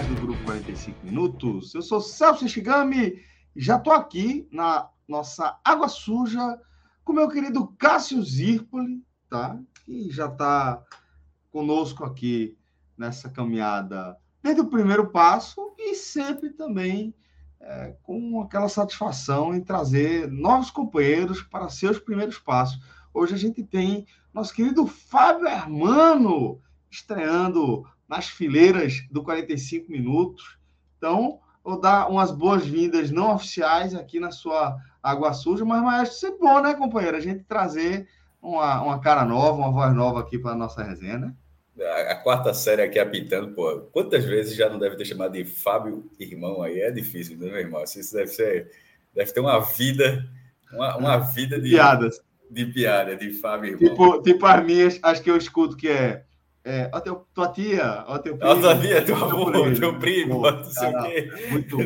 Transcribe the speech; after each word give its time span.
Do 0.00 0.14
Grupo 0.22 0.42
45 0.44 1.04
Minutos. 1.04 1.74
Eu 1.74 1.82
sou 1.82 2.00
Celso 2.00 2.48
Shigami 2.48 3.22
e 3.54 3.60
já 3.60 3.76
estou 3.76 3.92
aqui 3.92 4.48
na 4.50 4.88
nossa 5.06 5.60
Água 5.62 5.86
Suja 5.86 6.58
com 7.04 7.12
meu 7.12 7.28
querido 7.28 7.66
Cássio 7.78 8.22
Zirpoli, 8.22 9.04
tá? 9.28 9.60
Que 9.84 10.10
já 10.10 10.28
está 10.28 10.82
conosco 11.50 12.06
aqui 12.06 12.56
nessa 12.96 13.28
caminhada 13.28 14.16
desde 14.42 14.62
o 14.62 14.70
primeiro 14.70 15.10
passo 15.10 15.74
e 15.78 15.94
sempre 15.94 16.48
também 16.48 17.14
é, 17.60 17.94
com 18.02 18.40
aquela 18.40 18.70
satisfação 18.70 19.54
em 19.54 19.60
trazer 19.60 20.26
novos 20.26 20.70
companheiros 20.70 21.42
para 21.42 21.68
seus 21.68 21.98
primeiros 21.98 22.38
passos. 22.38 22.80
Hoje 23.12 23.34
a 23.34 23.38
gente 23.38 23.62
tem 23.62 24.06
nosso 24.32 24.54
querido 24.54 24.86
Fábio 24.86 25.46
Hermano 25.46 26.62
estreando 26.90 27.86
nas 28.12 28.28
fileiras 28.28 29.02
do 29.10 29.22
45 29.22 29.90
Minutos. 29.90 30.58
Então, 30.98 31.40
vou 31.64 31.80
dar 31.80 32.10
umas 32.10 32.30
boas-vindas 32.30 33.10
não 33.10 33.34
oficiais 33.34 33.94
aqui 33.94 34.20
na 34.20 34.30
sua 34.30 34.76
Água 35.02 35.32
Suja, 35.32 35.64
mas, 35.64 35.82
mas 35.82 36.22
é 36.22 36.30
bom, 36.32 36.60
né, 36.60 36.74
companheiro? 36.74 37.16
A 37.16 37.20
gente 37.20 37.42
trazer 37.44 38.06
uma, 38.42 38.82
uma 38.82 39.00
cara 39.00 39.24
nova, 39.24 39.56
uma 39.56 39.72
voz 39.72 39.94
nova 39.94 40.20
aqui 40.20 40.38
para 40.38 40.50
a 40.50 40.54
nossa 40.54 40.82
resenha, 40.82 41.18
né? 41.20 41.34
A, 41.80 42.12
a, 42.12 42.16
quarta 42.16 42.52
série 42.52 42.82
aqui 42.82 42.98
apitando, 42.98 43.54
pô, 43.54 43.80
quantas 43.90 44.26
vezes 44.26 44.54
já 44.54 44.68
não 44.68 44.78
deve 44.78 44.96
ter 44.96 45.06
chamado 45.06 45.32
de 45.32 45.46
Fábio 45.46 46.04
Irmão 46.20 46.60
aí? 46.60 46.80
É 46.80 46.90
difícil, 46.90 47.38
né, 47.38 47.46
meu 47.46 47.60
irmão? 47.60 47.82
Isso 47.82 48.12
deve 48.12 48.28
ser, 48.28 48.70
deve 49.14 49.32
ter 49.32 49.40
uma 49.40 49.58
vida, 49.58 50.22
uma, 50.70 50.98
uma 50.98 51.16
vida 51.16 51.58
de 51.58 51.70
piadas, 51.70 52.20
de 52.50 52.66
piada, 52.66 53.16
de 53.16 53.32
Fábio 53.32 53.70
Irmão. 53.70 53.88
Tipo, 53.88 54.22
tipo 54.22 54.44
as 54.44 54.62
minhas, 54.62 55.00
acho 55.02 55.22
que 55.22 55.30
eu 55.30 55.36
escuto 55.38 55.78
que 55.78 55.88
é 55.88 56.24
é, 56.64 56.88
ó 56.92 57.00
teu, 57.00 57.26
tua 57.34 57.48
tia, 57.48 58.04
ó 58.06 58.18
teu 58.18 58.36
primo. 58.36 58.52
Ó 58.52 58.60
tua 58.60 58.78
tia, 58.78 59.02
teu 59.04 59.16
avô, 59.16 59.50
teu 59.74 59.98
primo, 59.98 60.48
não 60.48 60.64
sei 60.64 60.88
o 60.88 61.02
quê. 61.02 61.30
Muito, 61.50 61.76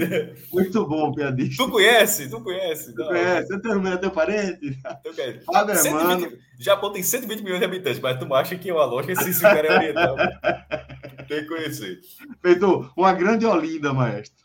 muito 0.53 0.87
bom, 0.87 1.13
piadista. 1.13 1.65
Tu 1.65 1.71
conhece, 1.71 2.29
tu 2.29 2.41
conhece. 2.43 2.95
Tu 2.95 3.01
não. 3.01 3.09
conhece, 3.09 3.55
é 3.55 3.59
teu, 3.59 3.87
é 3.87 3.97
teu 3.97 4.11
parente. 4.11 4.79
Tu 5.03 5.15
conhece. 5.15 5.45
Fábio, 5.47 5.77
120, 5.77 6.39
Japão 6.59 6.93
tem 6.93 7.03
120 7.03 7.43
milhões 7.43 7.61
de 7.61 7.65
habitantes, 7.65 8.01
mas 8.01 8.19
tu 8.19 8.35
acha 8.35 8.57
que 8.57 8.69
é 8.69 8.75
uma 8.75 8.85
loja 8.85 9.13
assim, 9.13 9.33
super 9.33 9.71
oriental. 9.71 10.15
tem 11.27 11.41
que 11.41 11.47
conhecer. 11.47 12.01
Feito 12.43 12.91
uma 12.95 13.15
grande 13.15 13.47
Olinda, 13.47 13.95
maestro. 13.95 14.45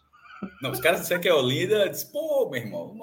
Não, 0.61 0.71
os 0.71 0.79
caras 0.79 1.01
disseram 1.01 1.21
que 1.21 1.27
é 1.27 1.33
Olinda, 1.33 1.89
diz, 1.89 2.05
pô, 2.05 2.49
meu 2.49 2.61
irmão, 2.61 2.97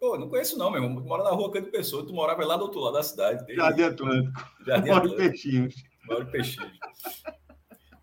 pô, 0.00 0.18
não 0.18 0.28
conheço 0.28 0.58
não, 0.58 0.70
meu 0.70 0.82
irmão, 0.82 1.00
tu 1.00 1.06
mora 1.06 1.22
na 1.22 1.30
rua 1.30 1.52
Canto 1.52 1.70
Pessoa, 1.70 2.04
tu 2.04 2.12
morava 2.12 2.44
lá 2.44 2.56
do 2.56 2.64
outro 2.64 2.80
lado 2.80 2.94
da 2.94 3.02
cidade. 3.02 3.54
Jardim 3.54 3.82
Atlântico. 3.82 4.50
Jardim 4.66 4.90
Atlântico. 4.90 5.16
Peixinhos. 5.16 5.74
Mauro 6.08 6.26
Peixinho. 6.26 6.70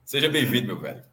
Seja 0.03 0.29
bem-vindo, 0.29 0.67
meu 0.67 0.79
velho. 0.79 1.03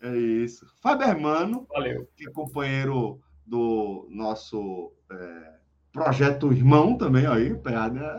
É 0.00 0.16
isso. 0.16 0.66
Fábio 0.82 1.06
Hermano, 1.06 1.66
Valeu. 1.70 2.08
que 2.16 2.28
é 2.28 2.32
companheiro 2.32 3.20
do 3.44 4.08
nosso 4.10 4.92
é, 5.10 5.52
projeto 5.92 6.52
Irmão 6.52 6.96
também, 6.96 7.26
aí, 7.26 7.54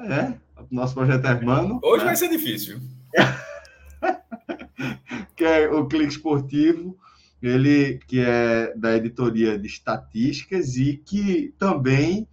é, 0.10 0.40
nosso 0.70 0.94
projeto 0.94 1.26
Hermano. 1.26 1.80
Hoje 1.84 2.00
né? 2.00 2.06
vai 2.06 2.16
ser 2.16 2.30
difícil. 2.30 2.80
que 5.36 5.44
é 5.44 5.70
o 5.70 5.88
Clique 5.88 6.14
Esportivo, 6.14 6.98
ele 7.42 8.00
que 8.08 8.20
é 8.20 8.74
da 8.76 8.96
editoria 8.96 9.58
de 9.58 9.68
estatísticas 9.68 10.76
e 10.76 10.98
que 10.98 11.54
também 11.58 12.28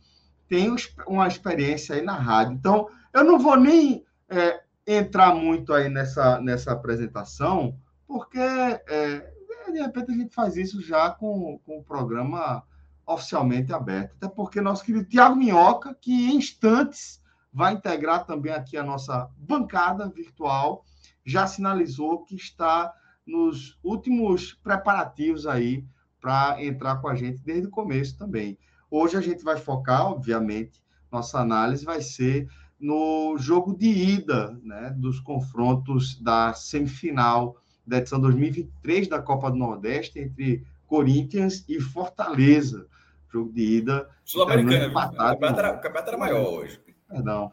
tem 0.48 0.74
uma 1.06 1.26
experiência 1.26 1.94
aí 1.94 2.02
na 2.02 2.14
rádio. 2.14 2.54
Então, 2.54 2.88
eu 3.12 3.24
não 3.24 3.38
vou 3.38 3.56
nem 3.56 4.04
é, 4.28 4.63
entrar 4.86 5.34
muito 5.34 5.72
aí 5.72 5.88
nessa, 5.88 6.40
nessa 6.40 6.72
apresentação, 6.72 7.78
porque 8.06 8.38
é, 8.38 9.32
de 9.72 9.80
repente 9.80 10.10
a 10.10 10.14
gente 10.14 10.34
faz 10.34 10.56
isso 10.56 10.80
já 10.80 11.10
com, 11.10 11.58
com 11.64 11.78
o 11.78 11.84
programa 11.84 12.62
oficialmente 13.06 13.72
aberto. 13.72 14.14
Até 14.16 14.28
porque 14.28 14.60
nosso 14.60 14.84
querido 14.84 15.08
Tiago 15.08 15.36
Minhoca, 15.36 15.96
que 16.00 16.12
em 16.12 16.36
instantes 16.36 17.22
vai 17.52 17.74
integrar 17.74 18.24
também 18.26 18.52
aqui 18.52 18.76
a 18.76 18.82
nossa 18.82 19.30
bancada 19.36 20.08
virtual, 20.08 20.84
já 21.24 21.46
sinalizou 21.46 22.24
que 22.24 22.34
está 22.34 22.92
nos 23.26 23.78
últimos 23.82 24.52
preparativos 24.52 25.46
aí 25.46 25.86
para 26.20 26.62
entrar 26.62 26.96
com 26.96 27.08
a 27.08 27.14
gente 27.14 27.42
desde 27.42 27.68
o 27.68 27.70
começo 27.70 28.18
também. 28.18 28.58
Hoje 28.90 29.16
a 29.16 29.20
gente 29.20 29.42
vai 29.42 29.56
focar, 29.56 30.06
obviamente, 30.06 30.82
nossa 31.10 31.38
análise 31.38 31.84
vai 31.84 32.00
ser 32.02 32.48
no 32.78 33.36
jogo 33.38 33.76
de 33.76 33.88
ida 33.88 34.58
né, 34.62 34.94
dos 34.96 35.20
confrontos 35.20 36.20
da 36.20 36.52
semifinal 36.52 37.56
da 37.86 37.98
edição 37.98 38.20
2023 38.20 39.08
da 39.08 39.20
Copa 39.20 39.50
do 39.50 39.56
Nordeste 39.56 40.18
entre 40.18 40.66
Corinthians 40.86 41.64
e 41.68 41.80
Fortaleza. 41.80 42.86
Jogo 43.32 43.52
de 43.52 43.78
ida. 43.78 44.08
Sul-Americana, 44.24 44.88
o 44.88 44.92
campeonato, 44.94 45.58
era, 45.58 45.72
o 45.72 45.80
campeonato 45.80 46.08
era 46.08 46.18
maior 46.18 46.48
hoje. 46.48 46.80
Perdão. 47.08 47.52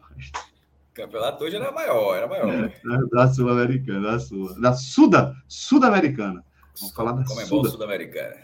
O 0.90 0.94
campeonato 0.94 1.44
hoje 1.44 1.56
era 1.56 1.72
maior, 1.72 2.16
era 2.16 2.26
maior. 2.26 2.72
Da 3.10 3.28
Sul-Americana, 3.28 4.12
da 4.12 4.18
Sul. 4.20 4.60
Da 4.60 4.72
Suda, 4.74 5.36
Sudamericana. 5.48 6.44
Vamos 6.78 6.94
falar 6.94 7.12
da 7.12 7.24
Como 7.24 7.40
é 7.40 7.46
bom 7.46 7.64
Sudamericana. 7.64 8.36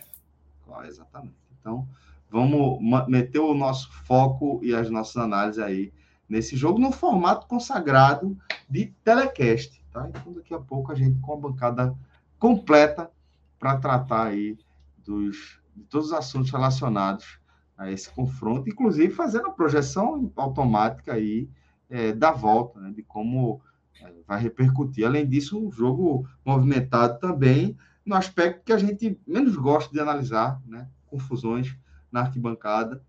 Ah, 0.71 0.87
exatamente. 0.87 1.37
Então, 1.61 1.89
vamos 2.31 2.79
meter 3.09 3.39
o 3.39 3.55
nosso 3.55 3.91
foco 4.05 4.61
e 4.63 4.75
as 4.75 4.91
nossas 4.91 5.17
análises 5.17 5.63
aí 5.63 5.93
nesse 6.29 6.57
jogo, 6.57 6.79
no 6.79 6.93
formato 6.93 7.47
consagrado 7.47 8.37
de 8.69 8.87
telecast. 9.03 9.83
Tá? 9.93 10.09
Então, 10.09 10.33
daqui 10.33 10.53
a 10.53 10.59
pouco 10.59 10.93
a 10.93 10.95
gente 10.95 11.19
com 11.21 11.33
a 11.33 11.37
bancada 11.37 11.97
completa 12.39 13.11
para 13.59 13.79
tratar 13.79 14.27
aí 14.27 14.57
dos, 14.99 15.61
de 15.75 15.85
todos 15.85 16.09
os 16.09 16.13
assuntos 16.13 16.51
relacionados 16.51 17.41
a 17.77 17.91
esse 17.91 18.11
confronto, 18.11 18.69
inclusive 18.69 19.13
fazendo 19.13 19.47
a 19.47 19.53
projeção 19.53 20.31
automática 20.37 21.15
aí 21.15 21.49
é, 21.89 22.13
da 22.13 22.33
volta, 22.33 22.81
né, 22.81 22.91
de 22.91 23.03
como 23.03 23.61
é, 24.01 24.13
vai 24.27 24.41
repercutir. 24.41 25.07
Além 25.07 25.27
disso, 25.27 25.59
um 25.59 25.71
jogo 25.71 26.29
movimentado 26.45 27.19
também 27.19 27.77
no 28.05 28.15
aspecto 28.15 28.65
que 28.65 28.73
a 28.73 28.79
gente 28.79 29.19
menos 29.27 29.57
gosta 29.57 29.93
de 29.93 30.01
analisar, 30.01 30.61
né, 30.67 30.89
confusões 31.07 31.77
na 32.11 32.21
arquibancada, 32.21 33.03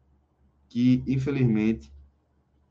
que 0.67 1.03
infelizmente 1.07 1.91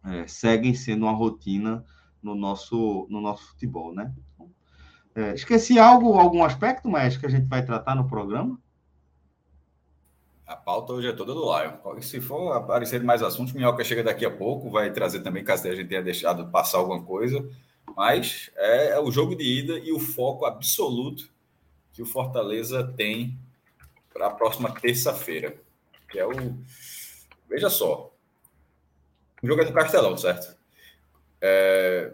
é, 0.05 0.27
seguem 0.27 0.75
sendo 0.75 1.07
uma 1.07 1.13
rotina 1.13 1.85
no 2.23 2.35
nosso, 2.35 3.07
no 3.11 3.21
nosso 3.21 3.49
futebol, 3.49 3.95
né? 3.95 4.13
É, 5.15 5.35
esqueci 5.35 5.79
algo, 5.79 6.15
algum 6.19 6.45
aspecto, 6.45 6.89
mais 6.89 7.17
que 7.17 7.27
a 7.27 7.29
gente 7.29 7.47
vai 7.47 7.65
tratar 7.65 7.95
no 7.95 8.09
programa? 8.09 8.59
A 10.47 10.57
pauta 10.57 10.93
hoje 10.93 11.09
é 11.09 11.13
toda 11.13 11.35
do 11.35 11.43
Lion. 11.43 12.01
Se 12.01 12.21
for 12.21 12.53
aparecer 12.53 13.03
mais 13.03 13.23
assuntos, 13.23 13.53
Minhoca 13.53 13.85
chega 13.85 14.03
daqui 14.03 14.25
a 14.25 14.31
pouco, 14.31 14.71
vai 14.71 14.91
trazer 14.91 15.21
também, 15.21 15.45
caso 15.45 15.69
a 15.69 15.75
gente 15.75 15.89
tenha 15.89 16.03
deixado 16.03 16.51
passar 16.51 16.79
alguma 16.79 17.03
coisa. 17.03 17.47
Mas 17.97 18.51
é, 18.57 18.91
é 18.93 19.01
o 19.01 19.11
jogo 19.11 19.35
de 19.35 19.45
ida 19.45 19.79
e 19.79 19.93
o 19.93 19.99
foco 19.99 20.47
absoluto 20.47 21.29
que 21.93 22.01
o 22.01 22.07
Fortaleza 22.07 22.85
tem 22.97 23.39
para 24.13 24.29
a 24.29 24.31
próxima 24.31 24.71
terça-feira. 24.71 25.57
Que 26.09 26.19
é 26.19 26.27
o. 26.27 26.31
Veja 27.49 27.69
só, 27.69 28.08
o 29.43 29.47
jogo 29.47 29.63
é 29.63 29.65
no 29.65 29.73
Castelão, 29.73 30.17
certo? 30.17 30.57
É, 31.41 32.13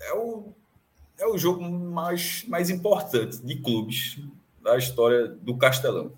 é, 0.00 0.14
o, 0.14 0.52
é 1.18 1.26
o 1.26 1.36
jogo 1.36 1.62
mais, 1.62 2.44
mais 2.44 2.70
importante 2.70 3.40
de 3.42 3.56
clubes 3.56 4.18
da 4.60 4.76
história 4.76 5.28
do 5.28 5.56
Castelão. 5.56 6.12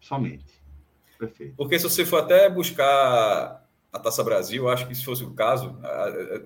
Somente. 0.00 0.60
Perfeito. 1.18 1.54
Porque 1.56 1.78
se 1.78 1.84
você 1.84 2.04
for 2.04 2.22
até 2.22 2.48
buscar 2.48 3.66
a 3.92 3.98
Taça 3.98 4.24
Brasil, 4.24 4.68
acho 4.68 4.86
que 4.86 4.94
se 4.94 5.04
fosse 5.04 5.24
o 5.24 5.34
caso, 5.34 5.78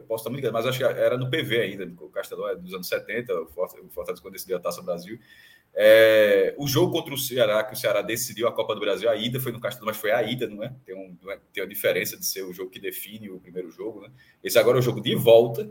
posso 0.09 0.23
estar 0.23 0.31
muito 0.31 0.41
ligado, 0.41 0.53
mas 0.53 0.67
acho 0.67 0.79
que 0.79 0.85
era 0.85 1.17
no 1.17 1.31
PV 1.31 1.61
ainda, 1.61 1.85
o 2.03 2.09
Castelão 2.09 2.49
é 2.49 2.57
dos 2.57 2.73
anos 2.73 2.89
70, 2.89 3.33
o 3.33 3.47
Fortaleza 3.91 4.21
quando 4.21 4.33
decidiu 4.33 4.57
a 4.57 4.61
Taça 4.61 4.83
Brasil. 4.83 5.19
É, 5.77 6.55
o 6.57 6.69
jogo 6.69 6.93
contra 6.93 7.13
o 7.13 7.19
Ceará, 7.19 7.65
que 7.65 7.75
o 7.75 7.77
Ceará 7.77 8.01
decidiu 8.01 8.47
a 8.47 8.53
Copa 8.53 8.75
do 8.75 8.81
Brasil, 8.81 9.11
a 9.11 9.17
ida 9.17 9.41
foi 9.41 9.51
no 9.51 9.61
Castelão, 9.61 9.87
mas 9.89 9.97
foi 9.97 10.13
a 10.13 10.23
ida, 10.23 10.47
não 10.47 10.63
é? 10.63 10.73
Tem, 10.85 10.95
um, 10.95 11.17
é? 11.31 11.39
tem 11.53 11.63
uma 11.63 11.69
diferença 11.69 12.17
de 12.17 12.25
ser 12.25 12.43
o 12.43 12.53
jogo 12.53 12.71
que 12.71 12.79
define 12.79 13.29
o 13.29 13.41
primeiro 13.41 13.71
jogo, 13.71 14.03
né? 14.03 14.11
Esse 14.43 14.59
agora 14.59 14.79
é 14.79 14.81
o 14.81 14.83
jogo 14.83 15.01
de 15.01 15.15
volta, 15.17 15.69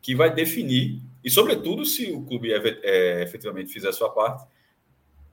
que 0.00 0.14
vai 0.14 0.32
definir, 0.32 1.02
e 1.22 1.30
sobretudo 1.30 1.84
se 1.84 2.10
o 2.10 2.22
clube 2.22 2.52
é, 2.52 3.22
efetivamente 3.22 3.72
fizer 3.72 3.88
a 3.88 3.92
sua 3.92 4.10
parte, 4.10 4.46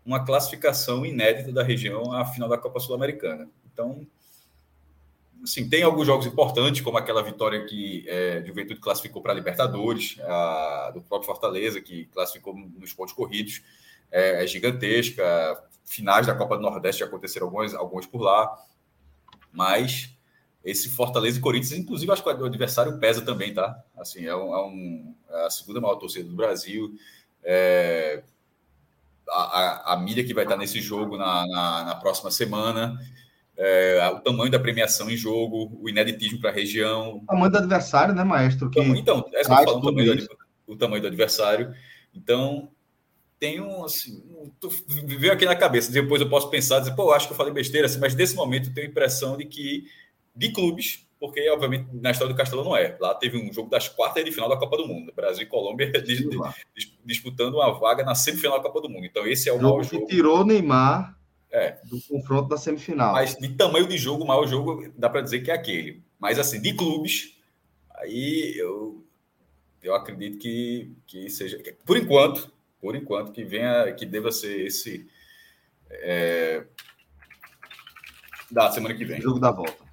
uma 0.06 0.26
classificação 0.26 1.06
inédita 1.06 1.52
da 1.52 1.64
região 1.64 2.12
à 2.14 2.26
final 2.26 2.50
da 2.50 2.58
Copa 2.58 2.80
Sul-Americana. 2.80 3.48
Então, 3.72 4.08
assim, 5.48 5.68
tem 5.68 5.82
alguns 5.84 6.06
jogos 6.06 6.26
importantes, 6.26 6.82
como 6.82 6.98
aquela 6.98 7.24
vitória 7.24 7.66
que 7.66 8.06
é, 8.08 8.44
Juventude 8.46 8.80
classificou 8.80 9.22
para 9.22 9.32
a 9.32 9.36
Libertadores, 9.36 10.20
a, 10.22 10.92
do 10.94 11.02
próprio 11.02 11.26
Fortaleza, 11.26 11.82
que 11.82 12.06
classificou 12.08 12.54
nos 12.54 12.94
pontos 12.94 13.14
corridos, 13.14 13.64
é, 14.12 14.44
é, 14.44 14.48
gigantesca. 14.48 15.24
Finais 15.86 16.28
da 16.28 16.36
Copa 16.36 16.58
do 16.58 16.62
Nordeste 16.62 17.00
já 17.00 17.06
aconteceram 17.06 17.48
alguns, 17.48 17.74
alguns 17.74 18.06
por 18.06 18.22
lá, 18.22 18.54
mas 19.52 20.14
esse 20.64 20.90
Fortaleza 20.90 21.38
e 21.40 21.42
Corinthians, 21.42 21.80
inclusive, 21.80 22.12
acho 22.12 22.22
que 22.22 22.30
o 22.30 22.46
adversário 22.46 23.00
pesa 23.00 23.22
também, 23.22 23.54
tá? 23.54 23.82
Assim, 23.98 24.26
é, 24.26 24.36
um, 24.36 24.54
é, 24.54 24.66
um, 24.66 25.16
é 25.30 25.46
a 25.46 25.50
segunda 25.50 25.80
maior 25.80 25.96
torcida 25.96 26.28
do 26.28 26.36
Brasil. 26.36 26.94
É, 27.42 28.22
a, 29.30 29.92
a, 29.92 29.94
a, 29.94 29.98
mídia 29.98 30.26
que 30.26 30.34
vai 30.34 30.44
estar 30.44 30.58
nesse 30.58 30.82
jogo 30.82 31.18
na, 31.18 31.48
na, 31.48 31.84
na 31.86 31.96
próxima 31.96 32.30
semana 32.32 33.00
é, 33.58 34.08
o 34.14 34.20
tamanho 34.20 34.52
da 34.52 34.60
premiação 34.60 35.10
em 35.10 35.18
jogo, 35.18 35.76
o 35.82 35.90
ineditismo 35.90 36.40
para 36.40 36.52
a 36.52 36.54
região. 36.54 37.18
O 37.18 37.26
tamanho 37.26 37.52
do 37.52 37.58
adversário, 37.58 38.14
né, 38.14 38.24
maestro? 38.24 38.70
Que 38.70 38.80
então, 38.80 39.26
é 39.34 39.44
só 39.44 39.56
falando 39.56 39.84
o 39.84 39.86
tamanho, 39.88 40.16
do, 40.16 40.38
o 40.68 40.76
tamanho 40.76 41.02
do 41.02 41.08
adversário. 41.08 41.74
Então, 42.14 42.70
tem 43.40 43.60
um, 43.60 43.84
assim, 43.84 44.24
um, 44.30 44.52
veio 45.20 45.34
aqui 45.34 45.46
na 45.46 45.56
cabeça, 45.56 45.92
depois 45.92 46.22
eu 46.22 46.30
posso 46.30 46.50
pensar, 46.50 46.80
dizer, 46.80 46.96
pô, 46.96 47.12
acho 47.12 47.28
que 47.28 47.34
eu 47.34 47.38
falei 47.38 47.52
besteira, 47.52 47.88
assim, 47.88 48.00
mas 48.00 48.16
nesse 48.16 48.36
momento 48.36 48.70
eu 48.70 48.74
tenho 48.74 48.88
a 48.88 48.90
impressão 48.90 49.38
de 49.38 49.46
que, 49.46 49.86
de 50.36 50.52
clubes, 50.52 51.08
porque 51.20 51.48
obviamente 51.50 51.88
na 51.94 52.12
história 52.12 52.34
do 52.34 52.38
Castelão 52.38 52.66
não 52.66 52.78
é, 52.78 52.96
lá 53.00 53.14
teve 53.14 53.38
um 53.38 53.52
jogo 53.52 53.70
das 53.70 53.88
quartas 53.88 54.24
de 54.24 54.32
final 54.32 54.50
da 54.50 54.58
Copa 54.58 54.78
do 54.78 54.88
Mundo, 54.88 55.12
Brasil 55.16 55.44
e 55.44 55.48
Colômbia 55.48 55.92
disputando 57.06 57.56
uma 57.56 57.72
vaga 57.80 58.04
na 58.04 58.16
semifinal 58.16 58.58
da 58.58 58.64
Copa 58.64 58.82
do 58.82 58.90
Mundo, 58.90 59.06
então 59.06 59.26
esse 59.26 59.50
é 59.50 59.52
o 59.52 59.60
jogo 59.60 59.78
maior 59.78 59.84
jogo. 59.84 60.06
que 60.06 60.16
tirou 60.16 60.42
o 60.42 60.46
Neymar 60.46 61.17
é. 61.52 61.78
Do 61.84 62.02
confronto 62.02 62.50
da 62.50 62.58
semifinal. 62.58 63.14
Mas 63.14 63.36
de 63.36 63.50
tamanho 63.50 63.88
de 63.88 63.98
jogo, 63.98 64.24
o 64.24 64.28
maior 64.28 64.48
jogo, 64.48 64.92
dá 64.98 65.10
para 65.10 65.22
dizer 65.22 65.42
que 65.42 65.52
é 65.52 65.54
aquele. 65.54 66.04
Mas 66.20 66.40
assim, 66.40 66.62
de 66.62 66.74
clubes, 66.74 67.38
aí 67.96 68.54
eu, 68.58 69.04
eu 69.82 69.96
acredito 69.96 70.38
que, 70.38 70.92
que 71.06 71.30
seja. 71.30 71.62
Por 71.86 71.98
enquanto, 71.98 72.52
por 72.82 72.96
enquanto, 72.96 73.32
que 73.32 73.44
venha, 73.44 73.92
que 73.94 74.06
deva 74.06 74.32
ser 74.32 74.66
esse. 74.66 75.08
É, 75.90 76.66
da 78.52 78.72
semana 78.72 78.96
que 78.96 79.06
vem. 79.06 79.22
Jogo 79.22 79.40
da 79.40 79.52
volta. 79.52 79.86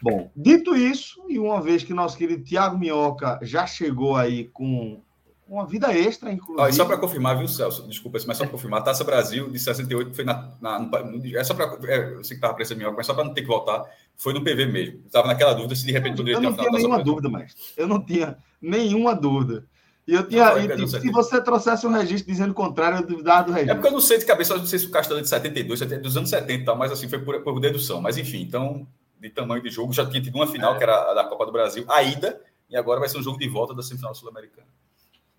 Bom, 0.00 0.30
dito 0.34 0.76
isso, 0.76 1.24
e 1.28 1.38
uma 1.38 1.60
vez 1.60 1.82
que 1.82 1.92
nosso 1.92 2.16
querido 2.16 2.44
Tiago 2.44 2.78
Minhoca 2.78 3.38
já 3.42 3.66
chegou 3.66 4.16
aí 4.16 4.48
com 4.48 5.02
uma 5.48 5.66
vida 5.66 5.92
extra, 5.96 6.30
inclusive. 6.30 6.72
só 6.74 6.84
para 6.84 6.98
confirmar, 6.98 7.38
viu, 7.38 7.48
Celso? 7.48 7.88
Desculpa, 7.88 8.18
mas 8.26 8.36
só 8.36 8.44
para 8.44 8.52
confirmar, 8.52 8.80
a 8.80 8.84
Taça 8.84 9.02
Brasil 9.02 9.48
de 9.48 9.58
68 9.58 10.14
foi 10.14 10.24
na. 10.24 10.52
na 10.60 10.78
no, 10.78 11.36
é 11.36 11.42
só 11.42 11.54
para. 11.54 11.78
É, 11.90 12.14
eu 12.14 12.24
sei 12.24 12.30
que 12.30 12.34
estava 12.34 12.52
parecendo 12.52 12.78
melhor, 12.78 12.94
mas 12.94 13.06
só 13.06 13.14
para 13.14 13.24
não 13.24 13.32
ter 13.32 13.40
que 13.42 13.48
voltar, 13.48 13.84
foi 14.16 14.34
no 14.34 14.44
PV 14.44 14.66
mesmo. 14.66 15.00
Estava 15.06 15.26
naquela 15.26 15.54
dúvida 15.54 15.74
se 15.74 15.86
de 15.86 15.92
repente 15.92 16.16
poderia 16.16 16.38
ter 16.38 16.46
Eu 16.46 16.50
não 16.50 16.56
tinha 16.56 16.70
nenhuma 16.70 17.02
dúvida, 17.02 17.28
mas 17.30 17.54
Eu 17.76 17.88
não 17.88 18.04
tinha 18.04 18.36
nenhuma 18.60 19.14
dúvida. 19.14 19.64
E 20.06 20.14
eu 20.14 20.26
tinha. 20.26 20.54
Não, 20.54 20.84
e, 20.84 20.88
se 20.88 21.10
você 21.10 21.40
trouxesse 21.40 21.86
um 21.86 21.92
registro 21.92 22.30
dizendo 22.30 22.50
o 22.50 22.54
contrário, 22.54 22.98
eu 22.98 23.06
duvidava 23.06 23.44
do 23.44 23.52
registro. 23.52 23.72
É 23.72 23.74
porque 23.74 23.88
eu 23.88 23.92
não 23.92 24.00
sei 24.00 24.18
de 24.18 24.26
cabeça, 24.26 24.54
eu 24.54 24.58
não 24.58 24.66
sei 24.66 24.78
se 24.78 24.86
o 24.86 24.90
Castelo 24.90 25.18
é 25.18 25.22
de 25.22 25.28
72, 25.28 25.80
dos 25.80 26.16
anos 26.16 26.30
70 26.30 26.52
e 26.52 26.64
tal, 26.64 26.76
mas 26.76 26.92
assim, 26.92 27.08
foi 27.08 27.18
por, 27.20 27.40
por 27.42 27.60
dedução. 27.60 28.00
Mas 28.00 28.16
enfim, 28.18 28.42
então, 28.42 28.86
de 29.20 29.30
tamanho 29.30 29.62
de 29.62 29.70
jogo, 29.70 29.92
já 29.92 30.04
tinha 30.06 30.22
tido 30.22 30.34
uma 30.34 30.46
final, 30.46 30.74
é. 30.74 30.78
que 30.78 30.82
era 30.82 31.10
a 31.10 31.14
da 31.14 31.24
Copa 31.24 31.46
do 31.46 31.52
Brasil, 31.52 31.84
a 31.88 32.02
ida, 32.02 32.40
e 32.70 32.76
agora 32.76 33.00
vai 33.00 33.08
ser 33.08 33.18
um 33.18 33.22
jogo 33.22 33.38
de 33.38 33.48
volta 33.48 33.74
da 33.74 33.82
semifinal 33.82 34.14
sul-americana. 34.14 34.66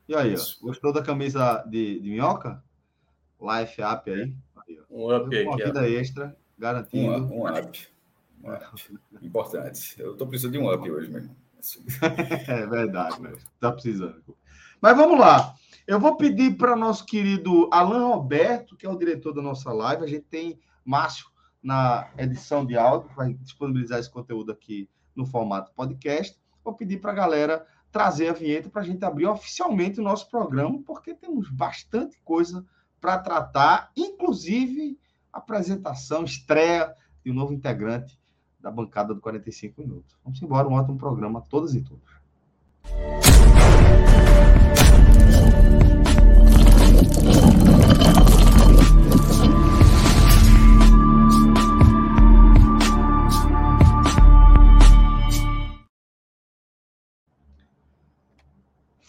E 0.09 0.15
aí, 0.15 0.33
ó, 0.33 0.65
gostou 0.65 0.91
da 0.91 1.03
camisa 1.03 1.63
de, 1.69 1.99
de 1.99 2.09
minhoca? 2.09 2.63
Life 3.39 3.79
Up 3.79 4.09
aí. 4.09 4.35
aí 4.67 4.79
um 4.89 5.15
up 5.15 5.37
aí. 5.37 5.45
Uma 5.45 5.55
vida 5.55 5.87
extra, 5.87 6.35
garantido. 6.57 7.27
Um, 7.27 7.41
um 7.41 7.47
up. 7.47 7.87
Um 8.43 8.51
up. 8.51 8.99
Importante. 9.21 10.01
Eu 10.01 10.13
estou 10.13 10.25
precisando 10.25 10.53
de 10.53 10.57
um 10.57 10.73
up 10.73 10.89
hoje 10.89 11.11
mesmo. 11.11 11.35
é 12.47 12.65
verdade, 12.65 13.21
mas 13.21 13.45
tá 13.59 13.71
precisando. 13.71 14.35
Mas 14.81 14.97
vamos 14.97 15.19
lá. 15.19 15.53
Eu 15.85 15.99
vou 15.99 16.17
pedir 16.17 16.57
para 16.57 16.75
nosso 16.75 17.05
querido 17.05 17.69
Alan 17.71 18.07
Roberto, 18.07 18.75
que 18.75 18.87
é 18.87 18.89
o 18.89 18.97
diretor 18.97 19.31
da 19.31 19.43
nossa 19.43 19.71
live. 19.71 20.05
A 20.05 20.07
gente 20.07 20.25
tem 20.25 20.59
Márcio 20.83 21.27
na 21.61 22.09
edição 22.17 22.65
de 22.65 22.75
áudio, 22.75 23.11
vai 23.15 23.35
disponibilizar 23.35 23.99
esse 23.99 24.09
conteúdo 24.09 24.51
aqui 24.51 24.89
no 25.15 25.27
formato 25.27 25.71
podcast. 25.75 26.35
Vou 26.63 26.73
pedir 26.73 26.99
para 26.99 27.11
a 27.11 27.15
galera 27.15 27.67
trazer 27.91 28.29
a 28.29 28.33
vinheta 28.33 28.69
para 28.69 28.81
a 28.81 28.85
gente 28.85 29.03
abrir 29.03 29.25
oficialmente 29.25 29.99
o 29.99 30.03
nosso 30.03 30.29
programa, 30.29 30.81
porque 30.85 31.13
temos 31.13 31.49
bastante 31.49 32.19
coisa 32.23 32.65
para 33.01 33.17
tratar, 33.17 33.91
inclusive 33.95 34.99
apresentação, 35.31 36.23
estreia 36.23 36.93
de 37.23 37.31
um 37.31 37.33
novo 37.33 37.53
integrante 37.53 38.19
da 38.59 38.69
bancada 38.69 39.13
do 39.13 39.21
45 39.21 39.81
Minutos. 39.81 40.15
Vamos 40.23 40.41
embora, 40.41 40.67
um 40.67 40.73
ótimo 40.73 40.97
programa 40.97 41.39
a 41.39 41.41
todas 41.41 41.73
e 41.73 41.81
todos. 41.81 42.19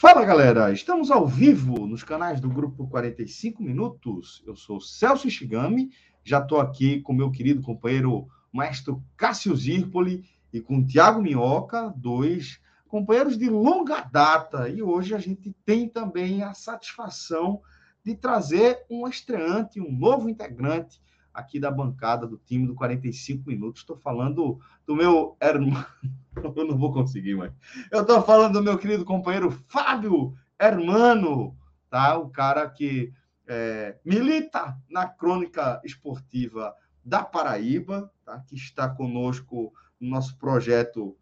Fala 0.00 0.24
galera, 0.24 0.72
estamos 0.72 1.10
ao 1.10 1.26
vivo 1.26 1.86
nos 1.86 2.02
canais 2.02 2.40
do 2.40 2.48
Grupo 2.48 2.88
45 2.88 3.62
Minutos. 3.62 4.42
Eu 4.46 4.56
sou 4.56 4.80
Celso 4.80 5.28
Shigami, 5.28 5.90
já 6.24 6.38
estou 6.38 6.58
aqui 6.58 7.02
com 7.02 7.12
meu 7.12 7.30
querido 7.30 7.60
companheiro 7.60 8.26
maestro 8.50 9.04
Cássio 9.14 9.54
Zirpoli 9.54 10.24
e 10.50 10.58
com 10.58 10.82
Tiago 10.82 11.20
Minhoca, 11.20 11.92
dois 11.94 12.62
companheiros 12.88 13.36
de 13.36 13.50
longa 13.50 14.00
data. 14.00 14.70
E 14.70 14.82
hoje 14.82 15.14
a 15.14 15.18
gente 15.18 15.54
tem 15.66 15.86
também 15.86 16.42
a 16.42 16.54
satisfação 16.54 17.60
de 18.02 18.14
trazer 18.14 18.78
um 18.88 19.06
estreante, 19.06 19.82
um 19.82 19.92
novo 19.92 20.30
integrante 20.30 20.98
aqui 21.40 21.58
da 21.58 21.70
bancada 21.70 22.26
do 22.26 22.38
time 22.38 22.66
do 22.66 22.74
45 22.74 23.48
Minutos. 23.48 23.80
Estou 23.80 23.96
falando 23.96 24.60
do 24.86 24.94
meu 24.94 25.36
irmão. 25.42 25.84
Eu 26.56 26.66
não 26.66 26.78
vou 26.78 26.92
conseguir 26.92 27.34
mais. 27.34 27.52
Eu 27.90 28.02
estou 28.02 28.22
falando 28.22 28.54
do 28.54 28.62
meu 28.62 28.78
querido 28.78 29.04
companheiro 29.04 29.50
Fábio 29.68 30.34
Hermano, 30.58 31.56
tá? 31.88 32.16
o 32.16 32.28
cara 32.30 32.68
que 32.68 33.12
é, 33.46 33.98
milita 34.04 34.76
na 34.88 35.08
crônica 35.08 35.80
esportiva 35.84 36.74
da 37.04 37.24
Paraíba, 37.24 38.12
tá? 38.24 38.40
que 38.46 38.54
está 38.54 38.88
conosco 38.88 39.72
no 39.98 40.10
nosso 40.10 40.38
projeto 40.38 41.16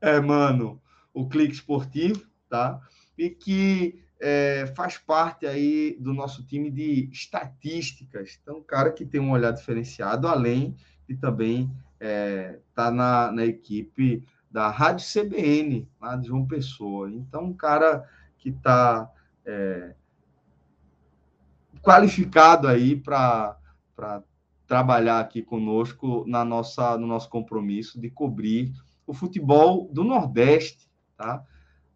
Hermano, 0.00 0.80
o 1.14 1.28
Clique 1.28 1.54
Esportivo, 1.54 2.26
tá? 2.48 2.80
e 3.16 3.30
que 3.30 4.04
é, 4.20 4.66
faz 4.74 4.98
parte 4.98 5.46
aí 5.46 5.96
do 6.00 6.12
nosso 6.12 6.44
time 6.44 6.70
de 6.70 7.08
estatísticas. 7.12 8.38
Então, 8.40 8.58
um 8.58 8.62
cara 8.62 8.90
que 8.90 9.04
tem 9.04 9.20
um 9.20 9.30
olhar 9.30 9.52
diferenciado, 9.52 10.26
além 10.26 10.76
de 11.08 11.16
também 11.16 11.70
é, 12.00 12.58
tá 12.74 12.90
na, 12.90 13.30
na 13.30 13.44
equipe 13.44 14.26
da 14.50 14.70
Rádio 14.70 15.06
CBN, 15.06 15.88
lá 16.00 16.16
de 16.16 16.28
João 16.28 16.46
Pessoa. 16.46 17.10
Então, 17.10 17.44
um 17.44 17.52
cara 17.52 18.08
que 18.38 18.48
está 18.50 19.10
é, 19.44 19.94
qualificado 21.82 22.66
aí 22.68 22.96
para 22.96 23.56
trabalhar 24.66 25.20
aqui 25.20 25.42
conosco 25.42 26.24
na 26.26 26.44
nossa, 26.44 26.96
no 26.98 27.06
nosso 27.06 27.28
compromisso 27.28 28.00
de 28.00 28.10
cobrir 28.10 28.72
o 29.06 29.14
futebol 29.14 29.88
do 29.92 30.02
Nordeste, 30.02 30.90
tá? 31.16 31.44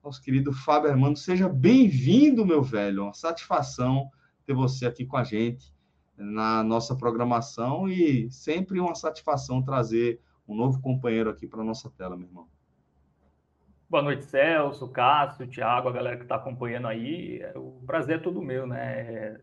Nosso 0.02 0.22
querido 0.22 0.52
Fábio 0.52 0.90
Armando. 0.90 1.18
Seja 1.18 1.48
bem-vindo, 1.48 2.46
meu 2.46 2.62
velho. 2.62 3.04
Uma 3.04 3.14
satisfação 3.14 4.10
ter 4.46 4.54
você 4.54 4.86
aqui 4.86 5.04
com 5.04 5.16
a 5.16 5.24
gente 5.24 5.74
na 6.16 6.62
nossa 6.62 6.96
programação 6.96 7.88
e 7.88 8.30
sempre 8.30 8.80
uma 8.80 8.94
satisfação 8.94 9.62
trazer 9.62 10.20
um 10.46 10.54
novo 10.54 10.80
companheiro 10.80 11.30
aqui 11.30 11.46
para 11.46 11.62
nossa 11.64 11.90
tela, 11.90 12.16
meu 12.16 12.26
irmão. 12.26 12.48
Boa 13.88 14.02
noite, 14.02 14.24
Celso, 14.24 14.88
Cássio, 14.88 15.48
Thiago, 15.48 15.88
a 15.88 15.92
galera 15.92 16.16
que 16.16 16.22
está 16.22 16.36
acompanhando 16.36 16.86
aí. 16.86 17.42
O 17.56 17.82
prazer 17.86 18.16
é 18.16 18.22
todo 18.22 18.42
meu, 18.42 18.66
né? 18.66 19.40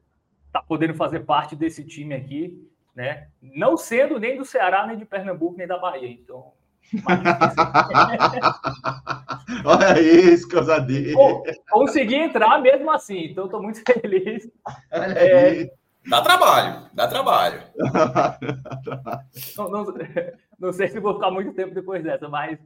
Tá 0.51 0.61
podendo 0.61 0.93
fazer 0.93 1.21
parte 1.21 1.55
desse 1.55 1.83
time 1.83 2.13
aqui. 2.15 2.67
né? 2.95 3.29
Não 3.41 3.77
sendo 3.77 4.19
nem 4.19 4.37
do 4.37 4.43
Ceará, 4.43 4.87
nem 4.87 4.97
de 4.97 5.05
Pernambuco, 5.05 5.55
nem 5.55 5.67
da 5.67 5.77
Bahia. 5.77 6.09
Então, 6.09 6.53
Olha 9.65 10.01
isso, 10.01 10.47
dele. 10.85 11.13
Consegui 11.69 12.15
entrar 12.15 12.61
mesmo 12.61 12.89
assim, 12.91 13.25
então 13.25 13.45
estou 13.45 13.61
muito 13.61 13.81
feliz. 13.81 14.49
Olha 14.91 15.13
é... 15.13 15.69
Dá 16.09 16.21
trabalho, 16.21 16.89
dá 16.93 17.07
trabalho. 17.07 17.61
não, 19.57 19.69
não, 19.69 19.85
não, 20.57 20.71
sei 20.71 20.87
se 20.87 21.01
vou 21.01 21.15
ficar 21.15 21.29
muito 21.29 21.53
tempo 21.53 21.73
depois 21.73 22.01
dessa, 22.01 22.29
mas, 22.29 22.57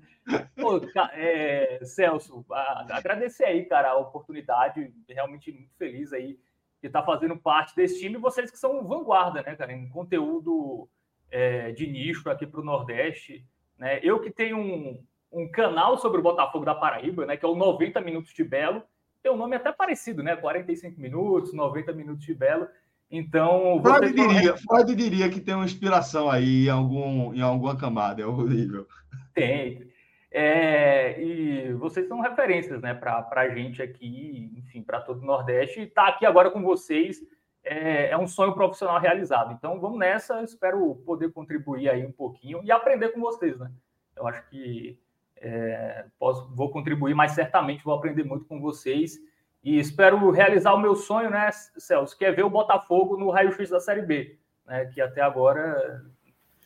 pô, 0.55 0.79
é, 1.13 1.79
Celso, 1.83 2.45
agradecer 2.91 3.45
aí, 3.45 3.65
cara, 3.65 3.89
a 3.89 3.97
oportunidade, 3.97 4.93
realmente 5.09 5.51
muito 5.51 5.75
feliz 5.75 6.13
aí 6.13 6.37
de 6.81 6.87
estar 6.87 7.01
tá 7.01 7.05
fazendo 7.05 7.35
parte 7.35 7.75
desse 7.75 7.99
time, 7.99 8.15
vocês 8.17 8.51
que 8.51 8.59
são 8.59 8.85
vanguarda, 8.85 9.41
né, 9.41 9.55
cara, 9.55 9.73
em 9.73 9.89
conteúdo 9.89 10.87
é, 11.31 11.71
de 11.71 11.87
nicho 11.87 12.29
aqui 12.29 12.45
para 12.45 12.61
o 12.61 12.65
Nordeste. 12.65 13.43
Né? 13.81 13.99
Eu 14.03 14.19
que 14.19 14.29
tenho 14.29 14.59
um, 14.59 15.03
um 15.33 15.49
canal 15.49 15.97
sobre 15.97 16.19
o 16.19 16.23
Botafogo 16.23 16.63
da 16.63 16.75
Paraíba, 16.75 17.25
né, 17.25 17.35
que 17.35 17.43
é 17.43 17.49
o 17.49 17.55
90 17.55 17.99
Minutos 18.01 18.31
de 18.31 18.43
Belo, 18.43 18.83
tem 19.23 19.31
um 19.31 19.37
nome 19.37 19.55
até 19.55 19.71
parecido, 19.71 20.21
né? 20.21 20.35
45 20.35 21.01
minutos, 21.01 21.51
90 21.51 21.91
minutos 21.93 22.23
de 22.23 22.33
Belo. 22.35 22.67
Então. 23.09 23.81
Freud 23.83 24.13
diria, 24.13 24.55
Freud 24.57 24.95
diria 24.95 25.29
que 25.29 25.39
tem 25.39 25.55
uma 25.55 25.65
inspiração 25.65 26.29
aí 26.29 26.67
em, 26.67 26.69
algum, 26.69 27.33
em 27.33 27.41
alguma 27.41 27.75
camada, 27.75 28.21
é 28.21 28.25
horrível. 28.25 28.87
Tem. 29.33 29.89
É, 30.31 31.21
e 31.21 31.73
vocês 31.73 32.07
são 32.07 32.21
referências 32.21 32.81
né, 32.81 32.93
para 32.93 33.27
a 33.31 33.49
gente 33.49 33.81
aqui, 33.81 34.51
enfim, 34.57 34.81
para 34.81 35.01
todo 35.01 35.21
o 35.21 35.25
Nordeste. 35.25 35.79
E 35.79 35.83
estar 35.83 36.03
tá 36.03 36.09
aqui 36.09 36.25
agora 36.25 36.51
com 36.51 36.61
vocês 36.61 37.19
é, 37.63 38.09
é, 38.09 38.17
um 38.17 38.27
sonho 38.27 38.53
profissional 38.53 38.99
realizado. 38.99 39.53
Então 39.53 39.79
vamos 39.79 39.99
nessa, 39.99 40.41
espero 40.43 40.95
poder 41.05 41.31
contribuir 41.31 41.89
aí 41.89 42.05
um 42.05 42.11
pouquinho 42.11 42.61
e 42.63 42.71
aprender 42.71 43.09
com 43.09 43.19
vocês, 43.19 43.57
né? 43.59 43.71
Eu 44.15 44.27
acho 44.27 44.47
que 44.49 44.99
é, 45.37 46.05
posso, 46.19 46.49
vou 46.53 46.71
contribuir, 46.71 47.13
mas 47.13 47.31
certamente 47.31 47.83
vou 47.83 47.93
aprender 47.93 48.23
muito 48.23 48.45
com 48.45 48.59
vocês 48.59 49.19
e 49.63 49.79
espero 49.79 50.29
realizar 50.31 50.73
o 50.73 50.79
meu 50.79 50.95
sonho, 50.95 51.29
né, 51.29 51.49
Celso, 51.77 52.17
que 52.17 52.25
é 52.25 52.31
ver 52.31 52.43
o 52.43 52.49
Botafogo 52.49 53.15
no 53.15 53.29
raio-x 53.29 53.69
da 53.69 53.79
Série 53.79 54.01
B, 54.01 54.37
né? 54.65 54.85
Que 54.85 54.99
até 54.99 55.21
agora 55.21 56.03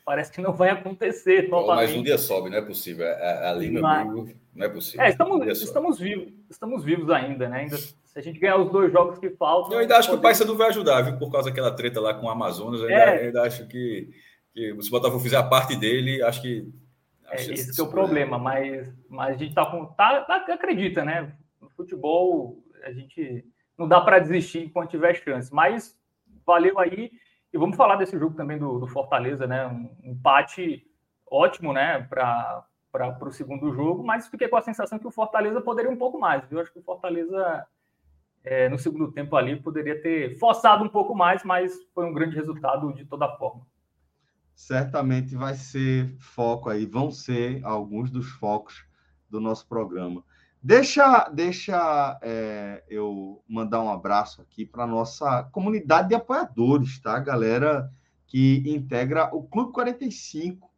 parece 0.05 0.31
que 0.31 0.39
não 0.39 0.53
vai 0.53 0.69
acontecer 0.69 1.49
novamente. 1.49 1.89
Mas 1.89 1.97
um 1.97 2.03
dia 2.03 2.17
sobe, 2.17 2.49
não 2.49 2.57
é 2.57 2.61
possível. 2.61 3.05
É, 3.05 3.45
é 3.45 3.47
ali, 3.49 3.69
meu 3.69 3.81
mas... 3.81 4.07
amigo, 4.07 4.29
não 4.53 4.65
é 4.65 4.69
possível. 4.69 5.01
É, 5.01 5.09
estamos, 5.09 5.41
um 5.41 5.49
estamos 5.49 5.99
vivos, 5.99 6.33
estamos 6.49 6.83
vivos 6.83 7.09
ainda, 7.09 7.49
né? 7.49 7.61
Ainda 7.61 7.77
se 8.15 8.19
a 8.19 8.21
gente 8.21 8.39
ganhar 8.39 8.55
os 8.55 8.71
dois 8.71 8.93
jogos 8.93 9.19
que 9.19 9.29
faltam. 9.31 9.73
Eu 9.73 9.79
ainda 9.79 9.97
acho 9.97 10.07
poder... 10.07 10.21
que 10.21 10.25
o 10.25 10.29
Paysandu 10.29 10.55
vai 10.55 10.69
ajudar, 10.69 11.01
viu? 11.01 11.17
Por 11.17 11.29
causa 11.29 11.49
daquela 11.49 11.75
treta 11.75 11.99
lá 11.99 12.13
com 12.13 12.27
o 12.27 12.29
Amazonas. 12.29 12.79
Eu 12.79 12.87
ainda, 12.87 13.01
é. 13.01 13.25
ainda 13.25 13.41
acho 13.43 13.67
que, 13.67 14.09
que 14.53 14.81
se 14.81 14.87
o 14.87 14.91
Botafogo 14.91 15.21
fizer 15.21 15.35
a 15.35 15.43
parte 15.43 15.75
dele, 15.75 16.23
acho 16.23 16.41
que. 16.41 16.73
Acho 17.27 17.51
é, 17.51 17.53
esse 17.53 17.75
que 17.75 17.81
é 17.81 17.83
o 17.83 17.89
problema, 17.89 18.37
mas, 18.37 18.87
mas 19.09 19.35
a 19.35 19.37
gente 19.37 19.53
tá 19.53 19.65
com. 19.65 19.85
Tá, 19.87 20.21
tá, 20.21 20.45
acredita, 20.53 21.03
né? 21.03 21.35
No 21.61 21.69
futebol, 21.71 22.63
a 22.85 22.91
gente 22.93 23.43
não 23.77 23.85
dá 23.85 23.99
para 23.99 24.19
desistir 24.19 24.59
enquanto 24.59 24.91
tiver 24.91 25.13
chance. 25.15 25.53
Mas 25.53 25.99
valeu 26.45 26.79
aí. 26.79 27.11
E 27.51 27.57
vamos 27.57 27.75
falar 27.75 27.97
desse 27.97 28.17
jogo 28.17 28.35
também 28.35 28.57
do, 28.57 28.79
do 28.79 28.87
Fortaleza, 28.87 29.45
né? 29.45 29.67
Um 29.67 29.89
empate 30.03 30.87
ótimo, 31.29 31.73
né? 31.73 32.07
Para 32.09 32.65
o 33.21 33.31
segundo 33.31 33.73
jogo, 33.73 34.05
mas 34.05 34.29
fiquei 34.29 34.47
com 34.47 34.55
a 34.55 34.61
sensação 34.61 34.97
que 34.97 35.07
o 35.07 35.11
Fortaleza 35.11 35.59
poderia 35.59 35.91
um 35.91 35.97
pouco 35.97 36.17
mais. 36.17 36.49
Eu 36.49 36.61
acho 36.61 36.71
que 36.71 36.79
o 36.79 36.83
Fortaleza 36.83 37.67
é, 38.45 38.69
no 38.69 38.77
segundo 38.77 39.11
tempo 39.11 39.35
ali 39.35 39.59
poderia 39.59 39.99
ter 39.99 40.37
forçado 40.37 40.83
um 40.83 40.89
pouco 40.89 41.15
mais, 41.15 41.43
mas 41.43 41.73
foi 41.93 42.05
um 42.05 42.13
grande 42.13 42.35
resultado 42.35 42.93
de 42.93 43.03
toda 43.03 43.35
forma. 43.37 43.65
Certamente 44.53 45.35
vai 45.35 45.55
ser 45.55 46.15
foco 46.19 46.69
aí, 46.69 46.85
vão 46.85 47.11
ser 47.11 47.59
alguns 47.65 48.09
dos 48.11 48.29
focos 48.29 48.85
do 49.29 49.41
nosso 49.41 49.67
programa. 49.67 50.23
Deixa, 50.61 51.27
deixa 51.29 52.19
é, 52.21 52.83
eu 52.87 53.43
mandar 53.47 53.81
um 53.81 53.91
abraço 53.91 54.41
aqui 54.41 54.65
para 54.65 54.87
nossa 54.87 55.43
comunidade 55.51 56.09
de 56.09 56.15
apoiadores, 56.15 56.99
tá? 56.99 57.19
Galera 57.19 57.91
que 58.25 58.63
integra 58.65 59.29
o 59.35 59.43
Clube 59.43 59.73
45, 59.73 60.71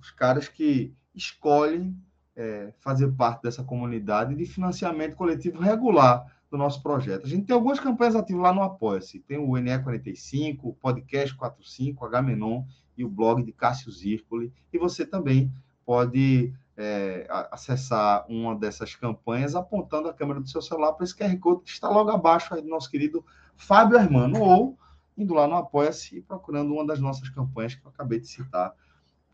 os 0.00 0.10
caras 0.10 0.48
que 0.48 0.94
escolhem 1.14 1.96
é, 2.34 2.72
fazer 2.80 3.10
parte 3.12 3.42
dessa 3.42 3.62
comunidade 3.62 4.34
de 4.34 4.46
financiamento 4.46 5.16
coletivo 5.16 5.60
regular 5.60 6.26
do 6.50 6.58
nosso 6.58 6.82
projeto. 6.82 7.24
A 7.24 7.28
gente 7.28 7.46
tem 7.46 7.54
algumas 7.54 7.78
campanhas 7.78 8.16
ativas 8.16 8.42
lá 8.42 8.52
no 8.52 8.62
Apoia-se. 8.62 9.20
Tem 9.20 9.38
o 9.38 9.50
NE45, 9.50 10.58
o 10.62 10.72
Podcast 10.74 11.34
45, 11.36 12.04
H 12.04 12.22
Menon 12.22 12.64
e 12.98 13.04
o 13.04 13.08
blog 13.08 13.42
de 13.42 13.52
Cássio 13.52 13.90
Zirpoli. 13.92 14.52
E 14.72 14.78
você 14.78 15.06
também 15.06 15.52
pode 15.86 16.52
é, 16.76 17.26
acessar 17.50 18.26
uma 18.28 18.56
dessas 18.56 18.94
campanhas 18.94 19.54
apontando 19.54 20.08
a 20.08 20.14
câmera 20.14 20.40
do 20.40 20.48
seu 20.48 20.60
celular 20.60 20.92
para 20.92 21.04
esse 21.04 21.14
QR 21.14 21.36
Code 21.38 21.62
que 21.62 21.70
está 21.70 21.88
logo 21.88 22.10
abaixo 22.10 22.52
aí 22.52 22.62
do 22.62 22.68
nosso 22.68 22.90
querido 22.90 23.24
Fábio 23.56 23.98
Hermano, 23.98 24.40
ou 24.40 24.78
indo 25.16 25.34
lá 25.34 25.46
no 25.46 25.56
Apoia-se 25.56 26.18
e 26.18 26.22
procurando 26.22 26.72
uma 26.72 26.86
das 26.86 26.98
nossas 26.98 27.28
campanhas 27.28 27.74
que 27.74 27.84
eu 27.84 27.90
acabei 27.90 28.18
de 28.18 28.26
citar, 28.26 28.72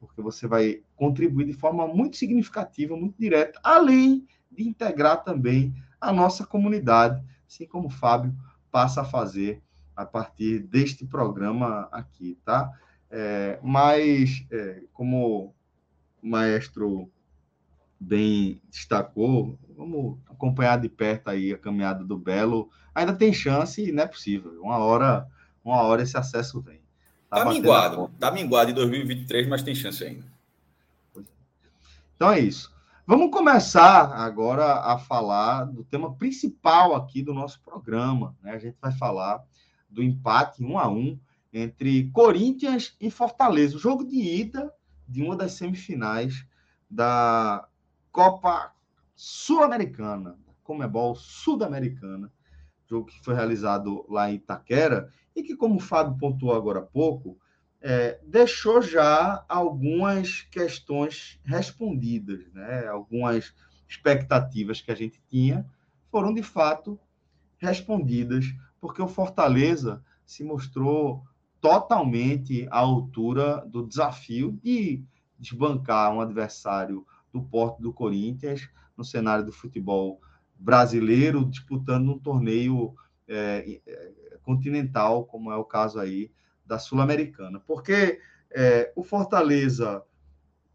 porque 0.00 0.20
você 0.20 0.46
vai 0.46 0.82
contribuir 0.96 1.46
de 1.46 1.52
forma 1.52 1.86
muito 1.86 2.16
significativa, 2.16 2.96
muito 2.96 3.14
direta, 3.18 3.58
além 3.62 4.26
de 4.50 4.68
integrar 4.68 5.22
também 5.22 5.74
a 6.00 6.12
nossa 6.12 6.46
comunidade, 6.46 7.22
assim 7.46 7.66
como 7.66 7.88
o 7.88 7.90
Fábio 7.90 8.34
passa 8.70 9.02
a 9.02 9.04
fazer 9.04 9.62
a 9.94 10.04
partir 10.04 10.60
deste 10.60 11.06
programa 11.06 11.88
aqui, 11.90 12.38
tá? 12.44 12.70
É, 13.10 13.58
mas, 13.62 14.44
é, 14.50 14.82
como 14.92 15.54
o 16.22 16.26
maestro 16.28 17.10
bem 17.98 18.60
destacou, 18.70 19.58
vamos 19.74 20.18
acompanhar 20.26 20.78
de 20.78 20.88
perto 20.88 21.28
aí 21.28 21.52
a 21.52 21.58
caminhada 21.58 22.04
do 22.04 22.18
Belo. 22.18 22.68
Ainda 22.94 23.14
tem 23.14 23.32
chance 23.32 23.82
e 23.82 23.92
não 23.92 24.02
é 24.02 24.06
possível. 24.06 24.60
Uma 24.60 24.78
hora, 24.78 25.26
uma 25.64 25.80
hora 25.82 26.02
esse 26.02 26.16
acesso 26.16 26.60
vem. 26.60 26.80
Tá, 27.30 27.44
tá 27.44 27.50
minguado, 27.50 28.10
tá 28.20 28.30
minguado 28.30 28.70
em 28.70 28.74
2023, 28.74 29.48
mas 29.48 29.62
tem 29.62 29.74
chance 29.74 30.04
ainda. 30.04 30.24
Então 32.14 32.30
é 32.30 32.40
isso. 32.40 32.74
Vamos 33.08 33.30
começar 33.30 34.12
agora 34.16 34.80
a 34.80 34.98
falar 34.98 35.66
do 35.66 35.84
tema 35.84 36.16
principal 36.16 36.92
aqui 36.92 37.22
do 37.22 37.32
nosso 37.32 37.62
programa. 37.62 38.36
Né? 38.42 38.50
A 38.50 38.58
gente 38.58 38.76
vai 38.82 38.90
falar 38.90 39.44
do 39.88 40.02
empate 40.02 40.64
um 40.64 40.76
a 40.76 40.88
um 40.88 41.16
entre 41.52 42.10
Corinthians 42.10 42.96
e 43.00 43.08
Fortaleza, 43.08 43.76
o 43.76 43.78
jogo 43.78 44.04
de 44.04 44.16
ida 44.16 44.74
de 45.06 45.22
uma 45.22 45.36
das 45.36 45.52
semifinais 45.52 46.44
da 46.90 47.68
Copa 48.10 48.72
Sul-Americana, 49.14 50.36
Comebol 50.64 51.14
Sul-Americana, 51.14 52.32
jogo 52.90 53.06
que 53.06 53.24
foi 53.24 53.36
realizado 53.36 54.04
lá 54.08 54.28
em 54.28 54.34
Itaquera 54.34 55.12
e 55.32 55.44
que, 55.44 55.54
como 55.54 55.76
o 55.76 55.80
Fábio 55.80 56.18
pontuou 56.18 56.56
agora 56.56 56.80
há 56.80 56.82
pouco, 56.82 57.38
é, 57.88 58.18
deixou 58.26 58.82
já 58.82 59.44
algumas 59.48 60.42
questões 60.50 61.38
respondidas, 61.44 62.44
né? 62.52 62.84
algumas 62.88 63.54
expectativas 63.88 64.80
que 64.80 64.90
a 64.90 64.94
gente 64.96 65.22
tinha 65.28 65.64
foram 66.10 66.34
de 66.34 66.42
fato 66.42 66.98
respondidas, 67.58 68.44
porque 68.80 69.00
o 69.00 69.06
Fortaleza 69.06 70.04
se 70.24 70.42
mostrou 70.42 71.22
totalmente 71.60 72.66
à 72.72 72.78
altura 72.78 73.64
do 73.68 73.86
desafio 73.86 74.58
de 74.64 75.04
desbancar 75.38 76.12
um 76.12 76.20
adversário 76.20 77.06
do 77.32 77.40
porte 77.40 77.80
do 77.80 77.92
Corinthians 77.92 78.68
no 78.96 79.04
cenário 79.04 79.46
do 79.46 79.52
futebol 79.52 80.20
brasileiro, 80.56 81.44
disputando 81.44 82.10
um 82.10 82.18
torneio 82.18 82.96
é, 83.28 83.80
é 83.86 84.38
continental, 84.42 85.24
como 85.24 85.52
é 85.52 85.56
o 85.56 85.64
caso 85.64 86.00
aí 86.00 86.32
da 86.66 86.78
Sul-Americana. 86.78 87.60
Porque 87.60 88.20
é, 88.50 88.92
o 88.96 89.02
Fortaleza 89.02 90.02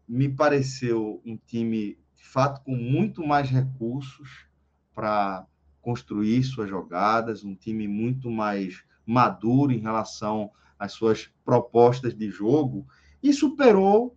me 0.08 0.28
pareceu 0.28 1.22
um 1.24 1.36
time, 1.36 1.98
de 2.14 2.24
fato, 2.24 2.62
com 2.62 2.74
muito 2.74 3.26
mais 3.26 3.48
recursos 3.48 4.46
para 4.94 5.46
construir 5.80 6.42
suas 6.44 6.68
jogadas, 6.68 7.44
um 7.44 7.54
time 7.54 7.88
muito 7.88 8.30
mais 8.30 8.84
maduro 9.04 9.72
em 9.72 9.78
relação 9.78 10.50
às 10.78 10.92
suas 10.92 11.30
propostas 11.44 12.14
de 12.14 12.30
jogo 12.30 12.86
e 13.22 13.32
superou 13.32 14.16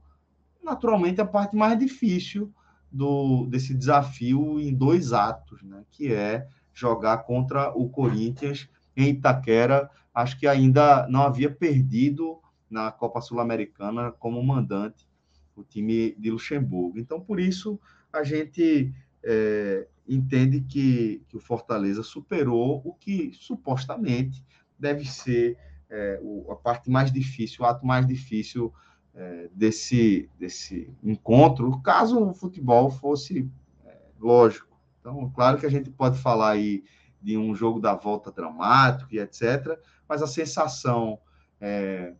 naturalmente 0.63 1.21
a 1.21 1.25
parte 1.25 1.55
mais 1.55 1.77
difícil 1.77 2.53
do 2.91 3.45
desse 3.47 3.73
desafio 3.73 4.59
em 4.59 4.73
dois 4.73 5.11
atos, 5.11 5.61
né? 5.63 5.83
Que 5.91 6.13
é 6.13 6.47
jogar 6.73 7.19
contra 7.19 7.71
o 7.75 7.89
Corinthians 7.89 8.69
em 8.95 9.09
Itaquera 9.09 9.89
acho 10.13 10.39
que 10.39 10.47
ainda 10.47 11.05
não 11.09 11.23
havia 11.23 11.51
perdido 11.51 12.39
na 12.69 12.91
Copa 12.91 13.19
Sul-Americana 13.19 14.11
como 14.11 14.41
mandante 14.41 15.07
o 15.55 15.63
time 15.63 16.15
de 16.17 16.31
Luxemburgo. 16.31 16.97
Então, 16.97 17.19
por 17.19 17.39
isso, 17.39 17.79
a 18.11 18.23
gente 18.23 18.93
é, 19.23 19.87
entende 20.07 20.61
que, 20.61 21.21
que, 21.27 21.35
o 21.35 21.39
Fortaleza 21.39 22.01
superou 22.01 22.81
o 22.85 22.93
que 22.93 23.31
supostamente 23.33 24.43
deve 24.79 25.05
ser 25.05 25.57
é, 25.89 26.19
o, 26.21 26.51
a 26.51 26.55
parte 26.55 26.89
mais 26.89 27.11
difícil, 27.11 27.63
o 27.63 27.67
ato 27.67 27.85
mais 27.85 28.07
difícil 28.07 28.73
é, 29.13 29.49
desse, 29.53 30.29
desse 30.37 30.93
encontro, 31.03 31.81
caso 31.81 32.19
o 32.19 32.33
futebol 32.33 32.89
fosse 32.89 33.49
é, 33.85 33.97
lógico. 34.19 34.77
Então, 34.99 35.29
claro 35.29 35.57
que 35.57 35.65
a 35.65 35.69
gente 35.69 35.89
pode 35.89 36.17
falar 36.17 36.51
aí 36.51 36.83
de 37.25 37.35
um 37.35 37.55
jogo 37.55 37.79
da 37.79 37.95
volta 37.95 38.31
dramático 38.31 39.09
e 39.11 39.17
etc., 39.17 39.79
mas 40.07 40.21
a 40.21 40.27
sensação, 40.27 41.17
é, 41.59 42.13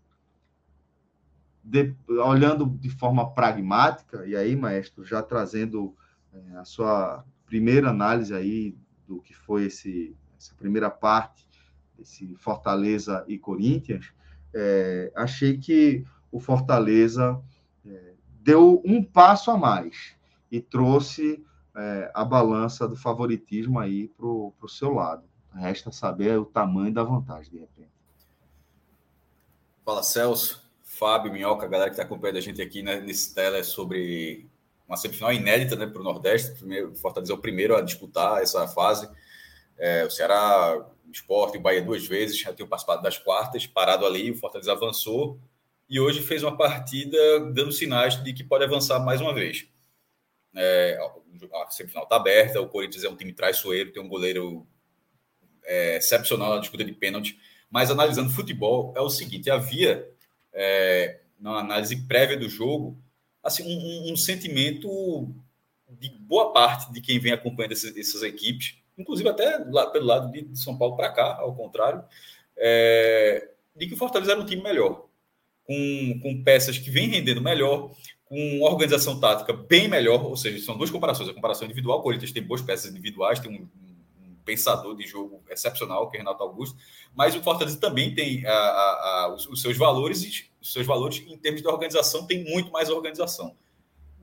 de, 1.64 1.96
olhando 2.10 2.66
de 2.66 2.90
forma 2.90 3.32
pragmática, 3.32 4.26
e 4.26 4.36
aí, 4.36 4.56
maestro, 4.56 5.06
já 5.06 5.22
trazendo 5.22 5.96
é, 6.34 6.58
a 6.58 6.66
sua 6.66 7.24
primeira 7.46 7.92
análise 7.92 8.34
aí 8.34 8.76
do 9.08 9.22
que 9.22 9.36
foi 9.36 9.66
esse, 9.66 10.18
essa 10.36 10.56
primeira 10.56 10.90
parte, 10.90 11.48
esse 12.00 12.36
Fortaleza 12.38 13.24
e 13.28 13.38
Corinthians, 13.38 14.12
é, 14.56 15.12
achei 15.16 15.60
que 15.60 16.04
o 16.32 16.40
Fortaleza 16.40 17.40
é, 17.86 18.14
deu 18.42 18.82
um 18.84 19.04
passo 19.04 19.52
a 19.52 19.58
mais 19.58 20.16
e 20.52 20.60
trouxe 20.60 21.46
é, 21.76 22.12
a 22.14 22.24
balança 22.24 22.88
do 22.88 22.96
favoritismo 22.96 23.80
aí 23.80 24.08
para 24.08 24.26
o 24.26 24.68
seu 24.68 24.94
lado. 24.94 25.24
Resta 25.54 25.92
saber 25.92 26.38
o 26.38 26.46
tamanho 26.46 26.94
da 26.94 27.04
vantagem, 27.04 27.52
de 27.52 27.60
repente. 27.60 27.92
Fala, 29.86 30.04
Celso, 30.04 30.62
Fábio, 30.84 31.32
Minhoca, 31.32 31.66
a 31.66 31.70
galera 31.70 31.90
que 31.90 31.94
está 31.94 32.04
acompanhando 32.04 32.38
a 32.38 32.42
gente 32.42 32.62
aqui 32.62 32.82
né, 32.82 33.00
nesse 33.00 33.34
tela 33.34 33.58
é 33.58 33.64
sobre 33.64 34.48
uma 34.88 34.98
semifinal 34.98 35.32
inédita 35.32 35.76
né, 35.76 35.86
para 35.86 36.02
o 36.02 36.04
Nordeste. 36.04 36.58
Primeiro, 36.58 36.96
Fortaleza 36.96 37.32
é 37.32 37.36
o 37.36 37.40
primeiro 37.40 37.76
a 37.76 37.82
disputar 37.82 38.42
essa 38.42 38.68
fase. 38.68 39.10
É, 39.78 40.06
o 40.06 40.10
Ceará, 40.10 40.78
o 41.08 41.12
Sport 41.12 41.56
e 41.56 41.58
o 41.58 41.62
Bahia 41.62 41.82
duas 41.82 42.06
vezes, 42.08 42.38
já 42.38 42.54
tinham 42.54 42.68
participado 42.68 43.02
das 43.02 43.18
quartas, 43.18 43.68
parado 43.68 44.06
ali, 44.06 44.32
o 44.32 44.36
Fortaleza 44.36 44.72
avançou 44.72 45.40
e 45.90 46.00
hoje 46.00 46.22
fez 46.22 46.44
uma 46.44 46.58
partida 46.58 47.18
dando 47.52 47.72
sinais 47.72 48.22
de 48.24 48.34
que 48.34 48.44
pode 48.44 48.64
avançar 48.64 49.00
mais 49.00 49.22
uma 49.22 49.34
vez. 49.34 49.68
É, 50.56 50.98
a 51.54 51.72
semifinal 51.72 52.04
está 52.04 52.16
aberta, 52.16 52.62
o 52.62 52.70
Corinthians 52.70 53.04
é 53.04 53.10
um 53.10 53.16
time 53.16 53.34
traiçoeiro, 53.34 53.92
tem 53.92 54.02
um 54.02 54.08
goleiro 54.08 54.66
é, 55.64 55.98
excepcional 55.98 56.56
na 56.56 56.60
disputa 56.60 56.84
de 56.84 56.94
pênalti, 56.94 57.38
mas 57.70 57.92
analisando 57.92 58.30
futebol 58.30 58.94
é 58.96 59.02
o 59.02 59.10
seguinte, 59.10 59.50
havia 59.50 60.10
é, 60.54 61.20
na 61.40 61.60
análise 61.60 61.96
prévia 62.08 62.38
do 62.38 62.48
jogo 62.48 62.98
assim 63.46 63.64
um, 63.64 64.12
um, 64.12 64.18
sentimento 64.18 65.30
de 65.88 66.10
boa 66.10 66.52
parte 66.52 66.92
de 66.92 67.00
quem 67.00 67.20
vem 67.20 67.32
acompanhando 67.32 67.74
essas, 67.74 67.96
essas 67.96 68.24
equipes, 68.24 68.76
inclusive 68.98 69.30
até 69.30 69.64
lá, 69.70 69.88
pelo 69.88 70.06
lado 70.06 70.32
de 70.32 70.58
São 70.58 70.76
Paulo 70.76 70.96
para 70.96 71.12
cá, 71.12 71.38
ao 71.40 71.56
contrário, 71.56 72.04
é, 72.58 73.52
de 73.76 73.88
que 73.88 73.94
o 73.94 73.98
Fortaleza 73.98 74.32
era 74.32 74.42
um 74.42 74.46
time 74.46 74.64
melhor 74.64 75.06
com, 75.64 76.20
com 76.22 76.44
peças 76.44 76.80
que 76.80 76.90
vêm 76.90 77.08
rendendo 77.08 77.42
melhor, 77.42 77.92
com 78.26 78.62
organização 78.62 79.20
tática 79.20 79.54
bem 79.54 79.88
melhor, 79.88 80.24
ou 80.24 80.36
seja, 80.36 80.64
são 80.64 80.78
duas 80.78 80.90
comparações. 80.90 81.30
A 81.30 81.34
comparação 81.34 81.66
individual, 81.66 82.00
o 82.00 82.02
Corinthians 82.02 82.32
tem 82.32 82.44
boas 82.44 82.62
peças 82.62 82.90
individuais, 82.90 83.40
tem 83.40 83.52
um, 83.52 83.70
um 84.24 84.36
pensador 84.44 84.96
de 84.96 85.06
jogo 85.06 85.44
excepcional, 85.50 86.10
que 86.10 86.18
é 86.18 86.20
Renato 86.20 86.44
Augusto, 86.44 86.76
mas 87.16 87.36
o 87.36 87.42
Fortaleza 87.42 87.80
também 87.80 88.14
tem 88.14 88.46
a, 88.46 88.52
a, 88.52 89.26
a, 89.26 89.34
os, 89.34 89.48
os, 89.48 89.62
seus 89.62 89.78
valores, 89.78 90.24
e 90.24 90.50
os 90.62 90.74
seus 90.74 90.88
valores 90.88 91.24
em 91.28 91.38
termos 91.38 91.62
de 91.62 91.68
organização, 91.68 92.26
tem 92.26 92.44
muito 92.44 92.72
mais 92.72 92.90
organização. 92.90 93.56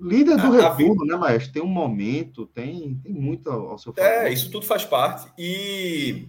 Líder 0.01 0.37
do 0.37 0.51
retorno, 0.51 1.05
né, 1.05 1.15
Maestro? 1.15 1.53
Tem 1.53 1.63
um 1.63 1.67
momento, 1.67 2.47
tem, 2.47 2.99
tem 3.05 3.13
muito 3.13 3.49
ao 3.49 3.79
seu 3.79 3.93
favor. 3.93 4.09
É, 4.09 4.33
isso 4.33 4.51
tudo 4.51 4.67
faz 4.67 4.85
parte. 4.85 5.31
E 5.39 6.27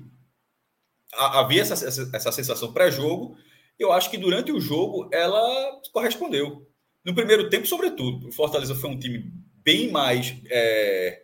havia 1.18 1.64
essa, 1.64 1.74
essa, 1.74 2.10
essa 2.14 2.32
sensação 2.32 2.72
pré-jogo, 2.72 3.36
eu 3.80 3.92
acho 3.92 4.12
que 4.12 4.18
durante 4.18 4.52
o 4.52 4.62
jogo 4.62 5.10
ela 5.12 5.82
correspondeu. 5.92 6.68
No 7.04 7.14
primeiro 7.14 7.50
tempo, 7.50 7.68
sobretudo, 7.68 8.30
o 8.30 8.32
Fortaleza 8.32 8.76
foi 8.76 8.90
um 8.90 8.98
time 8.98 9.32
bem 9.64 9.92
mais, 9.92 10.36
é, 10.50 11.24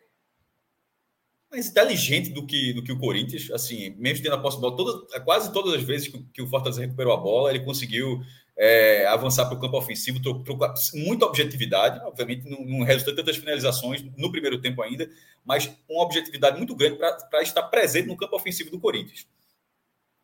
mais 1.49 1.67
inteligente 1.67 2.31
do 2.31 2.45
que, 2.45 2.73
do 2.73 2.83
que 2.83 2.91
o 2.91 2.99
Corinthians. 2.99 3.49
Assim, 3.51 3.91
mesmo 3.97 4.23
tendo 4.23 4.35
a 4.35 4.39
posse 4.39 4.57
de 4.57 4.61
bola, 4.61 4.75
todas, 4.75 5.23
quase 5.23 5.53
todas 5.53 5.73
as 5.73 5.83
vezes 5.83 6.09
que, 6.09 6.21
que 6.33 6.41
o 6.41 6.47
Fortaleza 6.47 6.81
recuperou 6.81 7.13
a 7.13 7.17
bola, 7.17 7.49
ele 7.49 7.63
conseguiu 7.63 8.21
é, 8.57 9.07
avançar 9.07 9.45
para 9.45 9.57
o 9.57 9.59
campo 9.59 9.77
ofensivo, 9.77 10.21
trocou, 10.21 10.57
muita 10.95 11.25
objetividade. 11.25 12.03
Obviamente, 12.05 12.49
não, 12.49 12.65
não 12.65 12.85
resultou 12.85 13.15
tantas 13.15 13.37
finalizações 13.37 14.03
no 14.17 14.31
primeiro 14.31 14.59
tempo 14.59 14.81
ainda, 14.81 15.09
mas 15.45 15.71
uma 15.89 16.03
objetividade 16.03 16.57
muito 16.57 16.75
grande 16.75 16.97
para 16.97 17.41
estar 17.41 17.63
presente 17.63 18.09
no 18.09 18.17
campo 18.17 18.35
ofensivo 18.35 18.69
do 18.69 18.79
Corinthians. 18.79 19.25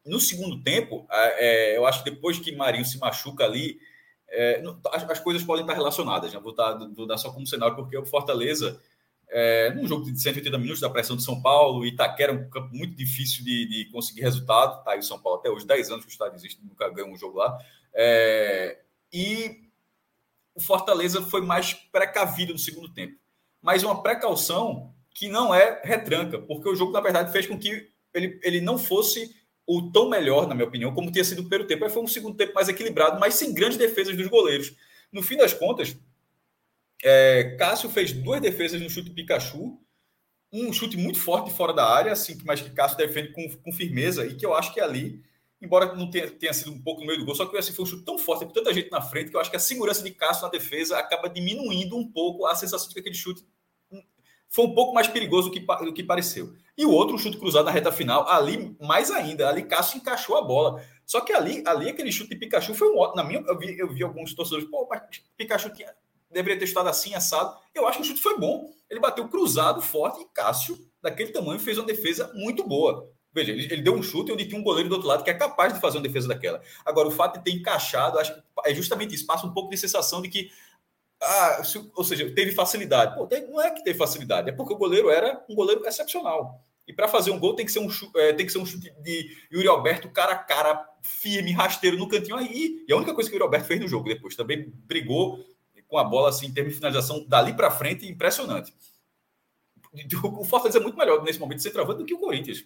No 0.05 0.19
segundo 0.19 0.61
tempo, 0.61 1.07
é, 1.09 1.77
eu 1.77 1.85
acho 1.85 2.03
que 2.03 2.11
depois 2.11 2.37
que 2.37 2.51
Marinho 2.51 2.85
se 2.85 2.99
machuca 2.99 3.45
ali, 3.45 3.79
é, 4.35 4.63
as, 4.91 5.09
as, 5.09 5.19
coisas 5.19 5.43
podem 5.43 5.63
estar 5.63 5.73
relacionadas. 5.73 6.33
Né? 6.33 6.39
Vou, 6.39 6.53
dar, 6.53 6.77
vou 6.93 7.07
dar 7.07 7.17
só 7.17 7.31
como 7.31 7.47
cenário, 7.47 7.75
porque 7.75 7.97
o 7.97 8.05
Fortaleza, 8.05 8.79
é, 9.29 9.73
num 9.73 9.87
jogo 9.87 10.11
de 10.11 10.19
180 10.19 10.57
minutos 10.57 10.81
da 10.81 10.89
pressão 10.89 11.15
de 11.15 11.23
São 11.23 11.41
Paulo, 11.41 11.85
Itaquera 11.85 12.33
um 12.33 12.49
campo 12.49 12.75
muito 12.75 12.95
difícil 12.95 13.43
de, 13.43 13.67
de 13.67 13.91
conseguir 13.91 14.21
resultado. 14.21 14.83
Tá 14.83 14.91
aí 14.91 14.99
o 14.99 15.03
São 15.03 15.19
Paulo 15.19 15.39
até 15.39 15.49
hoje, 15.49 15.65
10 15.65 15.91
anos 15.91 16.05
que 16.05 16.11
o 16.11 16.13
estádio 16.13 16.35
existe, 16.35 16.63
nunca 16.63 16.89
ganhou 16.89 17.09
um 17.09 17.17
jogo 17.17 17.37
lá. 17.37 17.57
É, 17.93 18.81
e 19.11 19.69
o 20.53 20.61
Fortaleza 20.61 21.21
foi 21.21 21.41
mais 21.41 21.73
precavido 21.73 22.53
no 22.53 22.59
segundo 22.59 22.93
tempo. 22.93 23.17
Mas 23.61 23.83
uma 23.83 24.03
precaução 24.03 24.93
que 25.13 25.29
não 25.29 25.55
é 25.55 25.81
retranca, 25.83 26.39
porque 26.39 26.67
o 26.67 26.75
jogo, 26.75 26.91
na 26.91 26.99
verdade, 26.99 27.31
fez 27.31 27.47
com 27.47 27.57
que 27.57 27.89
ele, 28.13 28.39
ele 28.43 28.61
não 28.61 28.77
fosse 28.77 29.33
o 29.67 29.91
tão 29.91 30.09
melhor, 30.09 30.47
na 30.47 30.53
minha 30.53 30.67
opinião, 30.67 30.93
como 30.93 31.11
tinha 31.11 31.23
sido 31.23 31.39
o 31.39 31.43
primeiro 31.43 31.67
tempo. 31.67 31.83
Aí 31.83 31.91
foi 31.91 32.03
um 32.03 32.07
segundo 32.07 32.37
tempo 32.37 32.53
mais 32.53 32.69
equilibrado, 32.69 33.19
mas 33.19 33.35
sem 33.35 33.53
grandes 33.53 33.77
defesas 33.77 34.15
dos 34.15 34.27
goleiros. 34.27 34.73
No 35.11 35.23
fim 35.23 35.37
das 35.37 35.53
contas, 35.53 35.97
é, 37.03 37.55
Cássio 37.57 37.89
fez 37.89 38.11
duas 38.13 38.41
defesas 38.41 38.81
no 38.81 38.89
chute 38.89 39.09
Pikachu, 39.09 39.79
um 40.51 40.71
chute 40.71 40.97
muito 40.97 41.19
forte 41.19 41.51
fora 41.51 41.73
da 41.73 41.85
área, 41.85 42.11
assim, 42.11 42.37
mas 42.45 42.61
que 42.61 42.69
Cássio 42.69 42.97
defende 42.97 43.31
com, 43.33 43.47
com 43.57 43.71
firmeza 43.71 44.25
e 44.25 44.35
que 44.35 44.45
eu 44.45 44.53
acho 44.53 44.73
que 44.73 44.79
ali, 44.79 45.23
embora 45.61 45.93
não 45.95 46.09
tenha, 46.09 46.29
tenha 46.29 46.53
sido 46.53 46.71
um 46.71 46.81
pouco 46.81 47.01
no 47.01 47.07
meio 47.07 47.19
do 47.19 47.25
gol, 47.25 47.35
só 47.35 47.45
que 47.45 47.57
assim, 47.57 47.73
foi 47.73 47.83
um 47.83 47.87
chute 47.87 48.05
tão 48.05 48.17
forte, 48.17 48.45
com 48.45 48.51
tanta 48.51 48.73
gente 48.73 48.91
na 48.91 49.01
frente, 49.01 49.31
que 49.31 49.35
eu 49.35 49.41
acho 49.41 49.49
que 49.49 49.57
a 49.57 49.59
segurança 49.59 50.03
de 50.03 50.11
Cássio 50.11 50.43
na 50.43 50.49
defesa 50.49 50.97
acaba 50.97 51.27
diminuindo 51.27 51.97
um 51.97 52.09
pouco 52.09 52.45
a 52.45 52.55
sensação 52.55 52.87
de 52.87 52.93
que 52.93 52.99
aquele 52.99 53.15
chute 53.15 53.43
foi 54.49 54.65
um 54.65 54.73
pouco 54.73 54.93
mais 54.93 55.07
perigoso 55.07 55.49
do 55.49 55.53
que, 55.53 55.59
do 55.59 55.93
que 55.93 56.03
pareceu. 56.03 56.55
E 56.77 56.85
o 56.85 56.91
outro, 56.91 57.15
um 57.15 57.17
chute 57.17 57.37
cruzado 57.37 57.65
na 57.65 57.71
reta 57.71 57.91
final, 57.91 58.27
ali 58.27 58.75
mais 58.81 59.09
ainda, 59.09 59.47
ali 59.47 59.63
Cássio 59.63 59.97
encaixou 59.97 60.37
a 60.37 60.41
bola. 60.41 60.83
Só 61.05 61.21
que 61.21 61.31
ali, 61.31 61.63
ali 61.65 61.89
aquele 61.89 62.11
chute 62.11 62.31
de 62.31 62.35
Pikachu 62.35 62.73
foi 62.73 62.89
um 62.89 62.97
ótimo. 62.97 63.15
Na 63.15 63.23
minha, 63.23 63.41
eu 63.47 63.57
vi, 63.57 63.77
eu 63.77 63.87
vi 63.87 64.03
alguns 64.03 64.33
torcedores, 64.33 64.69
pô, 64.69 64.87
Pikachu 65.37 65.69
tinha, 65.69 65.93
deveria 66.31 66.57
ter 66.57 66.65
estado 66.65 66.89
assim, 66.89 67.13
assado. 67.13 67.55
Eu 67.73 67.87
acho 67.87 67.99
que 67.99 68.03
o 68.03 68.07
chute 68.07 68.21
foi 68.21 68.37
bom. 68.37 68.69
Ele 68.89 68.99
bateu 68.99 69.27
cruzado, 69.27 69.81
forte, 69.81 70.21
e 70.21 70.25
Cássio, 70.33 70.77
daquele 71.01 71.31
tamanho, 71.31 71.59
fez 71.59 71.77
uma 71.77 71.85
defesa 71.85 72.31
muito 72.33 72.67
boa. 72.67 73.09
Veja, 73.33 73.51
ele, 73.51 73.65
ele, 73.65 73.81
deu 73.81 73.93
um 73.93 74.01
chute 74.01 74.31
onde 74.31 74.45
tinha 74.45 74.59
um 74.59 74.63
goleiro 74.63 74.87
do 74.87 74.95
outro 74.95 75.07
lado 75.07 75.23
que 75.23 75.29
é 75.29 75.33
capaz 75.33 75.73
de 75.73 75.81
fazer 75.81 75.97
uma 75.97 76.03
defesa 76.03 76.27
daquela. 76.27 76.61
Agora, 76.85 77.07
o 77.07 77.11
fato 77.11 77.37
de 77.37 77.43
ter 77.43 77.51
encaixado, 77.51 78.17
acho 78.17 78.33
que 78.33 78.41
é 78.65 78.73
justamente 78.73 79.13
isso, 79.13 79.25
passa 79.25 79.45
um 79.45 79.53
pouco 79.53 79.69
de 79.69 79.77
sensação 79.77 80.21
de 80.21 80.29
que 80.29 80.49
ah, 81.25 81.61
ou 81.95 82.03
seja, 82.03 82.31
teve 82.33 82.51
facilidade. 82.51 83.15
Pô, 83.15 83.27
não 83.49 83.61
é 83.61 83.71
que 83.71 83.83
teve 83.83 83.97
facilidade, 83.97 84.49
é 84.49 84.53
porque 84.53 84.73
o 84.73 84.77
goleiro 84.77 85.09
era 85.09 85.43
um 85.49 85.55
goleiro 85.55 85.85
excepcional. 85.85 86.61
E 86.87 86.93
para 86.93 87.07
fazer 87.07 87.31
um 87.31 87.39
gol 87.39 87.55
tem 87.55 87.65
que 87.65 87.71
ser 87.71 87.79
um 87.79 87.89
chute, 87.89 88.17
é, 88.17 88.31
tem 88.33 88.45
que 88.45 88.51
ser 88.51 88.59
um 88.59 88.65
chute 88.65 88.93
de 89.01 89.35
Yuri 89.51 89.67
Alberto 89.67 90.07
cara 90.09 90.33
a 90.33 90.37
cara, 90.37 90.87
firme, 91.01 91.51
rasteiro 91.51 91.97
no 91.97 92.07
cantinho 92.07 92.35
aí. 92.35 92.85
E 92.87 92.93
a 92.93 92.95
única 92.95 93.13
coisa 93.13 93.29
que 93.29 93.35
o 93.35 93.37
Yuri 93.37 93.45
Alberto 93.45 93.67
fez 93.67 93.79
no 93.79 93.87
jogo 93.87 94.07
depois 94.07 94.35
também 94.35 94.71
brigou 94.85 95.43
com 95.87 95.97
a 95.97 96.03
bola 96.03 96.29
assim 96.29 96.47
em 96.47 96.53
termos 96.53 96.73
de 96.73 96.79
finalização 96.79 97.25
dali 97.27 97.53
para 97.53 97.71
frente, 97.71 98.07
impressionante. 98.07 98.73
O 100.23 100.43
Fortaleza 100.43 100.77
é 100.77 100.81
muito 100.81 100.97
melhor 100.97 101.23
nesse 101.23 101.39
momento 101.39 101.57
de 101.57 101.63
ser 101.63 101.71
travando 101.71 101.99
do 101.99 102.05
que 102.05 102.13
o 102.13 102.19
Corinthians. 102.19 102.65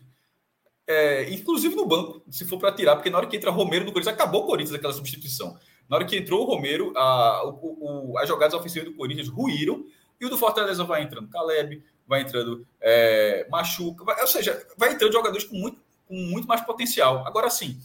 É, 0.87 1.29
inclusive 1.31 1.75
no 1.75 1.85
banco, 1.85 2.23
se 2.31 2.45
for 2.45 2.57
para 2.57 2.71
tirar, 2.71 2.95
porque 2.95 3.09
na 3.09 3.19
hora 3.19 3.27
que 3.27 3.37
entra 3.37 3.51
Romero 3.51 3.85
no 3.85 3.91
Corinthians, 3.91 4.15
acabou 4.15 4.43
o 4.43 4.47
Corinthians 4.47 4.75
aquela 4.75 4.93
substituição. 4.93 5.55
Na 5.89 5.95
hora 5.97 6.05
que 6.05 6.15
entrou 6.15 6.43
o 6.43 6.45
Romero, 6.45 6.93
a, 6.95 7.43
o, 7.45 8.11
o, 8.11 8.17
as 8.19 8.27
jogadas 8.27 8.53
ofensivas 8.53 8.89
do 8.89 8.95
Corinthians 8.95 9.27
ruíram 9.27 9.85
e 10.21 10.25
o 10.25 10.29
do 10.29 10.37
Fortaleza 10.37 10.83
vai 10.83 11.01
entrando 11.01 11.29
Caleb, 11.29 11.83
vai 12.07 12.21
entrando 12.21 12.65
é, 12.79 13.47
Machuca, 13.49 14.03
vai, 14.03 14.21
ou 14.21 14.27
seja, 14.27 14.67
vai 14.77 14.93
entrando 14.93 15.13
jogadores 15.13 15.45
com 15.45 15.55
muito, 15.55 15.81
com 16.07 16.13
muito 16.13 16.47
mais 16.47 16.61
potencial. 16.61 17.25
Agora 17.25 17.49
sim, 17.49 17.81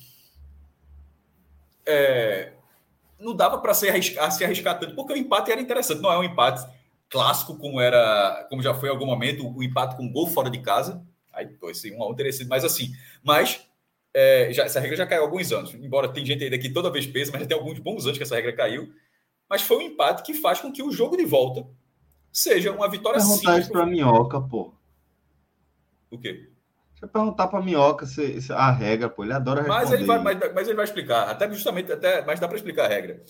é, 1.86 2.52
não 3.18 3.34
dava 3.34 3.58
para 3.58 3.72
se 3.72 3.88
arriscar, 3.88 4.30
se 4.30 4.44
arriscar 4.44 4.78
tanto, 4.78 4.94
porque 4.94 5.12
o 5.12 5.16
empate 5.16 5.50
era 5.50 5.60
interessante, 5.60 6.02
não 6.02 6.12
é 6.12 6.18
um 6.18 6.24
empate 6.24 6.66
clássico 7.08 7.56
como 7.56 7.80
era, 7.80 8.46
como 8.50 8.62
já 8.62 8.74
foi 8.74 8.88
em 8.88 8.92
algum 8.92 9.06
momento, 9.06 9.48
o 9.48 9.62
empate 9.62 9.96
com 9.96 10.10
gol 10.10 10.26
fora 10.26 10.50
de 10.50 10.60
casa. 10.60 11.02
Aí, 11.32 11.46
pô, 11.46 11.70
esse 11.70 11.92
um 11.92 12.02
a 12.02 12.08
um 12.08 12.14
teria 12.14 12.32
sido 12.32 12.48
mais 12.48 12.64
assim. 12.64 12.92
Mas 13.22 13.66
é, 14.14 14.52
já, 14.52 14.64
essa 14.64 14.80
regra 14.80 14.96
já 14.96 15.06
caiu 15.06 15.22
há 15.22 15.24
alguns 15.24 15.52
anos, 15.52 15.74
embora 15.74 16.08
tem 16.08 16.24
gente 16.24 16.44
ainda 16.44 16.56
que 16.56 16.70
toda 16.70 16.90
vez 16.90 17.06
pesa, 17.06 17.32
mas 17.32 17.42
já 17.42 17.48
tem 17.48 17.56
alguns 17.56 17.78
bons 17.80 18.06
anos 18.06 18.16
que 18.16 18.22
essa 18.22 18.36
regra 18.36 18.52
caiu. 18.52 18.92
Mas 19.50 19.62
foi 19.62 19.78
um 19.78 19.82
empate 19.82 20.22
que 20.22 20.34
faz 20.34 20.60
com 20.60 20.72
que 20.72 20.82
o 20.82 20.92
jogo 20.92 21.16
de 21.16 21.24
volta 21.24 21.66
seja 22.32 22.72
uma 22.72 22.88
vitória 22.88 23.20
simples. 23.20 23.64
isso 23.64 23.72
para 23.72 23.84
minhoca, 23.84 24.40
pô. 24.40 24.72
O 26.10 26.18
quê? 26.18 26.48
Deixa 26.92 27.04
eu 27.04 27.08
perguntar 27.08 27.48
para 27.48 27.60
Minhoca 27.60 28.06
se, 28.06 28.40
se, 28.40 28.52
a 28.52 28.70
regra, 28.70 29.10
pô, 29.10 29.24
ele 29.24 29.32
adora 29.32 29.62
responder. 29.62 29.82
Mas 29.82 29.92
ele 29.92 30.04
vai, 30.04 30.18
mas, 30.20 30.38
mas 30.54 30.68
ele 30.68 30.76
vai 30.76 30.84
explicar, 30.84 31.28
até 31.28 31.50
justamente, 31.52 31.92
até, 31.92 32.24
mas 32.24 32.38
dá 32.38 32.46
para 32.46 32.56
explicar 32.56 32.84
a 32.84 32.88
regra. 32.88 33.22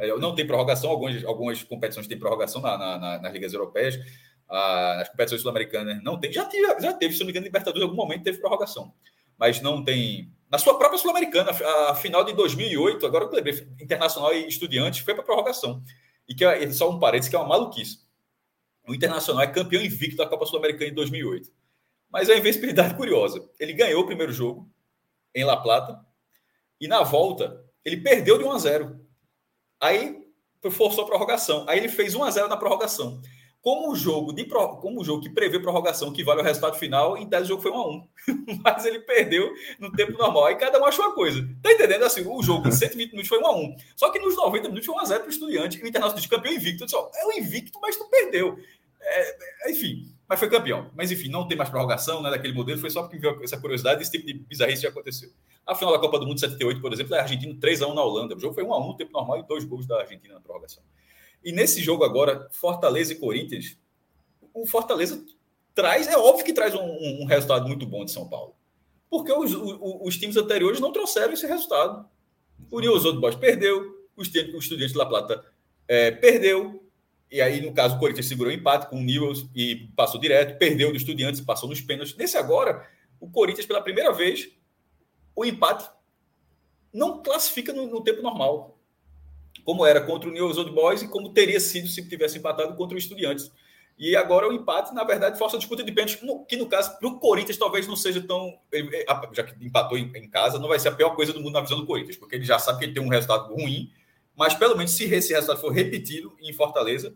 É, 0.00 0.08
não 0.16 0.34
tem 0.34 0.46
prorrogação, 0.46 0.90
algumas, 0.90 1.22
algumas 1.24 1.62
competições 1.62 2.06
têm 2.06 2.18
prorrogação 2.18 2.62
na, 2.62 2.78
na, 2.78 2.98
na, 2.98 3.18
nas 3.18 3.32
ligas 3.32 3.52
europeias, 3.52 3.98
ah, 4.48 4.96
nas 4.98 5.08
competições 5.10 5.42
sul-americanas 5.42 6.02
não 6.02 6.18
tem. 6.18 6.32
Já, 6.32 6.46
tive, 6.46 6.80
já 6.80 6.92
teve, 6.94 7.12
se 7.12 7.20
não 7.20 7.26
me 7.26 7.32
engano, 7.32 7.46
Libertadores, 7.46 7.82
em 7.82 7.84
algum 7.84 7.96
momento 7.96 8.24
teve 8.24 8.38
prorrogação, 8.38 8.92
mas 9.38 9.60
não 9.60 9.84
tem. 9.84 10.32
Na 10.50 10.58
sua 10.58 10.78
própria 10.78 10.98
Sul-Americana, 10.98 11.50
a 11.88 11.94
final 11.94 12.24
de 12.24 12.32
2008, 12.32 13.04
agora 13.04 13.26
o 13.26 13.34
lembrei, 13.34 13.66
Internacional 13.80 14.32
e 14.32 14.46
Estudiantes 14.46 15.00
foi 15.00 15.14
para 15.14 15.24
prorrogação. 15.24 15.82
E 16.28 16.34
que 16.34 16.44
é 16.44 16.70
só 16.70 16.90
um 16.90 16.98
parênteses 16.98 17.28
que 17.28 17.36
é 17.36 17.38
uma 17.38 17.48
maluquice. 17.48 17.98
O 18.86 18.94
Internacional 18.94 19.42
é 19.42 19.46
campeão 19.46 19.82
invicto 19.82 20.16
da 20.16 20.26
Copa 20.26 20.46
Sul-Americana 20.46 20.90
em 20.90 20.94
2008. 20.94 21.50
Mas 22.10 22.28
é 22.28 22.34
uma 22.34 22.38
invencibilidade 22.38 22.94
curiosa. 22.96 23.42
Ele 23.58 23.72
ganhou 23.72 24.02
o 24.02 24.06
primeiro 24.06 24.32
jogo 24.32 24.70
em 25.34 25.44
La 25.44 25.56
Plata 25.56 25.98
e 26.80 26.86
na 26.86 27.02
volta 27.02 27.64
ele 27.84 27.98
perdeu 27.98 28.38
de 28.38 28.44
1 28.44 28.52
a 28.52 28.58
0. 28.58 29.00
Aí 29.80 30.24
forçou 30.70 31.04
a 31.04 31.06
prorrogação. 31.06 31.66
Aí 31.68 31.78
ele 31.78 31.88
fez 31.88 32.14
1 32.14 32.22
a 32.22 32.30
0 32.30 32.48
na 32.48 32.56
prorrogação. 32.56 33.20
Como 33.64 33.90
o 33.90 33.96
jogo 33.96 34.30
de 34.30 34.44
como 34.44 35.00
o 35.00 35.04
jogo 35.04 35.22
que 35.22 35.30
prevê 35.30 35.58
prorrogação 35.58 36.12
que 36.12 36.22
vale 36.22 36.42
o 36.42 36.44
resultado 36.44 36.76
final, 36.76 37.16
em 37.16 37.26
tese 37.26 37.44
o 37.44 37.46
jogo 37.46 37.62
foi 37.62 37.70
1 37.70 37.74
a 37.74 37.88
1. 37.88 38.08
Mas 38.62 38.84
ele 38.84 38.98
perdeu 38.98 39.50
no 39.78 39.90
tempo 39.90 40.18
normal. 40.18 40.44
Aí 40.44 40.56
cada 40.56 40.78
um 40.78 40.84
achou 40.84 41.02
uma 41.06 41.14
coisa. 41.14 41.48
Tá 41.62 41.72
entendendo 41.72 42.04
assim? 42.04 42.26
O 42.26 42.42
jogo 42.42 42.68
em 42.68 42.72
120 42.72 43.12
minutos 43.12 43.28
foi 43.30 43.38
1 43.38 43.46
a 43.46 43.56
1. 43.56 43.76
Só 43.96 44.10
que 44.10 44.18
nos 44.18 44.36
90 44.36 44.68
minutos 44.68 44.84
foi 44.84 44.94
1 44.94 44.98
a 44.98 45.04
0 45.06 45.20
para 45.20 45.28
o 45.28 45.32
Estudiante, 45.32 45.82
o 45.82 45.86
Internacional 45.88 46.20
de 46.20 46.28
campeão 46.28 46.52
invicto. 46.52 46.84
disse, 46.84 46.94
ó, 46.94 47.08
é 47.14 47.26
o 47.26 47.32
invicto, 47.32 47.80
mas 47.80 47.96
tu 47.96 48.04
perdeu. 48.10 48.58
É, 49.00 49.70
enfim, 49.70 50.12
mas 50.28 50.38
foi 50.38 50.50
campeão. 50.50 50.90
Mas 50.94 51.10
enfim, 51.10 51.30
não 51.30 51.48
tem 51.48 51.56
mais 51.56 51.70
prorrogação 51.70 52.20
né, 52.20 52.28
daquele 52.28 52.52
modelo, 52.52 52.78
foi 52.78 52.90
só 52.90 53.00
porque 53.00 53.16
viu 53.16 53.42
essa 53.42 53.58
curiosidade, 53.58 54.02
esse 54.02 54.10
tipo 54.10 54.26
de 54.26 54.34
bizarrice 54.34 54.82
já 54.82 54.90
aconteceu. 54.90 55.30
A 55.66 55.74
final 55.74 55.94
da 55.94 55.98
Copa 55.98 56.18
do 56.18 56.26
Mundo 56.26 56.38
78, 56.38 56.82
por 56.82 56.92
exemplo, 56.92 57.14
é 57.14 57.18
a 57.18 57.22
Argentina 57.22 57.54
3x1 57.54 57.94
na 57.94 58.02
Holanda. 58.02 58.36
O 58.36 58.38
jogo 58.38 58.52
foi 58.52 58.62
1x1 58.62 58.86
no 58.86 58.94
tempo 58.94 59.10
normal 59.10 59.38
e 59.38 59.42
dois 59.44 59.64
gols 59.64 59.86
da 59.86 60.00
Argentina 60.00 60.34
na 60.34 60.40
prorrogação. 60.40 60.82
E 61.44 61.52
nesse 61.52 61.82
jogo 61.82 62.04
agora, 62.04 62.48
Fortaleza 62.50 63.12
e 63.12 63.16
Corinthians, 63.16 63.76
o 64.52 64.66
Fortaleza 64.66 65.24
traz, 65.74 66.06
é 66.08 66.16
óbvio 66.16 66.44
que 66.44 66.52
traz 66.52 66.74
um, 66.74 67.22
um 67.22 67.24
resultado 67.26 67.68
muito 67.68 67.84
bom 67.84 68.04
de 68.04 68.12
São 68.12 68.28
Paulo. 68.28 68.54
Porque 69.10 69.32
os, 69.32 69.52
os, 69.54 70.16
times 70.16 70.36
anteriores 70.36 70.80
não 70.80 70.92
trouxeram 70.92 71.32
esse 71.32 71.46
resultado. 71.46 72.08
O 72.70 72.80
Nilson 72.80 73.12
do 73.12 73.20
Bosch 73.20 73.36
perdeu, 73.36 74.08
o 74.16 74.22
Estudiante 74.22 74.92
de 74.92 74.98
La 74.98 75.06
Plata 75.06 75.44
é, 75.86 76.10
perdeu, 76.10 76.84
e 77.30 77.40
aí, 77.40 77.60
no 77.60 77.72
caso, 77.72 77.96
o 77.96 77.98
Corinthians 77.98 78.26
segurou 78.26 78.52
o 78.52 78.54
empate 78.54 78.88
com 78.88 78.96
o 78.96 79.02
Newells 79.02 79.48
e 79.54 79.88
passou 79.96 80.20
direto, 80.20 80.56
perdeu 80.56 80.90
do 80.90 80.96
Estudiantes, 80.96 81.40
passou 81.40 81.68
nos 81.68 81.80
pênaltis. 81.80 82.16
Nesse 82.16 82.36
agora, 82.36 82.88
o 83.18 83.28
Corinthians, 83.28 83.66
pela 83.66 83.82
primeira 83.82 84.12
vez, 84.12 84.50
o 85.34 85.44
empate 85.44 85.90
não 86.92 87.22
classifica 87.22 87.72
no, 87.72 87.88
no 87.88 88.04
tempo 88.04 88.22
normal, 88.22 88.73
como 89.64 89.84
era 89.84 90.00
contra 90.00 90.28
o 90.28 90.32
Newell's 90.32 90.58
Old 90.58 90.70
Boys 90.70 91.02
e 91.02 91.08
como 91.08 91.32
teria 91.32 91.58
sido 91.58 91.88
se 91.88 92.06
tivesse 92.08 92.38
empatado 92.38 92.74
contra 92.76 92.94
o 92.94 92.98
Estudiantes. 92.98 93.50
E 93.96 94.16
agora 94.16 94.48
o 94.48 94.52
empate, 94.52 94.92
na 94.92 95.04
verdade, 95.04 95.38
força 95.38 95.56
a 95.56 95.58
disputa 95.58 95.84
de 95.84 95.92
pênaltis, 95.92 96.20
que 96.48 96.56
no 96.56 96.66
caso, 96.66 96.98
para 96.98 97.08
o 97.08 97.18
Corinthians 97.18 97.56
talvez 97.56 97.86
não 97.86 97.94
seja 97.94 98.20
tão. 98.20 98.58
Já 99.32 99.44
que 99.44 99.64
empatou 99.64 99.96
em, 99.96 100.28
casa, 100.28 100.58
não 100.58 100.68
vai 100.68 100.78
ser 100.80 100.88
a 100.88 100.92
pior 100.92 101.10
coisa 101.10 101.32
do 101.32 101.40
mundo 101.40 101.52
na 101.52 101.60
visão 101.60 101.78
do 101.78 101.86
Corinthians, 101.86 102.16
porque 102.16 102.34
ele 102.34 102.44
já 102.44 102.58
sabe 102.58 102.80
que 102.80 102.84
ele 102.86 102.92
tem 102.92 103.02
um 103.02 103.08
resultado 103.08 103.54
ruim, 103.54 103.92
mas 104.36 104.54
pelo 104.54 104.76
menos 104.76 104.90
se 104.92 105.04
esse 105.04 105.32
resultado 105.32 105.60
for 105.60 105.70
repetido 105.70 106.36
em 106.40 106.52
Fortaleza, 106.52 107.14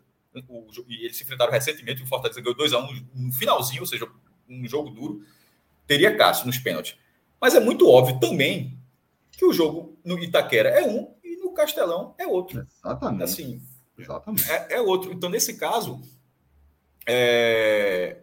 e 0.88 1.04
eles 1.04 1.16
se 1.16 1.24
enfrentaram 1.24 1.50
recentemente, 1.50 2.02
o 2.02 2.06
Fortaleza 2.06 2.40
ganhou 2.40 2.56
2x1 2.56 3.06
no 3.12 3.32
finalzinho, 3.32 3.80
ou 3.80 3.86
seja, 3.86 4.08
um 4.48 4.66
jogo 4.68 4.90
duro, 4.90 5.24
teria 5.84 6.16
Cássio 6.16 6.46
nos 6.46 6.58
pênaltis. 6.58 6.96
Mas 7.40 7.56
é 7.56 7.60
muito 7.60 7.88
óbvio 7.88 8.20
também 8.20 8.78
que 9.32 9.44
o 9.44 9.52
jogo 9.52 9.98
no 10.04 10.18
Itaquera 10.18 10.68
é 10.68 10.84
um 10.84 11.12
Castelão 11.58 12.14
é 12.16 12.26
outro. 12.26 12.64
Exatamente. 12.84 13.24
Assim, 13.24 13.60
Exatamente. 13.98 14.48
É, 14.50 14.74
é 14.74 14.80
outro. 14.80 15.12
Então, 15.12 15.28
nesse 15.28 15.56
caso, 15.58 16.00
é... 17.06 18.18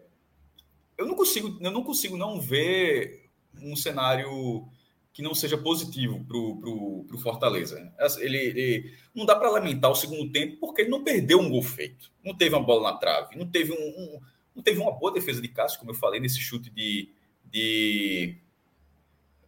eu 0.96 1.06
não 1.06 1.14
consigo, 1.14 1.58
eu 1.60 1.70
não 1.70 1.84
consigo 1.84 2.16
não 2.16 2.40
ver 2.40 3.28
um 3.60 3.76
cenário 3.76 4.66
que 5.12 5.22
não 5.22 5.34
seja 5.34 5.56
positivo 5.56 6.24
para 6.24 6.36
o 6.36 7.18
Fortaleza. 7.18 7.92
Ele, 8.18 8.36
ele, 8.36 8.94
não 9.14 9.24
dá 9.24 9.36
para 9.36 9.50
lamentar 9.50 9.90
o 9.90 9.94
segundo 9.94 10.30
tempo 10.30 10.58
porque 10.58 10.82
ele 10.82 10.90
não 10.90 11.04
perdeu 11.04 11.40
um 11.40 11.48
gol 11.48 11.62
feito, 11.62 12.12
não 12.22 12.34
teve 12.34 12.54
uma 12.54 12.64
bola 12.64 12.92
na 12.92 12.98
trave, 12.98 13.34
não 13.34 13.46
teve, 13.46 13.72
um, 13.72 13.76
um 13.76 14.20
não 14.54 14.62
teve 14.62 14.78
uma 14.78 14.92
boa 14.92 15.10
defesa 15.10 15.40
de 15.40 15.48
Cássio, 15.48 15.78
como 15.78 15.90
eu 15.90 15.94
falei, 15.94 16.20
nesse 16.20 16.38
chute 16.38 16.68
de, 16.68 17.08
de, 17.46 18.36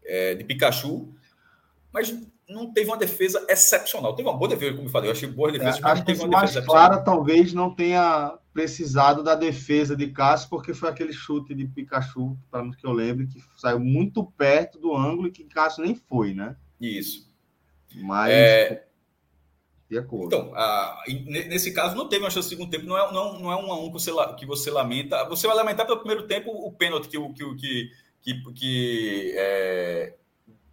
é, 0.05 0.35
de 0.37 0.45
Pikachu, 0.45 1.15
mas 1.93 2.17
não 2.49 2.73
teve 2.73 2.89
uma 2.89 2.97
defesa 2.97 3.45
excepcional. 3.49 4.15
Teve 4.15 4.29
uma 4.29 4.37
boa 4.37 4.49
defesa, 4.49 4.75
como 4.75 4.89
eu 4.89 4.93
falei, 4.93 5.11
eu 5.11 5.13
achei 5.13 5.29
boa 5.29 5.53
defesa. 5.53 5.79
É, 5.79 5.91
acho 5.91 6.05
que 6.05 6.13
uma 6.15 6.29
mais 6.29 6.59
clara 6.61 6.99
talvez 6.99 7.53
não 7.53 7.75
tenha 7.75 8.39
precisado 8.53 9.23
da 9.23 9.35
defesa 9.35 9.95
de 9.95 10.09
Cássio, 10.09 10.49
porque 10.49 10.73
foi 10.73 10.89
aquele 10.89 11.13
chute 11.13 11.55
de 11.55 11.67
Pikachu, 11.67 12.37
para 12.51 12.69
que 12.71 12.87
eu 12.87 12.93
lembre, 12.93 13.27
que 13.27 13.41
saiu 13.57 13.79
muito 13.79 14.25
perto 14.25 14.79
do 14.79 14.97
ângulo 14.97 15.29
e 15.29 15.31
que 15.31 15.45
Cássio 15.45 15.85
nem 15.85 15.95
foi, 15.95 16.33
né? 16.33 16.57
Isso. 16.81 17.29
Mas. 17.95 18.33
É... 18.33 18.85
De 19.91 19.97
acordo. 19.97 20.27
Então, 20.27 20.55
a, 20.55 21.03
nesse 21.27 21.73
caso, 21.73 21.97
não 21.97 22.09
teve 22.09 22.23
uma 22.23 22.31
chance 22.31 22.47
de 22.47 22.55
segundo 22.55 22.71
tempo, 22.71 22.85
não 22.85 22.99
é, 22.99 23.11
não, 23.11 23.41
não 23.41 23.51
é 23.51 23.57
um 23.57 23.73
a 23.73 23.81
um 23.81 23.87
que 23.87 23.93
você, 23.95 24.11
que 24.37 24.45
você 24.45 24.71
lamenta. 24.71 25.25
Você 25.29 25.47
vai 25.47 25.57
lamentar 25.57 25.87
pelo 25.87 26.01
primeiro 26.01 26.27
tempo 26.27 26.51
o 26.51 26.71
pênalti 26.73 27.09
que, 27.09 27.19
que, 27.33 27.55
que, 27.55 27.91
que, 28.21 28.53
que 28.53 29.35
é, 29.35 30.15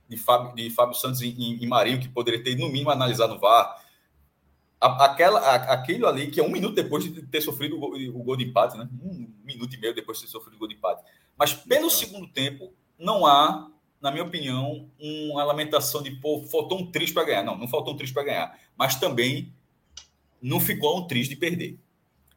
de, 0.08 0.18
Fábio, 0.18 0.56
de 0.56 0.70
Fábio 0.70 0.96
Santos 0.96 1.22
em, 1.22 1.64
em 1.64 1.68
Marinho, 1.68 2.00
que 2.00 2.08
poderia 2.08 2.44
ter, 2.44 2.56
no 2.56 2.68
mínimo, 2.68 2.90
analisado 2.90 3.36
no 3.36 3.40
VAR 3.40 3.86
aquela, 4.80 5.40
aquilo 5.56 6.08
ali, 6.08 6.30
que 6.30 6.40
é 6.40 6.44
um 6.44 6.52
minuto 6.52 6.76
depois 6.76 7.04
de 7.04 7.22
ter 7.24 7.42
sofrido 7.42 7.76
o 7.76 7.80
gol, 7.80 7.94
o 7.94 8.24
gol 8.24 8.38
de 8.38 8.44
empate, 8.44 8.78
né? 8.78 8.88
Um 9.04 9.32
minuto 9.44 9.74
e 9.74 9.80
meio 9.80 9.96
depois 9.96 10.20
de 10.20 10.26
ter 10.26 10.32
sofrido 10.32 10.56
o 10.56 10.60
gol 10.60 10.68
de 10.68 10.76
empate. 10.76 11.04
Mas 11.38 11.54
pelo 11.54 11.90
segundo 11.90 12.28
tempo, 12.28 12.74
não 12.98 13.26
há, 13.26 13.70
na 14.02 14.12
minha 14.12 14.24
opinião, 14.24 14.90
uma 15.00 15.44
lamentação 15.44 16.02
de, 16.02 16.12
pô, 16.12 16.44
faltou 16.44 16.80
um 16.80 16.92
triste 16.92 17.14
para 17.14 17.26
ganhar. 17.26 17.44
Não, 17.44 17.58
não 17.58 17.68
faltou 17.68 17.94
um 17.94 17.98
triste 17.98 18.14
para 18.14 18.24
ganhar. 18.24 18.60
Mas 18.78 18.96
também 18.96 19.54
não 20.42 20.60
ficou 20.60 21.00
um 21.00 21.08
triste 21.08 21.32
de 21.32 21.36
perder. 21.38 21.80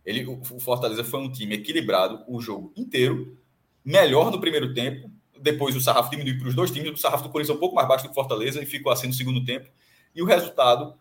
Ele, 0.05 0.25
o 0.27 0.43
Fortaleza 0.61 1.05
foi 1.05 1.21
um 1.21 1.31
time 1.31 1.57
equilibrado 1.57 2.25
o 2.27 2.41
jogo 2.41 2.73
inteiro, 2.77 3.37
melhor 3.85 4.31
no 4.31 4.41
primeiro 4.41 4.73
tempo. 4.73 5.11
Depois 5.41 5.75
o 5.77 5.81
sarrafo 5.81 6.11
diminuiu 6.11 6.39
para 6.39 6.49
os 6.49 6.55
dois 6.55 6.71
times. 6.71 6.93
O 6.93 6.97
sarrafo 6.97 7.25
do 7.25 7.31
Corinthians 7.31 7.55
é 7.55 7.57
um 7.57 7.61
pouco 7.61 7.75
mais 7.75 7.89
baixo 7.89 8.05
do 8.05 8.09
que 8.09 8.13
o 8.13 8.15
Fortaleza 8.15 8.63
e 8.63 8.67
ficou 8.67 8.93
assim 8.93 9.07
no 9.07 9.13
segundo 9.13 9.45
tempo. 9.45 9.69
E 10.15 10.23
o 10.23 10.27
resultado 10.27 10.95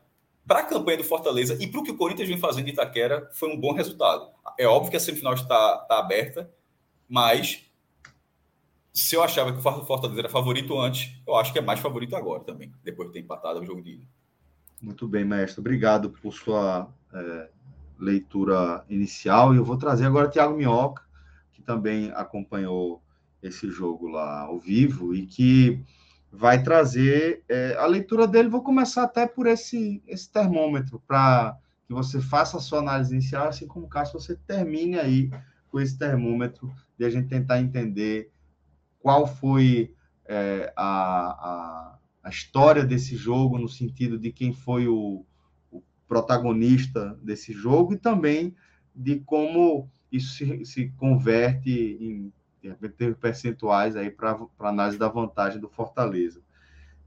para 0.48 0.60
a 0.60 0.64
campanha 0.64 0.98
do 0.98 1.04
Fortaleza 1.04 1.58
e 1.62 1.68
para 1.68 1.82
o 1.82 1.84
que 1.84 1.92
o 1.92 1.98
Corinthians 1.98 2.30
vem 2.30 2.38
fazendo 2.38 2.68
em 2.68 2.72
Itaquera, 2.72 3.30
foi 3.34 3.50
um 3.50 3.60
bom 3.60 3.74
resultado. 3.74 4.30
É 4.58 4.66
óbvio 4.66 4.90
que 4.92 4.98
a 4.98 5.00
semifinal 5.00 5.34
está, 5.34 5.80
está 5.82 6.00
aberta, 6.00 6.50
mas 7.08 7.66
se 8.94 9.16
eu 9.16 9.22
achava 9.22 9.52
que 9.52 9.60
o 9.60 9.62
Fortaleza 9.62 10.22
era 10.22 10.30
favorito 10.30 10.80
antes, 10.80 11.14
eu 11.28 11.36
acho 11.36 11.52
que 11.52 11.60
é 11.60 11.62
mais 11.62 11.80
favorito 11.80 12.16
agora 12.16 12.44
também, 12.44 12.74
depois 12.84 13.10
de 13.10 13.14
ter 13.14 13.20
empatado 13.20 13.60
o 13.60 13.66
jogo 13.66 13.82
de. 13.82 14.02
Muito 14.82 15.08
bem, 15.08 15.26
mestre. 15.26 15.60
Obrigado 15.60 16.10
por 16.10 16.32
sua 16.32 16.88
é, 17.14 17.50
leitura 18.00 18.86
inicial. 18.90 19.54
E 19.54 19.58
eu 19.58 19.66
vou 19.66 19.78
trazer 19.78 20.06
agora 20.06 20.28
o 20.28 20.32
Thiago 20.32 20.56
Minhoca, 20.56 21.04
que 21.52 21.62
também 21.62 22.12
acompanhou 22.16 23.02
esse 23.48 23.70
jogo 23.70 24.08
lá 24.08 24.42
ao 24.42 24.60
vivo 24.60 25.14
e 25.14 25.26
que 25.26 25.84
vai 26.32 26.62
trazer 26.62 27.44
é, 27.48 27.76
a 27.78 27.86
leitura 27.86 28.28
dele. 28.28 28.50
Vou 28.50 28.62
começar 28.62 29.04
até 29.04 29.26
por 29.26 29.48
esse, 29.48 30.02
esse 30.08 30.32
termômetro, 30.32 31.02
para 31.08 31.58
que 31.88 31.94
você 31.94 32.20
faça 32.20 32.58
a 32.58 32.60
sua 32.60 32.80
análise 32.80 33.14
inicial, 33.14 33.48
assim 33.48 33.66
como 33.66 33.88
caso 33.88 34.14
você 34.14 34.36
termine 34.36 35.00
aí 35.00 35.32
com 35.70 35.80
esse 35.80 35.98
termômetro, 35.98 36.72
de 36.98 37.06
a 37.06 37.10
gente 37.10 37.28
tentar 37.28 37.62
entender 37.62 38.32
qual 39.00 39.26
foi 39.26 39.94
é, 40.26 40.72
a, 40.76 40.86
a, 40.86 42.00
a, 42.24 42.30
história 42.30 42.84
desse 42.86 43.16
jogo, 43.16 43.58
no 43.58 43.70
sentido 43.70 44.20
de 44.20 44.32
quem 44.32 44.54
foi 44.54 44.88
o, 44.88 45.26
o 45.72 45.82
protagonista 46.08 47.18
desse 47.24 47.54
jogo, 47.54 47.94
e 47.94 47.98
também 47.98 48.54
de 48.94 49.20
como 49.22 49.90
isso 50.12 50.36
se, 50.36 50.66
se 50.66 50.90
converte 50.98 51.98
em 52.00 52.34
ter 52.98 53.16
percentuais 53.16 53.96
aí 53.96 54.10
para 54.10 54.38
análise 54.60 54.98
da 54.98 55.08
vantagem 55.08 55.60
do 55.60 55.70
Fortaleza. 55.70 56.42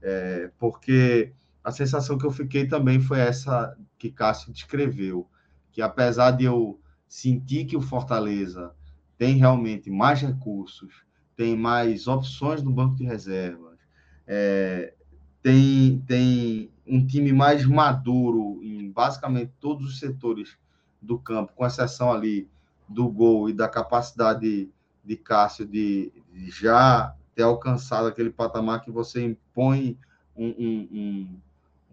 É, 0.01 0.49
porque 0.57 1.33
a 1.63 1.71
sensação 1.71 2.17
que 2.17 2.25
eu 2.25 2.31
fiquei 2.31 2.67
também 2.67 2.99
foi 2.99 3.19
essa 3.19 3.77
que 3.97 4.11
Cássio 4.11 4.51
descreveu, 4.51 5.27
que 5.71 5.81
apesar 5.81 6.31
de 6.31 6.45
eu 6.45 6.79
sentir 7.07 7.65
que 7.65 7.77
o 7.77 7.81
Fortaleza 7.81 8.73
tem 9.17 9.35
realmente 9.35 9.91
mais 9.91 10.21
recursos, 10.21 11.05
tem 11.35 11.55
mais 11.55 12.07
opções 12.07 12.63
no 12.63 12.71
banco 12.71 12.95
de 12.95 13.03
reservas, 13.03 13.77
é, 14.25 14.93
tem, 15.41 15.99
tem 16.07 16.71
um 16.85 17.05
time 17.05 17.31
mais 17.31 17.65
maduro 17.65 18.59
em 18.63 18.91
basicamente 18.91 19.51
todos 19.59 19.87
os 19.87 19.99
setores 19.99 20.57
do 21.01 21.19
campo, 21.19 21.53
com 21.53 21.65
exceção 21.65 22.11
ali 22.11 22.49
do 22.87 23.09
gol 23.09 23.49
e 23.49 23.53
da 23.53 23.67
capacidade 23.67 24.69
de 25.03 25.15
Cássio 25.15 25.65
de, 25.65 26.11
já 26.49 27.15
ter 27.35 27.43
alcançado 27.43 28.07
aquele 28.07 28.29
patamar 28.29 28.81
que 28.81 28.91
você 28.91 29.23
impõe 29.23 29.97
um, 30.35 30.47
um, 30.47 30.87
um, 30.91 31.39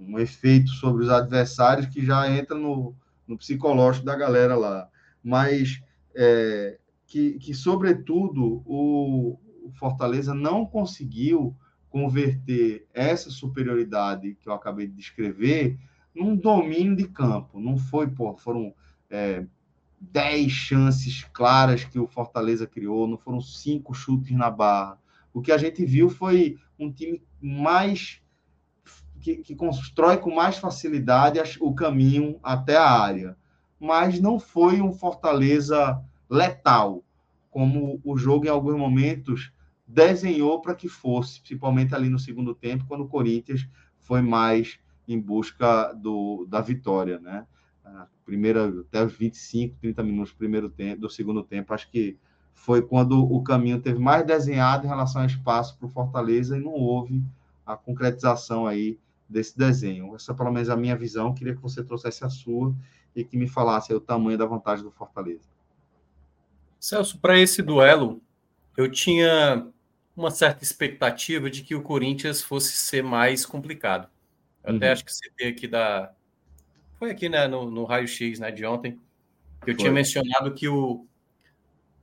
um, 0.00 0.18
efeito 0.18 0.70
sobre 0.70 1.04
os 1.04 1.10
adversários 1.10 1.86
que 1.86 2.04
já 2.04 2.30
entra 2.30 2.56
no, 2.56 2.94
no 3.26 3.36
psicológico 3.36 4.06
da 4.06 4.16
galera 4.16 4.56
lá. 4.56 4.88
Mas 5.22 5.80
é, 6.14 6.78
que, 7.06 7.38
que, 7.38 7.54
sobretudo, 7.54 8.62
o, 8.66 9.38
o 9.64 9.72
Fortaleza 9.78 10.34
não 10.34 10.66
conseguiu 10.66 11.54
converter 11.90 12.86
essa 12.92 13.30
superioridade 13.30 14.36
que 14.40 14.48
eu 14.48 14.52
acabei 14.52 14.86
de 14.86 14.94
descrever 14.94 15.78
num 16.14 16.36
domínio 16.36 16.96
de 16.96 17.08
campo. 17.08 17.60
Não 17.60 17.76
foi, 17.76 18.08
pô, 18.08 18.36
foram 18.36 18.74
é, 19.10 19.44
dez 20.00 20.52
chances 20.52 21.24
claras 21.32 21.84
que 21.84 21.98
o 21.98 22.06
Fortaleza 22.06 22.66
criou, 22.66 23.06
não 23.06 23.18
foram 23.18 23.40
cinco 23.40 23.94
chutes 23.94 24.36
na 24.36 24.50
barra. 24.50 24.98
O 25.32 25.40
que 25.40 25.52
a 25.52 25.58
gente 25.58 25.84
viu 25.84 26.08
foi 26.08 26.56
um 26.78 26.90
time 26.90 27.22
mais 27.40 28.20
que, 29.20 29.36
que 29.36 29.54
constrói 29.54 30.16
com 30.16 30.34
mais 30.34 30.58
facilidade 30.58 31.40
o 31.60 31.74
caminho 31.74 32.38
até 32.42 32.76
a 32.76 32.88
área, 32.88 33.36
mas 33.78 34.20
não 34.20 34.38
foi 34.38 34.80
um 34.80 34.92
Fortaleza 34.92 36.02
letal, 36.28 37.04
como 37.50 38.00
o 38.04 38.16
jogo 38.16 38.46
em 38.46 38.50
alguns 38.50 38.76
momentos 38.76 39.52
desenhou 39.86 40.60
para 40.60 40.74
que 40.74 40.88
fosse, 40.88 41.40
principalmente 41.40 41.94
ali 41.94 42.08
no 42.08 42.18
segundo 42.18 42.54
tempo, 42.54 42.84
quando 42.86 43.04
o 43.04 43.08
Corinthians 43.08 43.66
foi 43.96 44.20
mais 44.20 44.78
em 45.06 45.18
busca 45.18 45.92
do, 45.94 46.46
da 46.48 46.60
vitória, 46.60 47.18
né? 47.18 47.46
A 47.94 48.06
primeira 48.24 48.68
até 48.68 49.04
os 49.04 49.12
25, 49.12 49.76
30 49.80 50.02
minutos 50.02 50.32
do 50.32 50.36
primeiro 50.36 50.68
tempo, 50.68 51.02
do 51.02 51.10
segundo 51.10 51.42
tempo, 51.42 51.72
acho 51.72 51.90
que 51.90 52.16
foi 52.54 52.82
quando 52.82 53.20
o 53.20 53.42
caminho 53.42 53.80
teve 53.80 53.98
mais 53.98 54.26
desenhado 54.26 54.84
em 54.84 54.88
relação 54.88 55.22
ao 55.22 55.26
espaço 55.26 55.76
para 55.78 55.86
o 55.86 55.90
Fortaleza 55.90 56.56
e 56.56 56.60
não 56.60 56.72
houve 56.72 57.22
a 57.64 57.76
concretização 57.76 58.66
aí 58.66 58.98
desse 59.28 59.56
desenho. 59.56 60.14
Essa 60.14 60.34
pelo 60.34 60.50
menos 60.50 60.68
a 60.68 60.76
minha 60.76 60.96
visão, 60.96 61.34
queria 61.34 61.54
que 61.54 61.62
você 61.62 61.84
trouxesse 61.84 62.24
a 62.24 62.28
sua 62.28 62.74
e 63.14 63.24
que 63.24 63.36
me 63.36 63.48
falasse 63.48 63.92
o 63.92 64.00
tamanho 64.00 64.38
da 64.38 64.46
vantagem 64.46 64.84
do 64.84 64.90
Fortaleza. 64.90 65.48
Celso, 66.80 67.18
para 67.18 67.38
esse 67.38 67.62
duelo, 67.62 68.22
eu 68.76 68.90
tinha 68.90 69.66
uma 70.16 70.30
certa 70.30 70.64
expectativa 70.64 71.50
de 71.50 71.62
que 71.62 71.74
o 71.74 71.82
Corinthians 71.82 72.42
fosse 72.42 72.72
ser 72.72 73.02
mais 73.02 73.44
complicado. 73.44 74.08
Eu 74.64 74.72
uhum. 74.72 74.76
até 74.76 74.92
acho 74.92 75.04
que 75.04 75.12
você 75.12 75.30
tem 75.36 75.48
aqui 75.48 75.66
da. 75.66 76.12
Foi 76.98 77.10
aqui 77.10 77.28
né, 77.28 77.46
no, 77.46 77.70
no 77.70 77.84
raio-x 77.84 78.38
né, 78.38 78.50
de 78.50 78.64
ontem, 78.64 78.92
que 79.64 79.70
eu 79.70 79.74
Foi. 79.74 79.76
tinha 79.76 79.92
mencionado 79.92 80.52
que 80.52 80.68
o, 80.68 81.06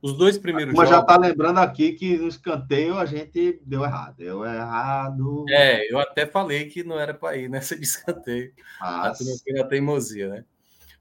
os 0.00 0.16
dois 0.16 0.38
primeiros 0.38 0.74
Mas 0.74 0.88
jogos. 0.88 1.06
já 1.06 1.14
está 1.14 1.18
lembrando 1.18 1.58
aqui 1.58 1.92
que 1.92 2.16
no 2.16 2.28
escanteio 2.28 2.96
a 2.96 3.04
gente 3.04 3.60
deu 3.64 3.84
errado. 3.84 4.14
Deu 4.16 4.44
errado. 4.44 5.44
É, 5.48 5.92
eu 5.92 5.98
até 5.98 6.26
falei 6.26 6.66
que 6.66 6.84
não 6.84 6.98
era 6.98 7.12
para 7.12 7.36
ir 7.36 7.48
nessa 7.48 7.76
de 7.76 7.82
escanteio. 7.82 8.52
Mas... 8.80 9.20
A 9.60 9.64
teimosia, 9.64 10.28
né? 10.28 10.44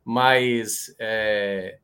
Mas 0.04 0.96
é, 1.00 1.80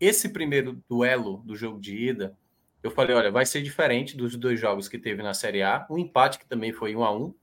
esse 0.00 0.28
primeiro 0.28 0.82
duelo 0.88 1.38
do 1.44 1.56
jogo 1.56 1.80
de 1.80 1.96
ida 1.96 2.36
eu 2.82 2.90
falei, 2.90 3.14
olha, 3.14 3.30
vai 3.30 3.44
ser 3.44 3.60
diferente 3.60 4.16
dos 4.16 4.36
dois 4.36 4.58
jogos 4.60 4.88
que 4.88 4.98
teve 4.98 5.22
na 5.22 5.34
Série 5.34 5.62
A, 5.62 5.86
um 5.90 5.98
empate 5.98 6.38
que 6.38 6.46
também 6.46 6.72
foi 6.72 6.94
1 6.94 7.04
a 7.04 7.16
1 7.16 7.34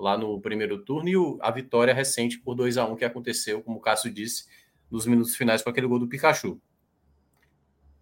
lá 0.00 0.16
no 0.16 0.40
primeiro 0.40 0.82
turno 0.82 1.08
e 1.08 1.16
o, 1.16 1.38
a 1.42 1.50
vitória 1.50 1.92
recente 1.92 2.38
por 2.38 2.54
2 2.54 2.78
a 2.78 2.86
1 2.86 2.96
que 2.96 3.04
aconteceu, 3.04 3.62
como 3.62 3.76
o 3.78 3.80
Cássio 3.80 4.10
disse, 4.10 4.46
nos 4.90 5.06
minutos 5.06 5.36
finais 5.36 5.62
com 5.62 5.70
aquele 5.70 5.86
gol 5.86 5.98
do 5.98 6.08
Pikachu. 6.08 6.60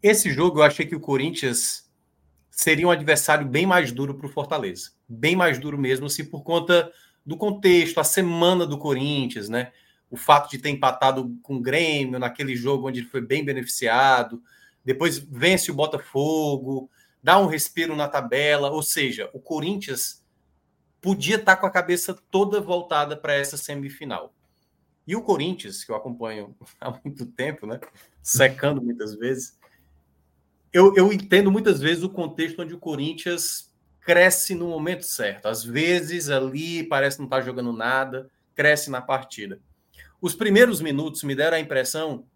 Esse 0.03 0.31
jogo 0.31 0.61
eu 0.61 0.63
achei 0.63 0.87
que 0.87 0.95
o 0.95 1.01
Corinthians 1.01 1.91
seria 2.51 2.87
um 2.87 2.91
adversário 2.91 3.47
bem 3.47 3.67
mais 3.67 3.91
duro 3.91 4.15
para 4.15 4.27
o 4.27 4.31
Fortaleza, 4.31 4.93
bem 5.09 5.35
mais 5.35 5.59
duro 5.59 5.77
mesmo, 5.77 6.07
assim, 6.07 6.25
por 6.25 6.43
conta 6.43 6.91
do 7.27 7.37
contexto, 7.37 7.99
a 7.99 8.05
semana 8.05 8.65
do 8.65 8.79
Corinthians, 8.79 9.49
né? 9.49 9.73
O 10.11 10.17
fato 10.17 10.51
de 10.51 10.59
ter 10.59 10.71
empatado 10.71 11.37
com 11.43 11.57
o 11.57 11.61
Grêmio 11.61 12.19
naquele 12.19 12.57
jogo 12.57 12.89
onde 12.89 13.01
ele 13.01 13.09
foi 13.09 13.21
bem 13.21 13.45
beneficiado, 13.45 14.41
depois 14.85 15.19
vence 15.19 15.71
o 15.71 15.75
Botafogo, 15.75 16.89
dá 17.23 17.39
um 17.39 17.47
respiro 17.47 17.95
na 17.95 18.09
tabela, 18.09 18.71
ou 18.71 18.83
seja, 18.83 19.29
o 19.35 19.41
Corinthians 19.41 20.25
podia 21.01 21.37
estar 21.37 21.57
com 21.57 21.67
a 21.67 21.71
cabeça 21.71 22.15
toda 22.31 22.61
voltada 22.61 23.17
para 23.17 23.35
essa 23.35 23.57
semifinal. 23.57 24.35
E 25.07 25.17
o 25.17 25.23
Corinthians, 25.23 25.85
que 25.85 25.91
eu 25.91 25.97
acompanho 25.97 26.55
há 26.81 26.91
muito 27.05 27.27
tempo, 27.27 27.67
né, 27.67 27.81
secando 28.23 28.83
muitas 28.83 29.15
vezes, 29.15 29.59
eu, 30.73 30.95
eu 30.95 31.13
entendo 31.13 31.51
muitas 31.51 31.81
vezes 31.81 32.05
o 32.05 32.11
contexto 32.11 32.61
onde 32.61 32.75
o 32.75 32.79
Corinthians 32.79 33.73
cresce 34.01 34.55
no 34.55 34.69
momento 34.69 35.05
certo. 35.05 35.47
Às 35.47 35.65
vezes 35.65 36.29
ali 36.29 36.83
parece 36.85 37.19
não 37.19 37.27
estar 37.27 37.41
jogando 37.41 37.73
nada, 37.73 38.31
cresce 38.55 38.91
na 38.91 39.01
partida. 39.01 39.61
Os 40.21 40.35
primeiros 40.35 40.81
minutos 40.81 41.23
me 41.23 41.35
deram 41.35 41.57
a 41.57 41.61
impressão 41.61 42.27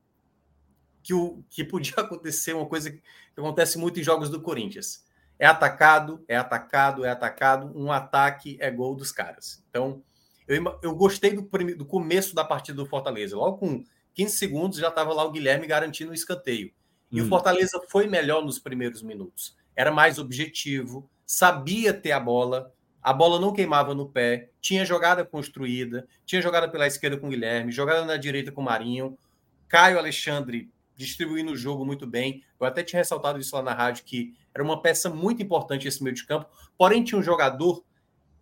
que, 1.03 1.13
o, 1.13 1.43
que 1.51 1.65
podia 1.65 1.95
acontecer 1.99 2.55
uma 2.55 2.67
coisa 2.67 2.91
que 2.91 3.03
acontece 3.37 3.77
muito 3.79 3.99
em 3.99 4.03
jogos 4.03 4.31
do 4.31 4.41
Corinthians. 4.41 5.05
É 5.43 5.47
atacado, 5.47 6.25
é 6.29 6.37
atacado, 6.37 7.05
é 7.05 7.11
atacado, 7.11 7.73
um 7.75 7.91
ataque 7.91 8.57
é 8.61 8.71
gol 8.71 8.95
dos 8.95 9.11
caras. 9.11 9.61
Então, 9.69 10.01
eu, 10.47 10.79
eu 10.81 10.95
gostei 10.95 11.33
do, 11.33 11.43
do 11.43 11.85
começo 11.85 12.33
da 12.33 12.45
partida 12.45 12.77
do 12.77 12.87
Fortaleza. 12.87 13.37
Logo 13.37 13.59
com 13.59 13.85
15 14.15 14.37
segundos 14.37 14.79
já 14.79 14.87
estava 14.87 15.13
lá 15.13 15.25
o 15.25 15.33
Guilherme 15.33 15.67
garantindo 15.67 16.13
o 16.13 16.15
escanteio. 16.15 16.71
E 17.11 17.21
hum. 17.21 17.25
o 17.25 17.29
Fortaleza 17.29 17.83
foi 17.89 18.07
melhor 18.07 18.45
nos 18.45 18.61
primeiros 18.61 19.03
minutos. 19.03 19.57
Era 19.75 19.91
mais 19.91 20.17
objetivo, 20.17 21.11
sabia 21.27 21.93
ter 21.93 22.13
a 22.13 22.21
bola, 22.21 22.73
a 23.03 23.13
bola 23.13 23.41
não 23.41 23.53
queimava 23.53 23.97
no 23.97 24.09
pé, 24.09 24.51
tinha 24.61 24.85
jogada 24.85 25.25
construída, 25.25 26.07
tinha 26.25 26.41
jogada 26.41 26.71
pela 26.71 26.87
esquerda 26.87 27.17
com 27.17 27.27
o 27.27 27.31
Guilherme, 27.31 27.73
jogada 27.73 28.05
na 28.05 28.17
direita 28.17 28.53
com 28.53 28.61
o 28.61 28.65
Marinho. 28.65 29.19
Caio 29.67 29.99
Alexandre 29.99 30.71
distribuindo 31.03 31.53
o 31.53 31.57
jogo 31.57 31.85
muito 31.85 32.07
bem. 32.07 32.43
Eu 32.59 32.67
até 32.67 32.83
tinha 32.83 32.99
ressaltado 32.99 33.39
isso 33.39 33.55
lá 33.55 33.63
na 33.63 33.75
rádio, 33.75 34.05
que 34.05 34.35
era 34.55 34.63
uma 34.63 34.81
peça 34.81 35.11
muito 35.11 35.43
importante 35.43 35.89
esse 35.89 36.03
meio 36.03 36.15
de 36.15 36.27
campo. 36.27 36.47
Porém, 36.77 37.03
tinha 37.03 37.19
um 37.19 37.23
jogador 37.23 37.85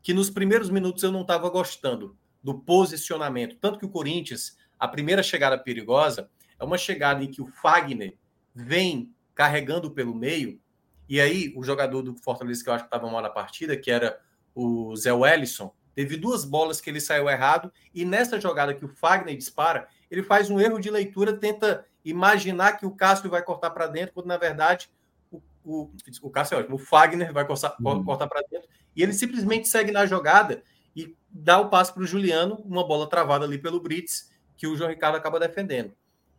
que 0.02 0.14
nos 0.14 0.30
primeiros 0.30 0.70
minutos 0.70 1.02
eu 1.02 1.12
não 1.12 1.22
estava 1.22 1.48
gostando 1.50 2.16
do 2.42 2.58
posicionamento. 2.58 3.56
Tanto 3.56 3.78
que 3.78 3.84
o 3.84 3.90
Corinthians, 3.90 4.56
a 4.78 4.88
primeira 4.88 5.22
chegada 5.22 5.58
perigosa, 5.58 6.30
é 6.58 6.64
uma 6.64 6.78
chegada 6.78 7.22
em 7.22 7.30
que 7.30 7.42
o 7.42 7.46
Fagner 7.46 8.16
vem 8.54 9.14
carregando 9.34 9.90
pelo 9.90 10.14
meio, 10.14 10.60
e 11.08 11.20
aí 11.20 11.52
o 11.56 11.64
jogador 11.64 12.02
do 12.02 12.14
Fortaleza 12.16 12.62
que 12.62 12.68
eu 12.68 12.74
acho 12.74 12.84
que 12.84 12.88
estava 12.88 13.10
mal 13.10 13.22
na 13.22 13.30
partida, 13.30 13.76
que 13.76 13.90
era 13.90 14.20
o 14.54 14.94
Zé 14.96 15.12
Wellison, 15.12 15.72
teve 15.94 16.16
duas 16.16 16.44
bolas 16.44 16.80
que 16.80 16.90
ele 16.90 17.00
saiu 17.00 17.28
errado, 17.28 17.72
e 17.94 18.04
nessa 18.04 18.40
jogada 18.40 18.74
que 18.74 18.84
o 18.84 18.88
Fagner 18.88 19.36
dispara, 19.36 19.88
ele 20.10 20.22
faz 20.22 20.50
um 20.50 20.60
erro 20.60 20.78
de 20.78 20.90
leitura, 20.90 21.32
tenta 21.32 21.86
imaginar 22.04 22.72
que 22.72 22.86
o 22.86 22.90
Cássio 22.90 23.30
vai 23.30 23.42
cortar 23.42 23.70
para 23.70 23.86
dentro, 23.86 24.14
quando 24.14 24.26
na 24.26 24.36
verdade 24.36 24.90
o, 25.30 25.40
o, 25.64 25.90
o 26.22 26.30
Cássio 26.30 26.56
é 26.56 26.60
ótimo, 26.60 26.76
o 26.76 26.78
Fagner 26.78 27.32
vai 27.32 27.46
cortar, 27.46 27.76
uhum. 27.80 28.04
cortar 28.04 28.26
para 28.26 28.42
dentro, 28.50 28.68
e 28.94 29.02
ele 29.02 29.12
simplesmente 29.12 29.68
segue 29.68 29.92
na 29.92 30.06
jogada 30.06 30.62
e 30.96 31.14
dá 31.30 31.58
o 31.58 31.68
passe 31.68 31.92
para 31.92 32.02
o 32.02 32.06
Juliano, 32.06 32.56
uma 32.64 32.86
bola 32.86 33.08
travada 33.08 33.44
ali 33.44 33.58
pelo 33.58 33.80
Brits, 33.80 34.30
que 34.56 34.66
o 34.66 34.76
João 34.76 34.90
Ricardo 34.90 35.16
acaba 35.16 35.38
defendendo. 35.38 35.92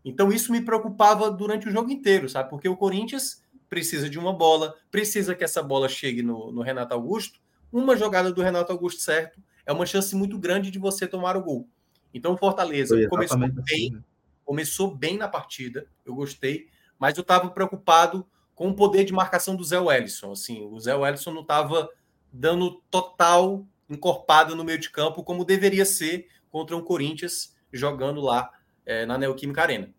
Então 0.04 0.32
isso 0.32 0.52
me 0.52 0.62
preocupava 0.62 1.30
durante 1.30 1.68
o 1.68 1.72
jogo 1.72 1.92
inteiro, 1.92 2.28
sabe? 2.28 2.50
Porque 2.50 2.68
o 2.68 2.76
Corinthians 2.76 3.44
precisa 3.70 4.10
de 4.10 4.20
uma 4.20 4.34
bola, 4.34 4.76
precisa 4.90 5.34
que 5.34 5.44
essa 5.44 5.64
bola 5.64 5.88
chegue 5.88 6.22
no, 6.22 6.52
no 6.52 6.62
Renato 6.62 6.94
Augusto. 6.94 7.40
Uma 7.72 7.96
jogada 7.96 8.32
do 8.32 8.42
Renato 8.42 8.72
Augusto 8.72 9.02
certo 9.02 9.40
é 9.66 9.72
uma 9.72 9.86
chance 9.86 10.16
muito 10.16 10.38
grande 10.38 10.72
de 10.72 10.80
você 10.80 11.08
tomar 11.08 11.38
o 11.38 11.44
gol. 11.44 11.68
Então 12.14 12.34
o 12.34 12.38
Fortaleza 12.38 13.08
começou 13.08 13.38
bem, 13.38 13.54
assim, 13.60 13.90
né? 13.92 14.04
Começou 14.52 14.94
bem 14.94 15.18
na 15.18 15.30
partida, 15.30 15.88
eu 16.06 16.14
gostei, 16.14 16.68
mas 17.00 17.16
eu 17.16 17.22
estava 17.22 17.50
preocupado 17.50 18.28
com 18.54 18.68
o 18.68 18.76
poder 18.76 19.06
de 19.06 19.14
marcação 19.14 19.56
do 19.56 19.64
Zé 19.64 19.80
Wellison. 19.80 20.34
Assim, 20.34 20.62
o 20.66 20.78
Zé 20.78 20.94
Wellison 20.94 21.32
não 21.32 21.44
estava 21.44 21.90
dando 22.34 22.82
total 22.92 23.66
encorpada 23.90 24.54
no 24.54 24.66
meio 24.66 24.78
de 24.78 24.90
campo 24.90 25.24
como 25.24 25.46
deveria 25.46 25.86
ser 25.86 26.28
contra 26.50 26.76
um 26.76 26.82
Corinthians 26.82 27.56
jogando 27.72 28.20
lá 28.20 28.52
é, 28.86 29.06
na 29.06 29.18
Neoquímica 29.18 29.62
Arena. 29.62 29.90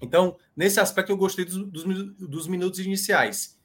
Então, 0.00 0.38
nesse 0.56 0.80
aspecto, 0.80 1.12
eu 1.12 1.18
gostei 1.18 1.44
dos, 1.44 1.58
dos, 1.70 1.84
dos, 2.16 2.46
minutos 2.46 2.80
iniciais. 2.80 3.60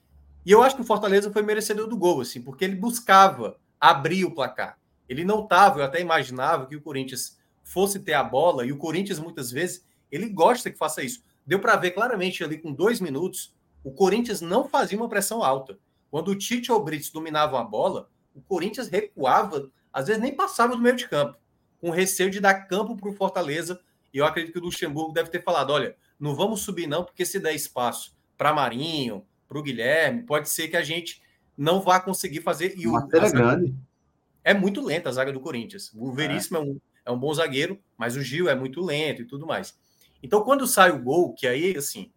E 0.46 0.52
eu 0.52 0.62
acho 0.62 0.76
que 0.76 0.82
o 0.82 0.86
Fortaleza 0.86 1.32
foi 1.32 1.44
merecedor 1.44 1.88
do 1.88 1.96
gol, 1.96 2.20
assim, 2.20 2.42
porque 2.42 2.66
ele 2.66 2.76
buscava 2.76 3.58
abrir 3.80 4.26
o 4.26 4.36
placar. 4.36 4.78
Ele 5.08 5.24
não 5.24 5.44
estava, 5.44 5.80
eu 5.80 5.86
até 5.86 6.02
imaginava 6.02 6.66
que 6.66 6.76
o 6.76 6.82
Corinthians 6.82 7.40
fosse 7.64 8.02
ter 8.02 8.16
a 8.16 8.24
bola, 8.24 8.66
e 8.66 8.74
o 8.74 8.78
Corinthians 8.78 9.18
muitas 9.18 9.50
vezes 9.50 9.88
ele 10.12 10.30
gosta 10.30 10.70
que 10.70 10.78
faça 10.78 11.04
isso. 11.04 11.24
Deu 11.46 11.60
para 11.60 11.76
ver 11.76 11.92
claramente 11.92 12.44
ali 12.44 12.58
com 12.58 12.74
dois 12.74 13.00
minutos, 13.00 13.54
o 13.84 13.92
Corinthians 13.92 14.42
não 14.42 14.68
fazia 14.68 14.98
uma 14.98 15.10
pressão 15.10 15.44
alta. 15.44 15.78
Quando 16.12 16.30
o 16.30 16.36
Tite 16.36 16.72
ou 16.72 16.80
o 16.80 16.84
Brits 16.84 17.10
dominavam 17.10 17.60
a 17.60 17.64
bola, 17.64 18.10
o 18.34 18.42
Corinthians 18.42 18.88
recuava, 18.88 19.70
às 19.92 20.08
vezes 20.08 20.22
nem 20.22 20.36
passava 20.36 20.76
do 20.76 20.82
meio 20.82 20.96
de 20.96 21.08
campo, 21.08 21.38
com 21.80 21.90
receio 21.90 22.30
de 22.30 22.40
dar 22.40 22.68
campo 22.68 22.96
para 22.96 23.10
o 23.10 23.14
Fortaleza. 23.14 23.80
E 24.14 24.18
eu 24.18 24.26
acredito 24.26 24.54
que 24.54 24.60
o 24.60 24.64
Luxemburgo 24.64 25.14
deve 25.14 25.30
ter 25.30 25.44
falado: 25.44 25.72
olha, 25.72 25.96
não 26.20 26.36
vamos 26.36 26.62
subir 26.62 26.88
não, 26.88 27.04
porque 27.04 27.26
se 27.26 27.40
der 27.40 27.54
espaço 27.54 28.16
para 28.38 28.54
Marinho, 28.54 29.26
para 29.48 29.58
o 29.58 29.64
Guilherme, 29.64 30.24
pode 30.24 30.50
ser 30.50 30.68
que 30.68 30.78
a 30.78 30.84
gente 30.84 31.22
não 31.58 31.82
vá 31.82 32.00
conseguir 32.00 32.42
fazer. 32.42 32.74
E 32.78 32.88
o, 32.88 32.98
é 32.98 33.32
grande. 33.32 33.76
É 34.44 34.54
muito 34.54 34.82
lenta 34.82 35.10
a 35.10 35.12
zaga 35.12 35.34
do 35.34 35.40
Corinthians. 35.40 35.92
O 35.94 36.12
Veríssimo 36.12 36.58
é. 36.58 36.62
é. 36.62 36.64
um, 36.64 36.82
é 37.06 37.12
um 37.12 37.20
bom 37.20 37.34
zagueiro, 37.34 37.80
mas 37.98 38.16
o 38.16 38.22
Gil 38.22 38.50
é 38.50 38.56
muito 38.56 38.82
lento 38.82 39.22
e 39.22 39.26
tudo 39.26 39.46
mais. 39.46 39.78
Então, 40.22 40.44
quando 40.44 40.68
sai 40.68 40.92
o 40.92 41.02
gol, 41.02 41.34
que 41.34 41.48
aí, 41.48 41.76
assim, 41.78 42.12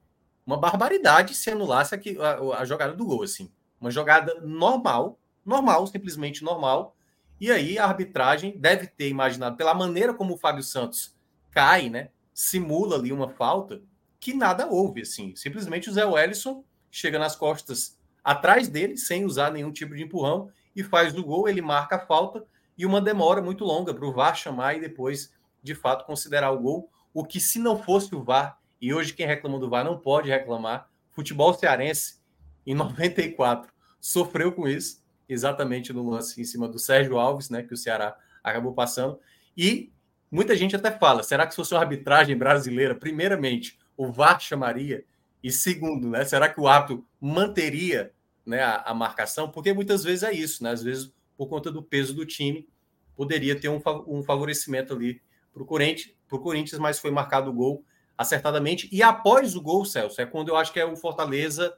uma 0.47 0.57
barbaridade 0.57 1.35
se 1.35 1.51
anulasse 1.51 1.95
aqui, 1.95 2.19
a, 2.21 2.61
a 2.61 2.65
jogada 2.65 2.95
do 2.95 3.05
gol, 3.05 3.23
assim. 3.23 3.51
Uma 3.81 3.91
jogada 3.91 4.41
normal, 4.43 5.19
normal, 5.45 5.87
simplesmente 5.87 6.45
normal. 6.45 6.97
E 7.41 7.51
aí 7.51 7.79
a 7.79 7.85
arbitragem 7.85 8.59
deve 8.59 8.87
ter 8.87 9.09
imaginado, 9.09 9.57
pela 9.57 9.75
maneira 9.75 10.15
como 10.15 10.35
o 10.35 10.39
Fábio 10.39 10.63
Santos 10.63 11.17
cai, 11.51 11.89
né? 11.91 12.11
Simula 12.33 12.97
ali 12.97 13.13
uma 13.13 13.29
falta, 13.29 13.83
que 14.19 14.33
nada 14.33 14.67
houve, 14.67 15.03
assim. 15.03 15.35
Simplesmente 15.35 15.91
o 15.91 15.93
Zé 15.93 16.05
Wellison 16.05 16.65
chega 16.91 17.19
nas 17.19 17.35
costas 17.35 17.99
atrás 18.23 18.69
dele, 18.69 18.97
sem 18.97 19.25
usar 19.25 19.51
nenhum 19.51 19.73
tipo 19.73 19.95
de 19.95 20.03
empurrão, 20.03 20.51
e 20.75 20.83
faz 20.83 21.13
do 21.13 21.25
gol, 21.25 21.49
ele 21.49 21.61
marca 21.61 21.97
a 21.97 22.07
falta, 22.07 22.47
e 22.79 22.87
uma 22.87 23.01
demora 23.01 23.43
muito 23.43 23.65
longa 23.65 23.93
para 23.93 24.07
o 24.07 24.13
VAR 24.13 24.35
chamar 24.35 24.77
e 24.77 24.81
depois, 24.81 25.35
de 25.63 25.75
fato, 25.75 26.05
considerar 26.07 26.51
o 26.53 26.61
gol. 26.61 26.91
O 27.15 27.25
que, 27.25 27.41
se 27.41 27.59
não 27.59 27.83
fosse 27.83 28.15
o 28.15 28.23
VAR, 28.23 28.59
e 28.81 28.93
hoje 28.93 29.13
quem 29.13 29.27
reclama 29.27 29.59
do 29.59 29.69
VAR 29.69 29.85
não 29.85 29.99
pode 29.99 30.31
reclamar, 30.31 30.89
futebol 31.11 31.53
cearense, 31.55 32.21
em 32.67 32.75
94, 32.75 33.73
sofreu 34.01 34.53
com 34.53 34.67
isso, 34.67 35.03
exatamente 35.29 35.93
no 35.93 36.09
lance 36.09 36.41
em 36.41 36.45
cima 36.45 36.69
do 36.69 36.79
Sérgio 36.79 37.19
Alves, 37.19 37.51
né, 37.51 37.63
que 37.63 37.75
o 37.75 37.77
Ceará 37.77 38.17
acabou 38.43 38.73
passando. 38.73 39.19
E 39.57 39.93
muita 40.31 40.57
gente 40.57 40.75
até 40.75 40.91
fala: 40.91 41.23
será 41.23 41.47
que 41.47 41.53
se 41.53 41.57
fosse 41.57 41.75
uma 41.75 41.81
arbitragem 41.81 42.37
brasileira, 42.37 42.95
primeiramente, 42.95 43.79
o 43.97 44.11
VAR 44.11 44.41
chamaria? 44.41 45.05
E 45.43 45.51
segundo, 45.51 46.09
né, 46.09 46.25
será 46.25 46.49
que 46.49 46.61
o 46.61 46.69
árbitro 46.69 47.07
manteria 47.21 48.13
né, 48.47 48.63
a, 48.63 48.77
a, 48.87 48.95
marcação? 48.95 49.51
Porque 49.51 49.73
muitas 49.73 50.05
vezes 50.05 50.23
é 50.23 50.33
isso, 50.33 50.63
né? 50.63 50.71
Às 50.71 50.83
vezes, 50.83 51.13
por 51.37 51.49
conta 51.49 51.71
do 51.71 51.83
peso 51.83 52.15
do 52.15 52.25
time, 52.25 52.69
poderia 53.17 53.59
ter 53.59 53.69
um, 53.69 53.81
um 54.07 54.23
favorecimento 54.23 54.95
ali 54.95 55.21
para 55.53 55.63
o 55.63 55.67
Corinthians, 55.67 56.15
Corinthians, 56.29 56.81
mas 56.81 56.99
foi 56.99 57.11
marcado 57.11 57.51
o 57.51 57.53
gol 57.53 57.85
acertadamente. 58.17 58.89
E 58.93 59.03
após 59.03 59.55
o 59.55 59.61
gol, 59.61 59.85
Celso, 59.85 60.21
é 60.21 60.27
quando 60.27 60.49
eu 60.49 60.57
acho 60.57 60.73
que 60.73 60.81
é 60.81 60.85
o 60.85 60.97
Fortaleza 60.97 61.77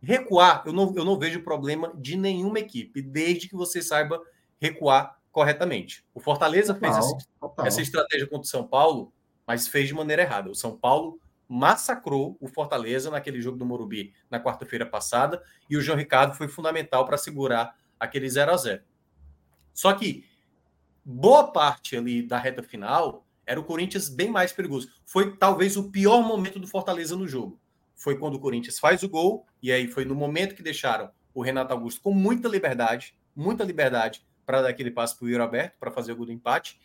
recuar. 0.00 0.62
Eu 0.66 0.72
não, 0.72 0.94
eu 0.96 1.04
não 1.04 1.18
vejo 1.18 1.42
problema 1.42 1.92
de 1.96 2.16
nenhuma 2.16 2.58
equipe, 2.58 3.02
desde 3.02 3.48
que 3.48 3.56
você 3.56 3.82
saiba 3.82 4.20
recuar 4.60 5.18
corretamente. 5.32 6.04
O 6.14 6.20
Fortaleza 6.20 6.74
total, 6.74 6.92
fez 6.92 7.04
essa, 7.04 7.66
essa 7.66 7.82
estratégia 7.82 8.26
contra 8.26 8.44
o 8.44 8.50
São 8.50 8.66
Paulo, 8.66 9.12
mas 9.46 9.66
fez 9.66 9.88
de 9.88 9.94
maneira 9.94 10.22
errada. 10.22 10.50
O 10.50 10.54
São 10.54 10.76
Paulo 10.76 11.18
massacrou 11.48 12.36
o 12.40 12.48
Fortaleza 12.48 13.10
naquele 13.10 13.40
jogo 13.40 13.58
do 13.58 13.66
Morumbi 13.66 14.14
na 14.30 14.42
quarta-feira 14.42 14.86
passada 14.86 15.42
e 15.68 15.76
o 15.76 15.80
João 15.80 15.98
Ricardo 15.98 16.34
foi 16.34 16.48
fundamental 16.48 17.04
para 17.04 17.18
segurar 17.18 17.76
aquele 17.98 18.28
0 18.28 18.52
a 18.52 18.56
0. 18.56 18.82
Só 19.72 19.92
que 19.92 20.24
boa 21.04 21.52
parte 21.52 21.96
ali 21.96 22.22
da 22.22 22.38
reta 22.38 22.62
final 22.62 23.24
era 23.46 23.60
o 23.60 23.64
Corinthians 23.64 24.08
bem 24.08 24.30
mais 24.30 24.52
perigoso. 24.52 24.88
Foi 25.04 25.36
talvez 25.36 25.76
o 25.76 25.90
pior 25.90 26.22
momento 26.22 26.58
do 26.58 26.66
Fortaleza 26.66 27.14
no 27.14 27.28
jogo. 27.28 27.60
Foi 27.94 28.16
quando 28.18 28.34
o 28.34 28.40
Corinthians 28.40 28.78
faz 28.78 29.02
o 29.02 29.08
gol 29.08 29.46
e 29.62 29.70
aí 29.70 29.86
foi 29.86 30.04
no 30.04 30.14
momento 30.14 30.54
que 30.54 30.62
deixaram 30.62 31.10
o 31.34 31.42
Renato 31.42 31.72
Augusto 31.72 32.00
com 32.00 32.12
muita 32.12 32.48
liberdade, 32.48 33.14
muita 33.34 33.64
liberdade 33.64 34.24
para 34.46 34.62
dar 34.62 34.68
aquele 34.68 34.90
passe 34.90 35.16
para 35.16 35.26
o 35.26 35.28
Yuri 35.28 35.42
Aberto 35.42 35.78
para 35.78 35.90
fazer 35.90 36.12
o 36.12 36.16
gol 36.16 36.26
do 36.26 36.32
empate. 36.32 36.78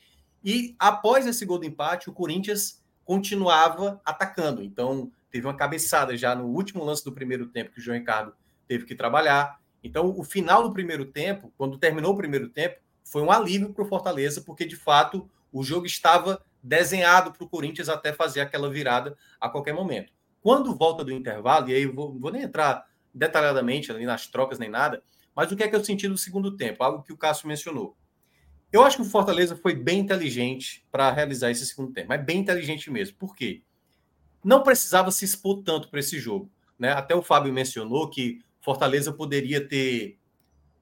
E 0.43 0.75
após 0.79 1.25
esse 1.27 1.45
gol 1.45 1.60
do 1.60 1.65
empate, 1.65 2.10
o 2.10 2.13
Corinthians 2.13 2.82
continuava 3.03 3.99
atacando. 4.05 4.63
Então, 4.63 5.12
teve 5.32 5.45
uma 5.45 5.55
cabeçada 5.55 6.15
já 6.15 6.36
no 6.36 6.45
último 6.45 6.84
lance 6.84 7.03
do 7.03 7.12
primeiro 7.12 7.47
tempo 7.47 7.71
que 7.71 7.79
o 7.79 7.82
João 7.82 7.97
Ricardo 7.97 8.34
teve 8.67 8.86
que 8.86 8.95
trabalhar. 8.95 9.60
Então, 9.84 10.13
o 10.17 10.23
final 10.23 10.63
do 10.63 10.73
primeiro 10.73 11.05
tempo, 11.05 11.51
quando 11.58 11.77
terminou 11.77 12.13
o 12.13 12.17
primeiro 12.17 12.49
tempo, 12.49 12.79
foi 13.09 13.21
um 13.21 13.31
alívio 13.31 13.73
para 13.73 13.83
o 13.83 13.87
Fortaleza, 13.87 14.41
porque 14.41 14.65
de 14.65 14.75
fato 14.75 15.29
o 15.51 15.63
jogo 15.63 15.85
estava 15.85 16.41
desenhado 16.61 17.31
para 17.31 17.43
o 17.43 17.49
Corinthians 17.49 17.89
até 17.89 18.13
fazer 18.13 18.41
aquela 18.41 18.69
virada 18.69 19.17
a 19.39 19.49
qualquer 19.49 19.73
momento. 19.73 20.13
Quando 20.41 20.75
volta 20.75 21.03
do 21.03 21.11
intervalo, 21.11 21.69
e 21.69 21.75
aí 21.75 21.83
eu 21.83 21.93
vou, 21.93 22.17
vou 22.17 22.31
nem 22.31 22.43
entrar 22.43 22.85
detalhadamente 23.13 23.91
ali 23.91 24.05
nas 24.05 24.27
trocas 24.27 24.59
nem 24.59 24.69
nada, 24.69 25.03
mas 25.35 25.51
o 25.51 25.55
que 25.55 25.63
é 25.63 25.67
que 25.67 25.75
eu 25.75 25.83
senti 25.83 26.07
no 26.07 26.17
segundo 26.17 26.55
tempo? 26.55 26.83
Algo 26.83 27.03
que 27.03 27.13
o 27.13 27.17
Cássio 27.17 27.47
mencionou. 27.47 27.97
Eu 28.71 28.83
acho 28.83 28.97
que 28.97 29.01
o 29.01 29.05
Fortaleza 29.05 29.55
foi 29.55 29.73
bem 29.73 29.99
inteligente 29.99 30.85
para 30.91 31.11
realizar 31.11 31.49
esse 31.49 31.65
segundo 31.65 31.91
tempo, 31.91 32.09
mas 32.09 32.23
bem 32.23 32.37
inteligente 32.37 32.91
mesmo. 32.91 33.17
Por 33.17 33.35
quê? 33.35 33.63
Não 34.43 34.61
precisava 34.61 35.11
se 35.11 35.25
expor 35.25 35.63
tanto 35.63 35.89
para 35.89 35.99
esse 35.99 36.19
jogo. 36.19 36.51
Né? 36.77 36.91
Até 36.91 37.15
o 37.15 37.23
Fábio 37.23 37.51
mencionou 37.51 38.09
que 38.09 38.41
Fortaleza 38.61 39.11
poderia 39.11 39.65
ter 39.67 40.19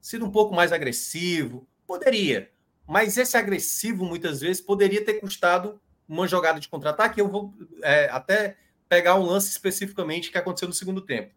sido 0.00 0.26
um 0.26 0.30
pouco 0.30 0.54
mais 0.54 0.72
agressivo. 0.72 1.66
Poderia. 1.88 2.52
Mas 2.86 3.16
esse 3.16 3.34
agressivo, 3.34 4.04
muitas 4.04 4.42
vezes, 4.42 4.60
poderia 4.60 5.02
ter 5.02 5.14
custado 5.14 5.80
uma 6.06 6.28
jogada 6.28 6.60
de 6.60 6.68
contra-ataque. 6.68 7.18
Eu 7.18 7.28
vou 7.28 7.54
é, 7.82 8.10
até 8.10 8.58
pegar 8.88 9.14
um 9.14 9.24
lance 9.24 9.48
especificamente 9.48 10.30
que 10.30 10.36
aconteceu 10.36 10.68
no 10.68 10.74
segundo 10.74 11.00
tempo. 11.00 11.34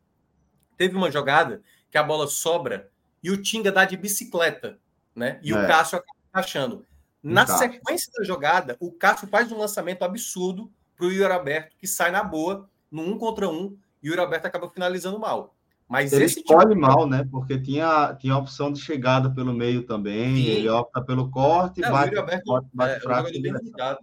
Teve 0.76 0.96
uma 0.98 1.10
jogada 1.10 1.62
que 1.90 1.98
a 1.98 2.04
bola 2.04 2.28
sobra 2.28 2.92
e 3.24 3.32
o 3.32 3.42
Tinga 3.42 3.72
dá 3.72 3.86
de 3.86 3.96
bicicleta, 3.96 4.78
né? 5.16 5.40
E 5.42 5.54
é. 5.54 5.56
o 5.56 5.68
Cássio 5.68 5.98
acaba 5.98 6.18
achando. 6.34 6.86
Na 7.24 7.46
tá. 7.46 7.58
sequência 7.58 8.12
da 8.18 8.24
jogada, 8.26 8.76
o 8.80 8.92
Cássio 8.92 9.28
faz 9.28 9.52
um 9.52 9.58
lançamento 9.58 10.04
absurdo 10.04 10.72
para 10.98 11.06
o 11.06 11.12
Yuri 11.12 11.32
Alberto, 11.32 11.78
que 11.78 11.88
sai 11.88 12.12
na 12.12 12.24
boa, 12.24 12.70
no 12.90 13.04
um 13.04 13.18
contra 13.18 13.48
um, 13.48 13.78
e 14.04 14.10
o 14.10 14.12
Yuri 14.12 14.22
Alberto 14.22 14.48
acaba 14.48 14.70
finalizando 14.70 15.20
mal. 15.20 15.56
Mas 15.92 16.14
ele 16.14 16.24
escolhe 16.24 16.74
tipo... 16.74 16.80
mal, 16.80 17.06
né? 17.06 17.28
Porque 17.30 17.60
tinha, 17.60 18.16
tinha 18.18 18.34
a 18.34 18.38
opção 18.38 18.72
de 18.72 18.80
chegada 18.80 19.30
pelo 19.30 19.52
meio 19.52 19.84
também. 19.84 20.38
Sim. 20.38 20.46
Ele 20.46 20.70
opta 20.70 21.04
pelo 21.04 21.30
corte, 21.30 21.82
Não, 21.82 21.92
bate, 21.92 22.16
Alberto 22.16 22.46
bate, 22.46 22.68
bate 22.74 22.94
é, 22.94 23.00
fraco, 23.02 23.28
um 23.28 23.32
bem 23.34 23.42
limitado. 23.42 24.00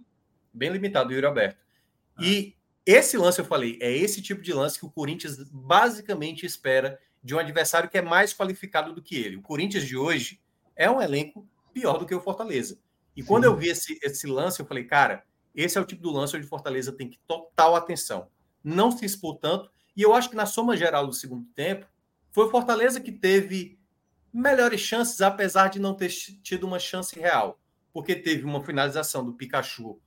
Bem 0.53 0.69
limitado, 0.69 1.09
o 1.09 1.13
Yuri 1.13 1.25
Alberto. 1.25 1.57
Ah. 2.15 2.23
E 2.23 2.55
esse 2.85 3.17
lance, 3.17 3.39
eu 3.39 3.45
falei, 3.45 3.79
é 3.81 3.91
esse 3.91 4.21
tipo 4.21 4.39
de 4.39 4.53
lance 4.53 4.77
que 4.77 4.85
o 4.85 4.91
Corinthians 4.91 5.49
basicamente 5.51 6.45
espera 6.45 6.99
de 7.23 7.33
um 7.33 7.39
adversário 7.39 7.89
que 7.89 7.97
é 7.97 8.03
mais 8.03 8.35
qualificado 8.35 8.93
do 8.93 9.01
que 9.01 9.15
ele. 9.15 9.37
O 9.37 9.41
Corinthians 9.41 9.87
de 9.87 9.97
hoje 9.97 10.39
é 10.75 10.91
um 10.91 11.01
elenco 11.01 11.49
pior 11.73 11.97
do 11.97 12.05
que 12.05 12.13
o 12.13 12.21
Fortaleza. 12.21 12.77
E 13.17 13.23
Sim. 13.23 13.27
quando 13.27 13.45
eu 13.45 13.55
vi 13.55 13.69
esse, 13.69 13.97
esse 14.03 14.27
lance, 14.27 14.59
eu 14.59 14.65
falei, 14.67 14.83
cara, 14.83 15.23
esse 15.55 15.75
é 15.75 15.81
o 15.81 15.85
tipo 15.85 16.03
do 16.03 16.11
lance 16.11 16.37
onde 16.37 16.45
o 16.45 16.49
Fortaleza 16.49 16.91
tem 16.91 17.09
que 17.09 17.17
total 17.27 17.75
atenção. 17.75 18.27
Não 18.63 18.91
se 18.91 19.05
expor 19.05 19.39
tanto. 19.39 19.71
E 19.99 20.01
eu 20.01 20.13
acho 20.13 20.29
que 20.29 20.35
na 20.37 20.45
soma 20.45 20.77
geral 20.77 21.05
do 21.05 21.11
segundo 21.11 21.45
tempo, 21.53 21.85
foi 22.31 22.45
o 22.45 22.49
Fortaleza 22.49 23.01
que 23.01 23.11
teve 23.11 23.77
melhores 24.31 24.79
chances, 24.79 25.19
apesar 25.19 25.67
de 25.67 25.77
não 25.77 25.93
ter 25.93 26.07
tido 26.41 26.63
uma 26.63 26.79
chance 26.79 27.19
real. 27.19 27.59
Porque 27.91 28.15
teve 28.15 28.45
uma 28.45 28.63
finalização 28.63 29.25
do 29.25 29.33
Pikachu 29.33 29.99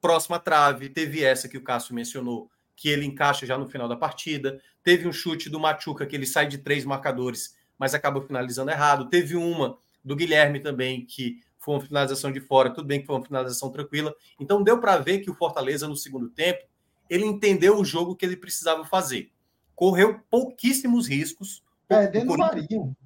próxima 0.00 0.40
trave, 0.40 0.88
teve 0.88 1.22
essa 1.22 1.48
que 1.48 1.56
o 1.56 1.62
Cássio 1.62 1.94
mencionou, 1.94 2.50
que 2.74 2.88
ele 2.88 3.06
encaixa 3.06 3.46
já 3.46 3.56
no 3.56 3.68
final 3.68 3.86
da 3.86 3.94
partida. 3.94 4.60
Teve 4.82 5.06
um 5.06 5.12
chute 5.12 5.48
do 5.48 5.60
Machuca, 5.60 6.04
que 6.04 6.16
ele 6.16 6.26
sai 6.26 6.48
de 6.48 6.58
três 6.58 6.84
marcadores, 6.84 7.56
mas 7.78 7.94
acaba 7.94 8.20
finalizando 8.22 8.72
errado. 8.72 9.08
Teve 9.08 9.36
uma 9.36 9.78
do 10.04 10.16
Guilherme 10.16 10.58
também, 10.58 11.06
que 11.06 11.38
foi 11.60 11.76
uma 11.76 11.80
finalização 11.80 12.32
de 12.32 12.40
fora, 12.40 12.74
tudo 12.74 12.88
bem 12.88 13.00
que 13.00 13.06
foi 13.06 13.14
uma 13.14 13.24
finalização 13.24 13.70
tranquila. 13.70 14.12
Então 14.40 14.64
deu 14.64 14.80
para 14.80 14.96
ver 14.96 15.20
que 15.20 15.30
o 15.30 15.34
Fortaleza, 15.36 15.86
no 15.86 15.94
segundo 15.94 16.28
tempo, 16.28 16.71
ele 17.12 17.26
entendeu 17.26 17.78
o 17.78 17.84
jogo 17.84 18.16
que 18.16 18.24
ele 18.24 18.38
precisava 18.38 18.86
fazer. 18.86 19.30
Correu 19.74 20.20
pouquíssimos 20.30 21.06
riscos. 21.06 21.62
Perdendo 21.86 22.32
o 22.32 22.38
Marinho. 22.38 22.96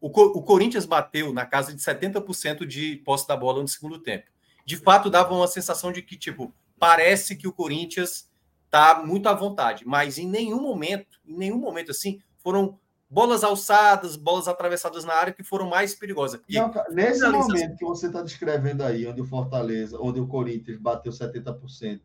O, 0.00 0.06
o 0.06 0.42
Corinthians 0.42 0.86
bateu 0.86 1.32
na 1.32 1.44
casa 1.44 1.74
de 1.74 1.82
70% 1.82 2.64
de 2.64 2.98
posse 2.98 3.26
da 3.26 3.36
bola 3.36 3.60
no 3.60 3.66
segundo 3.66 3.98
tempo. 3.98 4.30
De 4.64 4.76
fato, 4.76 5.10
dava 5.10 5.34
uma 5.34 5.48
sensação 5.48 5.90
de 5.90 6.00
que, 6.00 6.16
tipo, 6.16 6.54
parece 6.78 7.34
que 7.34 7.48
o 7.48 7.52
Corinthians 7.52 8.30
tá 8.70 9.02
muito 9.04 9.28
à 9.28 9.34
vontade, 9.34 9.84
mas 9.84 10.16
em 10.16 10.28
nenhum 10.28 10.62
momento, 10.62 11.18
em 11.26 11.36
nenhum 11.36 11.58
momento 11.58 11.90
assim, 11.90 12.20
foram 12.38 12.78
bolas 13.10 13.42
alçadas, 13.42 14.14
bolas 14.14 14.46
atravessadas 14.46 15.04
na 15.04 15.14
área 15.14 15.32
que 15.32 15.42
foram 15.42 15.68
mais 15.68 15.92
perigosas. 15.92 16.40
Não, 16.48 16.72
nesse 16.92 17.28
momento 17.28 17.76
que 17.76 17.84
você 17.84 18.06
está 18.06 18.22
descrevendo 18.22 18.84
aí, 18.84 19.08
onde 19.08 19.20
o 19.20 19.26
Fortaleza, 19.26 19.98
onde 20.00 20.20
o 20.20 20.28
Corinthians 20.28 20.78
bateu 20.78 21.10
70% 21.10 22.00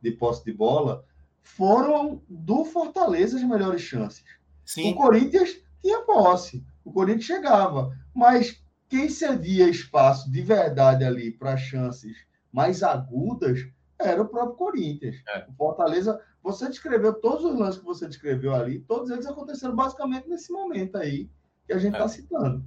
de 0.00 0.10
posse 0.12 0.44
de 0.44 0.52
bola, 0.52 1.04
foram 1.42 2.22
do 2.28 2.64
Fortaleza 2.64 3.36
as 3.36 3.44
melhores 3.44 3.82
chances. 3.82 4.24
Sim. 4.64 4.92
O 4.92 4.94
Corinthians 4.94 5.56
tinha 5.82 6.02
posse, 6.02 6.64
o 6.84 6.92
Corinthians 6.92 7.24
chegava, 7.24 7.96
mas 8.14 8.62
quem 8.88 9.08
cedia 9.08 9.68
espaço 9.68 10.30
de 10.30 10.42
verdade 10.42 11.04
ali 11.04 11.30
para 11.30 11.56
chances 11.56 12.16
mais 12.52 12.82
agudas 12.82 13.60
era 13.98 14.22
o 14.22 14.28
próprio 14.28 14.56
Corinthians. 14.56 15.16
É. 15.28 15.46
O 15.48 15.52
Fortaleza, 15.52 16.20
você 16.42 16.68
descreveu 16.68 17.14
todos 17.14 17.44
os 17.44 17.58
lances 17.58 17.80
que 17.80 17.86
você 17.86 18.08
descreveu 18.08 18.54
ali, 18.54 18.80
todos 18.80 19.10
eles 19.10 19.26
aconteceram 19.26 19.74
basicamente 19.74 20.28
nesse 20.28 20.52
momento 20.52 20.96
aí 20.96 21.30
que 21.66 21.72
a 21.72 21.78
gente 21.78 21.92
está 21.92 22.04
é. 22.04 22.08
citando. 22.08 22.64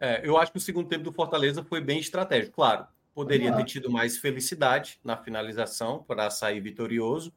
É, 0.00 0.26
eu 0.28 0.36
acho 0.36 0.52
que 0.52 0.58
o 0.58 0.60
segundo 0.60 0.88
tempo 0.88 1.04
do 1.04 1.12
Fortaleza 1.12 1.62
foi 1.62 1.80
bem 1.80 1.98
estratégico. 1.98 2.56
Claro, 2.56 2.86
poderia 3.14 3.54
ter 3.54 3.64
tido 3.64 3.90
mais 3.90 4.18
felicidade 4.18 4.98
na 5.04 5.16
finalização 5.16 6.02
para 6.02 6.28
sair 6.30 6.60
vitorioso, 6.60 7.32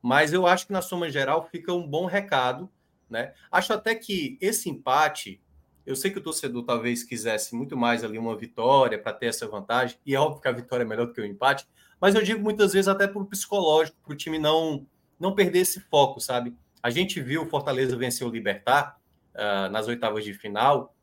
mas 0.00 0.32
eu 0.32 0.46
acho 0.46 0.66
que 0.66 0.72
na 0.72 0.80
soma 0.80 1.10
geral 1.10 1.46
fica 1.50 1.72
um 1.72 1.86
bom 1.86 2.06
recado 2.06 2.70
Né? 3.08 3.34
Acho 3.50 3.72
até 3.72 3.94
que 3.94 4.38
esse 4.40 4.70
empate, 4.70 5.42
eu 5.84 5.96
sei 5.96 6.10
que 6.10 6.18
o 6.18 6.22
torcedor 6.22 6.64
talvez 6.64 7.02
quisesse 7.02 7.54
muito 7.54 7.76
mais 7.76 8.04
ali 8.04 8.16
uma 8.16 8.36
vitória 8.36 8.98
para 8.98 9.12
ter 9.12 9.26
essa 9.26 9.48
vantagem, 9.48 9.98
e 10.06 10.14
é 10.14 10.20
óbvio 10.20 10.40
que 10.40 10.48
a 10.48 10.52
vitória 10.52 10.84
é 10.84 10.86
melhor 10.86 11.06
do 11.06 11.12
que 11.12 11.20
o 11.20 11.26
empate, 11.26 11.66
mas 12.00 12.14
eu 12.14 12.22
digo 12.22 12.40
muitas 12.40 12.72
vezes 12.72 12.88
até 12.88 13.06
para 13.06 13.20
o 13.20 13.26
psicológico, 13.26 13.98
para 14.02 14.12
o 14.12 14.16
time 14.16 14.38
não, 14.38 14.86
não 15.18 15.34
perder 15.34 15.58
esse 15.60 15.80
foco, 15.80 16.20
sabe? 16.20 16.56
A 16.82 16.88
gente 16.88 17.20
viu 17.20 17.42
o 17.42 17.46
Fortaleza 17.46 17.96
vencer 17.96 18.26
o 18.26 18.30
Libertar 18.30 18.98
uh, 19.34 19.70
nas 19.70 19.86
oitavas 19.86 20.24
de 20.24 20.32
final, 20.32 20.94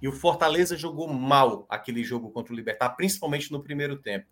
e 0.00 0.08
o 0.08 0.12
Fortaleza 0.12 0.76
jogou 0.76 1.08
mal 1.08 1.66
aquele 1.68 2.04
jogo 2.04 2.30
contra 2.30 2.52
o 2.52 2.56
Libertar, 2.56 2.90
principalmente 2.90 3.50
no 3.50 3.62
primeiro 3.62 3.96
tempo. 3.96 4.26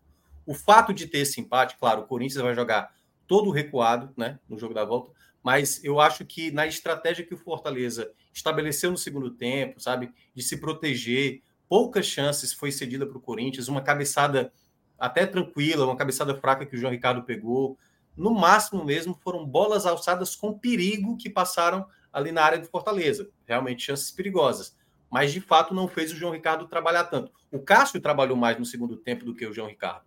O 0.47 0.55
fato 0.55 0.93
de 0.93 1.07
ter 1.07 1.19
esse 1.19 1.41
empate, 1.41 1.77
claro, 1.79 2.03
o 2.03 2.07
Corinthians 2.07 2.43
vai 2.43 2.55
jogar 2.55 2.93
todo 3.27 3.51
recuado 3.51 4.13
né, 4.17 4.39
no 4.49 4.59
jogo 4.59 4.75
da 4.75 4.85
volta, 4.85 5.11
mas 5.43 5.83
eu 5.83 6.01
acho 6.01 6.25
que 6.25 6.51
na 6.51 6.67
estratégia 6.67 7.25
que 7.25 7.35
o 7.35 7.39
Fortaleza 7.39 8.11
estabeleceu 8.33 8.91
no 8.91 8.99
segundo 8.99 9.31
tempo, 9.31 9.81
sabe, 9.81 10.13
de 10.35 10.43
se 10.43 10.59
proteger, 10.59 11.43
poucas 11.69 12.07
chances 12.07 12.53
foi 12.53 12.71
cedida 12.71 13.07
para 13.07 13.19
o 13.19 13.21
Corinthians, 13.21 13.69
uma 13.69 13.81
cabeçada 13.81 14.53
até 14.99 15.27
tranquila, 15.27 15.87
uma 15.87 15.97
cabeçada 15.97 16.35
fraca 16.35 16.65
que 16.65 16.77
o 16.77 16.79
João 16.79 16.93
Ricardo 16.93 17.25
pegou. 17.25 17.79
No 18.17 18.33
máximo 18.33 18.85
mesmo 18.85 19.19
foram 19.23 19.45
bolas 19.45 19.87
alçadas 19.87 20.37
com 20.37 20.59
perigo 20.59 21.17
que 21.17 21.29
passaram 21.29 21.87
ali 22.13 22.33
na 22.33 22.43
área 22.43 22.59
do 22.59 22.69
Fortaleza, 22.69 23.29
realmente 23.47 23.85
chances 23.85 24.11
perigosas. 24.11 24.77
Mas 25.15 25.33
de 25.33 25.41
fato 25.41 25.73
não 25.73 25.87
fez 25.87 26.11
o 26.11 26.17
João 26.17 26.33
Ricardo 26.33 26.67
trabalhar 26.67 27.05
tanto. 27.05 27.31
O 27.49 27.61
Cássio 27.61 28.01
trabalhou 28.01 28.37
mais 28.37 28.59
no 28.59 28.65
segundo 28.65 28.97
tempo 28.97 29.25
do 29.25 29.33
que 29.33 29.47
o 29.47 29.53
João 29.53 29.69
Ricardo. 29.69 30.03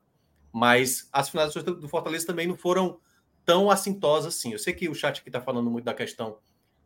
Mas 0.52 1.08
as 1.14 1.30
finalizações 1.30 1.64
do 1.64 1.88
Fortaleza 1.88 2.28
também 2.28 2.46
não 2.46 2.58
foram 2.58 3.00
tão 3.46 3.72
assintosas 3.72 4.36
assim. 4.36 4.52
Eu 4.52 4.60
sei 4.60 4.74
que 4.74 4.90
o 4.90 4.94
chat 4.94 5.22
aqui 5.22 5.30
está 5.30 5.40
falando 5.40 5.72
muito 5.72 5.86
da 5.86 5.94
questão 5.94 6.40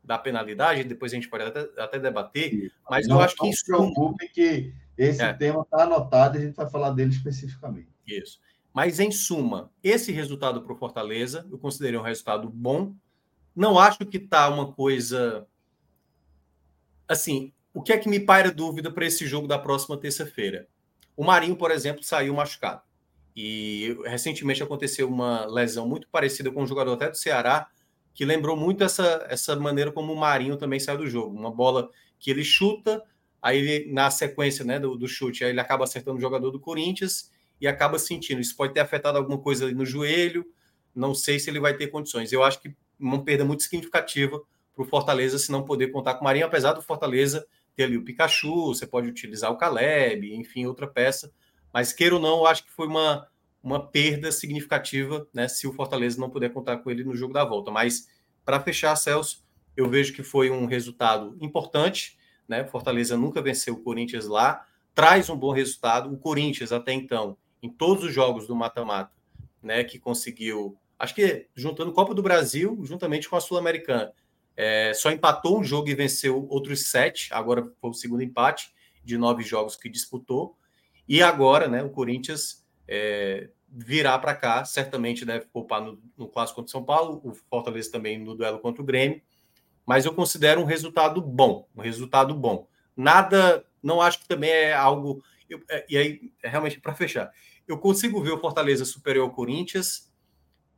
da 0.04 0.20
penalidade, 0.20 0.84
depois 0.84 1.12
a 1.12 1.16
gente 1.16 1.28
pode 1.28 1.46
até, 1.46 1.68
até 1.82 1.98
debater, 1.98 2.72
mas 2.88 3.08
não, 3.08 3.16
eu 3.16 3.24
acho 3.24 3.36
que 3.36 3.50
isso. 3.50 3.72
Não 3.72 3.88
se 3.88 3.92
preocupe 3.96 4.30
que 4.30 4.72
esse 4.96 5.24
é. 5.24 5.34
tema 5.34 5.64
está 5.64 5.82
anotado 5.82 6.38
e 6.38 6.42
a 6.42 6.46
gente 6.46 6.56
vai 6.56 6.70
falar 6.70 6.92
dele 6.92 7.10
especificamente. 7.10 7.90
Isso. 8.06 8.40
Mas, 8.72 9.00
em 9.00 9.10
suma, 9.10 9.72
esse 9.82 10.12
resultado 10.12 10.62
para 10.62 10.74
o 10.74 10.78
Fortaleza, 10.78 11.48
eu 11.50 11.58
considerei 11.58 12.00
um 12.00 12.04
resultado 12.04 12.48
bom. 12.48 12.94
Não 13.56 13.80
acho 13.80 14.06
que 14.06 14.18
está 14.18 14.48
uma 14.48 14.72
coisa. 14.72 15.48
Assim, 17.08 17.52
o 17.74 17.82
que 17.82 17.94
é 17.94 17.98
que 17.98 18.10
me 18.10 18.20
paira 18.20 18.52
dúvida 18.52 18.92
para 18.92 19.06
esse 19.06 19.26
jogo 19.26 19.48
da 19.48 19.58
próxima 19.58 19.98
terça-feira? 19.98 20.68
O 21.16 21.24
Marinho, 21.24 21.56
por 21.56 21.72
exemplo, 21.72 22.04
saiu 22.04 22.34
machucado. 22.34 22.82
E 23.36 23.98
recentemente 24.06 24.62
aconteceu 24.62 25.08
uma 25.08 25.46
lesão 25.46 25.88
muito 25.88 26.08
parecida 26.10 26.52
com 26.52 26.64
um 26.64 26.68
jogador 26.68 26.94
até 26.94 27.10
do 27.10 27.18
Ceará, 27.18 27.68
que 28.14 28.26
lembrou 28.26 28.58
muito 28.58 28.84
essa, 28.84 29.26
essa 29.30 29.56
maneira 29.56 29.92
como 29.92 30.12
o 30.12 30.18
Marinho 30.18 30.58
também 30.58 30.80
saiu 30.80 30.98
do 30.98 31.08
jogo. 31.08 31.38
Uma 31.38 31.52
bola 31.52 31.90
que 32.20 32.30
ele 32.30 32.44
chuta, 32.44 33.04
aí 33.42 33.58
ele, 33.58 33.94
na 33.94 34.12
sequência 34.12 34.66
né, 34.66 34.80
do, 34.80 34.98
do 34.98 35.08
chute, 35.08 35.44
aí 35.44 35.52
ele 35.52 35.62
acaba 35.62 35.86
acertando 35.86 36.18
o 36.18 36.22
jogador 36.22 36.52
do 36.52 36.60
Corinthians 36.60 37.32
e 37.60 37.68
acaba 37.68 37.98
sentindo. 37.98 38.42
Isso 38.42 38.56
pode 38.56 38.74
ter 38.74 38.82
afetado 38.82 39.18
alguma 39.18 39.38
coisa 39.38 39.66
ali 39.66 39.74
no 39.74 39.86
joelho, 39.86 40.46
não 40.94 41.16
sei 41.16 41.40
se 41.40 41.50
ele 41.50 41.60
vai 41.60 41.76
ter 41.76 41.88
condições. 41.88 42.34
Eu 42.34 42.44
acho 42.44 42.62
que 42.62 42.76
uma 43.00 43.24
perda 43.24 43.46
muito 43.46 43.64
significativa 43.64 44.42
para 44.76 44.84
o 44.84 44.86
Fortaleza 44.86 45.40
se 45.40 45.52
não 45.52 45.64
poder 45.64 45.88
contar 45.88 46.16
com 46.16 46.22
o 46.22 46.24
Marinho, 46.26 46.46
apesar 46.46 46.74
do 46.74 46.82
Fortaleza 46.82 47.46
ter 47.76 47.84
ali 47.84 47.98
o 47.98 48.04
Pikachu, 48.04 48.68
você 48.68 48.86
pode 48.86 49.08
utilizar 49.08 49.52
o 49.52 49.58
Caleb, 49.58 50.36
enfim, 50.36 50.66
outra 50.66 50.88
peça 50.88 51.32
mas 51.74 51.94
queira 51.94 52.16
ou 52.16 52.22
não, 52.22 52.40
eu 52.40 52.46
acho 52.48 52.66
que 52.66 52.72
foi 52.72 52.88
uma, 52.88 53.28
uma 53.64 53.86
perda 53.88 54.32
significativa, 54.32 55.28
né? 55.34 55.48
Se 55.48 55.68
o 55.68 55.74
Fortaleza 55.74 56.20
não 56.20 56.30
puder 56.30 56.52
contar 56.52 56.78
com 56.78 56.92
ele 56.92 57.04
no 57.04 57.16
jogo 57.16 57.34
da 57.34 57.46
volta. 57.46 57.72
Mas 57.72 58.08
para 58.44 58.60
fechar, 58.60 58.96
Celso, 58.96 59.44
eu 59.76 59.90
vejo 59.90 60.14
que 60.14 60.24
foi 60.24 60.50
um 60.50 60.66
resultado 60.66 61.38
importante, 61.40 62.18
né? 62.48 62.66
Fortaleza 62.66 63.16
nunca 63.16 63.42
venceu 63.42 63.76
o 63.76 63.82
Corinthians 63.82 64.28
lá, 64.28 64.66
traz 64.94 65.30
um 65.30 65.38
bom 65.38 65.52
resultado. 65.52 66.14
O 66.14 66.18
Corinthians 66.18 66.72
até 66.72 66.92
então, 66.92 67.38
em 67.64 67.70
todos 67.70 68.04
os 68.04 68.14
jogos 68.14 68.48
do 68.48 68.56
mata-mata, 68.56 69.14
né? 69.64 69.84
Que 69.84 69.98
conseguiu, 69.98 70.78
acho 71.00 71.16
que 71.16 71.48
juntando 71.56 71.94
Copa 71.94 72.14
do 72.14 72.22
Brasil, 72.22 72.78
juntamente 72.84 73.30
com 73.30 73.38
a 73.38 73.42
Sul-Americana, 73.42 74.12
é, 74.62 74.94
só 74.94 75.10
empatou 75.10 75.60
um 75.60 75.64
jogo 75.64 75.90
e 75.90 75.96
venceu 75.96 76.46
outros 76.48 76.92
sete. 76.92 77.34
Agora 77.34 77.74
foi 77.82 77.90
o 77.90 77.94
segundo 77.96 78.22
empate 78.22 78.72
de 79.04 79.18
nove 79.18 79.42
jogos 79.42 79.76
que 79.76 79.90
disputou. 79.90 80.56
E 81.10 81.24
agora, 81.24 81.68
né, 81.68 81.82
o 81.82 81.90
Corinthians 81.90 82.64
é, 82.88 83.50
virá 83.68 84.20
para 84.20 84.36
cá, 84.36 84.64
certamente 84.64 85.26
deve 85.26 85.48
poupar 85.48 85.82
no, 85.82 86.00
no 86.16 86.28
clássico 86.28 86.58
contra 86.62 86.70
o 86.70 86.72
São 86.72 86.84
Paulo, 86.84 87.20
o 87.24 87.34
Fortaleza 87.34 87.92
também 87.92 88.20
no 88.20 88.36
duelo 88.36 88.60
contra 88.60 88.84
o 88.84 88.86
Grêmio, 88.86 89.20
mas 89.84 90.06
eu 90.06 90.14
considero 90.14 90.62
um 90.62 90.66
resultado 90.66 91.20
bom, 91.24 91.68
um 91.76 91.82
resultado 91.82 92.36
bom. 92.36 92.68
Nada, 92.96 93.66
não 93.82 94.00
acho 94.00 94.20
que 94.20 94.28
também 94.28 94.52
é 94.52 94.74
algo. 94.74 95.24
Eu, 95.50 95.60
é, 95.72 95.86
e 95.90 95.98
aí, 95.98 96.32
é 96.44 96.48
realmente 96.48 96.80
para 96.80 96.94
fechar, 96.94 97.32
eu 97.68 97.80
consigo 97.80 98.22
ver 98.22 98.34
o 98.34 98.40
Fortaleza 98.40 98.86
superior 98.86 99.24
ao 99.24 99.34
Corinthians, 99.34 100.14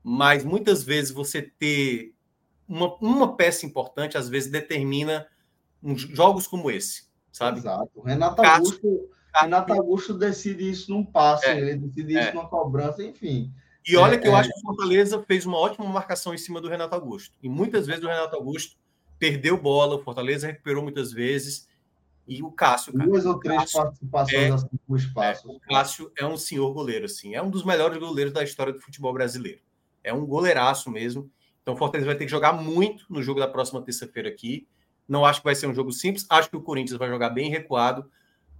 mas 0.02 0.46
muitas 0.46 0.86
vezes 0.86 1.12
você 1.12 1.42
ter 1.42 2.14
uma, 2.68 2.96
uma 2.96 3.36
peça 3.36 3.66
importante, 3.66 4.18
às 4.18 4.30
vezes 4.30 4.52
determina 4.52 5.28
uns 5.82 6.02
jogos 6.02 6.48
como 6.48 6.72
esse, 6.72 7.04
sabe? 7.32 7.60
Exato. 7.60 7.90
O 7.96 8.02
Renato 8.02 8.42
Augusto 8.42 9.10
Renato 9.42 9.74
Augusto 9.74 10.14
decide 10.14 10.70
isso 10.70 10.92
num 10.92 11.04
passe, 11.04 11.48
é, 11.48 11.58
ele 11.58 11.78
decide 11.78 12.14
isso 12.14 12.30
é. 12.30 12.34
numa 12.34 12.48
cobrança, 12.48 13.04
enfim. 13.04 13.52
E 13.86 13.98
olha 13.98 14.18
que 14.18 14.28
eu 14.28 14.36
é, 14.36 14.40
acho 14.40 14.50
que 14.50 14.60
o 14.60 14.62
Fortaleza 14.62 15.22
fez 15.24 15.46
uma 15.46 15.58
ótima 15.58 15.86
marcação 15.88 16.34
em 16.34 16.38
cima 16.38 16.62
do 16.62 16.70
Renato 16.70 16.96
Augusto. 16.96 17.36
E 17.42 17.50
muitas 17.50 17.88
vezes 17.88 18.04
o 18.04 18.08
Renato 18.08 18.36
Augusto 18.36 18.78
perdeu 19.18 19.60
bola, 19.60 19.96
o 19.96 20.04
Fortaleza 20.04 20.48
recuperou 20.48 20.84
muitas 20.84 21.12
vezes. 21.12 21.68
E 22.26 22.42
o 22.42 22.52
Cássio. 22.52 22.94
Cara, 22.94 23.10
Duas 23.10 23.26
ou 23.26 23.38
três 23.38 23.72
participações 23.74 24.42
é, 24.42 24.50
assim 24.54 24.68
por 24.88 24.98
espaço. 24.98 25.50
É, 25.50 25.52
o 25.52 25.60
Cássio 25.60 26.12
é 26.18 26.26
um 26.26 26.38
senhor 26.38 26.72
goleiro, 26.74 27.06
assim. 27.06 27.36
É 27.36 27.42
um 27.42 27.50
dos 27.50 27.66
melhores 27.66 27.98
goleiros 27.98 28.32
da 28.32 28.44
história 28.44 28.72
do 28.72 28.80
futebol 28.80 29.12
brasileiro. 29.12 29.60
É 30.02 30.14
um 30.14 30.26
goleiraço 30.26 30.90
mesmo. 30.90 31.30
Então 31.64 31.74
o 31.74 31.78
Fortaleza 31.78 32.06
vai 32.06 32.16
ter 32.16 32.26
que 32.26 32.32
jogar 32.32 32.54
muito 32.54 33.06
no 33.10 33.24
jogo 33.24 33.40
da 33.40 33.48
próxima 33.48 33.82
terça-feira 33.82 34.30
aqui. 34.30 34.68
Não 35.08 35.26
acho 35.26 35.40
que 35.40 35.46
vai 35.46 35.56
ser 35.56 35.66
um 35.66 35.74
jogo 35.74 35.92
simples. 35.92 36.26
Acho 36.30 36.50
que 36.50 36.58
o 36.58 36.62
Corinthians 36.62 37.00
vai 37.00 37.10
jogar 37.10 37.30
bem 37.30 37.50
recuado. 37.50 38.06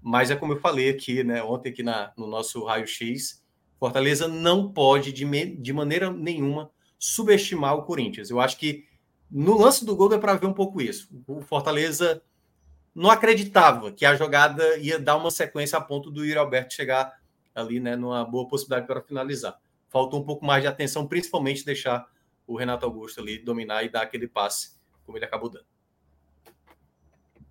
Mas 0.02 0.32
é 0.32 0.36
como 0.36 0.54
eu 0.54 0.60
falei 0.60 0.90
aqui, 0.90 1.24
né, 1.24 1.42
ontem 1.44 1.70
aqui 1.70 1.84
na, 1.84 2.12
no 2.18 2.28
nosso 2.28 2.66
raio-x, 2.66 3.42
Fortaleza 3.80 4.28
não 4.28 4.72
pode, 4.72 5.14
de, 5.14 5.26
me, 5.26 5.46
de 5.46 5.72
maneira 5.72 6.12
nenhuma, 6.12 6.70
subestimar 7.00 7.76
o 7.76 7.84
Corinthians. 7.84 8.30
Eu 8.30 8.40
acho 8.40 8.58
que 8.58 8.86
no 9.32 9.58
lance 9.58 9.86
do 9.86 9.96
gol 9.96 10.14
é 10.14 10.18
para 10.18 10.36
ver 10.36 10.46
um 10.46 10.54
pouco 10.54 10.82
isso. 10.82 11.10
O 11.26 11.42
Fortaleza 11.42 12.22
não 12.94 13.10
acreditava 13.10 13.92
que 13.92 14.06
a 14.06 14.16
jogada 14.16 14.78
ia 14.78 15.00
dar 15.00 15.16
uma 15.16 15.32
sequência 15.32 15.78
a 15.78 15.82
ponto 15.82 16.12
do 16.12 16.24
Yuri 16.24 16.38
Alberto 16.38 16.74
chegar 16.74 17.18
ali, 17.56 17.80
né, 17.80 17.96
numa 17.96 18.24
boa 18.26 18.48
possibilidade 18.48 18.88
para 18.88 19.02
finalizar. 19.02 19.58
Faltou 19.90 20.20
um 20.20 20.26
pouco 20.26 20.46
mais 20.46 20.62
de 20.62 20.68
atenção, 20.68 21.08
principalmente 21.08 21.66
deixar 21.66 22.06
o 22.46 22.58
Renato 22.58 22.86
Augusto 22.86 23.22
ali 23.22 23.38
dominar 23.38 23.84
e 23.84 23.90
dar 23.90 24.02
aquele 24.02 24.28
passe 24.28 24.78
como 25.06 25.18
ele 25.18 25.26
acabou 25.26 25.50
dando. 25.50 25.66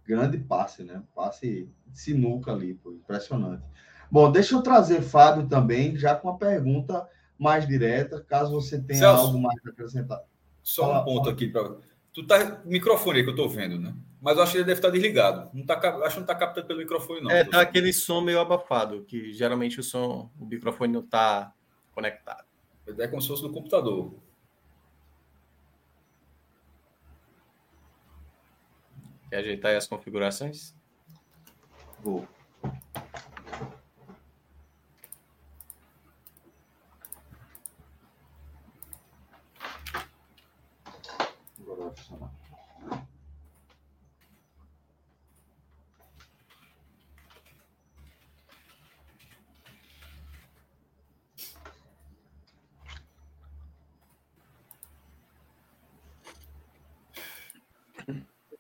Grande 0.05 0.39
passe, 0.39 0.83
né? 0.83 1.03
Passe 1.15 1.69
sinuca 1.93 2.53
ali, 2.53 2.75
pô, 2.75 2.93
impressionante. 2.93 3.63
Bom, 4.11 4.31
deixa 4.31 4.55
eu 4.55 4.63
trazer 4.63 5.03
Fábio 5.03 5.49
também, 5.49 5.97
já 5.97 6.15
com 6.15 6.29
uma 6.29 6.39
pergunta 6.39 7.09
mais 7.39 7.67
direta, 7.67 8.23
caso 8.23 8.53
você 8.53 8.81
tenha 8.81 9.01
Celso, 9.01 9.23
algo 9.23 9.41
mais 9.41 9.59
a 9.65 9.71
acrescentar. 9.71 10.23
Só 10.63 10.83
fala, 10.83 11.01
um 11.01 11.05
ponto 11.05 11.31
aqui 11.31 11.49
para. 11.49 11.77
Tu 12.13 12.27
tá 12.27 12.61
microfone 12.65 13.19
aí 13.19 13.25
que 13.25 13.31
eu 13.31 13.37
tô 13.37 13.49
vendo, 13.49 13.79
né? 13.79 13.95
Mas 14.21 14.37
eu 14.37 14.43
acho 14.43 14.53
que 14.53 14.59
ele 14.59 14.65
deve 14.65 14.79
estar 14.79 14.91
desligado. 14.91 15.51
Não 15.53 15.65
tá, 15.65 15.79
acho 16.05 16.15
que 16.15 16.21
não 16.21 16.27
tá 16.27 16.35
captando 16.35 16.67
pelo 16.67 16.79
microfone, 16.81 17.23
não. 17.23 17.31
É, 17.31 17.43
tá 17.43 17.61
aquele 17.61 17.93
som 17.93 18.21
meio 18.21 18.39
abafado, 18.39 19.03
que 19.05 19.33
geralmente 19.33 19.81
o 19.81 19.83
som, 19.83 20.31
o 20.39 20.45
microfone 20.45 20.93
não 20.93 21.03
tá 21.03 21.53
conectado. 21.93 22.45
É 22.99 23.09
como 23.09 23.23
se 23.23 23.29
fosse 23.29 23.43
no 23.43 23.53
computador. 23.53 24.15
Quer 29.33 29.39
ajeitar 29.39 29.71
aí 29.71 29.79
as 29.79 29.87
configurações? 29.87 30.75
Vou. 32.01 32.29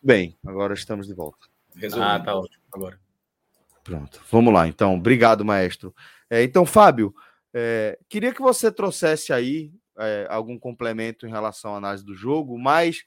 Bem, 0.03 0.37
agora 0.45 0.75
estamos 0.75 1.07
de 1.07 1.15
volta. 1.15 1.47
Resolvido. 1.77 2.11
Ah, 2.11 2.21
tá 2.21 2.35
ótimo 2.35 2.63
agora. 2.73 2.99
Pronto, 3.85 4.21
vamos 4.31 4.53
lá. 4.53 4.67
Então, 4.67 4.95
obrigado, 4.95 5.45
maestro. 5.45 5.95
É, 6.29 6.43
então, 6.43 6.67
Fábio, 6.67 7.15
é, 7.55 7.99
queria 8.09 8.33
que 8.33 8.43
você 8.43 8.73
trouxesse 8.73 9.33
aí 9.33 9.73
é, 9.99 10.27
algum 10.29 10.59
complemento 10.59 11.27
em 11.27 11.31
relação 11.31 11.75
à 11.75 11.79
análise 11.79 12.05
do 12.05 12.15
jogo, 12.15 12.59
mas 12.59 12.97
de 12.97 13.05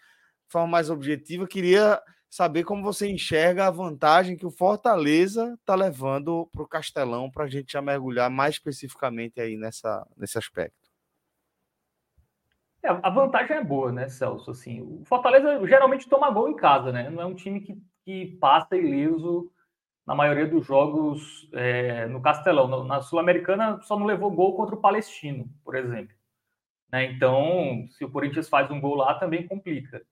forma 0.51 0.67
mais 0.67 0.89
objetiva, 0.89 1.47
queria 1.47 2.01
saber 2.29 2.63
como 2.63 2.83
você 2.83 3.09
enxerga 3.09 3.67
a 3.67 3.71
vantagem 3.71 4.37
que 4.37 4.45
o 4.45 4.51
Fortaleza 4.51 5.57
está 5.59 5.73
levando 5.73 6.49
para 6.51 6.63
o 6.63 6.67
Castelão, 6.67 7.31
para 7.31 7.45
a 7.45 7.47
gente 7.47 7.73
já 7.73 7.81
mergulhar 7.81 8.29
mais 8.29 8.55
especificamente 8.55 9.39
aí 9.39 9.57
nessa, 9.57 10.05
nesse 10.15 10.37
aspecto. 10.37 10.84
É, 12.85 12.99
a 13.01 13.09
vantagem 13.09 13.57
é 13.57 13.63
boa, 13.63 13.91
né, 13.91 14.07
Celso? 14.07 14.51
Assim, 14.51 14.79
o 14.81 15.03
Fortaleza 15.05 15.65
geralmente 15.65 16.07
toma 16.07 16.29
gol 16.29 16.47
em 16.49 16.55
casa, 16.55 16.91
né? 16.91 17.09
Não 17.09 17.21
é 17.21 17.25
um 17.25 17.33
time 17.33 17.59
que, 17.59 17.81
que 18.03 18.37
passa 18.39 18.77
ileso 18.77 19.51
na 20.05 20.13
maioria 20.13 20.45
dos 20.47 20.63
jogos 20.67 21.49
é, 21.51 22.05
no 22.05 22.21
Castelão. 22.21 22.83
Na 22.85 23.01
Sul-Americana 23.01 23.81
só 23.81 23.97
não 23.97 24.05
levou 24.05 24.29
gol 24.29 24.55
contra 24.55 24.75
o 24.75 24.81
Palestino, 24.81 25.49
por 25.63 25.75
exemplo. 25.75 26.15
Né? 26.91 27.05
Então, 27.05 27.87
se 27.89 28.05
o 28.05 28.11
Corinthians 28.11 28.47
faz 28.47 28.69
um 28.69 28.79
gol 28.79 28.95
lá, 28.95 29.15
também 29.15 29.47
complica. 29.47 30.03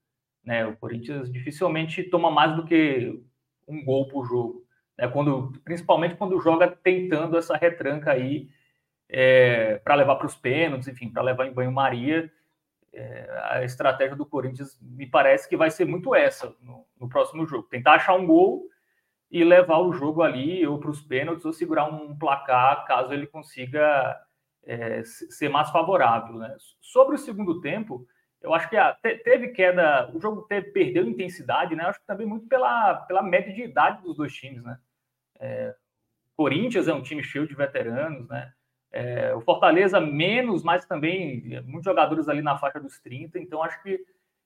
Né? 0.44 0.66
O 0.66 0.76
Corinthians 0.76 1.32
dificilmente 1.32 2.02
toma 2.04 2.32
mais 2.32 2.56
do 2.56 2.66
que 2.66 3.22
um 3.68 3.86
gol 3.86 4.08
por 4.08 4.26
jogo. 4.26 4.66
Né? 4.98 5.08
Quando, 5.08 5.54
principalmente 5.64 6.16
quando 6.16 6.42
joga 6.42 6.68
tentando 6.68 7.38
essa 7.38 7.56
retranca 7.56 8.12
aí 8.12 8.50
é, 9.08 9.76
para 9.84 9.94
levar 9.94 10.16
para 10.16 10.26
os 10.26 10.36
pênaltis, 10.36 10.88
enfim, 10.88 11.10
para 11.10 11.22
levar 11.22 11.46
em 11.46 11.54
banho-maria. 11.54 12.32
É, 12.94 13.42
a 13.50 13.64
estratégia 13.64 14.16
do 14.16 14.26
Corinthians 14.26 14.78
me 14.80 15.08
parece 15.08 15.50
que 15.50 15.58
vai 15.58 15.72
ser 15.72 15.86
muito 15.86 16.14
essa 16.14 16.56
no, 16.62 16.86
no 17.00 17.10
próximo 17.10 17.46
jogo. 17.46 17.68
Tentar 17.68 17.94
achar 17.94 18.14
um 18.14 18.28
gol 18.28 18.68
e 19.32 19.44
levar 19.44 19.80
o 19.80 19.92
jogo 19.92 20.22
ali 20.22 20.66
ou 20.68 20.80
para 20.80 20.92
os 20.92 21.02
pênaltis 21.02 21.44
ou 21.44 21.52
segurar 21.52 21.86
um 21.86 22.16
placar 22.16 22.86
caso 22.86 23.12
ele 23.12 23.26
consiga 23.26 24.16
é, 24.64 25.02
ser 25.04 25.50
mais 25.50 25.72
favorável. 25.72 26.36
Né? 26.36 26.56
Sobre 26.80 27.16
o 27.16 27.20
segundo 27.20 27.60
tempo, 27.62 28.08
eu 28.42 28.54
acho 28.54 28.70
que 28.70 28.78
a, 28.78 28.94
teve 28.94 29.50
queda, 29.50 30.12
o 30.14 30.20
jogo 30.20 30.44
teve, 30.44 30.70
perdeu 30.72 31.08
intensidade, 31.08 31.76
né? 31.76 31.86
acho 31.86 32.00
que 32.00 32.06
também 32.06 32.28
muito 32.28 32.48
pela, 32.48 32.96
pela 33.08 33.24
média 33.24 33.52
de 33.52 33.64
idade 33.64 34.04
dos 34.04 34.16
dois 34.16 34.34
times. 34.34 34.64
Né? 34.64 34.78
É, 35.40 35.76
Corinthians 36.36 36.88
é 36.88 36.94
um 36.94 37.02
time 37.02 37.24
cheio 37.24 37.48
de 37.48 37.56
veteranos, 37.56 38.28
né? 38.28 38.54
É, 38.94 39.34
o 39.36 39.42
Fortaleza 39.42 40.00
menos, 40.00 40.64
mas 40.64 40.86
também 40.86 41.62
muitos 41.66 41.86
jogadores 41.86 42.30
ali 42.30 42.42
na 42.42 42.58
faixa 42.58 42.80
dos 42.80 43.00
30, 43.00 43.40
então 43.40 43.64
acho 43.64 43.82
que 43.82 44.00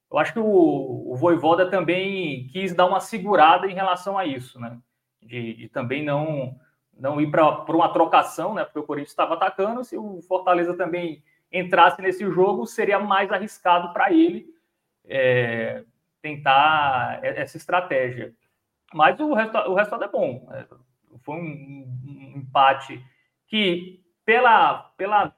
eu 0.09 0.17
acho 0.17 0.31
que 0.31 0.39
o, 0.39 1.11
o 1.11 1.15
Voivoda 1.17 1.69
também 1.69 2.47
quis 2.47 2.73
dar 2.73 2.85
uma 2.85 3.01
segurada 3.01 3.67
em 3.67 3.73
relação 3.73 4.17
a 4.17 4.25
isso, 4.25 4.57
né? 4.57 4.79
De, 5.21 5.53
de 5.53 5.69
também 5.69 6.03
não 6.03 6.57
não 6.99 7.21
ir 7.21 7.29
para 7.29 7.63
uma 7.69 7.93
trocação, 7.93 8.53
né? 8.53 8.63
Porque 8.63 8.79
o 8.79 8.83
Corinthians 8.83 9.11
estava 9.11 9.35
atacando, 9.35 9.83
se 9.83 9.97
o 9.97 10.21
Fortaleza 10.21 10.75
também 10.75 11.21
entrasse 11.51 12.01
nesse 12.01 12.29
jogo, 12.31 12.65
seria 12.65 12.99
mais 12.99 13.31
arriscado 13.31 13.93
para 13.93 14.11
ele 14.11 14.47
é, 15.05 15.83
tentar 16.21 17.19
essa 17.23 17.57
estratégia. 17.57 18.33
Mas 18.93 19.19
o, 19.19 19.31
o 19.31 19.73
resultado 19.73 20.03
é 20.03 20.07
bom. 20.07 20.47
É, 20.51 20.65
foi 21.19 21.35
um, 21.35 21.87
um 22.05 22.37
empate 22.37 23.03
que, 23.47 24.01
pela, 24.27 24.91
pela 24.97 25.33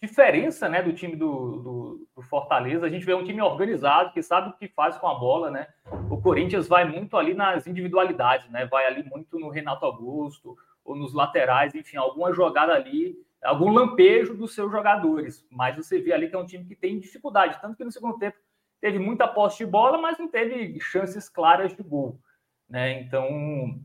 diferença 0.00 0.68
né, 0.68 0.80
do 0.80 0.92
time 0.92 1.16
do, 1.16 1.56
do, 1.56 2.08
do, 2.14 2.22
Fortaleza. 2.22 2.86
A 2.86 2.88
gente 2.88 3.04
vê 3.04 3.12
um 3.12 3.24
time 3.24 3.42
organizado, 3.42 4.12
que 4.12 4.22
sabe 4.22 4.50
o 4.50 4.52
que 4.52 4.68
faz 4.68 4.96
com 4.96 5.08
a 5.08 5.14
bola, 5.14 5.50
né? 5.50 5.66
O 6.08 6.22
Corinthians 6.22 6.68
vai 6.68 6.84
muito 6.84 7.16
ali 7.16 7.34
nas 7.34 7.66
individualidades, 7.66 8.48
né? 8.48 8.64
Vai 8.66 8.86
ali 8.86 9.02
muito 9.02 9.40
no 9.40 9.48
Renato 9.48 9.84
Augusto 9.84 10.56
ou 10.84 10.94
nos 10.94 11.12
laterais, 11.12 11.74
enfim, 11.74 11.96
alguma 11.96 12.32
jogada 12.32 12.72
ali, 12.74 13.18
algum 13.42 13.72
lampejo 13.72 14.36
dos 14.36 14.54
seus 14.54 14.70
jogadores. 14.70 15.44
Mas 15.50 15.74
você 15.74 16.00
vê 16.00 16.12
ali 16.12 16.28
que 16.28 16.36
é 16.36 16.38
um 16.38 16.46
time 16.46 16.64
que 16.64 16.76
tem 16.76 17.00
dificuldade, 17.00 17.60
tanto 17.60 17.76
que 17.76 17.84
no 17.84 17.90
segundo 17.90 18.18
tempo 18.18 18.38
teve 18.80 19.00
muita 19.00 19.26
posse 19.26 19.58
de 19.58 19.66
bola, 19.66 19.98
mas 19.98 20.16
não 20.16 20.28
teve 20.28 20.78
chances 20.78 21.28
claras 21.28 21.76
de 21.76 21.82
gol, 21.82 22.20
né? 22.68 23.00
Então 23.00 23.80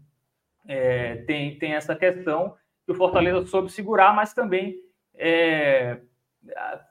é, 0.68 1.16
tem, 1.26 1.58
tem 1.58 1.74
essa 1.74 1.96
questão 1.96 2.56
que 2.86 2.92
o 2.92 2.96
Fortaleza 2.96 3.46
soube 3.46 3.72
segurar, 3.72 4.16
mas 4.16 4.34
também 4.34 4.76
é, 5.16 6.00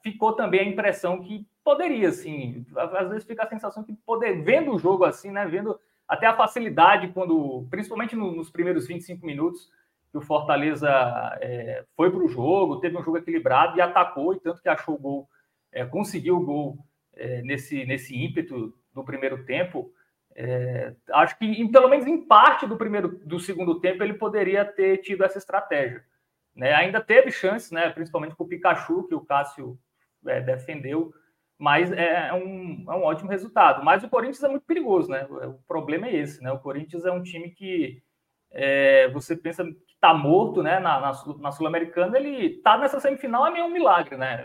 ficou 0.03 0.33
também 0.33 0.61
a 0.61 0.65
impressão 0.65 1.21
que 1.21 1.47
poderia, 1.63 2.09
assim, 2.09 2.67
às 2.77 3.09
vezes 3.09 3.25
fica 3.25 3.45
a 3.45 3.49
sensação 3.49 3.85
que 3.85 3.93
poder, 4.07 4.43
vendo 4.43 4.73
o 4.73 4.79
jogo 4.79 5.05
assim, 5.05 5.31
né, 5.31 5.47
vendo 5.47 5.79
até 6.09 6.27
a 6.27 6.37
facilidade 6.37 7.09
quando, 7.09 7.67
principalmente 7.71 8.17
no, 8.17 8.33
nos 8.33 8.51
primeiros 8.51 8.87
25 8.87 9.25
minutos, 9.25 9.71
que 10.11 10.19
o 10.19 10.23
Fortaleza 10.23 10.91
é, 11.41 11.85
foi 11.97 12.11
para 12.11 12.23
o 12.23 12.29
jogo, 12.29 12.81
teve 12.81 12.99
um 12.99 13.03
jogo 13.03 13.17
equilibrado 13.17 13.79
e 13.79 13.81
atacou, 13.81 14.35
e 14.35 14.41
tanto 14.41 14.61
que 14.61 14.69
achou 14.69 14.95
o 14.95 14.99
gol, 14.99 15.29
é, 15.73 15.87
conseguiu 15.87 16.37
o 16.37 16.45
gol 16.45 16.79
é, 17.15 17.41
nesse, 17.43 17.87
nesse 17.87 18.15
ímpeto 18.15 18.75
do 18.93 19.05
primeiro 19.05 19.45
tempo. 19.45 19.91
É, 20.35 20.95
acho 21.13 21.39
que, 21.39 21.45
em, 21.45 21.71
pelo 21.71 21.89
menos 21.89 22.07
em 22.07 22.27
parte 22.27 22.67
do 22.67 22.77
primeiro 22.77 23.21
do 23.27 23.39
segundo 23.39 23.81
tempo, 23.81 24.03
ele 24.03 24.15
poderia 24.15 24.65
ter 24.65 24.99
tido 24.99 25.25
essa 25.25 25.39
estratégia. 25.39 26.03
Né? 26.55 26.73
Ainda 26.73 27.01
teve 27.01 27.31
chances, 27.31 27.71
né? 27.71 27.91
principalmente 27.91 28.35
com 28.35 28.45
o 28.45 28.49
Pikachu, 28.49 29.07
que 29.07 29.15
o 29.15 29.25
Cássio 29.25 29.79
é, 30.27 30.41
defendeu, 30.41 31.13
mas 31.59 31.93
é, 31.93 32.29
é 32.29 32.35
um, 32.35 32.85
é 32.89 32.95
um 32.95 33.05
ótimo 33.05 33.31
resultado. 33.31 33.85
Mas 33.85 34.03
o 34.03 34.09
Corinthians 34.09 34.43
é 34.43 34.49
muito 34.49 34.67
perigoso, 34.67 35.09
né? 35.09 35.25
O 35.27 35.63
problema 35.69 36.09
é 36.09 36.17
esse, 36.17 36.43
né? 36.43 36.51
O 36.51 36.59
Corinthians 36.59 37.05
é 37.05 37.13
um 37.13 37.23
time 37.23 37.51
que 37.51 38.03
é, 38.51 39.09
você 39.11 39.37
pensa 39.37 39.65
que 39.65 39.95
está 39.95 40.13
morto, 40.13 40.63
né? 40.63 40.81
Na, 40.81 41.01
na, 41.01 41.13
na 41.39 41.53
Sul-Americana, 41.53 42.19
ele 42.19 42.57
está 42.57 42.77
nessa 42.77 42.99
semifinal, 42.99 43.47
é 43.47 43.51
meio 43.51 43.67
um 43.67 43.71
milagre, 43.73 44.17
né? 44.17 44.45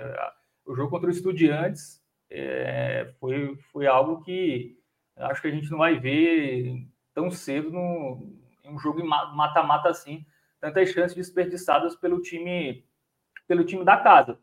O 0.65 0.75
jogo 0.75 0.91
contra 0.91 1.07
o 1.07 1.11
Estudiantes 1.11 2.01
é, 2.29 3.11
foi, 3.19 3.57
foi 3.71 3.87
algo 3.87 4.21
que 4.23 4.77
acho 5.17 5.41
que 5.41 5.47
a 5.47 5.51
gente 5.51 5.69
não 5.71 5.79
vai 5.79 5.99
ver 5.99 6.87
tão 7.13 7.29
cedo 7.31 7.71
no, 7.71 8.33
em 8.63 8.73
um 8.73 8.79
jogo 8.79 9.05
mata-mata 9.05 9.89
assim 9.89 10.25
tantas 10.59 10.89
chances 10.89 11.15
desperdiçadas 11.15 11.95
pelo 11.95 12.21
time 12.21 12.83
pelo 13.47 13.63
time 13.63 13.83
da 13.83 13.97
casa. 13.97 14.39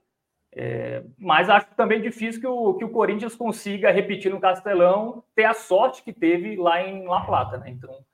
É, 0.57 1.05
mas 1.19 1.51
acho 1.51 1.67
também 1.75 2.01
difícil 2.01 2.41
que 2.41 2.47
o, 2.47 2.75
que 2.75 2.85
o 2.85 2.91
Corinthians 2.91 3.35
consiga 3.35 3.91
repetir 3.91 4.31
no 4.31 4.41
Castelão, 4.41 5.25
ter 5.35 5.45
a 5.45 5.53
sorte 5.53 6.03
que 6.03 6.13
teve 6.13 6.57
lá 6.57 6.81
em 6.81 7.07
La 7.07 7.25
Plata. 7.27 7.59
Né? 7.59 7.71
Então, 7.71 8.05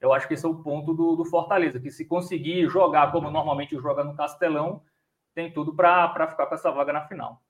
eu 0.00 0.12
acho 0.12 0.28
que 0.28 0.34
esse 0.34 0.46
é 0.46 0.48
o 0.48 0.62
ponto 0.62 0.94
do, 0.94 1.16
do 1.16 1.24
Fortaleza, 1.24 1.80
que 1.80 1.90
se 1.90 2.04
conseguir 2.04 2.68
jogar 2.68 3.10
como 3.10 3.30
normalmente 3.30 3.76
joga 3.76 4.04
no 4.04 4.14
Castelão, 4.14 4.80
tem 5.34 5.52
tudo 5.52 5.74
para 5.74 6.28
ficar 6.28 6.46
com 6.46 6.54
essa 6.54 6.70
vaga 6.70 6.92
na 6.92 7.06
final. 7.08 7.42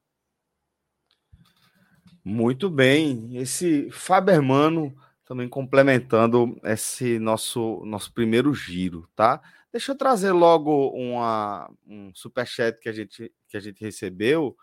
Muito 2.30 2.68
bem. 2.68 3.38
Esse 3.38 3.90
Fabermano 3.90 4.94
também 5.24 5.48
complementando 5.48 6.60
esse 6.62 7.18
nosso, 7.18 7.82
nosso 7.86 8.12
primeiro 8.12 8.52
giro, 8.52 9.08
tá? 9.16 9.40
Deixa 9.72 9.92
eu 9.92 9.96
trazer 9.96 10.32
logo 10.32 10.88
uma, 10.90 11.70
um 11.86 12.12
superchat 12.14 12.78
que 12.80 12.88
a, 12.90 12.92
gente, 12.92 13.32
que 13.48 13.56
a 13.56 13.60
gente 13.60 13.82
recebeu, 13.82 14.54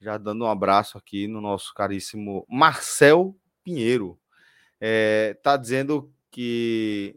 já 0.00 0.18
dando 0.18 0.44
um 0.44 0.48
abraço 0.48 0.98
aqui 0.98 1.28
no 1.28 1.40
nosso 1.40 1.72
caríssimo 1.72 2.44
Marcel 2.50 3.36
Pinheiro. 3.62 4.18
É, 4.80 5.38
tá 5.44 5.56
dizendo 5.56 6.12
que 6.28 7.16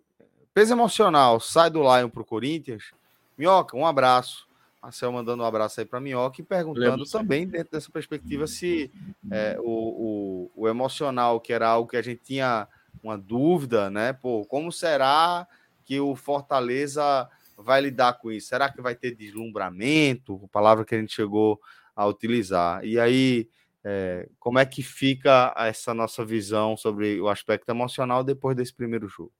peso 0.54 0.72
emocional 0.72 1.40
sai 1.40 1.72
do 1.72 1.82
Lion 1.82 2.10
para 2.10 2.22
o 2.22 2.26
Corinthians. 2.26 2.92
Minhoca, 3.36 3.76
um 3.76 3.88
abraço. 3.88 4.45
Marcel 4.86 5.12
mandando 5.12 5.42
um 5.42 5.46
abraço 5.46 5.80
aí 5.80 5.86
para 5.86 6.00
Minhoca 6.00 6.40
e 6.40 6.44
perguntando 6.44 6.98
Lembra, 6.98 7.06
também, 7.12 7.48
dentro 7.48 7.72
dessa 7.72 7.90
perspectiva, 7.92 8.46
se 8.46 8.92
é, 9.32 9.58
o, 9.60 10.52
o, 10.56 10.64
o 10.64 10.68
emocional, 10.68 11.40
que 11.40 11.52
era 11.52 11.68
algo 11.68 11.90
que 11.90 11.98
a 11.98 12.04
gente 12.04 12.22
tinha 12.24 12.68
uma 13.02 13.18
dúvida, 13.18 13.90
né? 13.90 14.14
Pô, 14.14 14.46
como 14.46 14.72
será 14.72 15.48
que 15.84 16.00
o 16.00 16.16
Fortaleza 16.16 17.28
vai 17.58 17.82
lidar 17.82 18.14
com 18.20 18.32
isso? 18.32 18.50
Será 18.50 18.72
que 18.72 18.80
vai 18.80 18.94
ter 18.94 19.16
deslumbramento? 19.16 20.40
A 20.46 20.48
palavra 20.50 20.86
que 20.86 20.94
a 20.94 21.00
gente 21.00 21.16
chegou 21.16 21.60
a 21.96 22.06
utilizar. 22.06 22.86
E 22.86 23.00
aí, 23.00 23.50
é, 23.84 24.30
como 24.38 24.60
é 24.60 24.68
que 24.68 24.84
fica 24.84 25.52
essa 25.58 25.96
nossa 25.96 26.24
visão 26.24 26.78
sobre 26.78 27.20
o 27.20 27.28
aspecto 27.28 27.70
emocional 27.70 28.24
depois 28.24 28.56
desse 28.56 28.74
primeiro 28.74 29.08
jogo? 29.08 29.34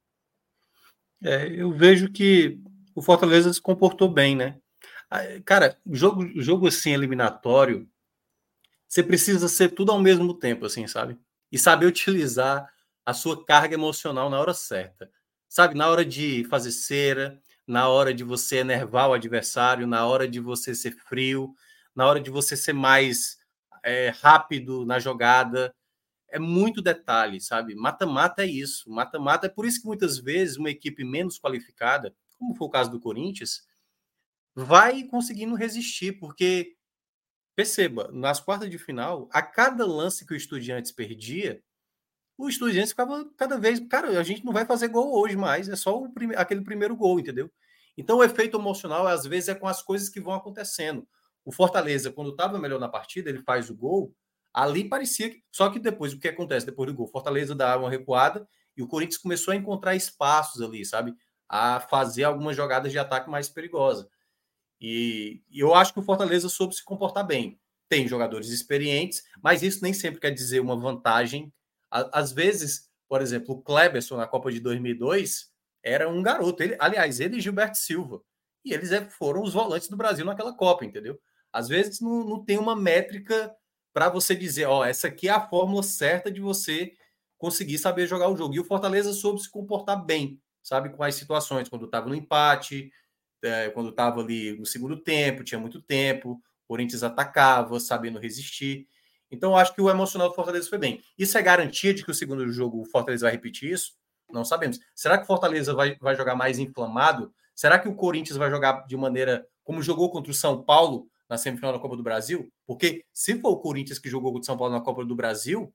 É, 1.22 1.46
eu 1.46 1.70
vejo 1.70 2.10
que 2.10 2.58
o 2.96 3.00
Fortaleza 3.00 3.52
se 3.52 3.62
comportou 3.62 4.08
bem, 4.08 4.34
né? 4.34 4.58
Cara, 5.44 5.78
jogo, 5.90 6.26
jogo 6.40 6.66
assim 6.68 6.92
eliminatório, 6.92 7.88
você 8.88 9.02
precisa 9.02 9.48
ser 9.48 9.70
tudo 9.70 9.92
ao 9.92 10.00
mesmo 10.00 10.34
tempo, 10.34 10.66
assim, 10.66 10.86
sabe? 10.86 11.18
E 11.50 11.58
saber 11.58 11.86
utilizar 11.86 12.68
a 13.04 13.14
sua 13.14 13.44
carga 13.44 13.74
emocional 13.74 14.28
na 14.30 14.40
hora 14.40 14.54
certa 14.54 15.10
sabe, 15.48 15.74
na 15.74 15.88
hora 15.88 16.04
de 16.04 16.44
fazer 16.44 16.72
cera, 16.72 17.40
na 17.66 17.88
hora 17.88 18.12
de 18.12 18.22
você 18.24 18.58
enervar 18.58 19.08
o 19.08 19.14
adversário, 19.14 19.86
na 19.86 20.06
hora 20.06 20.28
de 20.28 20.40
você 20.40 20.74
ser 20.74 20.92
frio, 20.92 21.54
na 21.94 22.06
hora 22.06 22.20
de 22.20 22.30
você 22.30 22.56
ser 22.56 22.72
mais 22.72 23.38
é, 23.82 24.10
rápido 24.10 24.84
na 24.84 24.98
jogada. 24.98 25.74
É 26.28 26.38
muito 26.38 26.82
detalhe, 26.82 27.40
sabe? 27.40 27.74
Mata-mata 27.74 28.42
é 28.42 28.46
isso. 28.46 28.90
Mata-mata 28.90 29.46
é 29.46 29.50
por 29.50 29.66
isso 29.66 29.80
que 29.80 29.86
muitas 29.86 30.18
vezes 30.18 30.56
uma 30.56 30.70
equipe 30.70 31.04
menos 31.04 31.38
qualificada, 31.38 32.14
como 32.38 32.54
foi 32.54 32.66
o 32.68 32.70
caso 32.70 32.90
do 32.90 33.00
Corinthians, 33.00 33.62
vai 34.56 35.04
conseguindo 35.04 35.54
resistir, 35.54 36.14
porque 36.18 36.74
perceba, 37.56 38.10
nas 38.12 38.40
quartas 38.40 38.70
de 38.70 38.78
final, 38.78 39.28
a 39.32 39.42
cada 39.42 39.86
lance 39.86 40.26
que 40.26 40.34
o 40.34 40.36
Estudiantes 40.36 40.92
perdia, 40.92 41.62
o 42.38 42.48
Estudiantes 42.48 42.90
ficava 42.90 43.24
cada 43.36 43.58
vez, 43.58 43.80
cara, 43.88 44.18
a 44.18 44.22
gente 44.22 44.44
não 44.44 44.52
vai 44.52 44.66
fazer 44.66 44.88
gol 44.88 45.14
hoje 45.18 45.36
mais, 45.36 45.68
é 45.68 45.76
só 45.76 46.08
prime, 46.08 46.34
aquele 46.36 46.62
primeiro 46.62 46.96
gol, 46.96 47.20
entendeu? 47.20 47.50
Então 47.96 48.18
o 48.18 48.24
efeito 48.24 48.58
emocional 48.58 49.06
às 49.06 49.24
vezes 49.26 49.50
é 49.50 49.54
com 49.54 49.68
as 49.68 49.82
coisas 49.82 50.08
que 50.08 50.20
vão 50.20 50.34
acontecendo. 50.34 51.06
O 51.44 51.52
Fortaleza, 51.52 52.10
quando 52.12 52.30
estava 52.30 52.58
melhor 52.58 52.80
na 52.80 52.88
partida, 52.88 53.30
ele 53.30 53.42
faz 53.42 53.70
o 53.70 53.76
gol, 53.76 54.14
ali 54.54 54.88
parecia 54.88 55.30
que, 55.30 55.42
só 55.52 55.70
que 55.70 55.78
depois 55.78 56.12
o 56.12 56.18
que 56.18 56.28
acontece 56.28 56.66
depois 56.66 56.88
do 56.90 56.96
gol, 56.96 57.08
Fortaleza 57.08 57.54
dá 57.54 57.78
uma 57.78 57.90
recuada 57.90 58.48
e 58.76 58.82
o 58.82 58.88
Corinthians 58.88 59.18
começou 59.18 59.52
a 59.52 59.56
encontrar 59.56 59.94
espaços 59.96 60.62
ali, 60.62 60.84
sabe? 60.84 61.14
A 61.48 61.80
fazer 61.80 62.24
algumas 62.24 62.56
jogadas 62.56 62.92
de 62.92 62.98
ataque 62.98 63.30
mais 63.30 63.48
perigosas. 63.48 64.06
E, 64.80 65.42
eu 65.52 65.74
acho 65.74 65.92
que 65.92 66.00
o 66.00 66.02
Fortaleza 66.02 66.48
soube 66.48 66.74
se 66.74 66.84
comportar 66.84 67.26
bem. 67.26 67.58
Tem 67.88 68.08
jogadores 68.08 68.48
experientes, 68.48 69.22
mas 69.42 69.62
isso 69.62 69.82
nem 69.82 69.92
sempre 69.92 70.20
quer 70.20 70.30
dizer 70.30 70.60
uma 70.60 70.76
vantagem. 70.76 71.52
Às 71.90 72.32
vezes, 72.32 72.90
por 73.08 73.22
exemplo, 73.22 73.54
o 73.54 73.62
Kleberson 73.62 74.16
na 74.16 74.26
Copa 74.26 74.50
de 74.50 74.60
2002 74.60 75.50
era 75.82 76.08
um 76.08 76.20
garoto. 76.22 76.62
Ele, 76.62 76.76
aliás, 76.78 77.20
ele 77.20 77.36
e 77.36 77.40
Gilberto 77.40 77.78
Silva. 77.78 78.20
E 78.64 78.72
eles 78.72 78.90
é, 78.90 79.08
foram 79.08 79.42
os 79.42 79.52
volantes 79.52 79.88
do 79.88 79.96
Brasil 79.96 80.24
naquela 80.24 80.52
Copa, 80.52 80.84
entendeu? 80.84 81.20
Às 81.52 81.68
vezes 81.68 82.00
não, 82.00 82.24
não 82.24 82.44
tem 82.44 82.58
uma 82.58 82.74
métrica 82.74 83.54
para 83.94 84.08
você 84.08 84.34
dizer, 84.34 84.66
ó, 84.66 84.84
essa 84.84 85.08
aqui 85.08 85.28
é 85.28 85.30
a 85.30 85.48
fórmula 85.48 85.82
certa 85.82 86.30
de 86.30 86.40
você 86.40 86.92
conseguir 87.38 87.78
saber 87.78 88.06
jogar 88.06 88.28
o 88.28 88.36
jogo. 88.36 88.54
E 88.54 88.60
o 88.60 88.64
Fortaleza 88.64 89.12
soube 89.12 89.40
se 89.40 89.50
comportar 89.50 90.04
bem, 90.04 90.40
sabe, 90.62 90.90
com 90.90 91.02
as 91.02 91.14
situações, 91.14 91.68
quando 91.68 91.86
estava 91.86 92.08
no 92.08 92.14
empate, 92.14 92.90
é, 93.46 93.70
quando 93.70 93.90
estava 93.90 94.20
ali 94.20 94.58
no 94.58 94.66
segundo 94.66 94.96
tempo, 94.96 95.44
tinha 95.44 95.58
muito 95.58 95.80
tempo, 95.80 96.32
o 96.32 96.68
Corinthians 96.68 97.02
atacava, 97.02 97.78
sabendo 97.80 98.18
resistir. 98.18 98.86
Então, 99.30 99.56
acho 99.56 99.74
que 99.74 99.80
o 99.80 99.90
emocional 99.90 100.28
do 100.28 100.34
Fortaleza 100.34 100.68
foi 100.68 100.78
bem. 100.78 101.02
Isso 101.18 101.36
é 101.36 101.42
garantia 101.42 101.92
de 101.92 102.04
que 102.04 102.10
o 102.10 102.14
segundo 102.14 102.48
jogo 102.50 102.82
o 102.82 102.84
Fortaleza 102.84 103.26
vai 103.26 103.32
repetir 103.32 103.72
isso? 103.72 103.94
Não 104.30 104.44
sabemos. 104.44 104.78
Será 104.94 105.18
que 105.18 105.24
o 105.24 105.26
Fortaleza 105.26 105.74
vai, 105.74 105.96
vai 106.00 106.16
jogar 106.16 106.34
mais 106.34 106.58
inflamado? 106.58 107.32
Será 107.54 107.78
que 107.78 107.88
o 107.88 107.94
Corinthians 107.94 108.36
vai 108.36 108.50
jogar 108.50 108.86
de 108.86 108.96
maneira 108.96 109.46
como 109.64 109.82
jogou 109.82 110.10
contra 110.10 110.30
o 110.30 110.34
São 110.34 110.62
Paulo 110.62 111.08
na 111.28 111.36
semifinal 111.36 111.72
da 111.72 111.78
Copa 111.78 111.96
do 111.96 112.02
Brasil? 112.02 112.52
Porque 112.66 113.04
se 113.12 113.38
for 113.40 113.50
o 113.50 113.58
Corinthians 113.58 113.98
que 113.98 114.08
jogou 114.08 114.32
contra 114.32 114.42
o 114.42 114.46
São 114.46 114.56
Paulo 114.56 114.74
na 114.74 114.80
Copa 114.80 115.04
do 115.04 115.14
Brasil, 115.14 115.72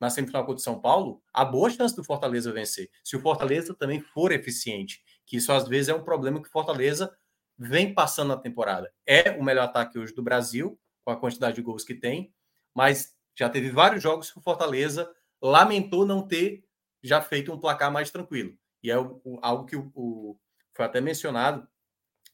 na 0.00 0.08
semifinal 0.08 0.44
contra 0.44 0.60
o 0.60 0.64
São 0.64 0.80
Paulo, 0.80 1.22
há 1.32 1.44
boa 1.44 1.68
chance 1.68 1.94
do 1.94 2.02
Fortaleza 2.02 2.50
vencer. 2.52 2.88
Se 3.04 3.16
o 3.16 3.20
Fortaleza 3.20 3.74
também 3.74 4.00
for 4.00 4.32
eficiente, 4.32 5.02
que 5.30 5.36
isso 5.36 5.52
às 5.52 5.68
vezes 5.68 5.88
é 5.88 5.94
um 5.94 6.02
problema 6.02 6.42
que 6.42 6.48
Fortaleza 6.48 7.16
vem 7.56 7.94
passando 7.94 8.30
na 8.30 8.36
temporada. 8.36 8.92
É 9.06 9.30
o 9.30 9.44
melhor 9.44 9.62
ataque 9.62 9.96
hoje 9.96 10.12
do 10.12 10.24
Brasil, 10.24 10.76
com 11.04 11.12
a 11.12 11.16
quantidade 11.16 11.54
de 11.54 11.62
gols 11.62 11.84
que 11.84 11.94
tem, 11.94 12.34
mas 12.74 13.14
já 13.38 13.48
teve 13.48 13.70
vários 13.70 14.02
jogos 14.02 14.28
que 14.28 14.38
o 14.40 14.42
Fortaleza 14.42 15.08
lamentou 15.40 16.04
não 16.04 16.26
ter 16.26 16.64
já 17.00 17.22
feito 17.22 17.52
um 17.52 17.60
placar 17.60 17.92
mais 17.92 18.10
tranquilo. 18.10 18.58
E 18.82 18.90
é 18.90 18.98
o, 18.98 19.20
o, 19.22 19.38
algo 19.40 19.66
que 19.66 19.76
o, 19.76 19.92
o, 19.94 20.36
foi 20.74 20.84
até 20.84 21.00
mencionado 21.00 21.64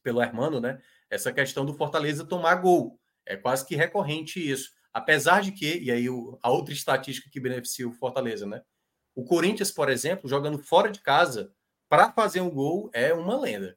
pelo 0.02 0.22
Hermano, 0.22 0.58
né? 0.58 0.80
Essa 1.10 1.30
questão 1.30 1.66
do 1.66 1.74
Fortaleza 1.74 2.24
tomar 2.24 2.54
gol. 2.54 2.98
É 3.26 3.36
quase 3.36 3.66
que 3.66 3.76
recorrente 3.76 4.40
isso. 4.40 4.70
Apesar 4.90 5.42
de 5.42 5.52
que, 5.52 5.80
e 5.80 5.90
aí 5.90 6.06
a 6.42 6.50
outra 6.50 6.72
estatística 6.72 7.28
que 7.30 7.40
beneficia 7.40 7.86
o 7.86 7.92
Fortaleza, 7.92 8.46
né? 8.46 8.62
O 9.14 9.22
Corinthians, 9.22 9.70
por 9.70 9.90
exemplo, 9.90 10.30
jogando 10.30 10.58
fora 10.58 10.90
de 10.90 11.02
casa, 11.02 11.52
para 11.88 12.12
fazer 12.12 12.40
um 12.40 12.50
gol 12.50 12.90
é 12.92 13.12
uma 13.12 13.38
lenda. 13.38 13.76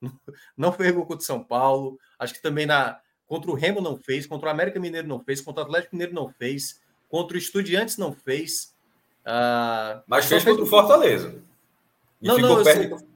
Não 0.56 0.72
fez 0.72 0.92
gol 0.92 1.06
contra 1.06 1.22
o 1.22 1.26
São 1.26 1.42
Paulo. 1.42 1.98
Acho 2.18 2.34
que 2.34 2.42
também 2.42 2.66
na 2.66 3.00
contra 3.28 3.50
o 3.50 3.54
Remo 3.54 3.80
não 3.80 3.96
fez, 3.96 4.26
contra 4.26 4.48
o 4.48 4.50
América 4.50 4.80
Mineiro 4.80 5.06
não 5.06 5.20
fez, 5.20 5.40
contra 5.42 5.62
o 5.62 5.66
Atlético 5.66 5.94
Mineiro 5.94 6.14
não 6.14 6.32
fez, 6.32 6.80
contra 7.10 7.36
o 7.36 7.38
Estudiantes 7.38 7.98
não 7.98 8.12
fez. 8.12 8.74
Uh, 9.20 10.00
Mas 10.06 10.24
fez 10.24 10.42
contra 10.42 10.64
o 10.64 10.66
Fortaleza. 10.66 11.34
não, 12.20 12.38
não, 12.38 12.64
perto... 12.64 12.94
eu 12.94 13.06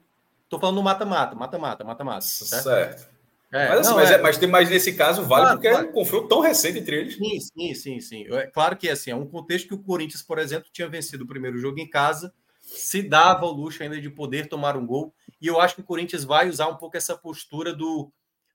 tô 0.50 0.58
falando 0.58 0.82
mata-mata, 0.82 1.34
mata-mata, 1.34 1.82
mata-mata. 1.82 2.20
Certo. 2.20 2.62
certo. 2.62 3.12
É, 3.50 3.68
mas, 3.68 3.80
assim, 3.80 3.90
não, 3.90 3.96
mas, 3.96 4.10
é... 4.10 4.14
É, 4.14 4.18
mas, 4.18 4.38
tem, 4.38 4.48
mas 4.48 4.70
nesse 4.70 4.94
caso 4.94 5.24
vale 5.24 5.42
claro, 5.42 5.56
porque 5.56 5.68
claro. 5.68 5.86
é 5.86 5.88
um 5.88 5.92
confronto 5.92 6.28
tão 6.28 6.40
recente 6.40 6.78
entre 6.78 6.96
eles. 6.96 7.16
Sim, 7.16 7.40
sim, 7.40 7.74
sim, 7.74 8.00
sim. 8.00 8.34
É 8.34 8.46
claro 8.46 8.76
que 8.76 8.88
assim, 8.88 9.10
é 9.10 9.16
um 9.16 9.26
contexto 9.26 9.68
que 9.68 9.74
o 9.74 9.78
Corinthians, 9.78 10.22
por 10.22 10.38
exemplo, 10.38 10.70
tinha 10.72 10.88
vencido 10.88 11.24
o 11.24 11.26
primeiro 11.26 11.58
jogo 11.58 11.78
em 11.78 11.88
casa, 11.88 12.32
se 12.72 13.02
dava 13.02 13.46
o 13.46 13.52
luxo 13.52 13.82
ainda 13.82 14.00
de 14.00 14.10
poder 14.10 14.48
tomar 14.48 14.76
um 14.76 14.86
gol. 14.86 15.14
E 15.40 15.46
eu 15.46 15.60
acho 15.60 15.76
que 15.76 15.80
o 15.80 15.84
Corinthians 15.84 16.24
vai 16.24 16.48
usar 16.48 16.68
um 16.68 16.76
pouco 16.76 16.96
essa 16.96 17.16
postura 17.16 17.74
do 17.74 18.12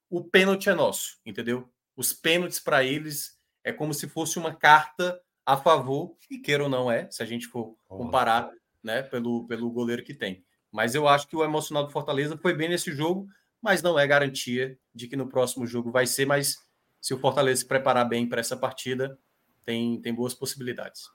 o 0.09 0.23
pênalti 0.23 0.69
é 0.69 0.73
nosso, 0.73 1.19
entendeu? 1.25 1.69
Os 1.95 2.13
pênaltis 2.13 2.59
para 2.59 2.83
eles 2.83 3.37
é 3.63 3.73
como 3.73 3.93
se 3.93 4.07
fosse 4.07 4.39
uma 4.39 4.53
carta 4.53 5.21
a 5.45 5.55
favor, 5.55 6.15
e 6.29 6.37
queira 6.37 6.63
ou 6.63 6.69
não 6.69 6.91
é, 6.91 7.09
se 7.09 7.23
a 7.23 7.25
gente 7.25 7.47
for 7.47 7.77
comparar 7.87 8.51
né, 8.83 9.01
pelo, 9.01 9.47
pelo 9.47 9.71
goleiro 9.71 10.03
que 10.03 10.13
tem. 10.13 10.43
Mas 10.69 10.93
eu 10.93 11.07
acho 11.07 11.27
que 11.27 11.35
o 11.35 11.43
emocional 11.43 11.85
do 11.85 11.91
Fortaleza 11.91 12.37
foi 12.37 12.53
bem 12.53 12.67
nesse 12.67 12.91
jogo, 12.91 13.27
mas 13.61 13.81
não 13.81 13.97
é 13.97 14.05
garantia 14.05 14.77
de 14.93 15.07
que 15.07 15.15
no 15.15 15.29
próximo 15.29 15.65
jogo 15.65 15.89
vai 15.89 16.05
ser. 16.05 16.25
Mas 16.25 16.57
se 17.01 17.13
o 17.13 17.19
Fortaleza 17.19 17.61
se 17.61 17.67
preparar 17.67 18.07
bem 18.07 18.27
para 18.27 18.41
essa 18.41 18.57
partida, 18.57 19.17
tem, 19.63 20.01
tem 20.01 20.13
boas 20.13 20.33
possibilidades. 20.33 21.09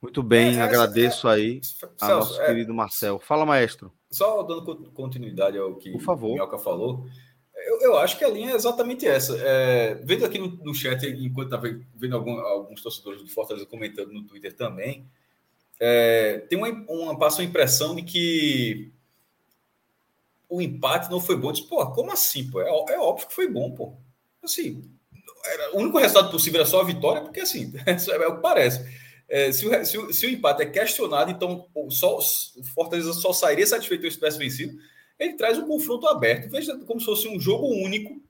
Muito 0.00 0.22
bem, 0.22 0.56
é, 0.56 0.62
agradeço 0.62 1.28
é, 1.28 1.34
aí 1.34 1.60
ao 2.00 2.20
nosso 2.20 2.40
é, 2.40 2.46
querido 2.46 2.72
Marcel. 2.72 3.18
Fala, 3.18 3.44
maestro. 3.44 3.92
Só 4.10 4.42
dando 4.42 4.90
continuidade 4.92 5.58
ao 5.58 5.74
que 5.74 5.90
Por 5.90 6.00
favor. 6.00 6.30
o 6.30 6.32
Minhoca 6.34 6.58
falou, 6.58 7.06
eu, 7.54 7.80
eu, 7.80 7.98
acho 7.98 8.16
que 8.16 8.24
a 8.24 8.30
linha 8.30 8.52
é 8.52 8.54
exatamente 8.54 9.06
essa. 9.06 9.36
É, 9.38 9.94
vendo 9.96 10.24
aqui 10.24 10.38
no, 10.38 10.48
no 10.48 10.74
chat, 10.74 11.04
enquanto 11.06 11.54
estava 11.54 11.80
vendo 11.94 12.14
algum, 12.14 12.38
alguns 12.38 12.80
torcedores 12.80 13.22
do 13.22 13.28
Fortaleza 13.28 13.66
comentando 13.66 14.12
no 14.12 14.24
Twitter 14.24 14.54
também, 14.54 15.04
é, 15.80 16.38
tem 16.48 16.56
uma, 16.56 16.68
uma, 16.88 17.18
passa 17.18 17.40
uma 17.40 17.48
impressão 17.48 17.94
de 17.94 18.02
que 18.02 18.92
o 20.48 20.62
empate 20.62 21.10
não 21.10 21.20
foi 21.20 21.36
bom. 21.36 21.52
Diz, 21.52 21.60
pô, 21.60 21.84
como 21.90 22.12
assim? 22.12 22.48
Pô? 22.50 22.60
É, 22.60 22.68
é, 22.68 22.98
óbvio 22.98 23.28
que 23.28 23.34
foi 23.34 23.48
bom, 23.48 23.72
pô. 23.72 23.94
Assim, 24.42 24.82
era, 25.44 25.76
o 25.76 25.80
único 25.80 25.98
resultado 25.98 26.30
possível 26.30 26.60
era 26.60 26.68
só 26.68 26.80
a 26.80 26.84
vitória, 26.84 27.22
porque 27.22 27.40
assim, 27.40 27.72
é 27.86 28.26
o 28.26 28.36
que 28.36 28.42
parece. 28.42 29.07
É, 29.28 29.52
se, 29.52 29.66
o, 29.66 29.84
se, 29.84 29.98
o, 29.98 30.12
se, 30.12 30.26
o, 30.26 30.30
empate 30.30 30.62
é 30.62 30.66
questionado, 30.66 31.30
então 31.30 31.66
só, 31.90 32.18
o 32.18 32.64
Fortaleza 32.74 33.12
só 33.12 33.32
sairia 33.32 33.66
satisfeito 33.66 34.10
se 34.10 34.16
tivesse 34.16 34.38
vencido. 34.38 34.78
Ele 35.18 35.34
traz 35.34 35.58
um 35.58 35.66
confronto 35.66 36.06
aberto, 36.06 36.50
veja 36.50 36.76
como 36.86 36.98
se 36.98 37.06
fosse 37.06 37.28
um 37.28 37.38
jogo 37.38 37.66
único 37.66 38.22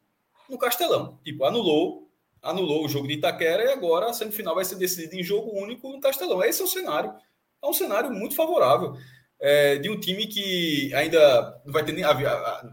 no 0.48 0.58
Castelão. 0.58 1.18
Tipo, 1.22 1.44
anulou, 1.44 2.10
anulou 2.42 2.84
o 2.84 2.88
jogo 2.88 3.06
de 3.06 3.14
Itaquera 3.14 3.64
e 3.64 3.72
agora 3.72 4.06
a 4.06 4.12
semifinal 4.12 4.54
vai 4.54 4.64
ser 4.64 4.76
decidida 4.76 5.14
em 5.14 5.22
jogo 5.22 5.52
único 5.52 5.88
no 5.90 6.00
Castelão. 6.00 6.42
Esse 6.42 6.62
é 6.62 6.64
o 6.64 6.68
cenário. 6.68 7.14
É 7.62 7.66
um 7.66 7.72
cenário 7.72 8.10
muito 8.10 8.34
favorável. 8.34 8.96
É, 9.40 9.76
de 9.76 9.88
um 9.88 10.00
time 10.00 10.26
que 10.26 10.92
ainda 10.94 11.62
vai 11.64 11.84
ter 11.84 11.92
nem 11.92 12.04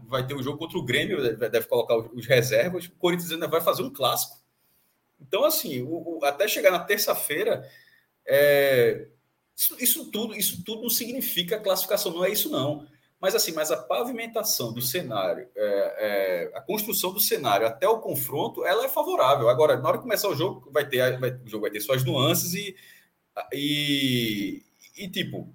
vai 0.08 0.26
ter 0.26 0.34
o 0.34 0.38
um 0.38 0.42
jogo 0.42 0.58
contra 0.58 0.78
o 0.78 0.84
Grêmio, 0.84 1.36
deve 1.36 1.66
colocar 1.68 1.96
os 1.96 2.26
reservas. 2.26 2.86
O 2.86 2.92
Corinthians 2.92 3.30
ainda 3.30 3.46
vai 3.46 3.60
fazer 3.60 3.82
um 3.82 3.92
clássico. 3.92 4.36
Então, 5.20 5.44
assim, 5.44 5.82
o, 5.82 6.18
até 6.24 6.48
chegar 6.48 6.72
na 6.72 6.80
terça-feira, 6.80 7.68
é, 8.26 9.06
isso, 9.56 9.76
isso, 9.78 10.10
tudo, 10.10 10.34
isso 10.34 10.62
tudo 10.64 10.82
não 10.82 10.90
significa 10.90 11.60
classificação, 11.60 12.12
não 12.12 12.24
é 12.24 12.30
isso 12.30 12.50
não. 12.50 12.86
Mas 13.18 13.34
assim, 13.34 13.52
mas 13.52 13.70
a 13.70 13.76
pavimentação 13.76 14.72
do 14.72 14.82
cenário, 14.82 15.48
é, 15.56 15.96
é, 15.98 16.50
a 16.54 16.60
construção 16.60 17.12
do 17.12 17.20
cenário 17.20 17.66
até 17.66 17.88
o 17.88 17.98
confronto, 17.98 18.64
ela 18.64 18.84
é 18.84 18.88
favorável. 18.88 19.48
Agora, 19.48 19.76
na 19.78 19.88
hora 19.88 19.96
de 19.96 20.02
começar 20.02 20.28
o 20.28 20.34
jogo, 20.34 20.70
vai 20.70 20.86
ter, 20.86 21.18
vai, 21.18 21.30
o 21.30 21.48
jogo 21.48 21.62
vai 21.62 21.70
ter 21.70 21.80
suas 21.80 22.04
nuances 22.04 22.52
e, 22.52 22.76
e, 23.54 24.62
e 24.98 25.08
tipo, 25.08 25.48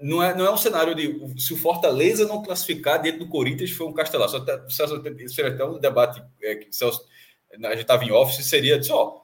não 0.00 0.22
é, 0.22 0.34
não 0.34 0.46
é 0.46 0.50
um 0.50 0.56
cenário 0.56 0.94
de 0.94 1.40
se 1.40 1.52
o 1.52 1.58
Fortaleza 1.58 2.26
não 2.26 2.42
classificar 2.42 3.00
dentro 3.02 3.20
do 3.20 3.28
Corinthians 3.28 3.70
foi 3.72 3.86
um 3.86 3.92
castelaço. 3.92 4.36
Até, 4.36 4.62
isso 4.66 5.40
era 5.40 5.54
até 5.54 5.64
um 5.64 5.78
debate 5.78 6.22
é, 6.42 6.54
que 6.56 6.74
Celso, 6.74 7.04
a 7.52 7.70
gente 7.70 7.82
estava 7.82 8.02
em 8.02 8.12
office, 8.12 8.46
seria 8.46 8.82
só 8.82 9.19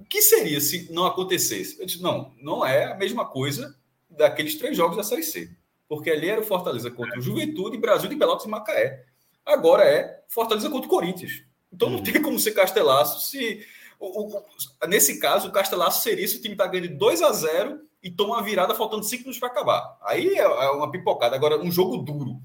o 0.00 0.04
que 0.04 0.22
seria 0.22 0.60
se 0.60 0.90
não 0.92 1.04
acontecesse? 1.04 1.78
Eu 1.78 1.86
disse, 1.86 2.02
não, 2.02 2.32
não 2.40 2.64
é 2.64 2.92
a 2.92 2.96
mesma 2.96 3.26
coisa 3.26 3.76
daqueles 4.08 4.54
três 4.54 4.76
jogos 4.76 4.96
da 4.96 5.04
Série 5.04 5.22
C. 5.22 5.50
Porque 5.86 6.10
ali 6.10 6.28
era 6.28 6.40
o 6.40 6.44
Fortaleza 6.44 6.90
contra 6.90 7.18
o 7.18 7.22
Juventude, 7.22 7.76
Brasil 7.76 8.08
de 8.08 8.16
Pelotas 8.16 8.46
e 8.46 8.48
Macaé. 8.48 9.04
Agora 9.44 9.84
é 9.84 10.22
Fortaleza 10.28 10.70
contra 10.70 10.86
o 10.86 10.90
Corinthians. 10.90 11.42
Então 11.72 11.90
não 11.90 11.98
uhum. 11.98 12.02
tem 12.04 12.22
como 12.22 12.38
ser 12.38 12.52
Castelaço 12.52 13.28
se. 13.28 13.64
O, 13.98 14.38
o, 14.38 14.42
nesse 14.88 15.20
caso, 15.20 15.48
o 15.48 15.52
Castelaço 15.52 16.02
seria 16.02 16.26
se 16.26 16.36
o 16.36 16.40
time 16.40 16.54
está 16.54 16.66
ganhando 16.66 16.96
2 16.96 17.22
a 17.22 17.32
0 17.32 17.80
e 18.02 18.10
toma 18.10 18.36
uma 18.36 18.42
virada 18.42 18.74
faltando 18.74 19.04
5 19.04 19.20
minutos 19.20 19.38
para 19.38 19.48
acabar. 19.48 19.98
Aí 20.02 20.28
é, 20.28 20.42
é, 20.42 20.70
uma 20.70 20.90
pipocada. 20.90 21.36
Agora, 21.36 21.60
um 21.60 21.70
jogo 21.70 21.98
duro. 21.98 22.40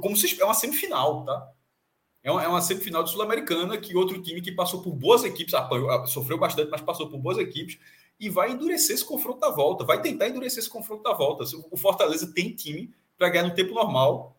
Como 0.00 0.16
se 0.16 0.40
é 0.40 0.44
uma 0.44 0.54
semifinal, 0.54 1.24
tá? 1.24 1.52
É 2.26 2.30
uma, 2.32 2.42
é 2.42 2.48
uma 2.48 2.60
semifinal 2.60 3.04
de 3.04 3.10
Sul-Americana 3.12 3.78
que 3.78 3.94
outro 3.94 4.20
time 4.20 4.40
que 4.40 4.50
passou 4.50 4.82
por 4.82 4.92
boas 4.92 5.22
equipes, 5.22 5.54
sofreu 6.06 6.36
bastante, 6.36 6.68
mas 6.72 6.80
passou 6.80 7.08
por 7.08 7.18
boas 7.18 7.38
equipes, 7.38 7.78
e 8.18 8.28
vai 8.28 8.50
endurecer 8.50 8.96
esse 8.96 9.04
confronto 9.04 9.38
da 9.38 9.50
volta, 9.50 9.84
vai 9.84 10.02
tentar 10.02 10.26
endurecer 10.26 10.58
esse 10.58 10.68
confronto 10.68 11.04
da 11.04 11.12
volta. 11.12 11.44
O 11.70 11.76
Fortaleza 11.76 12.32
tem 12.34 12.52
time 12.52 12.92
para 13.16 13.28
ganhar 13.28 13.44
no 13.44 13.54
tempo 13.54 13.72
normal, 13.72 14.36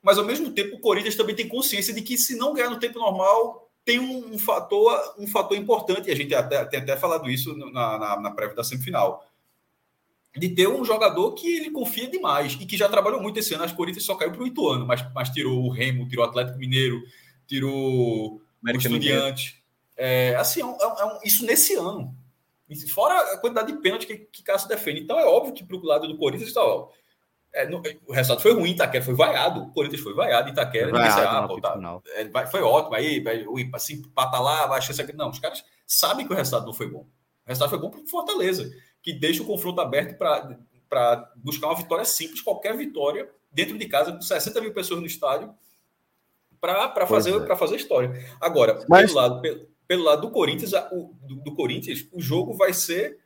mas 0.00 0.16
ao 0.16 0.24
mesmo 0.24 0.52
tempo 0.52 0.76
o 0.76 0.78
Corinthians 0.78 1.16
também 1.16 1.34
tem 1.34 1.48
consciência 1.48 1.92
de 1.92 2.02
que 2.02 2.16
se 2.16 2.36
não 2.36 2.54
ganhar 2.54 2.70
no 2.70 2.78
tempo 2.78 3.00
normal, 3.00 3.68
tem 3.84 3.98
um, 3.98 4.34
um, 4.34 4.38
fator, 4.38 5.16
um 5.18 5.26
fator 5.26 5.56
importante, 5.56 6.08
e 6.08 6.12
a 6.12 6.14
gente 6.14 6.32
até, 6.36 6.64
tem 6.66 6.82
até 6.82 6.96
falado 6.96 7.28
isso 7.28 7.56
na, 7.56 7.98
na, 7.98 8.20
na 8.20 8.30
prévia 8.30 8.54
da 8.54 8.62
semifinal, 8.62 9.26
de 10.36 10.50
ter 10.50 10.68
um 10.68 10.84
jogador 10.84 11.32
que 11.32 11.56
ele 11.56 11.70
confia 11.70 12.08
demais 12.08 12.56
e 12.60 12.64
que 12.64 12.76
já 12.76 12.88
trabalhou 12.88 13.20
muito 13.20 13.38
esse 13.38 13.54
ano. 13.54 13.64
As 13.64 13.72
Corinthians 13.72 14.04
só 14.04 14.14
caiu 14.14 14.30
para 14.30 14.42
o 14.42 14.46
Ituano, 14.46 14.86
mas, 14.86 15.04
mas 15.12 15.30
tirou 15.30 15.64
o 15.64 15.70
Remo, 15.70 16.08
tirou 16.08 16.24
o 16.24 16.28
Atlético 16.28 16.58
Mineiro, 16.58 17.02
tirou 17.46 18.40
América 18.62 18.88
o 18.88 18.92
Estudiante. 18.92 19.62
É, 19.96 20.34
assim, 20.36 20.60
é 20.60 20.64
um, 20.64 20.76
é 20.76 21.04
um, 21.06 21.18
isso 21.22 21.44
nesse 21.44 21.74
ano. 21.74 22.14
Fora 22.92 23.34
a 23.34 23.38
quantidade 23.38 23.72
de 23.72 23.78
pênalti 23.78 24.06
que, 24.06 24.16
que 24.16 24.42
Cássio 24.42 24.68
defende. 24.68 25.00
Então 25.00 25.18
é 25.18 25.26
óbvio 25.26 25.52
que 25.52 25.62
para 25.62 25.76
o 25.76 25.84
lado 25.84 26.08
do 26.08 26.16
Corinthians 26.16 26.48
está. 26.48 26.64
Ó, 26.64 26.88
é, 27.52 27.68
no, 27.68 27.80
o 28.06 28.12
resultado 28.12 28.42
foi 28.42 28.52
ruim, 28.52 28.72
Itaquera 28.72 29.04
foi 29.04 29.14
vaiado, 29.14 29.62
o 29.62 29.72
Corinthians 29.72 30.02
foi 30.02 30.12
vaiado, 30.12 30.48
Itaquera, 30.48 30.90
vaiado, 30.90 31.08
disse, 31.08 31.20
ah, 31.20 31.46
pô, 31.46 31.60
tá, 31.60 31.78
é, 32.16 32.46
foi 32.46 32.62
ótimo, 32.62 32.96
aí 32.96 33.20
vai, 33.20 33.46
assim, 33.72 34.02
pata 34.08 34.40
lá, 34.40 34.66
vai 34.66 34.82
chance 34.82 35.00
aqui. 35.00 35.12
Não, 35.12 35.30
os 35.30 35.38
caras 35.38 35.64
sabem 35.86 36.26
que 36.26 36.32
o 36.32 36.36
resultado 36.36 36.66
não 36.66 36.72
foi 36.72 36.88
bom. 36.88 37.02
O 37.02 37.48
resultado 37.48 37.70
foi 37.70 37.78
bom 37.78 37.90
para 37.90 38.00
Fortaleza, 38.08 38.68
que 39.00 39.12
deixa 39.12 39.42
o 39.42 39.46
confronto 39.46 39.80
aberto 39.80 40.18
para 40.18 41.32
buscar 41.36 41.68
uma 41.68 41.76
vitória 41.76 42.04
simples, 42.04 42.40
qualquer 42.40 42.76
vitória, 42.76 43.30
dentro 43.52 43.78
de 43.78 43.86
casa, 43.86 44.12
com 44.12 44.20
60 44.20 44.60
mil 44.60 44.74
pessoas 44.74 44.98
no 44.98 45.06
estádio, 45.06 45.54
para 46.88 47.06
fazer, 47.06 47.34
é. 47.34 47.56
fazer 47.56 47.76
história. 47.76 48.12
Agora, 48.40 48.84
Mas... 48.88 49.06
pelo, 49.06 49.14
lado, 49.14 49.40
pelo, 49.40 49.68
pelo 49.86 50.04
lado 50.04 50.22
do 50.22 50.30
Corinthians, 50.30 50.72
o, 50.72 51.14
do, 51.22 51.36
do 51.36 51.54
Corinthians, 51.54 52.06
o 52.12 52.20
jogo 52.20 52.54
vai 52.54 52.72
ser 52.72 53.18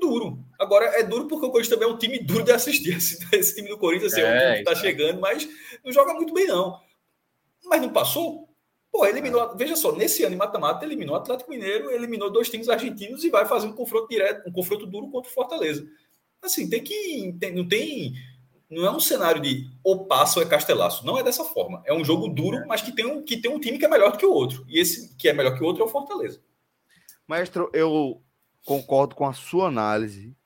duro. 0.00 0.38
Agora 0.58 0.86
é 0.98 1.02
duro 1.02 1.26
porque 1.26 1.46
o 1.46 1.50
Corinthians 1.50 1.74
também 1.74 1.88
é 1.88 1.92
um 1.92 1.98
time 1.98 2.18
duro 2.18 2.44
de 2.44 2.52
assistir. 2.52 2.96
Esse, 2.96 3.18
esse 3.32 3.54
time 3.54 3.68
do 3.68 3.78
Corinthians 3.78 4.12
assim, 4.12 4.22
é, 4.22 4.26
um 4.26 4.38
time 4.38 4.52
que 4.52 4.70
está 4.70 4.74
chegando, 4.74 5.20
mas 5.20 5.48
não 5.84 5.92
joga 5.92 6.14
muito 6.14 6.32
bem, 6.32 6.46
não. 6.46 6.78
Mas 7.64 7.80
não 7.80 7.92
passou? 7.92 8.48
Pô, 8.90 9.04
eliminou. 9.04 9.52
É. 9.52 9.56
Veja 9.56 9.76
só, 9.76 9.92
nesse 9.92 10.24
ano 10.24 10.34
em 10.34 10.38
mata-mata, 10.38 10.84
eliminou 10.84 11.14
o 11.14 11.18
Atlético 11.18 11.50
Mineiro, 11.50 11.90
eliminou 11.90 12.30
dois 12.30 12.48
times 12.48 12.68
argentinos 12.68 13.24
e 13.24 13.30
vai 13.30 13.44
fazer 13.44 13.66
um 13.66 13.72
confronto 13.72 14.08
direto, 14.08 14.48
um 14.48 14.52
confronto 14.52 14.86
duro 14.86 15.10
contra 15.10 15.30
o 15.30 15.34
Fortaleza. 15.34 15.86
Assim, 16.42 16.68
tem 16.68 16.82
que. 16.82 17.34
Tem, 17.38 17.54
não 17.54 17.66
tem. 17.66 18.14
Não 18.68 18.84
é 18.84 18.90
um 18.90 19.00
cenário 19.00 19.40
de 19.40 19.70
ou 19.82 20.06
passa 20.06 20.40
ou 20.40 20.44
é 20.44 20.48
castelaço. 20.48 21.06
Não 21.06 21.16
é 21.16 21.22
dessa 21.22 21.44
forma. 21.44 21.82
É 21.84 21.94
um 21.94 22.04
jogo 22.04 22.28
duro, 22.28 22.66
mas 22.66 22.82
que 22.82 22.92
tem 22.92 23.06
um, 23.06 23.22
que 23.22 23.36
tem 23.36 23.50
um 23.50 23.60
time 23.60 23.78
que 23.78 23.84
é 23.84 23.88
melhor 23.88 24.12
do 24.12 24.18
que 24.18 24.26
o 24.26 24.32
outro. 24.32 24.64
E 24.68 24.80
esse 24.80 25.14
que 25.16 25.28
é 25.28 25.32
melhor 25.32 25.56
que 25.56 25.62
o 25.62 25.66
outro 25.66 25.82
é 25.82 25.86
o 25.86 25.88
Fortaleza. 25.88 26.42
Maestro, 27.26 27.70
eu 27.72 28.22
concordo 28.64 29.14
com 29.14 29.26
a 29.26 29.32
sua 29.32 29.68
análise 29.68 30.36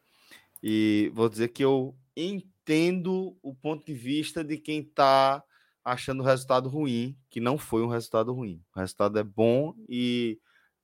e 0.62 1.10
vou 1.14 1.28
dizer 1.28 1.48
que 1.48 1.64
eu 1.64 1.94
entendo 2.14 3.36
o 3.42 3.54
ponto 3.54 3.84
de 3.86 3.94
vista 3.94 4.44
de 4.44 4.58
quem 4.58 4.80
está 4.80 5.42
achando 5.84 6.22
o 6.22 6.26
resultado 6.26 6.68
ruim, 6.68 7.16
que 7.30 7.40
não 7.40 7.56
foi 7.56 7.82
um 7.82 7.88
resultado 7.88 8.32
ruim. 8.32 8.62
O 8.74 8.80
resultado 8.80 9.18
é 9.18 9.24
bom 9.24 9.74
e 9.88 10.38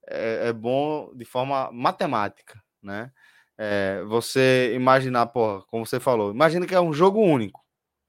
é, 0.08 0.48
é 0.48 0.52
bom 0.52 1.12
de 1.14 1.24
forma 1.24 1.70
matemática, 1.72 2.62
né? 2.82 3.12
É, 3.58 4.02
você 4.04 4.72
imaginar, 4.74 5.26
porra, 5.26 5.62
como 5.68 5.86
você 5.86 5.98
falou, 5.98 6.30
imagina 6.30 6.66
que 6.66 6.74
é 6.74 6.80
um 6.80 6.92
jogo 6.92 7.20
único. 7.20 7.64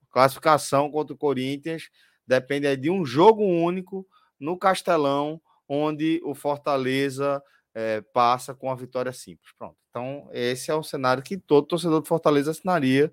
Classificação 0.10 0.92
contra 0.92 1.14
o 1.14 1.18
Corinthians 1.18 1.90
depende 2.26 2.76
de 2.76 2.90
um 2.90 3.06
jogo 3.06 3.44
único 3.44 4.06
no 4.40 4.58
Castelão, 4.58 5.42
onde 5.68 6.22
o 6.24 6.36
Fortaleza 6.36 7.42
é, 7.74 8.02
passa 8.02 8.54
com 8.54 8.72
a 8.72 8.76
vitória 8.76 9.14
simples. 9.14 9.52
Pronto. 9.58 9.78
Então, 9.90 10.30
esse 10.32 10.70
é 10.70 10.76
o 10.76 10.84
cenário 10.84 11.24
que 11.24 11.38
todo 11.38 11.68
torcedor 11.68 12.02
do 12.02 12.08
Fortaleza 12.08 12.52
assinaria, 12.52 13.12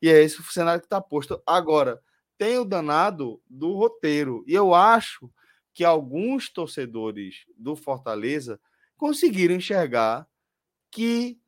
e 0.00 0.08
é 0.08 0.22
esse 0.22 0.40
o 0.40 0.44
cenário 0.44 0.80
que 0.80 0.86
está 0.86 1.00
posto. 1.00 1.40
Agora, 1.46 2.00
tem 2.36 2.58
o 2.58 2.64
danado 2.64 3.40
do 3.48 3.72
roteiro, 3.74 4.44
e 4.46 4.54
eu 4.54 4.74
acho 4.74 5.30
que 5.72 5.84
alguns 5.84 6.50
torcedores 6.50 7.44
do 7.56 7.76
Fortaleza 7.76 8.58
conseguiram 8.96 9.54
enxergar 9.54 10.26
que 10.90 11.38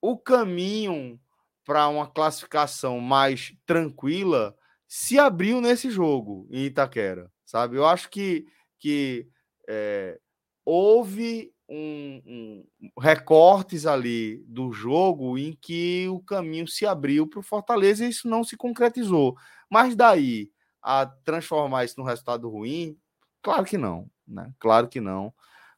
o 0.00 0.16
caminho 0.16 1.20
para 1.64 1.88
uma 1.88 2.06
classificação 2.06 3.00
mais 3.00 3.54
tranquila 3.66 4.56
se 4.86 5.18
abriu 5.18 5.60
nesse 5.60 5.90
jogo 5.90 6.48
em 6.50 6.64
Itaquera, 6.64 7.30
sabe? 7.44 7.76
Eu 7.76 7.86
acho 7.86 8.08
que, 8.08 8.46
que 8.78 9.28
é, 9.68 10.18
houve 10.64 11.52
um, 11.68 12.22
um, 12.26 12.92
recortes 12.98 13.84
ali 13.84 14.42
do 14.46 14.72
jogo 14.72 15.36
em 15.36 15.52
que 15.52 16.08
o 16.08 16.20
caminho 16.20 16.66
se 16.66 16.86
abriu 16.86 17.26
para 17.26 17.40
o 17.40 17.42
Fortaleza 17.42 18.06
e 18.06 18.08
isso 18.08 18.26
não 18.26 18.42
se 18.42 18.56
concretizou. 18.56 19.36
Mas 19.70 19.94
daí 19.94 20.50
a 20.82 21.04
transformar 21.04 21.84
isso 21.84 21.96
num 21.98 22.06
resultado 22.06 22.48
ruim, 22.48 22.98
claro 23.42 23.66
que 23.66 23.76
não, 23.76 24.10
né? 24.26 24.50
Claro 24.58 24.88
que 24.88 25.00
não. 25.00 25.34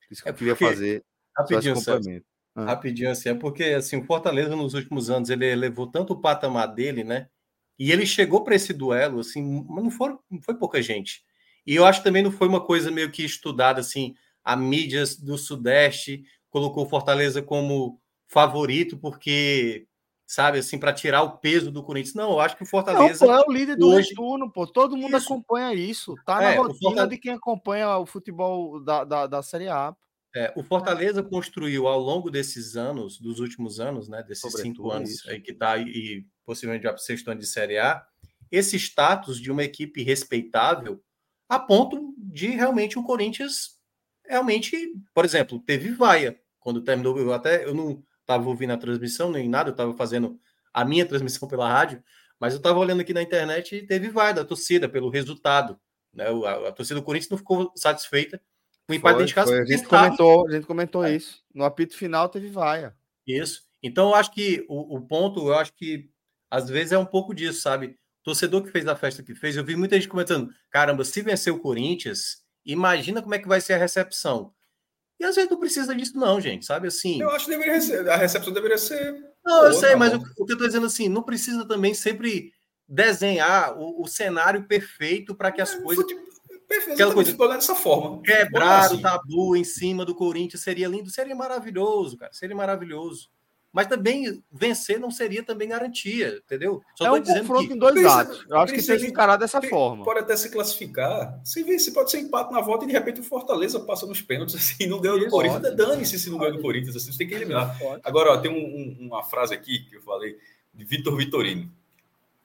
Isso 0.08 0.22
que 0.22 0.28
é 0.28 0.32
eu 0.32 0.36
queria 0.36 0.54
fazer. 0.54 1.04
Rapidinho, 1.36 1.74
complemento. 1.74 2.29
Rapidinho 2.56 3.10
assim, 3.10 3.28
é 3.30 3.34
porque 3.34 3.64
assim, 3.64 3.96
o 3.96 4.04
Fortaleza 4.04 4.54
nos 4.56 4.74
últimos 4.74 5.08
anos 5.08 5.30
ele 5.30 5.54
levou 5.54 5.86
tanto 5.86 6.12
o 6.12 6.20
patamar 6.20 6.66
dele, 6.66 7.04
né? 7.04 7.28
E 7.78 7.90
ele 7.92 8.04
chegou 8.04 8.44
para 8.44 8.54
esse 8.54 8.72
duelo, 8.72 9.20
assim, 9.20 9.64
mas 9.68 9.84
não, 9.84 9.90
foram, 9.90 10.18
não 10.30 10.42
foi 10.42 10.54
pouca 10.54 10.82
gente. 10.82 11.22
E 11.66 11.74
eu 11.74 11.86
acho 11.86 12.00
que 12.00 12.04
também 12.04 12.22
não 12.22 12.30
foi 12.30 12.48
uma 12.48 12.60
coisa 12.60 12.90
meio 12.90 13.10
que 13.10 13.24
estudada 13.24 13.80
assim 13.80 14.14
a 14.44 14.56
mídia 14.56 15.04
do 15.22 15.36
Sudeste 15.38 16.24
colocou 16.48 16.88
Fortaleza 16.88 17.42
como 17.42 18.00
favorito, 18.26 18.98
porque, 18.98 19.86
sabe, 20.26 20.58
assim, 20.58 20.78
para 20.78 20.92
tirar 20.92 21.22
o 21.22 21.38
peso 21.38 21.70
do 21.70 21.82
Corinthians. 21.82 22.14
Não, 22.14 22.32
eu 22.32 22.40
acho 22.40 22.56
que 22.56 22.62
o 22.62 22.66
Fortaleza. 22.66 23.26
Não, 23.26 23.34
pô, 23.34 23.40
é 23.40 23.44
o 23.46 23.52
líder 23.52 23.76
do 23.76 23.88
hoje... 23.88 24.10
retorno, 24.10 24.50
pô. 24.50 24.66
Todo 24.66 24.96
mundo 24.96 25.16
isso. 25.16 25.32
acompanha 25.32 25.74
isso. 25.74 26.14
Tá 26.24 26.36
na 26.36 26.52
é, 26.52 26.56
rotina 26.56 26.78
Fortaleza... 26.80 27.08
de 27.08 27.18
quem 27.18 27.32
acompanha 27.32 27.96
o 27.98 28.06
futebol 28.06 28.82
da, 28.82 29.04
da, 29.04 29.26
da 29.26 29.42
Série 29.42 29.68
A. 29.68 29.94
É, 30.34 30.52
o 30.56 30.62
Fortaleza 30.62 31.22
construiu 31.22 31.88
ao 31.88 31.98
longo 31.98 32.30
desses 32.30 32.76
anos, 32.76 33.18
dos 33.18 33.40
últimos 33.40 33.80
anos, 33.80 34.08
né, 34.08 34.22
desses 34.22 34.42
Sobretudo 34.42 34.74
cinco 34.76 34.90
anos 34.90 35.10
isso. 35.10 35.30
aí 35.30 35.40
que 35.40 35.50
está 35.50 35.76
e 35.76 36.24
possivelmente 36.46 36.84
já 36.84 36.96
sexto 36.96 37.28
ano 37.28 37.40
de 37.40 37.46
Série 37.46 37.78
A, 37.78 38.04
esse 38.50 38.76
status 38.76 39.40
de 39.40 39.50
uma 39.50 39.64
equipe 39.64 40.02
respeitável 40.02 41.02
a 41.48 41.58
ponto 41.58 42.14
de 42.16 42.48
realmente 42.48 42.96
o 42.98 43.02
Corinthians 43.02 43.80
realmente, 44.24 44.92
por 45.12 45.24
exemplo, 45.24 45.58
teve 45.58 45.90
vaia 45.90 46.40
quando 46.60 46.82
terminou. 46.82 47.18
Eu 47.18 47.32
até 47.32 47.64
eu 47.64 47.74
não 47.74 48.02
estava 48.20 48.48
ouvindo 48.48 48.72
a 48.72 48.78
transmissão 48.78 49.32
nem 49.32 49.48
nada, 49.48 49.70
eu 49.70 49.72
estava 49.72 49.92
fazendo 49.94 50.38
a 50.72 50.84
minha 50.84 51.04
transmissão 51.06 51.48
pela 51.48 51.68
rádio, 51.68 52.02
mas 52.38 52.52
eu 52.52 52.58
estava 52.58 52.78
olhando 52.78 53.00
aqui 53.00 53.12
na 53.12 53.22
internet 53.22 53.74
e 53.74 53.86
teve 53.86 54.08
vaia 54.08 54.34
da 54.34 54.44
torcida 54.44 54.88
pelo 54.88 55.10
resultado. 55.10 55.78
Né? 56.14 56.26
A, 56.28 56.68
a 56.68 56.72
torcida 56.72 57.00
do 57.00 57.04
Corinthians 57.04 57.30
não 57.30 57.38
ficou 57.38 57.72
satisfeita 57.74 58.40
com 58.90 58.94
o 58.94 58.96
empate 58.96 59.16
foi, 59.16 59.24
de 59.26 59.34
casa. 59.34 59.52
Foi. 59.52 59.60
A 59.60 59.64
gente 59.64 59.86
comentou, 59.86 60.48
a 60.48 60.52
gente 60.52 60.66
comentou 60.66 61.04
é. 61.04 61.16
isso. 61.16 61.42
No 61.54 61.64
apito 61.64 61.96
final 61.96 62.28
teve 62.28 62.48
vaia. 62.48 62.94
Isso. 63.26 63.62
Então 63.82 64.10
eu 64.10 64.14
acho 64.14 64.32
que 64.32 64.64
o, 64.68 64.96
o 64.96 65.00
ponto, 65.00 65.48
eu 65.48 65.54
acho 65.54 65.72
que 65.74 66.10
às 66.50 66.68
vezes 66.68 66.92
é 66.92 66.98
um 66.98 67.06
pouco 67.06 67.34
disso, 67.34 67.60
sabe? 67.60 67.98
torcedor 68.22 68.62
que 68.62 68.70
fez 68.70 68.86
a 68.86 68.94
festa 68.94 69.22
que 69.22 69.34
fez, 69.34 69.56
eu 69.56 69.64
vi 69.64 69.74
muita 69.74 69.96
gente 69.96 70.08
comentando: 70.08 70.52
caramba, 70.70 71.04
se 71.04 71.22
vencer 71.22 71.52
o 71.52 71.58
Corinthians, 71.58 72.44
Imagina 72.64 73.22
como 73.22 73.34
é 73.34 73.38
que 73.38 73.48
vai 73.48 73.60
ser 73.60 73.74
a 73.74 73.78
recepção. 73.78 74.52
E 75.18 75.24
às 75.24 75.34
vezes 75.34 75.50
não 75.50 75.58
precisa 75.58 75.94
disso, 75.94 76.16
não, 76.16 76.40
gente. 76.40 76.64
Sabe 76.64 76.88
assim? 76.88 77.20
Eu 77.20 77.30
acho 77.30 77.46
que 77.46 77.50
deveria 77.50 77.80
ser, 77.80 78.08
a 78.08 78.16
recepção 78.16 78.52
deveria 78.52 78.78
ser. 78.78 79.14
Não, 79.44 79.66
eu 79.66 79.72
sei, 79.72 79.94
mas 79.96 80.12
o, 80.14 80.16
o, 80.16 80.46
que 80.46 80.52
eu 80.52 80.54
estou 80.54 80.66
dizendo 80.66 80.86
assim, 80.86 81.08
não 81.08 81.22
precisa 81.22 81.66
também 81.66 81.94
sempre 81.94 82.52
desenhar 82.88 83.76
o, 83.78 84.02
o 84.02 84.06
cenário 84.06 84.64
perfeito 84.64 85.34
para 85.34 85.52
que 85.52 85.60
as 85.60 85.74
é, 85.74 85.80
coisas. 85.80 86.04
Aquela 86.76 87.14
coisa 87.14 87.36
dessa 87.36 87.74
forma. 87.74 88.22
Quebrar 88.22 88.86
assim. 88.86 88.96
o 88.96 89.02
tabu 89.02 89.56
em 89.56 89.64
cima 89.64 90.04
do 90.04 90.14
Corinthians 90.14 90.62
seria 90.62 90.88
lindo, 90.88 91.10
seria 91.10 91.34
maravilhoso, 91.34 92.16
cara. 92.16 92.32
Seria 92.32 92.56
maravilhoso. 92.56 93.28
Mas 93.72 93.86
também 93.86 94.42
vencer 94.50 94.98
não 94.98 95.12
seria 95.12 95.44
também 95.44 95.68
garantia, 95.68 96.40
entendeu? 96.44 96.82
Só 96.96 97.06
é 97.06 97.12
um 97.12 97.22
confronto 97.22 97.68
que... 97.68 97.74
em 97.74 97.78
dois 97.78 98.02
lados. 98.02 98.44
Eu 98.48 98.58
acho 98.58 98.74
que 98.74 98.82
tem 98.82 98.98
que 98.98 99.06
encarar 99.06 99.36
dessa 99.36 99.62
forma. 99.62 100.04
Pode 100.04 100.18
até 100.18 100.36
se 100.36 100.50
classificar. 100.50 101.40
Se 101.44 101.62
vencer, 101.62 101.94
pode 101.94 102.10
ser 102.10 102.18
empate 102.18 102.52
na 102.52 102.60
volta 102.60 102.84
e 102.84 102.88
de 102.88 102.92
repente 102.92 103.20
o 103.20 103.24
Fortaleza 103.24 103.78
passa 103.78 104.06
nos 104.06 104.20
pênaltis 104.20 104.56
assim, 104.56 104.86
não 104.86 105.00
ganhou 105.00 105.20
do 105.20 105.28
Corinthians. 105.28 105.76
Dane-se 105.76 106.18
se 106.18 106.30
não 106.30 106.38
ganhou 106.38 106.56
do 106.56 106.62
Corinthians, 106.62 106.96
assim, 106.96 107.12
você 107.12 107.18
tem 107.18 107.28
que 107.28 107.34
eliminar. 107.34 107.78
Agora, 108.02 108.32
ó, 108.32 108.38
tem 108.38 108.50
um, 108.50 109.04
um, 109.04 109.06
uma 109.06 109.22
frase 109.22 109.54
aqui 109.54 109.84
que 109.88 109.96
eu 109.96 110.02
falei 110.02 110.36
de 110.74 110.84
Vitor 110.84 111.16
Vitorino. 111.16 111.70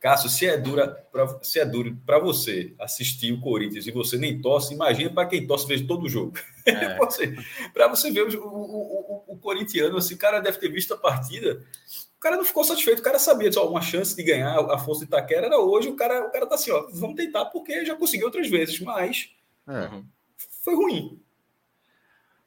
Cássio, 0.06 0.30
se 0.30 0.46
é 0.46 0.56
dura 0.56 0.88
pra, 1.12 1.40
se 1.42 1.60
é 1.60 1.66
duro 1.66 1.98
para 2.06 2.20
você 2.20 2.76
assistir 2.78 3.34
o 3.34 3.42
Corinthians 3.42 3.88
e 3.88 3.92
você 3.92 4.20
nem 4.20 4.40
torce, 4.40 4.72
imagina 4.72 5.10
para 5.10 5.28
quem 5.28 5.48
torce 5.48 5.66
veja 5.66 5.88
todo 5.88 6.04
o 6.04 6.08
jogo. 6.10 6.38
É. 6.64 6.96
para 7.74 7.88
você 7.88 8.12
ver 8.12 8.22
o, 8.22 8.40
o, 8.40 9.24
o, 9.30 9.34
o, 9.34 9.38
corintiano, 9.40 9.98
assim, 9.98 10.14
o 10.14 10.18
cara 10.20 10.40
deve 10.40 10.60
ter 10.60 10.70
visto 10.70 10.94
a 10.94 10.98
partida. 10.98 11.60
O 12.16 12.20
cara 12.20 12.38
não 12.38 12.46
ficou 12.46 12.64
satisfeito, 12.64 13.00
o 13.00 13.02
cara 13.02 13.18
sabia 13.18 13.50
que 13.50 13.58
uma 13.58 13.82
chance 13.82 14.16
de 14.16 14.22
ganhar 14.22 14.56
a 14.72 14.78
força 14.78 15.02
de 15.02 15.08
Itaquera 15.08 15.48
era 15.48 15.58
hoje. 15.58 15.90
O 15.90 15.96
cara, 15.96 16.28
o 16.28 16.32
cara 16.32 16.46
tá 16.46 16.54
assim, 16.54 16.70
ó, 16.70 16.88
vamos 16.92 17.16
tentar 17.16 17.46
porque 17.46 17.84
já 17.84 17.96
conseguiu 17.96 18.28
outras 18.28 18.48
vezes, 18.48 18.80
mas 18.82 19.32
é. 19.68 19.90
foi 20.64 20.76
ruim. 20.76 21.20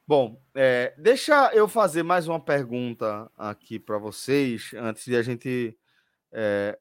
Bom, 0.07 0.41
é, 0.55 0.93
deixa 0.97 1.51
eu 1.53 1.67
fazer 1.67 2.03
mais 2.03 2.25
uma 2.25 2.39
pergunta 2.39 3.29
aqui 3.37 3.77
para 3.77 3.97
vocês 3.97 4.71
antes 4.75 5.03
de 5.03 5.17
a 5.17 5.21
gente 5.21 5.77
é, 6.31 6.79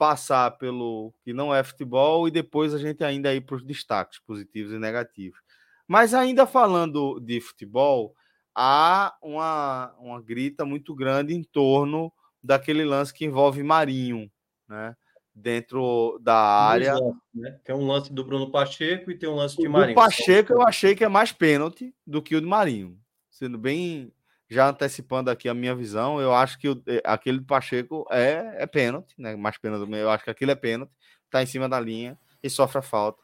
passar 0.00 0.52
pelo 0.52 1.12
que 1.22 1.30
não 1.30 1.54
é 1.54 1.62
futebol 1.62 2.26
e 2.26 2.30
depois 2.30 2.72
a 2.72 2.78
gente 2.78 3.04
ainda 3.04 3.34
ir 3.34 3.42
para 3.42 3.56
os 3.56 3.62
destaques 3.62 4.18
positivos 4.18 4.72
e 4.72 4.78
negativos. 4.78 5.38
Mas 5.86 6.14
ainda 6.14 6.46
falando 6.46 7.20
de 7.20 7.38
futebol, 7.38 8.14
há 8.54 9.14
uma, 9.22 9.94
uma 9.98 10.22
grita 10.22 10.64
muito 10.64 10.94
grande 10.94 11.34
em 11.34 11.42
torno 11.42 12.10
daquele 12.42 12.82
lance 12.82 13.12
que 13.12 13.26
envolve 13.26 13.62
Marinho, 13.62 14.30
né? 14.66 14.96
Dentro 15.34 16.18
da 16.22 16.34
área. 16.34 16.94
né? 17.34 17.60
Tem 17.62 17.74
um 17.74 17.86
lance 17.86 18.10
do 18.10 18.24
Bruno 18.24 18.50
Pacheco 18.50 19.10
e 19.10 19.18
tem 19.18 19.28
um 19.28 19.34
lance 19.34 19.58
de 19.58 19.68
Marinho. 19.68 19.92
O 19.92 20.00
Pacheco 20.00 20.54
eu 20.54 20.62
achei 20.62 20.96
que 20.96 21.04
é 21.04 21.08
mais 21.08 21.30
pênalti 21.30 21.94
do 22.06 22.22
que 22.22 22.34
o 22.34 22.40
do 22.40 22.48
Marinho. 22.48 22.98
Sendo 23.30 23.58
bem. 23.58 24.10
Já 24.50 24.68
antecipando 24.68 25.30
aqui 25.30 25.48
a 25.48 25.54
minha 25.54 25.76
visão, 25.76 26.20
eu 26.20 26.34
acho 26.34 26.58
que 26.58 26.68
o, 26.68 26.82
eh, 26.88 27.00
aquele 27.04 27.38
do 27.38 27.44
Pacheco 27.44 28.04
é, 28.10 28.56
é 28.58 28.66
pênalti, 28.66 29.14
né? 29.16 29.36
Mais 29.36 29.56
pênalti. 29.56 29.88
Eu 29.92 30.10
acho 30.10 30.24
que 30.24 30.30
aquilo 30.30 30.50
é 30.50 30.56
pênalti, 30.56 30.90
tá 31.30 31.40
em 31.40 31.46
cima 31.46 31.68
da 31.68 31.78
linha 31.78 32.18
e 32.42 32.50
sofre 32.50 32.78
a 32.78 32.82
falta. 32.82 33.22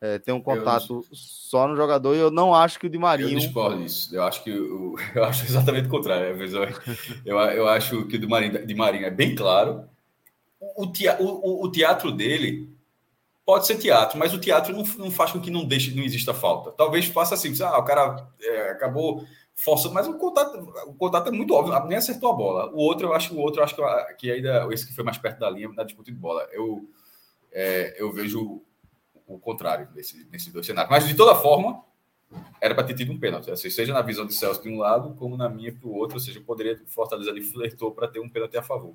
É, 0.00 0.18
tem 0.18 0.34
um 0.34 0.40
contato 0.40 1.04
eu... 1.08 1.16
só 1.16 1.66
no 1.66 1.76
jogador 1.76 2.14
e 2.14 2.18
eu 2.18 2.30
não 2.30 2.52
acho 2.52 2.80
que 2.80 2.86
o 2.86 2.90
de 2.90 2.98
Marinho. 2.98 3.30
Eu 3.30 3.38
discordo 3.38 3.82
disso. 3.82 4.14
Eu 4.14 4.24
acho 4.24 4.42
que 4.42 4.50
eu, 4.50 4.96
eu 5.14 5.24
acho 5.24 5.44
exatamente 5.44 5.86
o 5.86 5.90
contrário. 5.90 6.36
Eu, 7.24 7.38
eu 7.38 7.68
acho 7.68 8.04
que 8.06 8.16
o 8.16 8.18
de 8.18 8.26
Marinho, 8.26 8.66
de 8.66 8.74
Marinho 8.74 9.06
é 9.06 9.10
bem 9.10 9.36
claro. 9.36 9.84
O, 10.76 10.88
teatro, 10.88 11.24
o, 11.24 11.64
o 11.64 11.70
teatro 11.70 12.10
dele 12.10 12.68
pode 13.44 13.66
ser 13.66 13.78
teatro, 13.78 14.18
mas 14.18 14.34
o 14.34 14.40
teatro 14.40 14.74
não, 14.74 14.82
não 14.98 15.10
faz 15.10 15.30
com 15.30 15.40
que 15.40 15.50
não 15.50 15.64
deixe, 15.64 15.94
não 15.94 16.02
exista 16.02 16.34
falta. 16.34 16.72
Talvez 16.72 17.06
faça 17.06 17.34
assim, 17.34 17.54
ah, 17.62 17.78
o 17.78 17.84
cara 17.84 18.26
é, 18.42 18.70
acabou 18.70 19.24
forçando, 19.56 19.94
mas 19.94 20.06
o 20.06 20.14
contato, 20.18 20.58
o 20.86 20.94
contato 20.94 21.28
é 21.28 21.32
muito 21.32 21.54
óbvio, 21.54 21.88
nem 21.88 21.96
acertou 21.96 22.30
a 22.30 22.36
bola. 22.36 22.70
O 22.72 22.76
outro, 22.76 23.08
eu 23.08 23.14
acho 23.14 23.34
o 23.34 23.38
outro, 23.38 23.60
eu 23.60 23.64
acho 23.64 23.74
que, 23.74 24.14
que 24.18 24.30
ainda 24.30 24.68
esse 24.70 24.86
que 24.86 24.94
foi 24.94 25.02
mais 25.02 25.16
perto 25.16 25.40
da 25.40 25.50
linha 25.50 25.68
na 25.70 25.82
disputa 25.82 26.12
de 26.12 26.16
bola. 26.16 26.46
Eu, 26.52 26.88
é, 27.50 27.96
eu 28.00 28.12
vejo 28.12 28.62
o 29.26 29.38
contrário 29.38 29.88
nesse, 29.94 30.24
nesses 30.30 30.52
dois 30.52 30.66
cenários. 30.66 30.90
Mas, 30.90 31.08
de 31.08 31.16
toda 31.16 31.34
forma, 31.34 31.82
era 32.60 32.74
para 32.74 32.84
ter 32.84 32.94
tido 32.94 33.12
um 33.12 33.18
pênalti. 33.18 33.50
Assim, 33.50 33.70
seja 33.70 33.94
na 33.94 34.02
visão 34.02 34.26
de 34.26 34.34
Celso 34.34 34.62
de 34.62 34.68
um 34.68 34.78
lado, 34.78 35.14
como 35.14 35.36
na 35.36 35.48
minha 35.48 35.74
para 35.74 35.88
o 35.88 35.94
outro. 35.94 36.16
Ou 36.16 36.20
seja, 36.20 36.40
poderia 36.40 36.80
Fortaleza 36.86 37.30
ali 37.30 37.40
flertou 37.40 37.90
para 37.92 38.06
ter 38.06 38.20
um 38.20 38.28
pênalti 38.28 38.58
a 38.58 38.62
favor. 38.62 38.94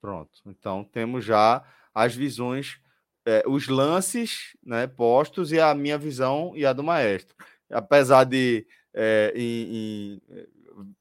Pronto. 0.00 0.40
Então, 0.44 0.82
temos 0.82 1.24
já 1.24 1.64
as 1.94 2.14
visões, 2.16 2.80
é, 3.24 3.44
os 3.46 3.68
lances 3.68 4.56
né, 4.60 4.88
postos 4.88 5.52
e 5.52 5.60
a 5.60 5.72
minha 5.72 5.96
visão 5.96 6.52
e 6.56 6.66
a 6.66 6.72
do 6.72 6.82
maestro. 6.82 7.36
Apesar 7.72 8.24
de 8.24 8.66
é, 8.94 9.32
em, 9.34 10.20
em 10.22 10.46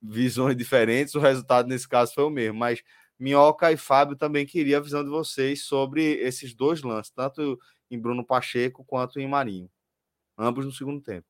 visões 0.02 0.56
diferentes, 0.56 1.16
o 1.16 1.20
resultado 1.20 1.68
nesse 1.68 1.88
caso 1.88 2.14
foi 2.14 2.24
o 2.24 2.30
mesmo, 2.30 2.58
mas 2.58 2.82
Minhoca 3.20 3.72
e 3.72 3.78
Fábio 3.78 4.16
também 4.16 4.46
queria 4.46 4.78
a 4.78 4.82
visão 4.82 5.04
de 5.04 5.10
vocês 5.10 5.66
sobre 5.66 6.16
esses 6.16 6.56
dois 6.56 6.82
lances, 6.82 7.12
tanto 7.12 7.60
em 7.90 8.00
Bruno 8.00 8.26
Pacheco 8.26 8.84
quanto 8.84 9.20
em 9.20 9.28
Marinho. 9.28 9.70
Ambos 10.38 10.66
no 10.66 10.72
segundo 10.72 11.02
tempo. 11.02 11.28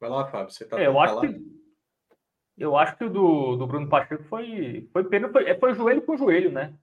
Vai 0.00 0.10
lá, 0.10 0.26
Fábio. 0.26 0.50
Você 0.50 0.64
tá 0.64 0.80
é, 0.80 0.88
eu, 0.88 0.98
acho 0.98 1.20
que, 1.20 1.40
eu 2.58 2.76
acho 2.76 2.96
que 2.96 3.04
o 3.04 3.10
do, 3.10 3.56
do 3.56 3.66
Bruno 3.68 3.88
Pacheco 3.88 4.24
foi, 4.24 4.88
foi 4.92 5.04
pena, 5.04 5.28
foi, 5.28 5.48
é, 5.48 5.56
foi 5.56 5.74
joelho 5.74 6.02
com 6.02 6.16
joelho, 6.16 6.50
né? 6.50 6.74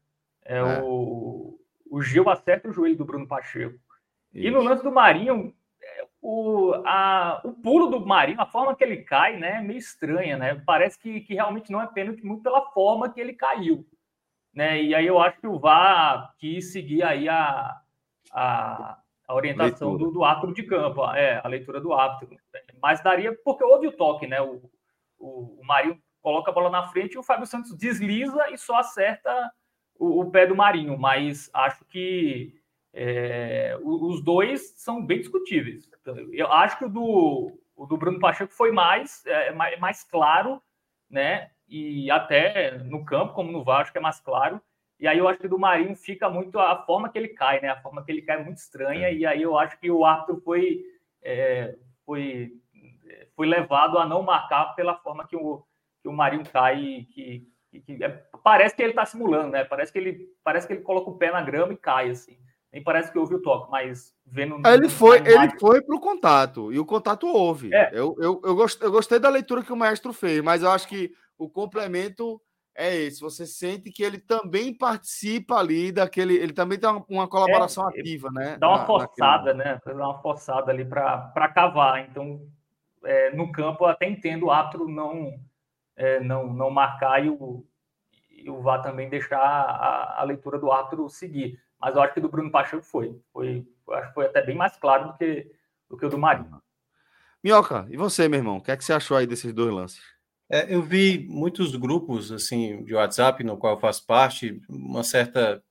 É, 0.45 0.57
é. 0.57 0.81
O, 0.81 1.59
o 1.89 2.01
Gil 2.01 2.29
acerta 2.29 2.69
o 2.69 2.71
joelho 2.71 2.95
do 2.95 3.03
Bruno 3.03 3.27
Pacheco. 3.27 3.77
Isso. 4.33 4.47
E 4.47 4.51
no 4.51 4.61
lance 4.61 4.83
do 4.83 4.91
Marinho, 4.91 5.53
o, 6.21 6.73
a, 6.85 7.41
o 7.45 7.53
pulo 7.53 7.87
do 7.87 8.05
Marinho, 8.05 8.41
a 8.41 8.45
forma 8.45 8.75
que 8.75 8.83
ele 8.83 8.97
cai, 8.97 9.37
né, 9.37 9.57
é 9.57 9.61
meio 9.61 9.79
estranha, 9.79 10.37
né? 10.37 10.61
Parece 10.65 10.99
que, 10.99 11.21
que 11.21 11.33
realmente 11.33 11.71
não 11.71 11.81
é 11.81 11.87
pênalti 11.87 12.25
muito 12.25 12.43
pela 12.43 12.61
forma 12.71 13.09
que 13.09 13.19
ele 13.19 13.33
caiu, 13.33 13.85
né? 14.53 14.81
E 14.81 14.93
aí 14.93 15.07
eu 15.07 15.19
acho 15.19 15.39
que 15.39 15.47
o 15.47 15.59
VAR 15.59 16.33
quis 16.37 16.73
seguir 16.73 17.03
aí 17.03 17.29
a, 17.29 17.79
a, 18.31 18.97
a 19.27 19.33
orientação 19.33 19.97
do, 19.97 20.11
do 20.11 20.23
árbitro 20.23 20.53
de 20.53 20.63
campo, 20.63 21.05
é, 21.13 21.41
a 21.43 21.47
leitura 21.47 21.79
do 21.79 21.93
árbitro. 21.93 22.37
Mas 22.81 23.01
daria, 23.01 23.33
porque 23.43 23.63
houve 23.63 23.87
o 23.87 23.95
toque, 23.95 24.27
né? 24.27 24.41
O, 24.41 24.69
o, 25.17 25.61
o 25.61 25.65
Marinho 25.65 25.97
coloca 26.21 26.51
a 26.51 26.53
bola 26.53 26.69
na 26.69 26.87
frente 26.87 27.13
e 27.13 27.17
o 27.17 27.23
Fábio 27.23 27.45
Santos 27.45 27.75
desliza 27.77 28.49
e 28.51 28.57
só 28.57 28.75
acerta 28.75 29.51
o, 29.97 30.21
o 30.21 30.31
pé 30.31 30.45
do 30.45 30.55
Marinho, 30.55 30.97
mas 30.97 31.49
acho 31.53 31.85
que 31.85 32.58
é, 33.01 33.79
os 33.81 34.21
dois 34.21 34.73
são 34.75 35.05
bem 35.05 35.19
discutíveis. 35.19 35.89
Eu 36.33 36.51
acho 36.51 36.77
que 36.77 36.83
o 36.83 36.89
do, 36.89 37.57
o 37.73 37.85
do 37.85 37.95
Bruno 37.95 38.19
Pacheco 38.19 38.53
foi 38.53 38.73
mais, 38.73 39.25
é, 39.25 39.53
mais, 39.53 39.79
mais, 39.79 40.03
claro, 40.03 40.61
né? 41.09 41.49
E 41.65 42.11
até 42.11 42.77
no 42.79 43.05
campo, 43.05 43.33
como 43.33 43.53
no 43.53 43.63
VAR, 43.63 43.81
acho 43.81 43.93
que 43.93 43.97
é 43.97 44.01
mais 44.01 44.19
claro. 44.19 44.61
E 44.99 45.07
aí 45.07 45.17
eu 45.17 45.29
acho 45.29 45.39
que 45.39 45.47
do 45.47 45.57
Marinho 45.57 45.95
fica 45.95 46.29
muito 46.29 46.59
a 46.59 46.75
forma 46.83 47.07
que 47.07 47.17
ele 47.17 47.29
cai, 47.29 47.61
né? 47.61 47.69
A 47.69 47.81
forma 47.81 48.03
que 48.03 48.11
ele 48.11 48.21
cai 48.21 48.37
é 48.37 48.43
muito 48.43 48.57
estranha. 48.57 49.07
É. 49.07 49.13
E 49.13 49.25
aí 49.25 49.41
eu 49.41 49.57
acho 49.57 49.79
que 49.79 49.89
o 49.89 50.03
árbitro 50.03 50.41
foi, 50.41 50.83
é, 51.23 51.77
foi, 52.05 52.51
foi 53.33 53.47
levado 53.47 53.97
a 53.97 54.05
não 54.05 54.23
marcar 54.23 54.75
pela 54.75 54.97
forma 54.97 55.25
que 55.25 55.37
o, 55.37 55.63
que 56.01 56.09
o 56.09 56.11
Marinho 56.11 56.43
cai, 56.51 57.07
que, 57.13 57.47
que, 57.71 57.79
que 57.79 58.03
é, 58.03 58.09
parece 58.43 58.75
que 58.75 58.81
ele 58.81 58.91
está 58.91 59.05
simulando, 59.05 59.51
né? 59.51 59.63
Parece 59.63 59.89
que 59.89 59.99
ele 59.99 60.27
parece 60.43 60.67
que 60.67 60.73
ele 60.73 60.81
coloca 60.81 61.09
o 61.09 61.17
pé 61.17 61.31
na 61.31 61.41
grama 61.41 61.71
e 61.71 61.77
cai 61.77 62.09
assim. 62.09 62.37
Nem 62.71 62.83
parece 62.83 63.11
que 63.11 63.17
houve 63.17 63.35
o 63.35 63.41
toque, 63.41 63.71
mas 63.71 64.13
vendo. 64.25 64.61
Ele 64.67 64.89
foi, 64.89 65.17
ele 65.19 65.59
foi 65.59 65.81
para 65.81 65.95
o 65.95 65.99
contato, 65.99 66.71
e 66.71 66.77
o 66.77 66.85
contato 66.85 67.27
houve. 67.27 67.73
É. 67.73 67.89
Eu, 67.91 68.15
eu, 68.19 68.41
eu, 68.43 68.55
gostei, 68.55 68.87
eu 68.87 68.91
gostei 68.91 69.19
da 69.19 69.29
leitura 69.29 69.63
que 69.63 69.73
o 69.73 69.77
maestro 69.77 70.13
fez, 70.13 70.43
mas 70.43 70.61
eu 70.61 70.69
acho 70.69 70.87
que 70.87 71.11
o 71.37 71.49
complemento 71.49 72.39
é 72.75 72.95
esse. 72.95 73.21
Você 73.21 73.47
sente 73.47 73.91
que 73.91 74.03
ele 74.03 74.19
também 74.19 74.73
participa 74.73 75.55
ali 75.57 75.91
daquele. 75.91 76.35
Ele 76.35 76.53
também 76.53 76.77
tem 76.77 76.89
uma, 76.89 77.03
uma 77.09 77.27
colaboração 77.27 77.89
é, 77.89 77.99
ativa, 77.99 78.29
né? 78.31 78.57
Dá 78.59 78.69
uma 78.69 78.77
na, 78.79 78.85
forçada, 78.85 79.53
naquele... 79.53 79.75
né? 79.75 79.81
Dá 79.85 80.07
uma 80.07 80.21
forçada 80.21 80.71
ali 80.71 80.85
para 80.85 81.51
cavar. 81.53 82.07
Então, 82.07 82.47
é, 83.03 83.31
no 83.31 83.51
campo, 83.51 83.83
eu 83.83 83.89
até 83.89 84.07
entendo 84.07 84.45
o 84.45 84.51
árbitro 84.51 84.87
não, 84.87 85.33
é, 85.95 86.19
não, 86.19 86.53
não 86.53 86.69
marcar 86.69 87.25
e 87.25 87.29
o, 87.29 87.65
e 88.29 88.49
o 88.49 88.61
VAR 88.61 88.81
também 88.81 89.09
deixar 89.09 89.39
a, 89.39 90.21
a 90.21 90.23
leitura 90.23 90.59
do 90.59 90.71
árbitro 90.71 91.09
seguir 91.09 91.59
mas 91.79 91.95
eu 91.95 92.01
acho 92.01 92.13
que 92.13 92.21
do 92.21 92.29
Bruno 92.29 92.51
Pacheco 92.51 92.83
foi. 92.83 93.19
foi 93.31 93.65
acho 93.91 94.07
que 94.09 94.13
foi 94.13 94.25
até 94.25 94.41
bem 94.41 94.55
mais 94.55 94.75
claro 94.77 95.07
do 95.07 95.17
que, 95.17 95.51
do 95.89 95.97
que 95.97 96.05
o 96.05 96.09
do 96.09 96.17
Marinho. 96.17 96.61
Minhoca, 97.43 97.87
e 97.89 97.95
você, 97.95 98.27
meu 98.27 98.39
irmão? 98.39 98.57
O 98.57 98.61
que 98.61 98.71
é 98.71 98.77
que 98.77 98.83
você 98.83 98.91
achou 98.91 99.15
aí 99.15 99.25
desses 99.25 99.53
dois 99.53 99.73
lances? 99.73 100.01
É, 100.51 100.73
eu 100.73 100.81
vi 100.81 101.27
muitos 101.29 101.75
grupos 101.75 102.31
assim 102.31 102.83
de 102.83 102.95
WhatsApp 102.95 103.43
no 103.43 103.57
qual 103.57 103.75
eu 103.75 103.79
faço 103.79 104.05
parte, 104.05 104.61
uma 104.67 105.03
certa 105.03 105.63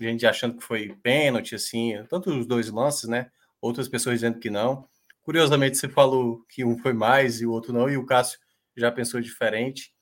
gente 0.00 0.26
achando 0.26 0.56
que 0.56 0.64
foi 0.64 0.94
pênalti, 1.02 1.54
assim, 1.54 1.94
tanto 2.08 2.30
os 2.30 2.46
dois 2.46 2.68
lances, 2.68 3.08
né? 3.08 3.30
Outras 3.60 3.88
pessoas 3.88 4.16
dizendo 4.16 4.38
que 4.38 4.50
não. 4.50 4.88
Curiosamente, 5.22 5.78
você 5.78 5.88
falou 5.88 6.44
que 6.48 6.64
um 6.64 6.76
foi 6.76 6.92
mais 6.92 7.40
e 7.40 7.46
o 7.46 7.52
outro 7.52 7.72
não, 7.72 7.88
e 7.88 7.96
o 7.96 8.04
Cássio 8.04 8.38
já 8.76 8.90
pensou 8.90 9.20
diferente. 9.20 9.94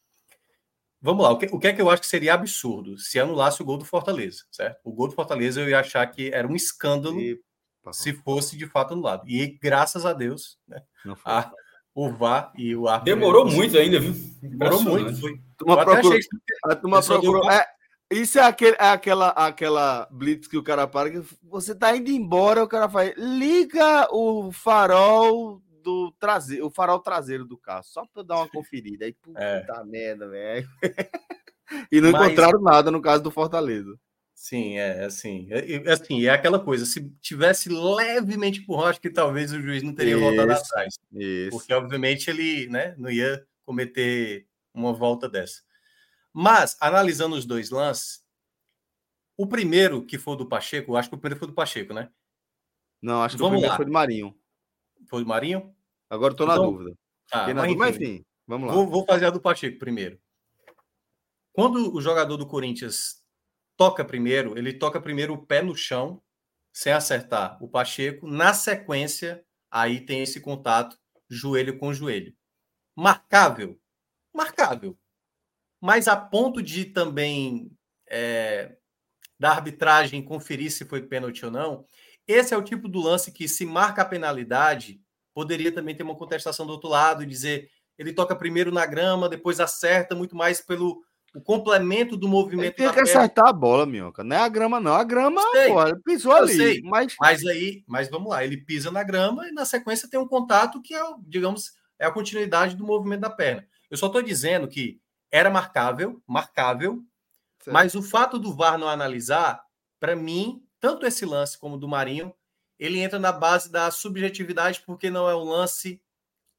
Vamos 1.03 1.25
lá, 1.25 1.33
o 1.33 1.37
que, 1.37 1.47
o 1.47 1.59
que, 1.59 1.67
é 1.67 1.73
que 1.73 1.83
eu 1.83 1.91
acho 1.91 2.01
que 2.01 2.09
seria 2.09 2.35
absurdo 2.35 2.97
se 2.97 3.19
anulasse 3.19 3.61
o 3.61 3.65
gol 3.65 3.77
do 3.77 3.85
Fortaleza, 3.85 4.45
certo? 4.53 4.79
O 4.85 4.93
gol 4.93 5.09
do 5.09 5.15
Fortaleza 5.15 5.61
eu 5.61 5.69
ia 5.69 5.81
achar 5.81 6.07
que 6.07 6.31
era 6.33 6.47
um 6.47 6.55
escândalo 6.55 7.19
se 7.91 8.13
fosse 8.13 8.57
de 8.57 8.69
fato 8.69 8.93
anulado. 8.93 9.29
E 9.29 9.59
graças 9.61 10.07
a 10.07 10.13
Deus, 10.13 10.59
né? 10.69 10.81
A, 11.25 11.51
o 11.93 12.09
VAR 12.09 12.53
e 12.57 12.77
o 12.77 12.87
árbitro. 12.87 13.17
Demorou 13.17 13.45
muito 13.45 13.77
ainda, 13.77 13.99
viu? 13.99 14.15
Demorou 14.41 14.81
muito. 14.81 15.21
Foi, 15.21 15.41
turma 15.59 15.85
procura, 15.85 16.19
a 16.65 16.77
turma 16.77 17.03
procura, 17.03 17.53
é, 17.53 17.67
isso 18.13 18.39
é, 18.39 18.43
aquele, 18.43 18.77
é 18.79 18.89
aquela, 18.91 19.29
aquela 19.31 20.09
blitz 20.11 20.47
que 20.47 20.57
o 20.57 20.63
cara 20.63 20.87
para, 20.87 21.11
que 21.11 21.23
você 21.43 21.75
tá 21.75 21.97
indo 21.97 22.11
embora, 22.11 22.63
o 22.63 22.69
cara 22.69 22.89
faz, 22.89 23.13
liga 23.17 24.07
o 24.13 24.53
farol 24.53 25.61
do 25.83 26.13
traseiro, 26.13 26.67
o 26.67 26.71
farol 26.71 27.01
traseiro 27.01 27.45
do 27.45 27.59
carro, 27.59 27.85
só 27.85 28.07
para 28.07 28.23
dar 28.23 28.37
uma 28.37 28.49
conferida. 28.51 29.05
Aí, 29.05 29.13
puta 29.13 29.41
é. 29.41 29.85
merda, 29.85 30.29
velho. 30.29 30.69
e 31.91 32.01
não 32.01 32.13
Mas... 32.13 32.27
encontraram 32.27 32.61
nada 32.61 32.91
no 32.91 33.03
caso 33.03 33.23
do 33.23 33.31
Fortaleza. 33.31 33.99
Sim, 34.35 34.77
é 34.77 35.05
assim. 35.05 35.47
É, 35.51 35.75
é, 35.75 35.93
assim, 35.93 36.27
é 36.27 36.31
aquela 36.31 36.59
coisa. 36.59 36.85
Se 36.85 37.09
tivesse 37.21 37.69
levemente 37.69 38.61
por 38.63 38.85
acho 38.85 39.01
que 39.01 39.09
talvez 39.09 39.53
o 39.53 39.61
juiz 39.61 39.85
não 39.85 39.95
teria 39.95 40.15
isso, 40.15 40.21
voltado 40.21 40.51
atrás. 40.51 40.99
Isso. 41.13 41.51
Porque, 41.51 41.73
obviamente, 41.73 42.29
ele 42.29 42.67
né, 42.67 42.95
não 42.99 43.09
ia 43.09 43.47
cometer 43.65 44.49
uma 44.75 44.93
volta 44.93 45.29
dessa. 45.29 45.63
Mas, 46.33 46.77
analisando 46.81 47.37
os 47.37 47.45
dois 47.45 47.71
lances, 47.71 48.25
o 49.37 49.47
primeiro 49.47 50.05
que 50.05 50.19
foi 50.19 50.37
do 50.37 50.49
Pacheco, 50.49 50.97
acho 50.97 51.09
que 51.09 51.15
o 51.15 51.19
primeiro 51.19 51.39
foi 51.39 51.49
do 51.49 51.55
Pacheco, 51.55 51.95
né? 51.95 52.11
Não, 53.01 53.23
acho 53.23 53.37
que 53.37 53.43
Vamos 53.43 53.59
o 53.59 53.61
primeiro 53.61 53.73
lá. 53.73 53.77
foi 53.77 53.87
do 53.87 53.93
Marinho. 53.93 54.35
Foi 55.13 55.23
do 55.23 55.29
Marinho? 55.29 55.77
Agora 56.09 56.33
estou 56.33 56.47
na 56.47 56.55
então, 56.55 56.73
dúvida. 56.73 56.97
Tá, 57.29 57.53
na 57.53 57.67
dúvida, 57.67 57.91
enfim, 57.91 58.25
vamos 58.47 58.67
lá. 58.67 58.75
Vou, 58.75 58.89
vou 58.89 59.05
fazer 59.05 59.27
a 59.27 59.31
do 59.31 59.43
Pacheco 59.43 59.79
primeiro. 59.79 60.19
Quando 61.53 61.95
o 61.95 62.01
jogador 62.01 62.39
do 62.39 62.47
Corinthians 62.47 63.23
toca 63.77 64.07
primeiro, 64.07 64.57
ele 64.57 64.73
toca 64.73 64.99
primeiro 64.99 65.35
o 65.35 65.47
pé 65.47 65.61
no 65.61 65.77
chão, 65.77 66.23
sem 66.73 66.95
acertar 66.95 67.63
o 67.63 67.69
Pacheco. 67.69 68.27
Na 68.27 68.55
sequência, 68.55 69.45
aí 69.71 70.01
tem 70.01 70.23
esse 70.23 70.41
contato 70.41 70.99
joelho 71.29 71.79
com 71.79 71.93
joelho. 71.93 72.35
Marcável? 72.97 73.79
Marcável. 74.35 74.99
Mas 75.79 76.09
a 76.09 76.17
ponto 76.17 76.63
de 76.63 76.87
também 76.87 77.71
é, 78.09 78.79
da 79.39 79.51
arbitragem 79.51 80.25
conferir 80.25 80.73
se 80.73 80.87
foi 80.87 81.03
pênalti 81.03 81.45
ou 81.45 81.51
não, 81.51 81.85
esse 82.27 82.55
é 82.55 82.57
o 82.57 82.63
tipo 82.63 82.89
do 82.89 83.01
lance 83.01 83.33
que, 83.33 83.49
se 83.49 83.67
marca 83.67 84.03
a 84.03 84.07
penalidade, 84.07 85.02
poderia 85.35 85.73
também 85.73 85.95
ter 85.95 86.03
uma 86.03 86.17
contestação 86.17 86.67
do 86.67 86.73
outro 86.73 86.89
lado 86.89 87.23
e 87.23 87.27
dizer 87.27 87.71
ele 87.99 88.13
toca 88.13 88.35
primeiro 88.35 88.73
na 88.73 88.87
grama, 88.87 89.29
depois 89.29 89.61
acerta 89.61 90.15
muito 90.15 90.35
mais 90.35 90.61
pelo 90.61 91.03
o 91.35 91.41
complemento 91.41 92.17
do 92.17 92.29
movimento. 92.29 92.79
Ele 92.79 92.89
tem 92.89 92.93
que 92.93 93.01
acertar 93.01 93.49
a 93.49 93.53
bola, 93.53 93.87
Minhoca. 93.87 94.23
Não 94.23 94.37
é 94.37 94.41
a 94.41 94.49
grama, 94.49 94.79
não. 94.79 94.93
A 94.93 95.03
grama, 95.03 95.41
sei, 95.53 95.69
pô, 95.69 95.87
ele 95.87 96.01
pisou 96.05 96.33
ali. 96.33 96.55
Sei, 96.55 96.83
mas... 96.83 97.15
mas 97.19 97.47
aí, 97.47 97.83
mas 97.87 98.11
vamos 98.11 98.31
lá, 98.31 98.45
ele 98.45 98.59
pisa 98.59 98.91
na 98.91 99.03
grama 99.03 99.49
e 99.49 99.53
na 99.53 99.65
sequência 99.65 100.09
tem 100.11 100.21
um 100.21 100.29
contato 100.29 100.83
que 100.83 100.95
é, 100.95 101.01
digamos, 101.27 101.73
é 101.99 102.05
a 102.05 102.11
continuidade 102.11 102.77
do 102.77 102.85
movimento 102.85 103.21
da 103.21 103.31
perna. 103.31 103.67
Eu 103.91 103.97
só 103.97 104.07
estou 104.07 104.23
dizendo 104.23 104.69
que 104.69 105.01
era 105.31 105.49
marcável, 105.49 106.23
marcável, 106.27 107.03
certo. 107.61 107.73
mas 107.73 107.95
o 107.95 108.03
fato 108.03 108.39
do 108.39 108.55
VAR 108.55 108.77
não 108.77 108.89
analisar, 108.89 109.63
para 109.99 110.15
mim, 110.15 110.63
tanto 110.79 111.07
esse 111.07 111.25
lance 111.25 111.59
como 111.59 111.79
do 111.79 111.89
Marinho, 111.89 112.35
ele 112.83 112.99
entra 112.99 113.19
na 113.19 113.31
base 113.31 113.71
da 113.71 113.91
subjetividade, 113.93 114.83
porque 114.85 115.09
não 115.09 115.31
é 115.31 115.37
um 115.37 115.45
lance 115.45 116.03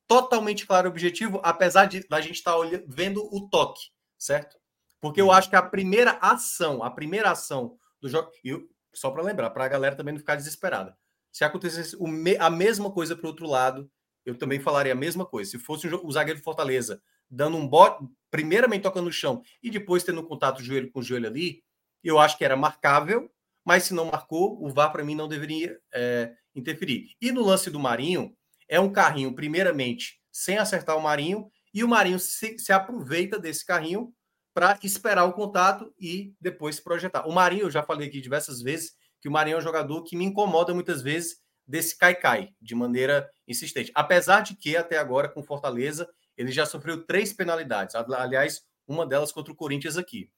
totalmente 0.07 0.65
claro 0.65 0.87
e 0.87 0.89
objetivo, 0.89 1.41
apesar 1.43 1.85
de 1.85 2.05
a 2.09 2.21
gente 2.21 2.35
estar 2.35 2.53
tá 2.53 2.59
vendo 2.87 3.27
o 3.29 3.49
toque, 3.49 3.89
certo? 4.17 4.57
Porque 5.01 5.19
eu 5.19 5.25
uhum. 5.25 5.31
acho 5.33 5.49
que 5.49 5.55
a 5.57 5.61
primeira 5.61 6.17
ação, 6.21 6.81
a 6.81 6.89
primeira 6.89 7.31
ação 7.31 7.77
do 7.99 8.07
jogo. 8.07 8.31
E 8.41 8.57
só 8.93 9.11
para 9.11 9.21
lembrar, 9.21 9.49
para 9.49 9.65
a 9.65 9.67
galera 9.67 9.97
também 9.97 10.13
não 10.13 10.19
ficar 10.19 10.35
desesperada. 10.35 10.97
Se 11.29 11.43
acontecesse 11.43 11.97
a 12.39 12.49
mesma 12.49 12.89
coisa 12.89 13.17
para 13.17 13.25
o 13.25 13.29
outro 13.29 13.45
lado, 13.45 13.91
eu 14.25 14.37
também 14.37 14.61
falaria 14.61 14.93
a 14.93 14.95
mesma 14.95 15.25
coisa. 15.25 15.51
Se 15.51 15.59
fosse 15.59 15.87
o 15.87 16.11
zagueiro 16.11 16.39
de 16.39 16.45
Fortaleza 16.45 17.01
dando 17.29 17.57
um 17.57 17.67
bote, 17.67 18.07
primeiramente 18.31 18.83
tocando 18.83 19.05
no 19.05 19.11
chão 19.11 19.41
e 19.61 19.69
depois 19.69 20.03
tendo 20.03 20.23
contato 20.23 20.63
joelho 20.63 20.89
com 20.89 21.01
joelho 21.01 21.27
ali, 21.27 21.63
eu 22.01 22.17
acho 22.17 22.37
que 22.37 22.45
era 22.45 22.55
marcável, 22.55 23.29
mas 23.65 23.83
se 23.83 23.93
não 23.93 24.05
marcou, 24.05 24.63
o 24.63 24.69
VAR 24.69 24.91
para 24.91 25.03
mim 25.03 25.15
não 25.15 25.27
deveria 25.27 25.77
é, 25.93 26.33
interferir. 26.55 27.07
E 27.21 27.31
no 27.31 27.43
lance 27.43 27.69
do 27.69 27.79
Marinho, 27.79 28.35
é 28.67 28.79
um 28.79 28.91
carrinho, 28.91 29.33
primeiramente, 29.33 30.19
sem 30.31 30.57
acertar 30.57 30.97
o 30.97 31.01
Marinho, 31.01 31.49
e 31.73 31.83
o 31.83 31.87
Marinho 31.87 32.19
se, 32.19 32.57
se 32.59 32.71
aproveita 32.71 33.39
desse 33.39 33.65
carrinho 33.65 34.13
para 34.53 34.77
esperar 34.83 35.25
o 35.25 35.33
contato 35.33 35.93
e 35.99 36.33
depois 36.39 36.75
se 36.75 36.83
projetar. 36.83 37.27
O 37.27 37.31
Marinho, 37.31 37.63
eu 37.63 37.71
já 37.71 37.81
falei 37.81 38.07
aqui 38.07 38.21
diversas 38.21 38.61
vezes, 38.61 38.93
que 39.19 39.27
o 39.27 39.31
Marinho 39.31 39.55
é 39.55 39.57
um 39.57 39.61
jogador 39.61 40.03
que 40.03 40.15
me 40.15 40.25
incomoda 40.25 40.73
muitas 40.73 41.01
vezes 41.01 41.37
desse 41.65 41.97
cai-cai, 41.97 42.49
de 42.61 42.75
maneira 42.75 43.29
insistente. 43.47 43.91
Apesar 43.95 44.41
de 44.41 44.55
que, 44.55 44.75
até 44.75 44.97
agora, 44.97 45.29
com 45.29 45.41
Fortaleza, 45.41 46.07
ele 46.37 46.51
já 46.51 46.65
sofreu 46.65 47.05
três 47.05 47.33
penalidades. 47.33 47.95
Aliás, 47.95 48.61
uma 48.87 49.05
delas 49.05 49.31
contra 49.31 49.53
o 49.53 49.55
Corinthians 49.55 49.97
aqui. 49.97 50.29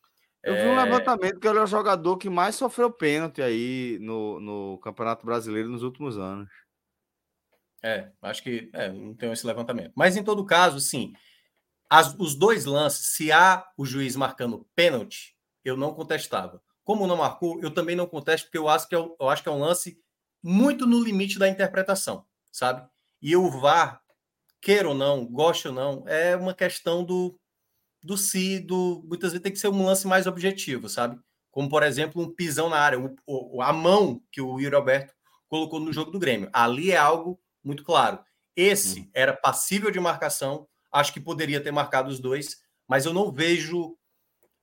Eu 0.46 0.54
vi 0.54 0.62
um 0.62 0.80
é... 0.80 0.84
levantamento 0.84 1.40
que 1.40 1.48
ele 1.48 1.58
é 1.58 1.64
o 1.64 1.68
jogador 1.68 2.18
que 2.18 2.30
mais 2.30 2.54
sofreu 2.54 2.92
pênalti 2.92 3.42
aí 3.42 3.98
no, 4.00 4.40
no 4.40 4.78
Campeonato 4.78 5.26
Brasileiro 5.26 5.70
nos 5.70 5.82
últimos 5.82 6.20
anos. 6.20 6.48
É, 7.84 8.12
acho 8.22 8.44
que 8.44 8.70
é, 8.72 8.92
não 8.92 9.16
tem 9.16 9.32
esse 9.32 9.46
levantamento. 9.46 9.92
Mas 9.96 10.16
em 10.16 10.24
todo 10.24 10.46
caso, 10.46 10.80
sim, 10.80 11.14
as, 11.90 12.14
os 12.20 12.36
dois 12.36 12.66
lances, 12.66 13.16
se 13.16 13.32
há 13.32 13.68
o 13.76 13.86
juiz 13.86 14.16
marcando 14.16 14.68
pênalti, 14.76 15.36
eu 15.64 15.76
não 15.76 15.96
contestava. 15.96 16.62
Como 16.84 17.08
não 17.08 17.18
marcou, 17.18 17.60
eu 17.64 17.72
também 17.72 17.96
não 17.96 18.06
contesto, 18.06 18.46
porque 18.46 18.58
eu 18.60 18.70
acho 18.70 18.88
que 18.88 18.96
é, 18.96 19.00
eu 19.00 19.30
acho 19.30 19.42
que 19.42 19.50
é 19.50 19.52
um 19.52 19.60
lance 19.60 20.00
muito 20.44 20.86
no 20.86 21.04
limite 21.04 21.40
da 21.40 21.50
interpretação, 21.50 22.24
sabe? 22.52 22.88
E 23.20 23.36
o 23.36 23.50
VAR, 23.50 24.00
queira 24.62 24.90
ou 24.90 24.94
não, 24.94 25.26
goste 25.26 25.68
ou 25.68 25.74
não, 25.74 26.08
é 26.08 26.36
uma 26.36 26.54
questão 26.54 27.04
do, 27.04 27.36
do 28.06 28.16
si, 28.16 28.60
do, 28.60 29.04
muitas 29.08 29.32
vezes 29.32 29.42
tem 29.42 29.52
que 29.52 29.58
ser 29.58 29.68
um 29.68 29.84
lance 29.84 30.06
mais 30.06 30.28
objetivo, 30.28 30.88
sabe? 30.88 31.20
Como, 31.50 31.68
por 31.68 31.82
exemplo, 31.82 32.22
um 32.22 32.30
pisão 32.30 32.70
na 32.70 32.78
área, 32.78 33.00
o, 33.00 33.16
o, 33.26 33.62
a 33.64 33.74
mão 33.74 34.22
que 34.32 34.40
o 34.40 34.60
Yuri 34.60 34.76
Alberto 34.76 35.12
colocou 35.48 35.80
no 35.80 35.92
jogo 35.92 36.12
do 36.12 36.20
Grêmio. 36.20 36.48
Ali 36.54 36.92
é 36.92 36.98
algo 36.98 37.40
muito 37.64 37.84
claro. 37.84 38.20
Esse 38.56 39.02
hum. 39.02 39.10
era 39.12 39.34
passível 39.34 39.90
de 39.90 40.00
marcação, 40.00 40.68
acho 40.92 41.12
que 41.12 41.20
poderia 41.20 41.60
ter 41.60 41.72
marcado 41.72 42.10
os 42.10 42.20
dois, 42.20 42.58
mas 42.88 43.08
eu 43.08 43.14
não 43.14 43.32
vejo 43.32 43.98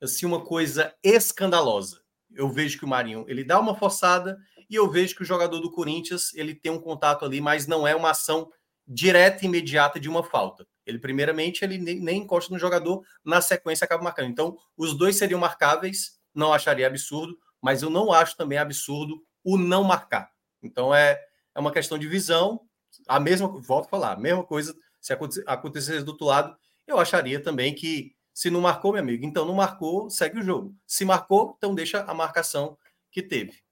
assim 0.01 0.25
uma 0.25 0.45
coisa 0.45 0.95
escandalosa. 1.03 2.01
Eu 2.33 2.49
vejo 2.49 2.79
que 2.79 2.85
o 2.85 2.89
Marinho 2.89 3.25
ele 3.27 3.43
dá 3.43 3.59
uma 3.59 3.75
forçada 3.75 4.39
e 4.71 4.77
eu 4.77 4.89
vejo 4.89 5.17
que 5.17 5.23
o 5.23 5.27
jogador 5.27 5.59
do 5.59 5.73
Corinthians 5.73 6.33
ele 6.35 6.55
tem 6.55 6.71
um 6.71 6.81
contato 6.81 7.25
ali, 7.25 7.41
mas 7.41 7.67
não 7.67 7.89
é 7.89 7.95
uma 7.97 8.11
ação 8.11 8.49
direta 8.87 9.45
e 9.45 9.47
imediata 9.47 9.99
de 9.99 10.09
uma 10.09 10.23
falta. 10.23 10.67
Ele 10.85 10.99
primeiramente 10.99 11.65
ele 11.65 11.79
nem, 11.79 12.01
nem 12.01 12.23
encosta 12.23 12.53
no 12.53 12.59
jogador, 12.59 13.05
na 13.25 13.41
sequência 13.41 13.85
acaba 13.85 14.03
marcando. 14.03 14.31
Então, 14.31 14.57
os 14.77 14.97
dois 14.97 15.17
seriam 15.17 15.39
marcáveis, 15.39 16.19
não 16.35 16.53
acharia 16.53 16.87
absurdo, 16.87 17.37
mas 17.61 17.83
eu 17.83 17.91
não 17.91 18.13
acho 18.13 18.37
também 18.37 18.59
absurdo 18.59 19.23
o 19.45 19.57
não 19.57 19.85
marcar. 19.85 20.31
Então 20.63 20.95
é, 20.95 21.21
é 21.55 21.61
uma 21.61 21.73
questão 21.73 21.99
de 21.99 22.09
visão. 22.09 22.61
A 23.07 23.21
mesma, 23.21 23.49
volto 23.49 23.87
a 23.87 23.89
falar, 23.89 24.13
a 24.13 24.21
mesma 24.21 24.45
coisa 24.45 24.75
se 25.01 25.13
acontecesse 25.47 26.05
do 26.05 26.13
outro 26.13 26.27
lado, 26.27 26.57
eu 26.87 26.99
acharia 26.99 27.43
também 27.43 27.75
que 27.75 28.15
se 28.33 28.51
não 28.51 28.61
marcou, 28.61 28.93
meu 28.93 29.03
amigo, 29.03 29.27
então 29.27 29.45
não 29.45 29.55
marcou, 29.55 30.09
segue 30.09 30.39
o 30.39 30.43
jogo. 30.43 30.75
Se 30.87 31.05
marcou, 31.05 31.55
então 31.57 31.75
deixa 31.75 32.03
a 32.03 32.15
marcação 32.15 32.79
que 33.11 33.23
teve. 33.23 33.63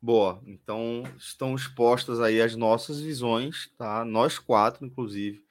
Boa, 0.00 0.40
então 0.46 1.02
estão 1.18 1.56
expostas 1.56 2.20
aí 2.20 2.40
as 2.40 2.54
nossas 2.54 3.00
visões, 3.00 3.68
tá? 3.76 4.04
Nós 4.04 4.38
quatro, 4.38 4.86
inclusive, 4.86 5.44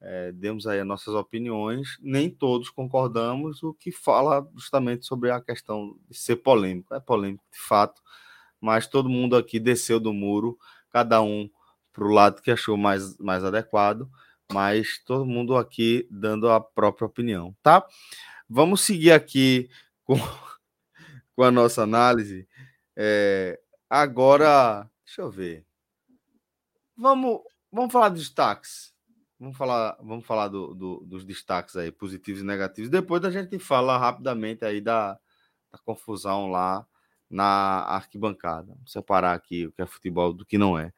é, 0.00 0.30
demos 0.32 0.68
aí 0.68 0.78
as 0.80 0.86
nossas 0.86 1.14
opiniões. 1.14 1.98
Nem 2.00 2.30
todos 2.30 2.70
concordamos, 2.70 3.62
o 3.62 3.74
que 3.74 3.90
fala 3.90 4.48
justamente 4.54 5.04
sobre 5.04 5.30
a 5.32 5.40
questão 5.40 5.96
de 6.08 6.16
ser 6.16 6.36
polêmico. 6.36 6.94
É 6.94 7.00
polêmico 7.00 7.44
de 7.52 7.58
fato, 7.58 8.00
mas 8.60 8.86
todo 8.86 9.08
mundo 9.08 9.36
aqui 9.36 9.58
desceu 9.58 9.98
do 10.00 10.12
muro, 10.12 10.56
cada 10.90 11.20
um 11.20 11.50
para 11.92 12.04
o 12.04 12.12
lado 12.12 12.40
que 12.42 12.52
achou 12.52 12.76
mais, 12.76 13.18
mais 13.18 13.44
adequado, 13.44 14.08
mas 14.52 15.02
todo 15.04 15.26
mundo 15.26 15.56
aqui 15.56 16.06
dando 16.10 16.48
a 16.50 16.60
própria 16.60 17.06
opinião, 17.06 17.56
tá? 17.62 17.84
Vamos 18.48 18.82
seguir 18.82 19.12
aqui 19.12 19.68
com, 20.04 20.14
com 21.34 21.42
a 21.42 21.50
nossa 21.50 21.82
análise. 21.82 22.48
É, 22.96 23.58
agora, 23.88 24.88
deixa 25.04 25.22
eu 25.22 25.30
ver. 25.30 25.64
Vamos, 26.96 27.40
vamos 27.70 27.92
falar 27.92 28.08
dos 28.08 28.20
destaques. 28.20 28.92
Vamos 29.38 29.56
falar, 29.56 29.96
vamos 30.00 30.26
falar 30.26 30.48
do, 30.48 30.74
do, 30.74 31.00
dos 31.06 31.24
destaques 31.24 31.76
aí, 31.76 31.92
positivos 31.92 32.40
e 32.42 32.44
negativos. 32.44 32.90
Depois 32.90 33.24
a 33.24 33.30
gente 33.30 33.56
fala 33.58 33.96
rapidamente 33.96 34.64
aí 34.64 34.80
da, 34.80 35.12
da 35.70 35.78
confusão 35.84 36.50
lá 36.50 36.84
na 37.30 37.84
arquibancada. 37.84 38.74
Vamos 38.74 38.90
separar 38.90 39.34
aqui 39.34 39.66
o 39.66 39.72
que 39.72 39.82
é 39.82 39.86
futebol 39.86 40.32
do 40.32 40.44
que 40.44 40.58
não 40.58 40.76
é. 40.78 40.92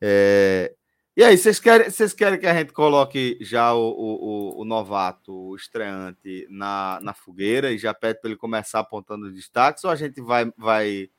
É... 0.00 0.74
E 1.16 1.24
aí, 1.24 1.36
vocês 1.36 1.58
querem, 1.58 1.90
vocês 1.90 2.14
querem 2.14 2.38
que 2.38 2.46
a 2.46 2.54
gente 2.54 2.72
coloque 2.72 3.36
já 3.40 3.74
o, 3.74 3.90
o, 3.90 4.60
o 4.60 4.64
novato, 4.64 5.34
o 5.34 5.56
estreante, 5.56 6.46
na, 6.48 7.00
na 7.02 7.12
fogueira 7.12 7.72
e 7.72 7.78
já 7.78 7.92
pede 7.92 8.20
para 8.20 8.30
ele 8.30 8.38
começar 8.38 8.78
apontando 8.78 9.26
os 9.26 9.34
destaques, 9.34 9.82
ou 9.84 9.90
a 9.90 9.96
gente 9.96 10.20
vai, 10.20 10.50
vai 10.56 11.10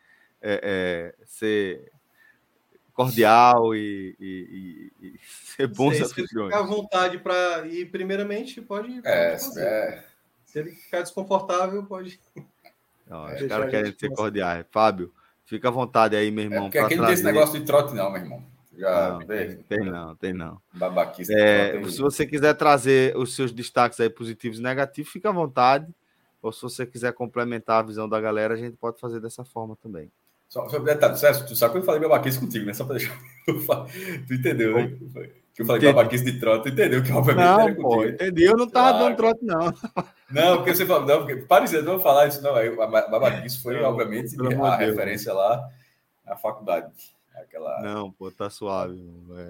é, 0.41 1.13
é, 1.21 1.25
ser 1.25 1.91
cordial 2.93 3.75
e, 3.75 4.15
e, 4.19 4.91
e, 5.01 5.07
e 5.07 5.19
ser 5.55 5.67
bom 5.67 5.91
se 5.91 6.01
ele 6.01 6.27
ficar 6.27 6.59
à 6.59 6.61
vontade 6.61 7.17
para 7.19 7.65
ir, 7.67 7.89
primeiramente, 7.89 8.61
pode, 8.61 9.01
pode 9.01 9.07
é, 9.07 9.37
é, 9.57 10.03
Se 10.45 10.59
ele 10.59 10.71
ficar 10.71 11.01
desconfortável, 11.01 11.83
pode. 11.83 12.19
Não, 13.07 13.25
os 13.25 13.41
caras 13.45 13.69
querem 13.69 13.93
ser 13.97 14.09
cordiais. 14.11 14.65
Fábio, 14.71 15.13
fica 15.45 15.67
à 15.67 15.71
vontade 15.71 16.15
aí, 16.15 16.31
meu 16.31 16.43
é 16.43 16.45
irmão. 16.45 16.59
É 16.59 16.61
porque 16.63 16.77
aqui 16.77 16.95
não 16.95 17.03
tem 17.03 17.13
esse 17.13 17.23
negócio 17.23 17.59
de 17.59 17.65
trote, 17.65 17.93
não, 17.93 18.09
meu 18.09 18.21
irmão. 18.21 18.41
Já 18.77 19.09
não, 19.09 19.19
tem, 19.19 19.57
tem, 19.57 19.79
não, 19.79 20.15
tem 20.15 20.33
não. 20.33 20.61
Babaquice. 20.71 21.33
É, 21.33 21.83
se 21.89 21.99
você 21.99 22.25
quiser 22.25 22.53
trazer 22.53 23.17
os 23.17 23.35
seus 23.35 23.51
destaques 23.51 23.99
aí 23.99 24.09
positivos 24.09 24.59
e 24.59 24.61
negativos, 24.61 25.11
fica 25.11 25.27
à 25.27 25.33
vontade. 25.33 25.93
Ou 26.41 26.53
se 26.53 26.61
você 26.61 26.85
quiser 26.85 27.11
complementar 27.11 27.79
a 27.79 27.85
visão 27.85 28.07
da 28.07 28.19
galera, 28.21 28.53
a 28.53 28.57
gente 28.57 28.77
pode 28.77 28.97
fazer 28.97 29.19
dessa 29.19 29.43
forma 29.43 29.75
também. 29.75 30.09
Só, 30.51 30.67
só 30.67 30.79
detalhe, 30.79 31.17
César, 31.17 31.45
tu 31.45 31.55
sabe 31.55 31.71
que 31.71 31.77
eu 31.77 31.83
falei 31.83 32.01
babaquice 32.01 32.37
contigo, 32.37 32.65
né? 32.65 32.73
Só 32.73 32.83
para 32.83 32.97
deixar. 32.97 33.17
Tu 34.27 34.33
entendeu, 34.33 34.75
né? 34.75 34.97
Que 35.53 35.61
eu 35.61 35.65
falei 35.65 35.81
entendi. 35.81 35.93
babaquice 35.93 36.25
de 36.25 36.39
trote, 36.41 36.63
tu 36.63 36.69
entendeu? 36.73 37.01
Que 37.01 37.13
obviamente 37.13 37.45
não, 37.45 37.61
era 37.61 37.73
contigo. 37.73 37.81
Pô, 37.81 38.05
entendi, 38.05 38.43
eu 38.43 38.57
não 38.57 38.67
tava 38.67 38.89
claro. 38.89 39.05
dando 39.05 39.15
trote, 39.15 39.45
não. 39.45 39.73
Não, 40.29 40.57
porque 40.57 40.73
você 40.73 40.85
falou, 40.85 41.05
não, 41.05 41.17
porque 41.25 41.35
parecia, 41.35 41.81
não 41.81 41.95
vou 41.95 42.01
falar 42.01 42.25
isso, 42.25 42.41
não. 42.41 42.55
A 42.55 42.87
babaquice 42.87 43.61
foi, 43.61 43.81
não, 43.81 43.89
obviamente, 43.89 44.33
a 44.63 44.77
referência 44.77 45.33
lá 45.33 45.61
na 46.25 46.37
faculdade. 46.37 46.89
Aquela... 47.35 47.81
Não, 47.81 48.09
pô, 48.13 48.31
tá 48.31 48.49
suave. 48.49 48.97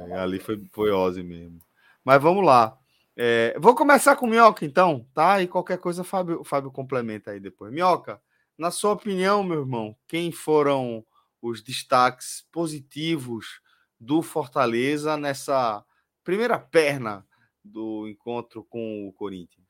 É, 0.09 0.17
ali 0.17 0.39
foi, 0.39 0.59
foi 0.71 0.91
Ozzy 0.91 1.21
mesmo. 1.21 1.59
Mas 2.03 2.19
vamos 2.19 2.43
lá. 2.43 2.75
É, 3.15 3.55
vou 3.59 3.75
começar 3.75 4.15
com 4.15 4.25
Minhoca, 4.25 4.65
então, 4.65 5.05
tá? 5.13 5.39
E 5.39 5.47
qualquer 5.47 5.77
coisa, 5.77 6.03
Fábio, 6.03 6.43
Fábio 6.43 6.71
complementa 6.71 7.29
aí 7.29 7.39
depois. 7.39 7.71
Minhoca, 7.71 8.19
na 8.57 8.71
sua 8.71 8.91
opinião, 8.93 9.43
meu 9.43 9.61
irmão, 9.61 9.95
quem 10.07 10.31
foram 10.31 11.05
os 11.41 11.61
destaques 11.61 12.45
positivos 12.51 13.61
do 13.99 14.21
Fortaleza 14.21 15.17
nessa 15.17 15.83
primeira 16.23 16.59
perna 16.59 17.25
do 17.63 18.07
encontro 18.07 18.63
com 18.63 19.07
o 19.07 19.13
Corinthians? 19.13 19.67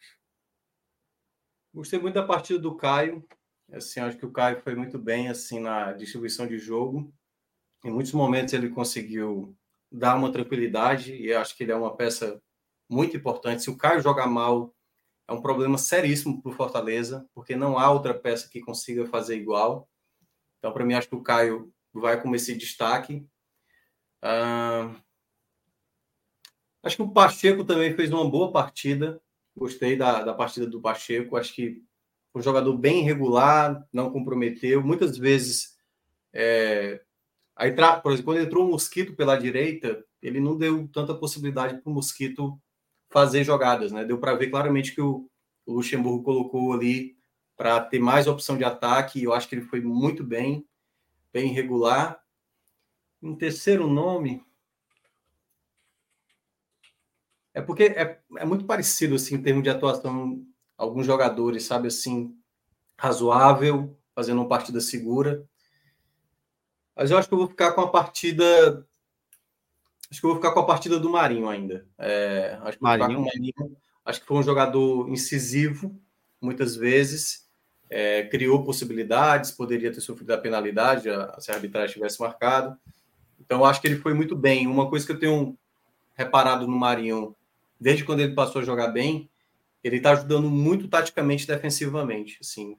Gostei 1.74 2.00
muito 2.00 2.16
da 2.16 2.24
partida 2.26 2.60
do 2.60 2.76
Caio. 2.76 3.26
Assim, 3.72 4.00
acho 4.02 4.18
que 4.18 4.26
o 4.26 4.32
Caio 4.32 4.62
foi 4.62 4.76
muito 4.76 4.98
bem 5.00 5.30
assim 5.30 5.60
na 5.60 5.94
distribuição 5.94 6.46
de 6.46 6.58
jogo 6.58 7.14
Em 7.86 7.92
muitos 7.92 8.14
momentos 8.14 8.54
ele 8.54 8.70
conseguiu 8.70 9.58
dar 9.92 10.16
uma 10.18 10.32
tranquilidade 10.32 11.16
e 11.16 11.34
acho 11.34 11.56
que 11.58 11.64
ele 11.64 11.72
é 11.74 11.76
uma 11.76 11.96
peça 11.96 12.42
muito 12.90 13.18
importante. 13.18 13.64
Se 13.64 13.70
o 13.72 13.78
Caio 13.78 14.02
jogar 14.02 14.28
mal, 14.28 14.76
é 15.28 15.34
um 15.34 15.42
problema 15.42 15.78
seríssimo 15.78 16.42
para 16.42 16.52
o 16.52 16.56
Fortaleza, 16.56 17.28
porque 17.34 17.56
não 17.56 17.78
há 17.78 17.90
outra 17.90 18.14
peça 18.14 18.50
que 18.50 18.60
consiga 18.60 19.06
fazer 19.08 19.38
igual. 19.38 19.90
Então, 20.60 20.72
para 20.72 20.86
mim, 20.86 20.94
acho 20.94 21.10
que 21.10 21.16
o 21.16 21.24
Caio 21.24 21.74
vai 21.94 22.22
com 22.22 22.34
esse 22.36 22.56
destaque. 22.56 23.26
Uh... 24.24 24.96
Acho 26.84 26.96
que 26.96 27.02
o 27.04 27.12
Pacheco 27.12 27.64
também 27.64 27.96
fez 27.96 28.12
uma 28.12 28.30
boa 28.30 28.52
partida. 28.52 29.22
Gostei 29.56 29.96
da, 29.96 30.24
da 30.24 30.34
partida 30.34 30.66
do 30.66 30.82
Pacheco. 30.82 31.38
Acho 31.38 31.54
que 31.54 31.84
um 32.34 32.42
jogador 32.42 32.76
bem 32.78 33.04
regular, 33.04 33.88
não 33.92 34.12
comprometeu. 34.12 34.84
Muitas 34.84 35.18
vezes, 35.18 35.78
é... 36.34 37.02
aí, 37.56 37.72
por 38.02 38.12
exemplo, 38.12 38.34
quando 38.34 38.46
entrou 38.46 38.68
o 38.68 38.72
Mosquito 38.72 39.16
pela 39.16 39.38
direita, 39.38 40.04
ele 40.22 40.40
não 40.40 40.58
deu 40.58 40.88
tanta 40.88 41.16
possibilidade 41.16 41.82
para 41.82 41.90
o 41.90 41.94
Mosquito 41.94 42.60
fazer 43.12 43.44
jogadas, 43.44 43.92
né? 43.92 44.04
Deu 44.06 44.18
para 44.18 44.34
ver 44.36 44.50
claramente 44.50 44.96
que 44.96 45.02
o, 45.02 45.30
Luxemburgo 45.68 46.24
colocou 46.24 46.74
ali 46.74 47.16
para 47.56 47.80
ter 47.80 48.00
mais 48.00 48.28
opção 48.28 48.58
de 48.58 48.64
ataque. 48.64 49.24
Eu 49.24 49.34
acho 49.34 49.48
que 49.48 49.56
ele 49.56 49.66
foi 49.66 49.80
muito 49.80 50.24
bem, 50.24 50.68
bem 51.32 51.54
regular. 51.54 52.22
Um 53.22 53.36
terceiro 53.36 53.88
nome. 53.88 54.44
É 57.54 57.62
porque 57.62 57.84
é, 57.84 58.20
é 58.38 58.46
muito 58.46 58.66
parecido 58.66 59.16
assim 59.16 59.36
em 59.36 59.42
termos 59.42 59.64
de 59.64 59.70
atuação 59.70 60.46
alguns 60.78 61.06
jogadores, 61.06 61.64
sabe 61.64 61.90
assim, 61.90 62.36
razoável, 62.98 63.96
fazendo 64.16 64.40
uma 64.40 64.48
partida 64.48 64.82
segura. 64.82 65.48
Mas 66.96 67.12
eu 67.12 67.18
acho 67.18 67.28
que 67.28 67.34
eu 67.34 67.38
vou 67.38 67.48
ficar 67.48 67.74
com 67.74 67.82
a 67.82 67.92
partida 67.92 68.88
Acho 70.12 70.20
que 70.20 70.26
eu 70.26 70.32
vou 70.32 70.42
ficar 70.42 70.52
com 70.52 70.60
a 70.60 70.66
partida 70.66 71.00
do 71.00 71.10
Marinho 71.10 71.48
ainda. 71.48 71.88
É, 71.98 72.60
acho, 72.64 72.78
que 72.78 72.84
Marinho. 72.84 73.22
Marinho. 73.22 73.78
acho 74.06 74.20
que 74.20 74.28
foi 74.28 74.38
um 74.38 74.44
jogador 74.44 75.10
incisivo, 75.10 75.98
muitas 76.42 76.76
vezes. 76.76 77.50
É, 77.90 78.24
criou 78.24 78.64
possibilidades, 78.64 79.52
poderia 79.52 79.92
ter 79.92 80.02
sofrido 80.02 80.32
a 80.32 80.38
penalidade 80.38 81.04
se 81.40 81.50
a 81.50 81.56
arbitragem 81.56 81.94
tivesse 81.94 82.20
marcado. 82.20 82.78
Então, 83.40 83.64
acho 83.64 83.80
que 83.80 83.88
ele 83.88 83.98
foi 83.98 84.14
muito 84.14 84.36
bem. 84.36 84.68
Uma 84.68 84.90
coisa 84.90 85.06
que 85.06 85.14
eu 85.14 85.20
tenho 85.20 85.58
reparado 86.14 86.68
no 86.68 86.78
Marinho, 86.78 87.34
desde 87.80 88.04
quando 88.04 88.20
ele 88.20 88.36
passou 88.36 88.62
a 88.62 88.66
jogar 88.66 88.90
bem, 88.90 89.30
ele 89.82 89.98
está 89.98 90.12
ajudando 90.12 90.50
muito 90.50 90.90
taticamente 90.90 91.48
defensivamente. 91.48 92.38
Assim, 92.42 92.78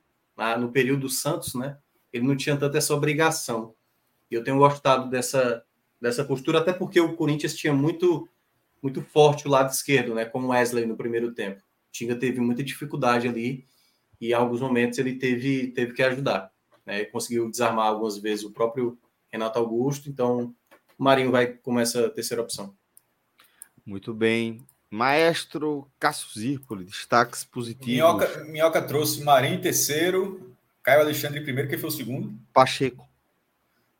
no 0.58 0.70
período 0.70 1.02
do 1.02 1.08
Santos, 1.08 1.54
né? 1.54 1.78
Ele 2.12 2.26
não 2.26 2.36
tinha 2.36 2.56
tanta 2.58 2.76
essa 2.76 2.94
obrigação. 2.94 3.74
E 4.30 4.34
eu 4.34 4.44
tenho 4.44 4.58
gostado 4.58 5.08
dessa 5.08 5.64
dessa 6.02 6.24
postura, 6.24 6.58
até 6.58 6.72
porque 6.72 7.00
o 7.00 7.14
Corinthians 7.14 7.54
tinha 7.54 7.72
muito 7.72 8.28
muito 8.82 9.00
forte 9.00 9.46
o 9.46 9.50
lado 9.50 9.70
esquerdo, 9.70 10.12
né, 10.12 10.24
com 10.24 10.40
o 10.40 10.48
Wesley 10.48 10.84
no 10.84 10.96
primeiro 10.96 11.32
tempo. 11.32 11.60
O 11.60 11.92
Tinga 11.92 12.16
teve 12.16 12.40
muita 12.40 12.64
dificuldade 12.64 13.28
ali 13.28 13.64
e 14.20 14.30
em 14.30 14.32
alguns 14.32 14.60
momentos 14.60 14.98
ele 14.98 15.14
teve 15.14 15.68
teve 15.68 15.92
que 15.92 16.02
ajudar, 16.02 16.50
né, 16.84 17.04
conseguiu 17.04 17.48
desarmar 17.48 17.86
algumas 17.86 18.18
vezes 18.18 18.44
o 18.44 18.50
próprio 18.50 18.98
Renato 19.30 19.60
Augusto, 19.60 20.10
então 20.10 20.52
o 20.98 21.04
Marinho 21.04 21.30
vai 21.30 21.46
com 21.46 21.78
essa 21.78 22.10
terceira 22.10 22.42
opção. 22.42 22.74
Muito 23.86 24.12
bem. 24.12 24.60
Maestro 24.90 25.88
Cássio 25.98 26.28
Zirpoli, 26.38 26.84
destaques 26.84 27.44
positivos. 27.44 27.94
Minhoca, 27.94 28.44
Minhoca 28.44 28.82
trouxe 28.82 29.22
Marinho 29.22 29.54
em 29.54 29.60
terceiro, 29.60 30.54
Caio 30.82 31.00
Alexandre 31.00 31.38
em 31.38 31.44
primeiro, 31.44 31.68
quem 31.70 31.78
foi 31.78 31.88
o 31.88 31.92
segundo? 31.92 32.34
Pacheco. 32.52 33.08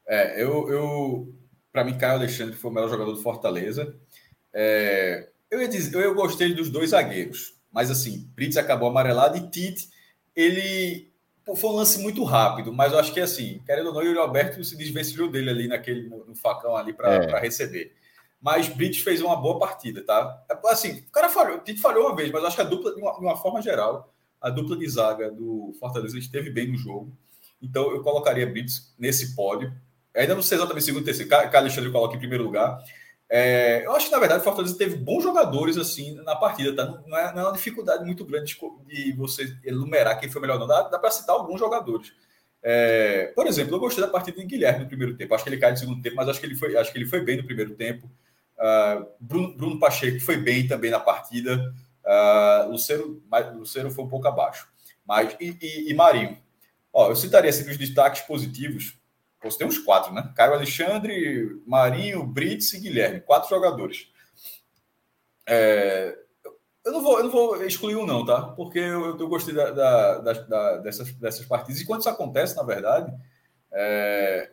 É, 0.06 0.42
eu, 0.42 0.68
eu 0.68 1.41
para 1.72 1.84
mim, 1.84 1.96
Caio 1.96 2.14
Alexandre 2.14 2.54
foi 2.54 2.70
o 2.70 2.74
melhor 2.74 2.90
jogador 2.90 3.12
do 3.12 3.22
Fortaleza. 3.22 3.96
É, 4.52 5.30
eu, 5.50 5.60
ia 5.60 5.68
dizer, 5.68 5.96
eu 5.96 6.14
gostei 6.14 6.54
dos 6.54 6.68
dois 6.68 6.90
zagueiros, 6.90 7.54
mas 7.72 7.90
assim, 7.90 8.30
Brits 8.34 8.58
acabou 8.58 8.88
amarelado 8.88 9.38
e 9.38 9.48
Tite, 9.48 9.88
ele 10.36 11.10
pô, 11.44 11.56
foi 11.56 11.70
um 11.70 11.74
lance 11.74 11.98
muito 11.98 12.22
rápido, 12.24 12.72
mas 12.72 12.92
eu 12.92 12.98
acho 12.98 13.12
que 13.12 13.20
assim, 13.20 13.62
querendo 13.64 13.86
ou 13.86 13.94
não, 13.94 14.00
o 14.00 14.04
Yuri 14.04 14.18
Alberto 14.18 14.62
se 14.62 14.76
desvencilhou 14.76 15.30
dele 15.30 15.48
ali 15.48 15.66
naquele 15.66 16.08
no, 16.08 16.26
no 16.26 16.34
facão 16.34 16.76
ali 16.76 16.92
para 16.92 17.14
é. 17.14 17.40
receber. 17.40 17.94
Mas 18.40 18.68
Brits 18.68 18.98
fez 19.02 19.22
uma 19.22 19.36
boa 19.36 19.58
partida, 19.58 20.04
tá? 20.04 20.44
Assim, 20.66 21.04
o 21.08 21.12
cara 21.12 21.28
falhou, 21.28 21.58
o 21.58 21.60
Tite 21.60 21.80
falhou 21.80 22.06
uma 22.06 22.16
vez, 22.16 22.30
mas 22.30 22.42
eu 22.42 22.48
acho 22.48 22.56
que 22.56 22.62
a 22.62 22.66
dupla, 22.66 22.94
de 22.94 23.00
uma, 23.00 23.12
de 23.12 23.24
uma 23.24 23.36
forma 23.36 23.62
geral, 23.62 24.12
a 24.40 24.50
dupla 24.50 24.76
de 24.76 24.88
zaga 24.88 25.30
do 25.30 25.72
Fortaleza 25.78 26.18
esteve 26.18 26.50
bem 26.50 26.66
no 26.66 26.76
jogo. 26.76 27.16
Então 27.62 27.92
eu 27.92 28.02
colocaria 28.02 28.46
Brits 28.46 28.92
nesse 28.98 29.36
pódio 29.36 29.72
ainda 30.14 30.34
não 30.34 30.42
sei 30.42 30.58
exatamente 30.58 30.84
segundo 30.84 31.04
terceiro, 31.04 31.28
que 31.28 31.56
Alexandre 31.56 31.90
coloca 31.90 32.16
em 32.16 32.18
primeiro 32.18 32.44
lugar. 32.44 32.78
É, 33.34 33.86
eu 33.86 33.96
acho 33.96 34.06
que, 34.06 34.12
na 34.12 34.18
verdade, 34.18 34.42
o 34.42 34.44
Fortaleza 34.44 34.76
teve 34.76 34.96
bons 34.96 35.22
jogadores 35.22 35.78
assim 35.78 36.14
na 36.16 36.36
partida, 36.36 36.76
tá? 36.76 37.02
Não 37.06 37.16
é, 37.16 37.34
não 37.34 37.40
é 37.40 37.44
uma 37.46 37.52
dificuldade 37.52 38.04
muito 38.04 38.26
grande 38.26 38.54
de, 38.86 39.04
de 39.04 39.12
você 39.16 39.56
enumerar 39.64 40.20
quem 40.20 40.30
foi 40.30 40.42
melhor, 40.42 40.58
não. 40.58 40.66
Dá, 40.66 40.82
dá 40.82 40.98
para 40.98 41.10
citar 41.10 41.34
alguns 41.34 41.58
jogadores. 41.58 42.12
É, 42.62 43.32
por 43.34 43.46
exemplo, 43.46 43.74
eu 43.74 43.80
gostei 43.80 44.04
da 44.04 44.10
partida 44.10 44.38
de 44.38 44.46
Guilherme 44.46 44.80
no 44.80 44.86
primeiro 44.86 45.16
tempo. 45.16 45.34
Acho 45.34 45.44
que 45.44 45.50
ele 45.50 45.58
cai 45.58 45.70
no 45.70 45.78
segundo 45.78 46.02
tempo, 46.02 46.16
mas 46.16 46.28
acho 46.28 46.38
que 46.40 46.46
ele 46.46 46.54
foi, 46.54 46.76
acho 46.76 46.92
que 46.92 46.98
ele 46.98 47.06
foi 47.06 47.24
bem 47.24 47.38
no 47.38 47.44
primeiro 47.44 47.74
tempo. 47.74 48.06
Uh, 48.58 49.06
Bruno, 49.18 49.56
Bruno, 49.56 49.80
Pacheco 49.80 50.20
foi 50.20 50.36
bem 50.36 50.68
também 50.68 50.90
na 50.90 51.00
partida. 51.00 51.74
Uh, 52.04 52.70
Lucero, 52.70 53.22
Lucero 53.54 53.90
foi 53.90 54.04
um 54.04 54.08
pouco 54.08 54.28
abaixo. 54.28 54.68
Mas, 55.06 55.34
e, 55.40 55.56
e, 55.60 55.90
e 55.90 55.94
Marinho? 55.94 56.36
Ó, 56.92 57.08
eu 57.08 57.16
citaria 57.16 57.48
assim, 57.48 57.68
os 57.68 57.78
destaques 57.78 58.20
positivos 58.22 58.98
você 59.50 59.58
tem 59.58 59.66
uns 59.66 59.78
quatro, 59.78 60.12
né? 60.12 60.32
Caio 60.36 60.54
Alexandre, 60.54 61.60
Marinho, 61.66 62.24
Brits 62.24 62.72
e 62.72 62.80
Guilherme. 62.80 63.20
Quatro 63.20 63.48
jogadores. 63.48 64.08
É, 65.46 66.16
eu, 66.84 66.92
não 66.92 67.02
vou, 67.02 67.18
eu 67.18 67.24
não 67.24 67.30
vou 67.30 67.64
excluir 67.64 67.96
um, 67.96 68.06
não, 68.06 68.24
tá? 68.24 68.42
Porque 68.42 68.78
eu, 68.78 69.18
eu 69.18 69.28
gostei 69.28 69.54
da, 69.54 69.70
da, 69.70 70.32
da, 70.32 70.76
dessas, 70.78 71.12
dessas 71.12 71.46
partidas. 71.46 71.80
E 71.80 71.86
quando 71.86 72.00
isso 72.00 72.08
acontece, 72.08 72.56
na 72.56 72.62
verdade, 72.62 73.12
é, 73.72 74.50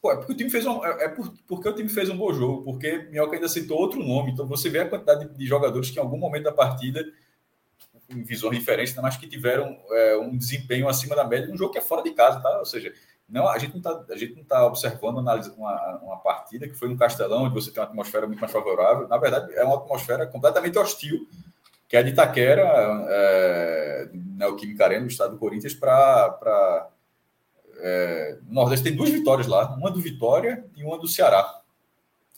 pô, 0.00 0.12
é 0.12 0.16
porque 0.16 0.32
o 0.32 0.36
time 0.36 0.50
fez 0.50 0.66
um, 0.66 0.84
é, 0.84 1.04
é 1.04 1.08
porque 1.46 1.68
o 1.68 1.74
time 1.74 1.88
fez 1.88 2.08
um 2.08 2.16
bom 2.16 2.32
jogo, 2.32 2.64
porque 2.64 3.08
Minhoca 3.10 3.36
ainda 3.36 3.48
citou 3.48 3.78
outro 3.78 4.02
nome. 4.02 4.32
Então 4.32 4.46
você 4.46 4.68
vê 4.68 4.80
a 4.80 4.88
quantidade 4.88 5.28
de, 5.28 5.36
de 5.36 5.46
jogadores 5.46 5.90
que 5.90 5.98
em 5.98 6.02
algum 6.02 6.18
momento 6.18 6.44
da 6.44 6.52
partida 6.52 7.04
em 8.08 8.22
visões 8.22 8.56
diferentes, 8.56 8.94
mas 8.94 9.16
que 9.16 9.26
tiveram 9.26 9.76
é, 9.90 10.16
um 10.16 10.36
desempenho 10.36 10.88
acima 10.88 11.16
da 11.16 11.24
média 11.24 11.48
num 11.48 11.56
jogo 11.56 11.72
que 11.72 11.78
é 11.78 11.82
fora 11.82 12.02
de 12.02 12.12
casa, 12.12 12.40
tá? 12.40 12.58
Ou 12.58 12.64
seja, 12.64 12.92
não, 13.28 13.48
a 13.48 13.58
gente 13.58 13.72
não 13.72 13.78
está 13.78 14.04
tá 14.48 14.66
observando, 14.66 15.18
uma, 15.18 15.98
uma 16.02 16.16
partida 16.18 16.68
que 16.68 16.74
foi 16.74 16.88
no 16.88 16.96
Castelão, 16.96 17.44
onde 17.44 17.54
você 17.54 17.72
tem 17.72 17.82
uma 17.82 17.88
atmosfera 17.88 18.26
muito 18.26 18.38
mais 18.38 18.52
favorável. 18.52 19.08
Na 19.08 19.18
verdade, 19.18 19.52
é 19.54 19.64
uma 19.64 19.76
atmosfera 19.76 20.26
completamente 20.26 20.78
hostil, 20.78 21.28
que 21.88 21.96
é 21.96 22.02
de 22.02 22.10
Itaquera, 22.10 22.62
é, 23.08 24.10
Neoquímica 24.12 24.84
Arena, 24.84 25.02
no 25.02 25.08
estado 25.08 25.32
do 25.32 25.38
Corinthians, 25.38 25.74
para. 25.74 26.88
É, 27.78 28.38
no 28.46 28.54
Nordeste 28.54 28.84
tem 28.84 28.96
duas 28.96 29.10
vitórias 29.10 29.46
lá, 29.46 29.74
uma 29.74 29.90
do 29.90 30.00
Vitória 30.00 30.64
e 30.76 30.84
uma 30.84 30.98
do 30.98 31.08
Ceará. 31.08 31.60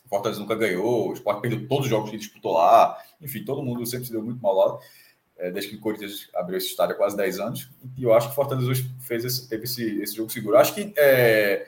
O 0.05 0.09
Fortaleza 0.09 0.41
nunca 0.41 0.55
ganhou, 0.55 1.09
o 1.09 1.13
Sport 1.13 1.39
perdeu 1.39 1.67
todos 1.67 1.85
os 1.85 1.89
jogos 1.89 2.09
que 2.09 2.17
disputou 2.17 2.53
lá, 2.53 2.97
enfim, 3.21 3.45
todo 3.45 3.63
mundo 3.63 3.85
sempre 3.85 4.07
se 4.07 4.11
deu 4.11 4.23
muito 4.23 4.41
mal 4.41 4.55
lá 4.55 4.79
é, 5.39 5.49
desde 5.49 5.71
que 5.71 5.77
o 5.77 5.79
Corinthians 5.79 6.29
abriu 6.35 6.57
esse 6.57 6.67
estádio 6.67 6.95
há 6.95 6.97
quase 6.97 7.15
10 7.15 7.39
anos. 7.39 7.69
E 7.97 8.03
eu 8.03 8.13
acho 8.13 8.27
que 8.27 8.33
o 8.33 8.35
Fortaleza 8.35 8.83
fez 8.99 9.23
esse, 9.23 9.49
teve 9.49 9.63
esse, 9.63 10.01
esse 10.01 10.15
jogo 10.15 10.29
seguro. 10.29 10.57
Acho 10.57 10.75
que 10.75 10.93
é, 10.97 11.67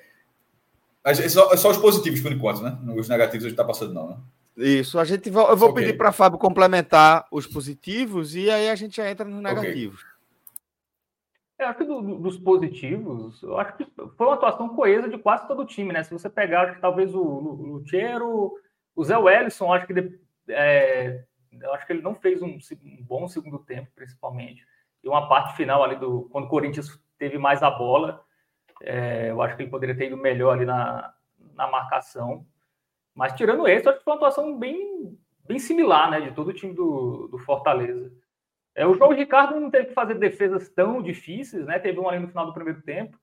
é, 1.03 1.13
só, 1.29 1.51
é 1.51 1.57
só 1.57 1.71
os 1.71 1.77
positivos 1.77 2.19
por 2.19 2.31
enquanto, 2.31 2.61
né? 2.61 2.77
Os 2.95 3.07
negativos 3.07 3.45
a 3.45 3.49
gente 3.49 3.53
está 3.53 3.63
passando, 3.63 3.93
não, 3.93 4.09
né? 4.09 4.17
Isso, 4.57 4.99
a 4.99 5.05
gente 5.05 5.29
vai, 5.29 5.49
eu 5.49 5.57
vou 5.57 5.69
okay. 5.69 5.85
pedir 5.85 5.97
para 5.97 6.11
Fábio 6.11 6.37
complementar 6.37 7.25
os 7.31 7.47
positivos 7.47 8.35
e 8.35 8.49
aí 8.49 8.69
a 8.69 8.75
gente 8.75 8.97
já 8.97 9.09
entra 9.09 9.25
nos 9.25 9.41
negativos. 9.41 10.01
Okay. 10.01 10.11
É, 11.59 11.65
acho 11.65 11.77
que 11.77 11.85
do, 11.85 12.01
dos 12.17 12.37
positivos, 12.37 13.41
eu 13.41 13.57
acho 13.57 13.77
que 13.77 13.85
foi 13.95 14.27
uma 14.27 14.33
atuação 14.33 14.69
coesa 14.69 15.07
de 15.07 15.17
quase 15.17 15.47
todo 15.47 15.61
o 15.61 15.65
time, 15.65 15.93
né? 15.93 16.03
Se 16.03 16.11
você 16.11 16.29
pegar, 16.29 16.63
acho 16.63 16.75
que 16.75 16.81
talvez 16.81 17.15
o 17.15 17.21
Luchero, 17.21 18.53
o 18.95 19.03
Zé 19.03 19.17
Wellison, 19.17 19.71
acho 19.71 19.87
que 19.87 20.19
é, 20.49 21.23
eu 21.59 21.73
acho 21.73 21.85
que 21.85 21.93
ele 21.93 22.01
não 22.01 22.15
fez 22.15 22.41
um, 22.41 22.57
um, 22.83 23.03
bom 23.03 23.27
segundo 23.27 23.59
tempo, 23.59 23.91
principalmente. 23.95 24.65
E 25.03 25.09
uma 25.09 25.27
parte 25.27 25.55
final 25.55 25.83
ali 25.83 25.95
do 25.95 26.29
quando 26.31 26.45
o 26.45 26.49
Corinthians 26.49 27.01
teve 27.17 27.37
mais 27.37 27.63
a 27.63 27.69
bola, 27.69 28.23
é, 28.81 29.29
eu 29.29 29.41
acho 29.41 29.55
que 29.55 29.63
ele 29.63 29.71
poderia 29.71 29.95
ter 29.95 30.07
ido 30.07 30.17
melhor 30.17 30.53
ali 30.53 30.65
na, 30.65 31.13
na 31.53 31.67
marcação. 31.67 32.45
Mas 33.13 33.33
tirando 33.33 33.67
esse, 33.67 33.85
eu 33.85 33.91
acho 33.91 33.99
que 33.99 34.05
foi 34.05 34.13
uma 34.13 34.17
atuação 34.17 34.57
bem, 34.57 35.17
bem 35.45 35.59
similar, 35.59 36.09
né, 36.09 36.21
de 36.21 36.31
todo 36.31 36.49
o 36.49 36.53
time 36.53 36.73
do, 36.73 37.27
do 37.27 37.37
Fortaleza. 37.37 38.11
É, 38.73 38.85
o 38.87 38.93
João 38.93 39.11
Ricardo 39.11 39.59
não 39.59 39.69
teve 39.69 39.87
que 39.87 39.93
fazer 39.93 40.15
defesas 40.15 40.69
tão 40.69 41.01
difíceis, 41.01 41.65
né? 41.65 41.77
Teve 41.77 41.99
um 41.99 42.07
ali 42.07 42.19
no 42.19 42.29
final 42.29 42.45
do 42.45 42.53
primeiro 42.53 42.81
tempo. 42.81 43.19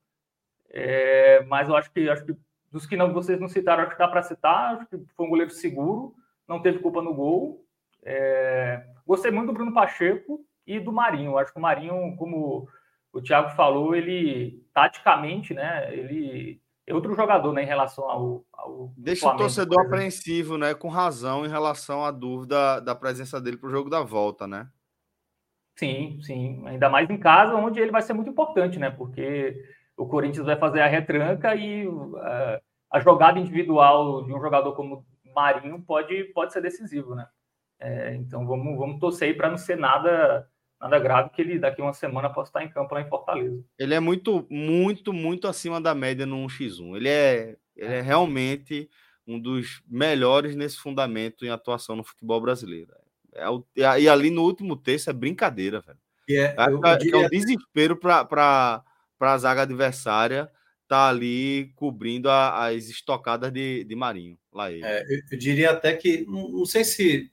É, 0.69 1.43
mas 1.45 1.67
eu 1.67 1.75
acho 1.75 1.91
que 1.91 2.07
acho 2.07 2.23
que 2.23 2.37
dos 2.71 2.85
que 2.85 2.95
não, 2.95 3.11
vocês 3.11 3.39
não 3.39 3.47
citaram, 3.47 3.83
acho 3.83 3.93
que 3.93 3.97
dá 3.97 4.07
para 4.07 4.21
citar. 4.21 4.75
Acho 4.75 4.85
que 4.87 4.97
foi 5.15 5.25
um 5.25 5.29
goleiro 5.29 5.51
seguro, 5.51 6.13
não 6.47 6.61
teve 6.61 6.79
culpa 6.79 7.01
no 7.01 7.13
gol. 7.13 7.65
É, 8.03 8.83
gostei 9.05 9.31
muito 9.31 9.47
do 9.47 9.53
Bruno 9.53 9.73
Pacheco 9.73 10.45
e 10.65 10.79
do 10.79 10.91
Marinho. 10.91 11.37
Acho 11.37 11.51
que 11.51 11.59
o 11.59 11.61
Marinho, 11.61 12.15
como 12.17 12.67
o 13.11 13.21
Thiago 13.21 13.49
falou, 13.51 13.95
ele 13.95 14.63
taticamente, 14.73 15.53
né? 15.53 15.93
Ele, 15.93 16.61
é 16.85 16.93
outro 16.93 17.15
jogador 17.15 17.53
né, 17.53 17.63
em 17.63 17.67
relação 17.67 18.09
ao. 18.09 18.45
ao 18.53 18.93
Deixa 18.97 19.21
Flamengo, 19.21 19.43
o 19.43 19.45
torcedor 19.45 19.85
apreensivo, 19.85 20.57
né? 20.57 20.73
Com 20.73 20.87
razão 20.87 21.45
em 21.45 21.49
relação 21.49 22.03
à 22.03 22.11
dúvida 22.11 22.79
da 22.79 22.95
presença 22.95 23.39
dele 23.39 23.57
para 23.57 23.67
o 23.67 23.71
jogo 23.71 23.89
da 23.89 24.01
volta, 24.01 24.47
né? 24.47 24.67
Sim, 25.77 26.19
sim. 26.21 26.61
Ainda 26.65 26.89
mais 26.89 27.09
em 27.09 27.17
casa, 27.17 27.55
onde 27.55 27.79
ele 27.79 27.91
vai 27.91 28.01
ser 28.01 28.13
muito 28.13 28.29
importante, 28.29 28.79
né? 28.79 28.89
Porque 28.89 29.55
o 29.95 30.07
Corinthians 30.07 30.45
vai 30.45 30.57
fazer 30.57 30.81
a 30.81 30.87
retranca 30.87 31.55
e 31.55 31.87
uh, 31.87 32.59
a 32.91 32.99
jogada 32.99 33.39
individual 33.39 34.25
de 34.25 34.33
um 34.33 34.41
jogador 34.41 34.73
como 34.73 35.05
Marinho 35.35 35.81
pode, 35.81 36.25
pode 36.33 36.53
ser 36.53 36.61
decisivo, 36.61 37.15
né? 37.15 37.27
É, 37.79 38.13
então 38.15 38.45
vamos, 38.45 38.77
vamos 38.77 38.99
torcer 38.99 39.29
aí 39.29 39.33
para 39.33 39.49
não 39.49 39.57
ser 39.57 39.77
nada 39.77 40.47
nada 40.79 40.97
grave 40.97 41.29
que 41.31 41.41
ele 41.41 41.59
daqui 41.59 41.81
uma 41.81 41.93
semana 41.93 42.29
possa 42.29 42.49
estar 42.49 42.63
em 42.63 42.69
campo 42.69 42.95
lá 42.95 43.01
em 43.01 43.09
Fortaleza. 43.09 43.61
Ele 43.77 43.93
é 43.93 43.99
muito, 43.99 44.47
muito, 44.49 45.11
muito 45.11 45.47
acima 45.47 45.81
da 45.81 45.93
média 45.93 46.25
no 46.25 46.37
1x1. 46.47 46.95
Ele 46.95 47.09
é, 47.09 47.57
ele 47.75 47.93
é 47.95 48.01
realmente 48.01 48.89
um 49.27 49.37
dos 49.37 49.83
melhores 49.85 50.55
nesse 50.55 50.77
fundamento 50.77 51.45
em 51.45 51.49
atuação 51.49 51.97
no 51.97 52.03
futebol 52.03 52.39
brasileiro. 52.39 52.93
É, 53.33 53.43
é, 53.83 54.01
e 54.01 54.07
ali 54.07 54.29
no 54.29 54.43
último 54.43 54.75
terço 54.77 55.09
é 55.09 55.13
brincadeira, 55.13 55.81
velho. 55.81 55.99
É, 56.29 56.55
eu, 56.69 56.81
eu 56.81 56.97
diria... 56.97 57.23
é 57.23 57.25
o 57.25 57.29
desespero 57.29 57.97
para 57.97 58.83
a 59.19 59.37
zaga 59.37 59.63
adversária 59.63 60.49
tá 60.87 61.07
ali 61.07 61.71
cobrindo 61.75 62.31
a, 62.31 62.65
as 62.65 62.89
estocadas 62.89 63.53
de, 63.53 63.83
de 63.83 63.95
Marinho. 63.95 64.37
Lá 64.51 64.71
ele. 64.71 64.83
É, 64.83 65.03
eu, 65.03 65.19
eu, 65.31 65.37
diria 65.37 65.69
até 65.69 65.93
que, 65.93 66.25
não, 66.25 66.49
não 66.49 66.65
sei 66.65 66.83
se 66.83 67.31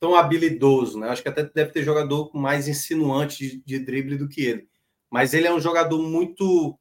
tão 0.00 0.14
habilidoso, 0.14 0.98
né? 0.98 1.10
Acho 1.10 1.22
que 1.22 1.28
até 1.28 1.44
deve 1.44 1.70
ter 1.72 1.84
jogador 1.84 2.30
mais 2.34 2.66
insinuante 2.66 3.46
de, 3.46 3.62
de 3.64 3.78
drible 3.78 4.16
do 4.16 4.28
que 4.28 4.40
ele. 4.40 4.68
Mas 5.10 5.34
ele 5.34 5.46
é 5.46 5.52
um 5.52 5.60
jogador 5.60 6.02
muito 6.02 6.76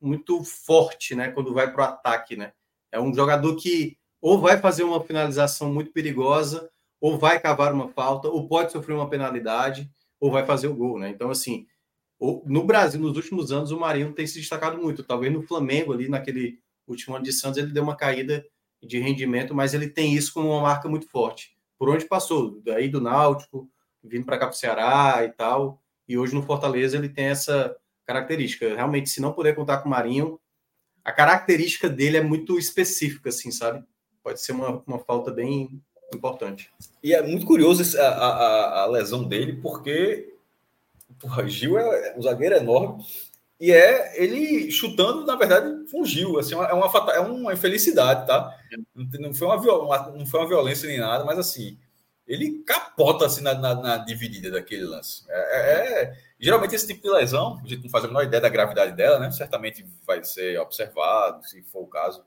muito 0.00 0.44
forte, 0.44 1.14
né? 1.14 1.30
Quando 1.30 1.54
vai 1.54 1.72
para 1.72 1.82
o 1.82 1.88
ataque, 1.88 2.36
né? 2.36 2.52
É 2.92 3.00
um 3.00 3.14
jogador 3.14 3.56
que 3.56 3.96
ou 4.20 4.40
vai 4.40 4.58
fazer 4.58 4.82
uma 4.82 5.00
finalização 5.02 5.72
muito 5.72 5.92
perigosa, 5.92 6.68
ou 7.00 7.16
vai 7.16 7.38
cavar 7.40 7.72
uma 7.72 7.88
falta, 7.88 8.28
ou 8.28 8.48
pode 8.48 8.72
sofrer 8.72 8.94
uma 8.94 9.08
penalidade, 9.08 9.88
ou 10.20 10.30
vai 10.30 10.44
fazer 10.44 10.66
o 10.66 10.74
gol, 10.74 10.98
né? 10.98 11.08
Então, 11.10 11.30
assim, 11.30 11.66
no 12.44 12.64
Brasil, 12.64 13.00
nos 13.00 13.16
últimos 13.16 13.52
anos, 13.52 13.70
o 13.70 13.78
Marinho 13.78 14.12
tem 14.12 14.26
se 14.26 14.40
destacado 14.40 14.78
muito. 14.78 15.04
Talvez 15.04 15.32
no 15.32 15.42
Flamengo, 15.42 15.92
ali 15.92 16.08
naquele 16.08 16.60
último 16.86 17.14
ano 17.14 17.24
de 17.24 17.32
Santos, 17.32 17.58
ele 17.58 17.72
deu 17.72 17.84
uma 17.84 17.96
caída 17.96 18.44
de 18.82 18.98
rendimento, 18.98 19.54
mas 19.54 19.74
ele 19.74 19.88
tem 19.88 20.14
isso 20.14 20.32
como 20.32 20.48
uma 20.48 20.62
marca 20.62 20.88
muito 20.88 21.08
forte 21.08 21.57
por 21.78 21.88
onde 21.88 22.04
passou, 22.04 22.60
daí 22.64 22.88
do 22.88 23.00
Náutico, 23.00 23.70
vindo 24.02 24.24
para 24.24 24.38
cá 24.38 24.46
para 24.46 24.54
o 24.54 24.58
Ceará 24.58 25.24
e 25.24 25.28
tal. 25.30 25.80
E 26.08 26.18
hoje 26.18 26.34
no 26.34 26.42
Fortaleza 26.42 26.96
ele 26.96 27.08
tem 27.08 27.26
essa 27.26 27.76
característica. 28.04 28.74
Realmente, 28.74 29.10
se 29.10 29.20
não 29.20 29.32
puder 29.32 29.54
contar 29.54 29.78
com 29.78 29.88
o 29.88 29.90
Marinho, 29.90 30.40
a 31.04 31.12
característica 31.12 31.88
dele 31.88 32.16
é 32.16 32.22
muito 32.22 32.58
específica, 32.58 33.28
assim, 33.28 33.50
sabe? 33.50 33.84
Pode 34.22 34.40
ser 34.40 34.52
uma, 34.52 34.82
uma 34.86 34.98
falta 34.98 35.30
bem 35.30 35.80
importante. 36.12 36.70
E 37.02 37.14
é 37.14 37.22
muito 37.22 37.46
curioso 37.46 37.98
a, 37.98 38.02
a, 38.02 38.82
a 38.82 38.86
lesão 38.86 39.24
dele, 39.24 39.54
porque 39.60 40.34
porra, 41.20 41.46
Gil 41.48 41.78
é 41.78 42.16
um 42.16 42.22
zagueiro 42.22 42.56
enorme 42.56 43.04
e 43.60 43.72
é 43.72 44.22
ele 44.22 44.70
chutando, 44.70 45.26
na 45.26 45.34
verdade, 45.34 45.88
fungiu. 45.90 46.38
Assim, 46.38 46.54
é, 46.54 46.72
uma, 46.72 47.12
é 47.12 47.20
uma 47.20 47.52
infelicidade, 47.52 48.26
tá? 48.26 48.56
Não 48.94 49.34
foi 49.34 49.48
uma, 49.48 50.10
não 50.10 50.26
foi 50.26 50.40
uma 50.40 50.48
violência 50.48 50.88
nem 50.88 50.98
nada, 50.98 51.24
mas 51.24 51.38
assim, 51.38 51.76
ele 52.26 52.62
capota 52.64 53.26
assim 53.26 53.40
na, 53.40 53.54
na, 53.54 53.74
na 53.74 53.96
dividida 53.98 54.50
daquele 54.50 54.84
lance. 54.84 55.24
É, 55.28 55.38
é, 55.38 56.02
é, 56.02 56.18
geralmente 56.38 56.74
esse 56.74 56.86
tipo 56.86 57.02
de 57.02 57.10
lesão, 57.10 57.58
a 57.64 57.66
gente 57.66 57.82
não 57.82 57.90
faz 57.90 58.04
a 58.04 58.08
menor 58.08 58.22
ideia 58.22 58.40
da 58.40 58.48
gravidade 58.48 58.94
dela, 58.94 59.18
né? 59.18 59.30
Certamente 59.32 59.84
vai 60.06 60.22
ser 60.22 60.60
observado, 60.60 61.44
se 61.48 61.62
for 61.62 61.82
o 61.82 61.86
caso, 61.88 62.24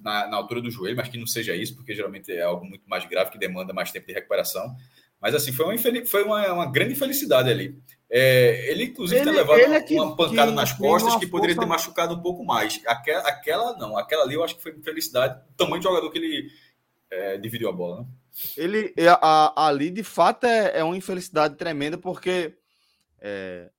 na, 0.00 0.28
na 0.28 0.36
altura 0.36 0.60
do 0.60 0.70
joelho, 0.70 0.96
mas 0.96 1.08
que 1.08 1.18
não 1.18 1.26
seja 1.26 1.56
isso, 1.56 1.74
porque 1.74 1.94
geralmente 1.94 2.30
é 2.30 2.42
algo 2.42 2.64
muito 2.64 2.88
mais 2.88 3.04
grave 3.06 3.30
que 3.30 3.38
demanda 3.38 3.72
mais 3.72 3.90
tempo 3.90 4.06
de 4.06 4.12
recuperação. 4.12 4.76
Mas 5.20 5.34
assim, 5.34 5.52
foi 5.52 5.66
uma, 5.66 6.06
foi 6.06 6.22
uma, 6.24 6.52
uma 6.52 6.70
grande 6.70 6.92
infelicidade 6.92 7.50
ali. 7.50 7.80
É, 8.14 8.70
ele, 8.70 8.84
inclusive, 8.84 9.22
ele, 9.22 9.30
tem 9.30 9.38
levado 9.38 9.58
é 9.58 9.80
que, 9.80 9.94
uma 9.94 10.14
pancada 10.14 10.50
que, 10.50 10.56
nas 10.56 10.70
costas 10.74 11.16
que 11.16 11.26
poderia 11.26 11.56
força... 11.56 11.66
ter 11.66 11.74
machucado 11.74 12.14
um 12.14 12.20
pouco 12.20 12.44
mais. 12.44 12.78
Aquela, 12.86 13.26
aquela 13.26 13.76
não, 13.78 13.96
aquela 13.96 14.24
ali 14.24 14.34
eu 14.34 14.44
acho 14.44 14.54
que 14.54 14.62
foi 14.62 14.72
infelicidade. 14.72 15.40
O 15.48 15.54
tamanho 15.54 15.78
de 15.78 15.84
jogador 15.84 16.10
que 16.10 16.18
ele 16.18 16.50
é, 17.10 17.38
dividiu 17.38 17.70
a 17.70 17.72
bola. 17.72 18.02
Né? 18.02 18.06
Ele 18.58 18.94
a, 19.08 19.62
a, 19.62 19.66
ali, 19.66 19.88
de 19.88 20.02
fato, 20.02 20.44
é, 20.44 20.80
é 20.80 20.84
uma 20.84 20.94
infelicidade 20.94 21.56
tremenda, 21.56 21.96
porque 21.96 22.54
é, 23.18 23.70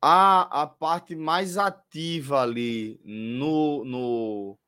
a, 0.00 0.62
a 0.62 0.66
parte 0.68 1.16
mais 1.16 1.58
ativa 1.58 2.42
ali 2.42 3.00
no, 3.04 3.84
no, 3.84 4.58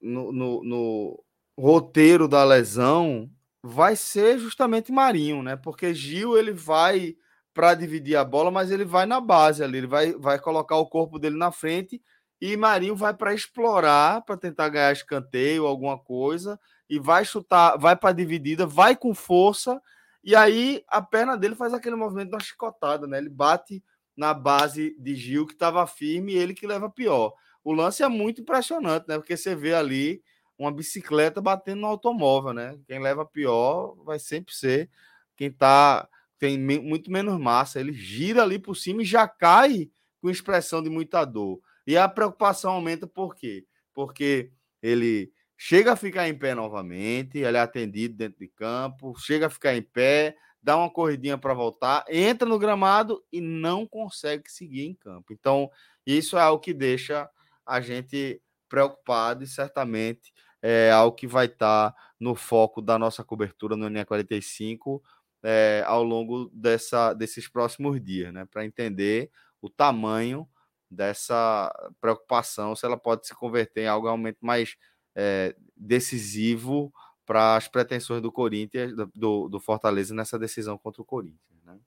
no, 0.00 0.32
no, 0.32 0.64
no 0.64 1.24
roteiro 1.58 2.28
da 2.28 2.44
lesão 2.44 3.28
vai 3.62 3.94
ser 3.96 4.38
justamente 4.38 4.90
Marinho, 4.90 5.42
né? 5.42 5.56
Porque 5.56 5.94
Gil 5.94 6.36
ele 6.36 6.52
vai 6.52 7.16
para 7.54 7.74
dividir 7.74 8.16
a 8.16 8.24
bola, 8.24 8.50
mas 8.50 8.70
ele 8.70 8.84
vai 8.84 9.06
na 9.06 9.20
base 9.20 9.62
ali, 9.62 9.78
ele 9.78 9.86
vai, 9.86 10.12
vai 10.14 10.38
colocar 10.38 10.76
o 10.76 10.86
corpo 10.86 11.18
dele 11.18 11.36
na 11.36 11.52
frente 11.52 12.02
e 12.40 12.56
Marinho 12.56 12.96
vai 12.96 13.14
para 13.14 13.32
explorar, 13.32 14.22
para 14.22 14.36
tentar 14.36 14.68
ganhar 14.68 14.92
escanteio, 14.92 15.64
alguma 15.64 15.96
coisa, 15.96 16.58
e 16.90 16.98
vai 16.98 17.24
chutar, 17.24 17.76
vai 17.78 17.94
para 17.94 18.12
dividida, 18.12 18.66
vai 18.66 18.96
com 18.96 19.14
força, 19.14 19.80
e 20.24 20.34
aí 20.34 20.82
a 20.88 21.00
perna 21.00 21.36
dele 21.36 21.54
faz 21.54 21.72
aquele 21.72 21.94
movimento 21.94 22.30
da 22.30 22.40
chicotada, 22.40 23.06
né? 23.06 23.18
Ele 23.18 23.28
bate 23.28 23.82
na 24.16 24.34
base 24.34 24.96
de 24.98 25.14
Gil 25.14 25.46
que 25.46 25.52
estava 25.52 25.86
firme 25.86 26.32
e 26.32 26.36
ele 26.36 26.52
que 26.52 26.66
leva 26.66 26.90
pior. 26.90 27.32
O 27.62 27.72
lance 27.72 28.02
é 28.02 28.08
muito 28.08 28.40
impressionante, 28.40 29.06
né? 29.06 29.18
Porque 29.18 29.36
você 29.36 29.54
vê 29.54 29.72
ali 29.72 30.20
uma 30.62 30.72
bicicleta 30.72 31.40
batendo 31.40 31.80
no 31.80 31.86
automóvel, 31.88 32.52
né? 32.52 32.78
Quem 32.86 33.00
leva 33.00 33.24
pior 33.24 33.96
vai 34.04 34.18
sempre 34.18 34.54
ser 34.54 34.88
quem 35.36 35.50
tá 35.50 36.08
tem 36.38 36.58
muito 36.58 37.10
menos 37.10 37.38
massa. 37.38 37.78
Ele 37.78 37.92
gira 37.92 38.42
ali 38.42 38.58
por 38.58 38.74
cima 38.76 39.02
e 39.02 39.04
já 39.04 39.28
cai 39.28 39.88
com 40.20 40.28
expressão 40.28 40.82
de 40.82 40.90
muita 40.90 41.24
dor. 41.24 41.60
E 41.86 41.96
a 41.96 42.08
preocupação 42.08 42.72
aumenta 42.72 43.06
por 43.06 43.34
quê? 43.34 43.64
Porque 43.94 44.50
ele 44.82 45.32
chega 45.56 45.92
a 45.92 45.96
ficar 45.96 46.28
em 46.28 46.36
pé 46.36 46.54
novamente, 46.54 47.38
ele 47.38 47.56
é 47.56 47.60
atendido 47.60 48.16
dentro 48.16 48.40
de 48.40 48.48
campo, 48.48 49.14
chega 49.18 49.46
a 49.46 49.50
ficar 49.50 49.76
em 49.76 49.82
pé, 49.82 50.36
dá 50.60 50.76
uma 50.76 50.90
corridinha 50.90 51.38
para 51.38 51.54
voltar, 51.54 52.04
entra 52.08 52.48
no 52.48 52.58
gramado 52.58 53.22
e 53.32 53.40
não 53.40 53.86
consegue 53.86 54.50
seguir 54.50 54.84
em 54.84 54.94
campo. 54.94 55.32
Então, 55.32 55.70
isso 56.04 56.36
é 56.36 56.48
o 56.48 56.58
que 56.58 56.74
deixa 56.74 57.28
a 57.64 57.80
gente 57.80 58.40
preocupado 58.68 59.44
e 59.44 59.46
certamente 59.46 60.32
é 60.62 60.90
algo 60.92 61.16
que 61.16 61.26
vai 61.26 61.46
estar 61.46 61.90
tá 61.90 61.96
no 62.18 62.34
foco 62.36 62.80
da 62.80 62.98
nossa 62.98 63.24
cobertura 63.24 63.76
no 63.76 63.90
NE45 63.90 65.02
é, 65.42 65.82
ao 65.86 66.04
longo 66.04 66.48
dessa, 66.54 67.12
desses 67.12 67.48
próximos 67.48 68.00
dias, 68.00 68.32
né? 68.32 68.46
Para 68.46 68.64
entender 68.64 69.30
o 69.60 69.68
tamanho 69.68 70.48
dessa 70.88 71.72
preocupação, 72.00 72.76
se 72.76 72.86
ela 72.86 72.96
pode 72.96 73.26
se 73.26 73.34
converter 73.34 73.82
em 73.82 73.88
algo 73.88 74.06
realmente 74.06 74.38
mais 74.40 74.76
é, 75.16 75.54
decisivo 75.76 76.92
para 77.26 77.56
as 77.56 77.66
pretensões 77.66 78.22
do 78.22 78.30
Corinthians, 78.30 78.92
do, 79.14 79.48
do 79.48 79.60
Fortaleza 79.60 80.14
nessa 80.14 80.38
decisão 80.38 80.76
contra 80.78 81.02
o 81.02 81.04
Corinthians. 81.04 81.62
Né? 81.64 81.78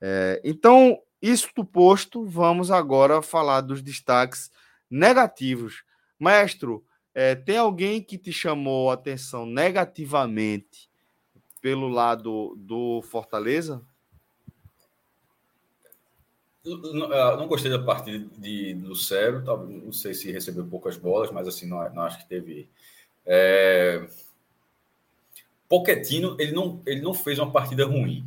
É, 0.00 0.40
então, 0.44 1.00
isso 1.20 1.48
posto, 1.64 2.24
vamos 2.24 2.70
agora 2.70 3.22
falar 3.22 3.60
dos 3.60 3.82
destaques 3.82 4.50
negativos. 4.90 5.82
Maestro, 6.18 6.84
é, 7.18 7.34
tem 7.34 7.56
alguém 7.56 8.00
que 8.00 8.16
te 8.16 8.32
chamou 8.32 8.92
a 8.92 8.94
atenção 8.94 9.44
negativamente 9.44 10.88
pelo 11.60 11.88
lado 11.88 12.54
do 12.56 13.02
Fortaleza? 13.02 13.82
Não, 16.64 17.08
não 17.36 17.48
gostei 17.48 17.72
da 17.72 17.82
partida 17.82 18.24
de 18.38 18.72
Lucero, 18.74 19.42
não 19.42 19.92
sei 19.92 20.14
se 20.14 20.30
recebeu 20.30 20.64
poucas 20.64 20.96
bolas, 20.96 21.32
mas 21.32 21.48
assim, 21.48 21.66
não, 21.66 21.92
não 21.92 22.02
acho 22.02 22.18
que 22.18 22.28
teve. 22.28 22.70
É... 23.26 24.08
Pochettino, 25.68 26.36
ele 26.38 26.52
não, 26.52 26.80
ele 26.86 27.00
não 27.00 27.12
fez 27.12 27.40
uma 27.40 27.50
partida 27.50 27.84
ruim, 27.84 28.24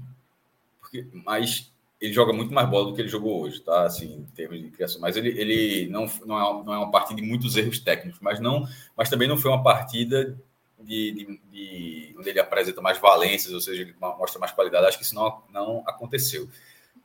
porque, 0.82 1.08
mas 1.14 1.71
ele 2.02 2.12
joga 2.12 2.34
muito 2.34 2.52
mais 2.52 2.68
bola 2.68 2.86
do 2.86 2.96
que 2.96 3.02
ele 3.02 3.08
jogou 3.08 3.44
hoje, 3.44 3.62
tá? 3.62 3.84
Assim, 3.84 4.16
em 4.16 4.26
termos 4.36 4.60
de 4.60 4.72
criação. 4.72 5.00
Mas 5.00 5.16
ele, 5.16 5.30
ele 5.40 5.88
não, 5.88 6.08
não, 6.26 6.38
é, 6.38 6.64
não 6.64 6.74
é 6.74 6.78
uma 6.78 6.90
partida 6.90 7.22
de 7.22 7.28
muitos 7.28 7.56
erros 7.56 7.80
técnicos, 7.80 8.20
mas 8.20 8.40
não, 8.40 8.68
mas 8.98 9.08
também 9.08 9.28
não 9.28 9.38
foi 9.38 9.52
uma 9.52 9.62
partida 9.62 10.36
de, 10.80 11.12
de, 11.12 11.42
de 11.52 12.16
onde 12.18 12.30
ele 12.30 12.40
apresenta 12.40 12.82
mais 12.82 12.98
valências, 12.98 13.54
ou 13.54 13.62
seja, 13.62 13.84
ele 13.84 13.96
mostra 14.00 14.40
mais 14.40 14.52
qualidade. 14.52 14.88
Acho 14.88 14.98
que 14.98 15.04
isso 15.04 15.14
não, 15.14 15.44
não 15.52 15.84
aconteceu. 15.86 16.50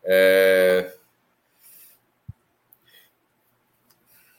É... 0.02 0.94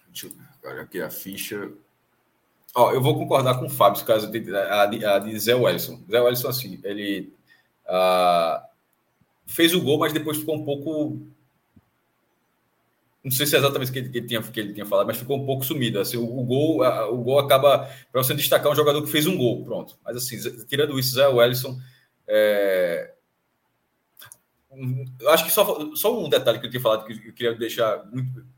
Deixa 0.07 0.25
eu 0.25 0.31
ver 0.73 0.81
aqui 0.81 0.99
a 0.99 1.11
ficha. 1.11 1.71
Ó, 2.73 2.91
eu 2.91 3.01
vou 3.01 3.15
concordar 3.15 3.59
com 3.59 3.67
o 3.67 3.69
Fábio, 3.69 4.03
caso 4.05 4.27
a 4.27 4.85
de, 4.87 5.05
a 5.05 5.19
de 5.19 5.39
Zé 5.39 5.53
Wellison. 5.53 6.03
Zé 6.09 6.19
Wellison, 6.19 6.49
assim, 6.49 6.79
ele. 6.83 7.31
Uh, 7.85 8.67
fez 9.47 9.73
o 9.73 9.81
gol, 9.81 9.97
mas 9.97 10.13
depois 10.13 10.37
ficou 10.37 10.55
um 10.55 10.65
pouco. 10.65 11.25
não 13.23 13.31
sei 13.31 13.45
se 13.45 13.55
é 13.55 13.59
exatamente 13.59 13.89
o 13.89 13.93
que 13.93 13.99
ele, 13.99 14.09
que 14.09 14.17
ele, 14.19 14.27
tinha, 14.27 14.41
que 14.41 14.59
ele 14.59 14.73
tinha 14.73 14.85
falado, 14.85 15.07
mas 15.07 15.17
ficou 15.17 15.37
um 15.37 15.45
pouco 15.45 15.65
sumido. 15.65 15.99
Assim, 15.99 16.17
o, 16.17 16.23
o 16.23 16.43
gol, 16.43 16.83
a, 16.83 17.09
o 17.09 17.17
gol 17.23 17.39
acaba 17.39 17.89
para 18.11 18.21
você 18.21 18.33
destacar 18.35 18.71
um 18.71 18.75
jogador 18.75 19.01
que 19.01 19.09
fez 19.09 19.25
um 19.25 19.37
gol, 19.37 19.63
pronto. 19.63 19.97
Mas 20.03 20.17
assim, 20.17 20.37
tirando 20.65 20.99
isso, 20.99 21.15
Zé 21.15 21.27
Wellison. 21.27 21.79
É... 22.27 23.13
Acho 25.29 25.45
que 25.45 25.51
só, 25.51 25.95
só 25.95 26.23
um 26.23 26.29
detalhe 26.29 26.59
que 26.59 26.67
eu 26.67 26.69
tinha 26.69 26.81
falado 26.81 27.05
que 27.05 27.13
eu 27.13 27.33
queria 27.33 27.55
deixar 27.55 28.03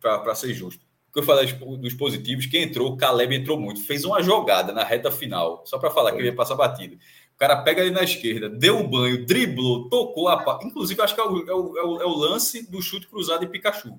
para 0.02 0.36
ser 0.36 0.54
justo. 0.54 0.84
Que 1.14 1.20
eu 1.20 1.24
falei 1.24 1.52
dos 1.54 1.94
positivos, 1.94 2.46
quem 2.46 2.64
entrou, 2.64 2.98
Caleb 2.98 3.36
entrou 3.36 3.60
muito, 3.60 3.82
fez 3.82 4.04
uma 4.04 4.22
jogada 4.22 4.74
na 4.74 4.84
reta 4.84 5.10
final, 5.10 5.64
só 5.66 5.80
para 5.80 5.90
falar 5.90 6.12
que 6.12 6.18
ele 6.18 6.28
ia 6.28 6.36
passar 6.36 6.56
batido. 6.56 7.00
O 7.40 7.48
cara 7.48 7.62
pega 7.62 7.82
ali 7.82 7.90
na 7.90 8.04
esquerda, 8.04 8.50
deu 8.50 8.78
um 8.78 8.86
banho, 8.86 9.26
driblou, 9.26 9.88
tocou 9.88 10.28
a 10.28 10.44
pá. 10.44 10.60
Inclusive, 10.62 11.02
acho 11.02 11.16
que 11.16 11.22
é 11.22 11.24
o, 11.24 11.50
é, 11.50 11.54
o, 11.54 12.02
é 12.02 12.06
o, 12.06 12.14
lance 12.14 12.70
do 12.70 12.82
chute 12.82 13.08
cruzado 13.08 13.46
em 13.46 13.48
Pikachu. 13.48 13.98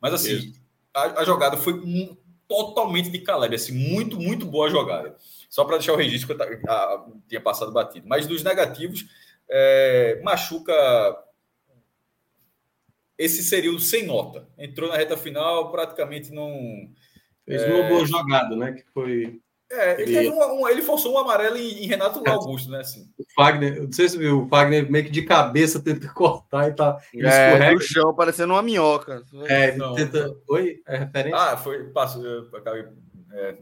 Mas 0.00 0.14
assim, 0.14 0.54
a, 0.94 1.20
a, 1.20 1.24
jogada 1.24 1.56
foi 1.56 1.74
um, 1.74 2.16
totalmente 2.46 3.10
de 3.10 3.18
Caleb, 3.18 3.56
assim, 3.56 3.72
muito, 3.72 4.20
muito 4.20 4.46
boa 4.46 4.68
a 4.68 4.70
jogada. 4.70 5.16
Só 5.50 5.64
para 5.64 5.78
deixar 5.78 5.94
o 5.94 5.96
registro 5.96 6.36
que 6.36 6.40
eu 6.40 6.70
a, 6.70 7.06
tinha 7.28 7.40
passado 7.40 7.72
batido. 7.72 8.06
Mas 8.06 8.24
dos 8.28 8.44
negativos, 8.44 9.04
é, 9.50 10.20
machuca. 10.22 10.72
Esse 13.18 13.42
seria 13.42 13.72
o 13.72 13.80
sem 13.80 14.06
nota. 14.06 14.48
Entrou 14.56 14.88
na 14.88 14.96
reta 14.96 15.16
final, 15.16 15.72
praticamente 15.72 16.30
não. 16.30 16.88
Fez 17.44 17.64
uma 17.64 17.78
é... 17.78 17.88
boa 17.88 18.06
jogada, 18.06 18.54
né? 18.54 18.74
Que 18.74 18.84
foi 18.92 19.40
é, 19.70 20.00
ele, 20.00 20.16
ele, 20.16 20.30
um, 20.30 20.60
um, 20.60 20.68
ele 20.68 20.80
forçou 20.80 21.12
um 21.12 21.18
amarelo 21.18 21.56
em, 21.56 21.84
em 21.84 21.86
Renato 21.86 22.22
é. 22.24 22.30
Augusto, 22.30 22.70
né? 22.70 22.80
Assim. 22.80 23.10
O 23.18 23.24
Fagner, 23.34 23.82
não 23.82 23.92
sei 23.92 24.08
se 24.08 24.16
viu, 24.16 24.42
o 24.42 24.48
Fagner 24.48 24.88
meio 24.90 25.04
que 25.04 25.10
de 25.10 25.22
cabeça 25.22 25.82
tenta 25.82 26.08
cortar 26.14 26.68
e 26.68 26.74
tá. 26.74 26.98
É, 27.14 27.72
no 27.72 27.80
chão, 27.80 28.14
parecendo 28.14 28.52
uma 28.52 28.62
minhoca. 28.62 29.24
É, 29.44 29.68
ele 29.68 29.78
não, 29.78 29.94
tenta. 29.94 30.28
Não. 30.28 30.36
Oi? 30.48 30.80
É 30.86 30.98
referência? 30.98 31.38
Ah, 31.38 31.56
foi. 31.56 31.84
Passo, 31.90 32.48
acabei. 32.54 32.86
É, 33.32 33.56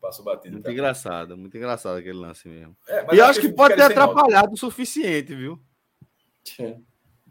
passo 0.00 0.24
batido. 0.24 0.54
Muito 0.54 0.64
tá? 0.64 0.72
engraçado, 0.72 1.36
muito 1.36 1.56
engraçado 1.56 1.98
aquele 1.98 2.18
lance 2.18 2.48
mesmo. 2.48 2.76
É, 2.88 3.14
e 3.14 3.18
eu 3.18 3.24
acho 3.24 3.40
que 3.40 3.48
pode 3.48 3.76
ter 3.76 3.82
atrapalhado 3.82 4.52
o 4.52 4.58
suficiente, 4.58 5.34
viu? 5.34 5.60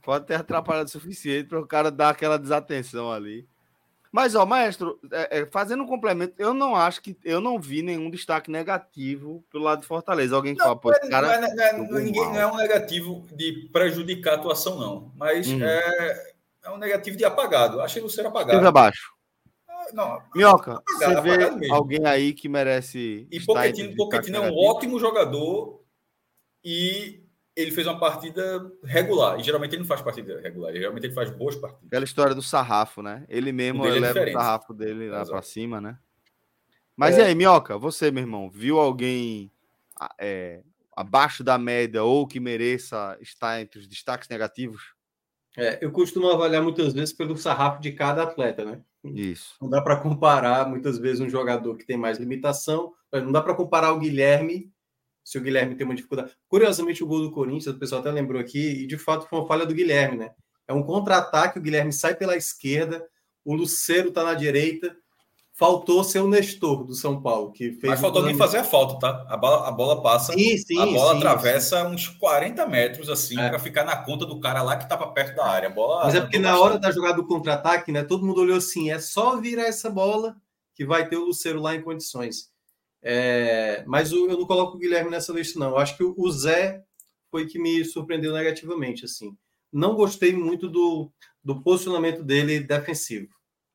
Pode 0.01 0.25
ter 0.25 0.35
atrapalhado 0.35 0.87
o 0.87 0.91
suficiente 0.91 1.49
para 1.49 1.59
o 1.59 1.67
cara 1.67 1.91
dar 1.91 2.09
aquela 2.09 2.39
desatenção 2.39 3.11
ali. 3.11 3.45
Mas, 4.17 4.33
ó, 4.33 4.47
maestro, 4.47 4.99
é, 5.11 5.41
é, 5.41 5.45
fazendo 5.45 5.83
um 5.83 5.85
complemento, 5.85 6.33
eu 6.39 6.51
não 6.51 6.75
acho 6.75 7.03
que 7.03 7.15
eu 7.23 7.39
não 7.39 7.59
vi 7.59 7.83
nenhum 7.83 8.09
destaque 8.09 8.49
negativo 8.49 9.45
pelo 9.51 9.65
lado 9.65 9.81
de 9.81 9.85
Fortaleza. 9.85 10.35
Alguém 10.35 10.55
que 10.55 10.59
não, 10.59 10.65
fala, 10.65 10.79
pô, 10.79 10.91
esse 10.91 11.07
cara. 11.07 11.39
Não 11.39 11.63
é, 11.63 11.73
não, 11.73 11.99
ninguém, 11.99 12.23
não 12.23 12.35
é 12.35 12.51
um 12.51 12.55
negativo 12.55 13.27
de 13.31 13.69
prejudicar 13.71 14.31
a 14.31 14.37
atuação, 14.37 14.79
não. 14.79 15.11
Mas 15.15 15.47
uhum. 15.47 15.63
é, 15.63 16.33
é 16.63 16.71
um 16.71 16.79
negativo 16.79 17.15
de 17.15 17.25
apagado. 17.25 17.79
Achei 17.79 18.01
o 18.01 18.09
ser 18.09 18.25
apagado. 18.25 18.53
Esteve 18.53 18.67
abaixo. 18.67 19.13
Ah, 19.69 19.85
não, 19.93 20.19
Minhoca, 20.33 20.81
apagado, 20.81 21.21
você 21.21 21.59
vê 21.59 21.69
alguém 21.69 22.03
aí 22.07 22.33
que 22.33 22.49
merece. 22.49 23.27
E 23.29 23.39
Pochettino, 23.39 23.95
Pochettino 23.95 24.37
é 24.37 24.49
um 24.49 24.57
ótimo 24.57 24.99
jogador 24.99 25.83
e 26.65 27.21
ele 27.57 27.71
fez 27.71 27.87
uma 27.87 27.99
partida 27.99 28.71
regular. 28.83 29.39
E 29.39 29.43
geralmente 29.43 29.71
ele 29.71 29.79
não 29.79 29.87
faz 29.87 30.01
partida 30.01 30.39
regular, 30.39 30.71
geralmente 30.71 31.05
ele 31.05 31.13
faz 31.13 31.31
boas 31.31 31.55
partidas. 31.55 31.87
Aquela 31.87 32.05
história 32.05 32.35
do 32.35 32.41
sarrafo, 32.41 33.01
né? 33.01 33.25
Ele 33.27 33.51
mesmo 33.51 33.83
é 33.85 33.99
leva 33.99 34.23
o 34.23 34.31
sarrafo 34.31 34.73
dele 34.75 35.09
lá 35.09 35.25
para 35.25 35.41
cima, 35.41 35.81
né? 35.81 35.97
Mas 36.95 37.17
é. 37.17 37.21
e 37.21 37.23
aí, 37.25 37.35
Minhoca, 37.35 37.77
você, 37.77 38.11
meu 38.11 38.21
irmão, 38.23 38.49
viu 38.49 38.79
alguém 38.79 39.51
é, 40.19 40.61
abaixo 40.95 41.43
da 41.43 41.57
média 41.57 42.03
ou 42.03 42.27
que 42.27 42.39
mereça 42.39 43.17
estar 43.21 43.59
entre 43.59 43.79
os 43.79 43.87
destaques 43.87 44.29
negativos? 44.29 44.93
É, 45.57 45.83
eu 45.83 45.91
costumo 45.91 46.29
avaliar 46.29 46.61
muitas 46.61 46.93
vezes 46.93 47.11
pelo 47.11 47.35
sarrafo 47.35 47.81
de 47.81 47.91
cada 47.91 48.21
atleta, 48.21 48.63
né? 48.63 48.81
Isso. 49.03 49.55
Não 49.59 49.69
dá 49.69 49.81
para 49.81 49.97
comparar 49.97 50.67
muitas 50.69 50.99
vezes 50.99 51.19
um 51.19 51.29
jogador 51.29 51.75
que 51.75 51.85
tem 51.85 51.97
mais 51.97 52.19
limitação, 52.19 52.93
não 53.11 53.31
dá 53.31 53.41
para 53.41 53.55
comparar 53.55 53.93
o 53.93 53.99
Guilherme 53.99 54.71
se 55.27 55.37
o 55.37 55.41
Guilherme 55.41 55.75
tem 55.75 55.83
uma 55.83 55.93
dificuldade. 55.93 56.31
Curiosamente, 56.47 57.03
o 57.03 57.05
gol 57.05 57.19
do 57.19 57.31
Corinthians, 57.31 57.75
o 57.75 57.77
pessoal 57.77 57.99
até 57.99 58.09
lembrou 58.09 58.39
aqui, 58.39 58.83
e 58.83 58.87
de 58.87 58.97
fato 58.97 59.27
foi 59.27 59.39
uma 59.39 59.45
falha 59.45 59.65
do 59.65 59.73
Guilherme, 59.73 60.15
né? 60.15 60.31
É 60.65 60.71
um 60.71 60.81
contra-ataque, 60.81 61.59
o 61.59 61.61
Guilherme 61.61 61.91
sai 61.91 62.15
pela 62.15 62.37
esquerda, 62.37 63.05
o 63.43 63.53
Luceiro 63.53 64.09
tá 64.09 64.23
na 64.23 64.33
direita, 64.33 64.95
faltou 65.51 66.01
ser 66.01 66.21
o 66.21 66.29
Nestor 66.29 66.85
do 66.85 66.95
São 66.95 67.21
Paulo, 67.21 67.51
que 67.51 67.73
fez. 67.73 67.91
Mas 67.91 67.99
faltou 67.99 68.23
nem 68.23 68.37
fazer 68.37 68.59
a 68.59 68.63
falta, 68.63 68.99
tá? 68.99 69.25
A 69.27 69.35
bola, 69.35 69.67
a 69.67 69.71
bola 69.71 70.01
passa, 70.01 70.31
sim, 70.31 70.57
sim, 70.59 70.79
a 70.79 70.85
bola 70.85 71.11
sim, 71.11 71.17
atravessa 71.17 71.85
uns 71.85 72.07
40 72.07 72.65
metros, 72.65 73.09
assim, 73.09 73.37
é. 73.37 73.49
para 73.49 73.59
ficar 73.59 73.83
na 73.83 73.97
conta 73.97 74.25
do 74.25 74.39
cara 74.39 74.61
lá 74.61 74.77
que 74.77 74.83
estava 74.83 75.11
perto 75.11 75.35
da 75.35 75.45
área. 75.45 75.67
A 75.67 75.73
bola, 75.73 76.05
Mas 76.05 76.15
é 76.15 76.21
porque 76.21 76.39
na 76.39 76.57
hora 76.57 76.79
da 76.79 76.89
jogada 76.89 77.15
do 77.17 77.27
contra-ataque, 77.27 77.91
né? 77.91 78.01
Todo 78.01 78.25
mundo 78.25 78.39
olhou 78.39 78.55
assim: 78.55 78.91
é 78.91 78.99
só 78.99 79.35
virar 79.35 79.63
essa 79.63 79.89
bola 79.89 80.37
que 80.73 80.85
vai 80.85 81.05
ter 81.09 81.17
o 81.17 81.25
Luceiro 81.25 81.59
lá 81.59 81.75
em 81.75 81.81
condições. 81.81 82.55
É, 83.01 83.83
mas 83.85 84.11
eu 84.11 84.27
não 84.27 84.45
coloco 84.45 84.75
o 84.75 84.79
Guilherme 84.79 85.11
nessa 85.11 85.33
lista, 85.33 85.59
não. 85.59 85.71
Eu 85.71 85.77
acho 85.77 85.95
que 85.95 86.03
o 86.03 86.31
Zé 86.31 86.83
foi 87.29 87.45
que 87.45 87.59
me 87.59 87.83
surpreendeu 87.85 88.33
negativamente. 88.33 89.05
assim. 89.05 89.37
Não 89.71 89.95
gostei 89.95 90.33
muito 90.33 90.69
do, 90.69 91.11
do 91.43 91.61
posicionamento 91.61 92.23
dele 92.23 92.59
defensivo. 92.59 93.29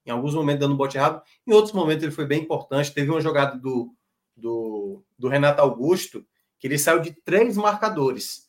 Em 0.05 0.11
alguns 0.11 0.35
momentos 0.35 0.61
dando 0.61 0.77
bote 0.77 0.97
errado, 0.97 1.23
em 1.47 1.53
outros 1.53 1.73
momentos 1.73 2.03
ele 2.03 2.13
foi 2.13 2.27
bem 2.27 2.43
importante. 2.43 2.93
Teve 2.93 3.11
uma 3.11 3.21
jogada 3.21 3.57
do, 3.57 3.95
do, 4.37 5.03
do 5.19 5.29
Renato 5.29 5.61
Augusto 5.61 6.27
que 6.59 6.67
ele 6.67 6.79
saiu 6.79 7.01
de 7.01 7.13
três 7.13 7.57
marcadores. 7.57 8.49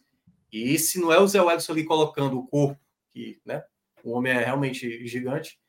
E 0.51 0.77
se 0.77 0.99
não 0.99 1.11
é 1.11 1.19
o 1.19 1.27
Zé 1.27 1.41
Wellison 1.41 1.73
ali 1.73 1.83
colocando 1.83 2.37
o 2.37 2.47
corpo, 2.47 2.79
que 3.09 3.39
né, 3.45 3.63
o 4.03 4.11
homem 4.11 4.33
é 4.33 4.43
realmente 4.43 5.05
gigante, 5.07 5.59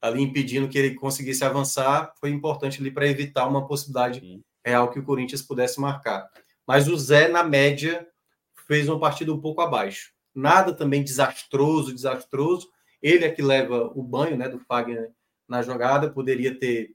ali 0.00 0.22
impedindo 0.22 0.68
que 0.68 0.78
ele 0.78 0.94
conseguisse 0.94 1.44
avançar, 1.44 2.12
foi 2.20 2.30
importante 2.30 2.80
ali 2.80 2.90
para 2.90 3.08
evitar 3.08 3.46
uma 3.46 3.66
possibilidade 3.66 4.20
Sim. 4.20 4.42
real 4.64 4.90
que 4.90 4.98
o 4.98 5.04
Corinthians 5.04 5.42
pudesse 5.42 5.80
marcar. 5.80 6.28
Mas 6.66 6.88
o 6.88 6.96
Zé, 6.96 7.28
na 7.28 7.42
média, 7.42 8.06
fez 8.66 8.88
uma 8.88 8.98
partida 8.98 9.32
um 9.32 9.40
pouco 9.40 9.60
abaixo. 9.60 10.12
Nada 10.34 10.72
também 10.72 11.02
desastroso, 11.02 11.94
desastroso. 11.94 12.68
Ele 13.00 13.24
é 13.24 13.30
que 13.30 13.42
leva 13.42 13.90
o 13.94 14.02
banho 14.02 14.36
né, 14.36 14.48
do 14.48 14.58
Fagner 14.58 15.10
na 15.48 15.62
jogada, 15.62 16.10
poderia 16.10 16.58
ter, 16.58 16.90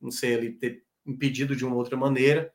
não 0.00 0.10
sei, 0.10 0.32
ele 0.34 0.52
ter 0.52 0.82
impedido 1.06 1.54
de 1.54 1.64
uma 1.64 1.76
outra 1.76 1.96
maneira. 1.96 2.52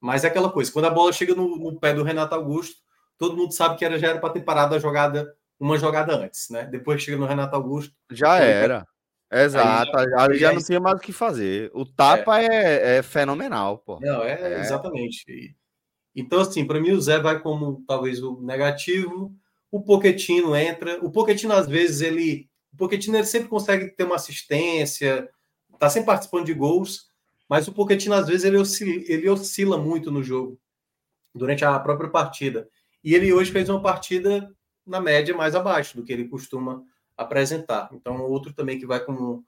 Mas 0.00 0.24
é 0.24 0.28
aquela 0.28 0.50
coisa, 0.50 0.70
quando 0.70 0.84
a 0.84 0.90
bola 0.90 1.12
chega 1.12 1.34
no, 1.34 1.56
no 1.56 1.78
pé 1.78 1.92
do 1.92 2.04
Renato 2.04 2.34
Augusto, 2.34 2.76
todo 3.18 3.36
mundo 3.36 3.52
sabe 3.52 3.76
que 3.76 3.84
era, 3.84 3.98
já 3.98 4.10
era 4.10 4.20
para 4.20 4.32
ter 4.32 4.42
parado 4.42 4.74
a 4.74 4.78
jogada, 4.78 5.34
uma 5.58 5.76
jogada 5.76 6.14
antes, 6.16 6.48
né? 6.50 6.64
Depois 6.64 7.02
chega 7.02 7.16
no 7.16 7.26
Renato 7.26 7.56
Augusto. 7.56 7.92
Já 8.12 8.38
era. 8.38 8.86
Exato, 9.30 9.96
aí 9.96 10.08
já, 10.08 10.26
já, 10.26 10.34
já 10.34 10.52
não 10.52 10.62
tinha 10.62 10.80
mais 10.80 10.96
o 10.96 11.02
que 11.02 11.12
fazer. 11.12 11.70
O 11.74 11.84
tapa 11.84 12.40
é, 12.40 12.46
é, 12.46 12.96
é 12.96 13.02
fenomenal, 13.02 13.78
pô. 13.78 13.98
Não, 14.00 14.22
é, 14.22 14.54
é. 14.54 14.60
exatamente. 14.60 15.54
Então, 16.16 16.40
assim, 16.40 16.66
para 16.66 16.80
mim 16.80 16.92
o 16.92 17.00
Zé 17.00 17.18
vai 17.18 17.38
como 17.40 17.84
talvez 17.86 18.22
o 18.22 18.40
negativo. 18.40 19.34
O 19.70 19.82
Poquetino 19.82 20.56
entra. 20.56 20.98
O 21.04 21.10
Poquetino, 21.10 21.52
às 21.52 21.68
vezes, 21.68 22.00
ele. 22.00 22.48
O 22.72 22.76
Poquetino 22.76 23.16
ele 23.16 23.26
sempre 23.26 23.48
consegue 23.48 23.88
ter 23.90 24.04
uma 24.04 24.16
assistência, 24.16 25.28
tá 25.78 25.90
sempre 25.90 26.06
participando 26.06 26.46
de 26.46 26.54
gols, 26.54 27.08
mas 27.48 27.68
o 27.68 27.72
Poquetino, 27.72 28.14
às 28.14 28.26
vezes, 28.26 28.44
ele 28.44 28.56
oscila, 28.56 29.04
ele 29.06 29.28
oscila 29.28 29.78
muito 29.78 30.10
no 30.10 30.22
jogo, 30.22 30.58
durante 31.34 31.64
a 31.64 31.78
própria 31.78 32.10
partida. 32.10 32.68
E 33.04 33.14
ele 33.14 33.32
hoje 33.32 33.52
fez 33.52 33.68
uma 33.68 33.80
partida 33.80 34.52
na 34.86 35.00
média 35.00 35.36
mais 35.36 35.54
abaixo 35.54 35.96
do 35.96 36.04
que 36.04 36.12
ele 36.12 36.28
costuma 36.28 36.82
apresentar. 37.18 37.90
Então, 37.92 38.22
outro 38.22 38.52
também 38.52 38.78
que 38.78 38.86
vai 38.86 39.04
com 39.04 39.42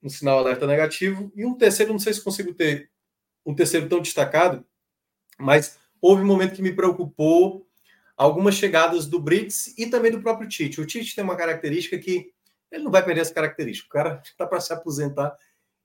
um, 0.00 0.08
sinal 0.08 0.38
alerta 0.38 0.64
negativo. 0.66 1.32
E 1.34 1.44
um 1.44 1.54
terceiro, 1.54 1.92
não 1.92 1.98
sei 1.98 2.14
se 2.14 2.22
consigo 2.22 2.54
ter 2.54 2.88
um 3.44 3.54
terceiro 3.54 3.88
tão 3.88 4.00
destacado, 4.00 4.64
mas 5.36 5.76
houve 6.00 6.22
um 6.22 6.26
momento 6.26 6.54
que 6.54 6.62
me 6.62 6.72
preocupou 6.72 7.66
algumas 8.16 8.54
chegadas 8.54 9.06
do 9.06 9.20
Brits 9.20 9.76
e 9.76 9.86
também 9.86 10.12
do 10.12 10.22
próprio 10.22 10.48
Tite. 10.48 10.80
O 10.80 10.86
Tite 10.86 11.16
tem 11.16 11.24
uma 11.24 11.36
característica 11.36 11.98
que 11.98 12.32
ele 12.70 12.84
não 12.84 12.92
vai 12.92 13.04
perder 13.04 13.22
essa 13.22 13.34
característica. 13.34 13.88
O 13.88 13.92
cara 13.92 14.22
está 14.24 14.46
para 14.46 14.60
se 14.60 14.72
aposentar. 14.72 15.36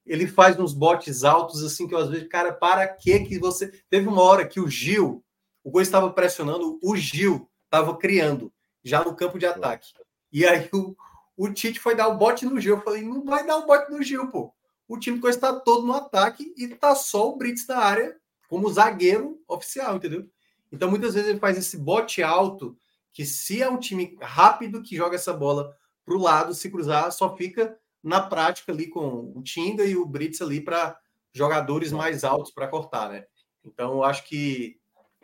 Ele 0.06 0.26
faz 0.26 0.58
uns 0.58 0.72
botes 0.72 1.24
altos 1.24 1.62
assim 1.64 1.88
que 1.88 1.94
eu 1.94 1.98
às 1.98 2.08
vezes, 2.08 2.28
cara, 2.28 2.52
para 2.52 2.86
que 2.86 3.18
que 3.20 3.38
você. 3.38 3.68
Teve 3.90 4.06
uma 4.06 4.22
hora 4.22 4.46
que 4.46 4.60
o 4.60 4.68
Gil, 4.68 5.24
o 5.64 5.70
Gol 5.70 5.82
estava 5.82 6.10
pressionando, 6.10 6.78
o 6.82 6.96
Gil 6.96 7.50
estava 7.64 7.96
criando 7.96 8.52
já 8.82 9.04
no 9.04 9.14
campo 9.14 9.38
de 9.38 9.46
ataque. 9.46 9.92
E 10.32 10.46
aí 10.46 10.68
o, 10.72 10.96
o 11.36 11.52
Tite 11.52 11.80
foi 11.80 11.94
dar 11.94 12.08
o 12.08 12.16
bote 12.16 12.44
no 12.44 12.60
Gil. 12.60 12.76
Eu 12.76 12.82
falei, 12.82 13.02
não 13.02 13.24
vai 13.24 13.46
dar 13.46 13.58
o 13.58 13.66
bote 13.66 13.90
no 13.90 14.02
Gil, 14.02 14.28
pô. 14.28 14.52
O 14.86 14.98
time 14.98 15.20
está 15.28 15.52
todo 15.52 15.86
no 15.86 15.92
ataque 15.92 16.52
e 16.56 16.66
tá 16.68 16.94
só 16.94 17.30
o 17.30 17.36
Brits 17.36 17.66
na 17.68 17.78
área 17.78 18.16
como 18.48 18.68
zagueiro 18.72 19.40
oficial, 19.46 19.96
entendeu? 19.96 20.28
Então 20.72 20.90
muitas 20.90 21.14
vezes 21.14 21.30
ele 21.30 21.38
faz 21.38 21.56
esse 21.56 21.78
bote 21.78 22.22
alto 22.22 22.76
que 23.12 23.24
se 23.24 23.62
é 23.62 23.68
um 23.68 23.78
time 23.78 24.18
rápido 24.20 24.82
que 24.82 24.96
joga 24.96 25.14
essa 25.14 25.32
bola 25.32 25.76
para 26.04 26.14
o 26.14 26.20
lado, 26.20 26.54
se 26.54 26.68
cruzar, 26.70 27.12
só 27.12 27.36
fica 27.36 27.78
na 28.02 28.20
prática 28.20 28.72
ali 28.72 28.88
com 28.88 29.32
o 29.34 29.42
Tinga 29.42 29.84
e 29.84 29.96
o 29.96 30.06
Brits 30.06 30.40
ali 30.40 30.60
para 30.60 30.98
jogadores 31.32 31.92
mais 31.92 32.24
altos 32.24 32.50
para 32.50 32.66
cortar, 32.66 33.10
né? 33.10 33.24
Então 33.64 33.92
eu 33.92 34.04
acho 34.04 34.24
que 34.24 34.76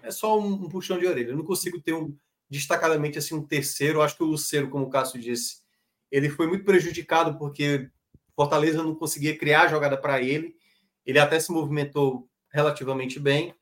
é 0.03 0.11
só 0.11 0.39
um, 0.39 0.53
um 0.53 0.69
puxão 0.69 0.99
de 0.99 1.07
orelha. 1.07 1.31
Eu 1.31 1.37
não 1.37 1.45
consigo 1.45 1.81
ter 1.81 1.93
um, 1.93 2.17
destacadamente 2.49 3.19
assim 3.19 3.35
um 3.35 3.47
terceiro. 3.47 4.03
Acho 4.03 4.17
que 4.17 4.23
o 4.23 4.27
Lucero, 4.27 4.69
como 4.69 4.87
o 4.87 4.91
Cássio 4.91 5.21
disse, 5.21 5.63
ele 6.11 6.29
foi 6.29 6.47
muito 6.47 6.65
prejudicado 6.65 7.39
porque 7.39 7.91
Fortaleza 8.35 8.83
não 8.83 8.95
conseguia 8.95 9.37
criar 9.37 9.69
jogada 9.69 9.97
para 9.97 10.21
ele. 10.21 10.57
Ele 11.05 11.19
até 11.19 11.39
se 11.41 11.51
movimentou 11.53 12.29
relativamente 12.51 13.19
bem, 13.19 13.55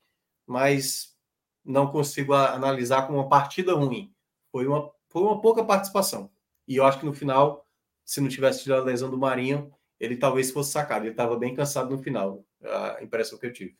mas 0.45 1.15
não 1.63 1.91
consigo 1.91 2.33
analisar 2.33 3.07
como 3.07 3.19
uma 3.19 3.29
partida 3.29 3.73
ruim. 3.73 4.13
Foi 4.51 4.67
uma, 4.67 4.91
foi 5.09 5.21
uma 5.21 5.41
pouca 5.41 5.63
participação. 5.63 6.31
E 6.67 6.75
eu 6.75 6.85
acho 6.85 6.99
que 6.99 7.05
no 7.05 7.13
final, 7.13 7.67
se 8.03 8.21
não 8.21 8.29
tivesse 8.29 8.63
tido 8.63 8.75
a 8.75 8.83
lesão 8.83 9.09
do 9.09 9.17
Marinho, 9.17 9.71
ele 9.99 10.17
talvez 10.17 10.51
fosse 10.51 10.71
sacado. 10.71 11.03
Ele 11.03 11.11
estava 11.11 11.37
bem 11.37 11.53
cansado 11.53 11.89
no 11.89 12.01
final, 12.01 12.45
a 12.63 13.03
impressão 13.03 13.37
que 13.37 13.45
eu 13.45 13.53
tive. 13.53 13.77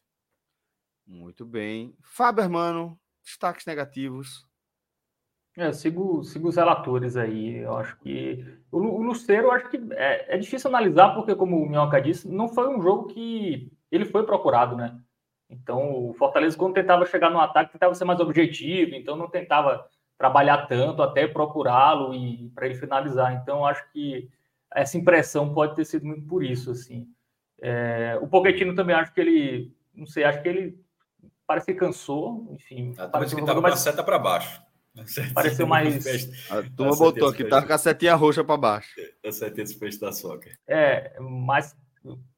Muito 1.05 1.45
bem. 1.45 1.95
Fábio, 2.01 2.43
hermano, 2.43 2.99
destaques 3.23 3.65
negativos. 3.65 4.44
É, 5.57 5.71
sigo, 5.71 6.23
sigo 6.23 6.49
os 6.49 6.55
relatores 6.55 7.15
aí. 7.15 7.57
Eu 7.57 7.77
acho 7.77 7.97
que. 7.99 8.45
O, 8.71 8.77
o 8.79 9.01
Luceiro, 9.01 9.47
eu 9.47 9.51
acho 9.51 9.69
que 9.69 9.79
é, 9.91 10.35
é, 10.35 10.37
difícil 10.37 10.69
analisar, 10.69 11.15
porque, 11.15 11.33
como 11.33 11.57
o 11.57 11.69
Minhoca 11.69 12.01
disse, 12.01 12.27
não 12.27 12.49
foi 12.49 12.67
um 12.67 12.81
jogo 12.81 13.07
que 13.07 13.71
ele 13.91 14.05
foi 14.05 14.25
procurado, 14.25 14.75
né? 14.75 14.99
Então, 15.49 16.09
o 16.09 16.13
Fortaleza, 16.13 16.57
quando 16.57 16.73
tentava 16.73 17.05
chegar 17.05 17.29
no 17.29 17.39
ataque, 17.39 17.71
tentava 17.71 17.93
ser 17.95 18.03
mais 18.03 18.19
objetivo, 18.19 18.95
então 18.95 19.15
não 19.15 19.29
tentava 19.29 19.87
trabalhar 20.17 20.65
tanto 20.67 21.01
até 21.01 21.27
procurá-lo 21.27 22.13
e 22.13 22.49
para 22.53 22.65
ele 22.65 22.75
finalizar. 22.75 23.33
Então, 23.33 23.65
acho 23.65 23.89
que 23.91 24.29
essa 24.73 24.97
impressão 24.97 25.53
pode 25.53 25.75
ter 25.75 25.85
sido 25.85 26.05
muito 26.05 26.25
por 26.27 26.43
isso, 26.43 26.71
assim. 26.71 27.07
É, 27.61 28.17
o 28.21 28.27
Pochettino 28.27 28.75
também 28.75 28.95
acho 28.95 29.13
que 29.13 29.21
ele, 29.21 29.73
não 29.93 30.05
sei, 30.05 30.23
acho 30.25 30.41
que 30.41 30.49
ele 30.49 30.77
parece 31.47 31.67
que 31.67 31.73
cansou, 31.73 32.47
enfim. 32.51 32.93
Ah, 32.97 33.07
parece 33.07 33.35
que 33.35 33.41
estava 33.41 33.61
mais... 33.61 33.79
seta 33.79 34.03
para 34.03 34.19
baixo. 34.19 34.61
Pareceu 35.33 35.67
mais. 35.67 36.05
A 36.49 36.61
turma 36.63 36.95
botou 36.95 37.27
aqui, 37.29 37.43
tá 37.43 37.65
com 37.65 37.73
a 37.73 37.77
setinha 37.77 38.15
roxa 38.15 38.43
para 38.43 38.57
baixo. 38.57 38.89
A 39.25 39.31
setinha 39.31 39.65
de 39.65 39.75
peixe 39.75 39.99
da 39.99 40.11
soca. 40.11 40.49
É, 40.67 41.19
mais, 41.19 41.75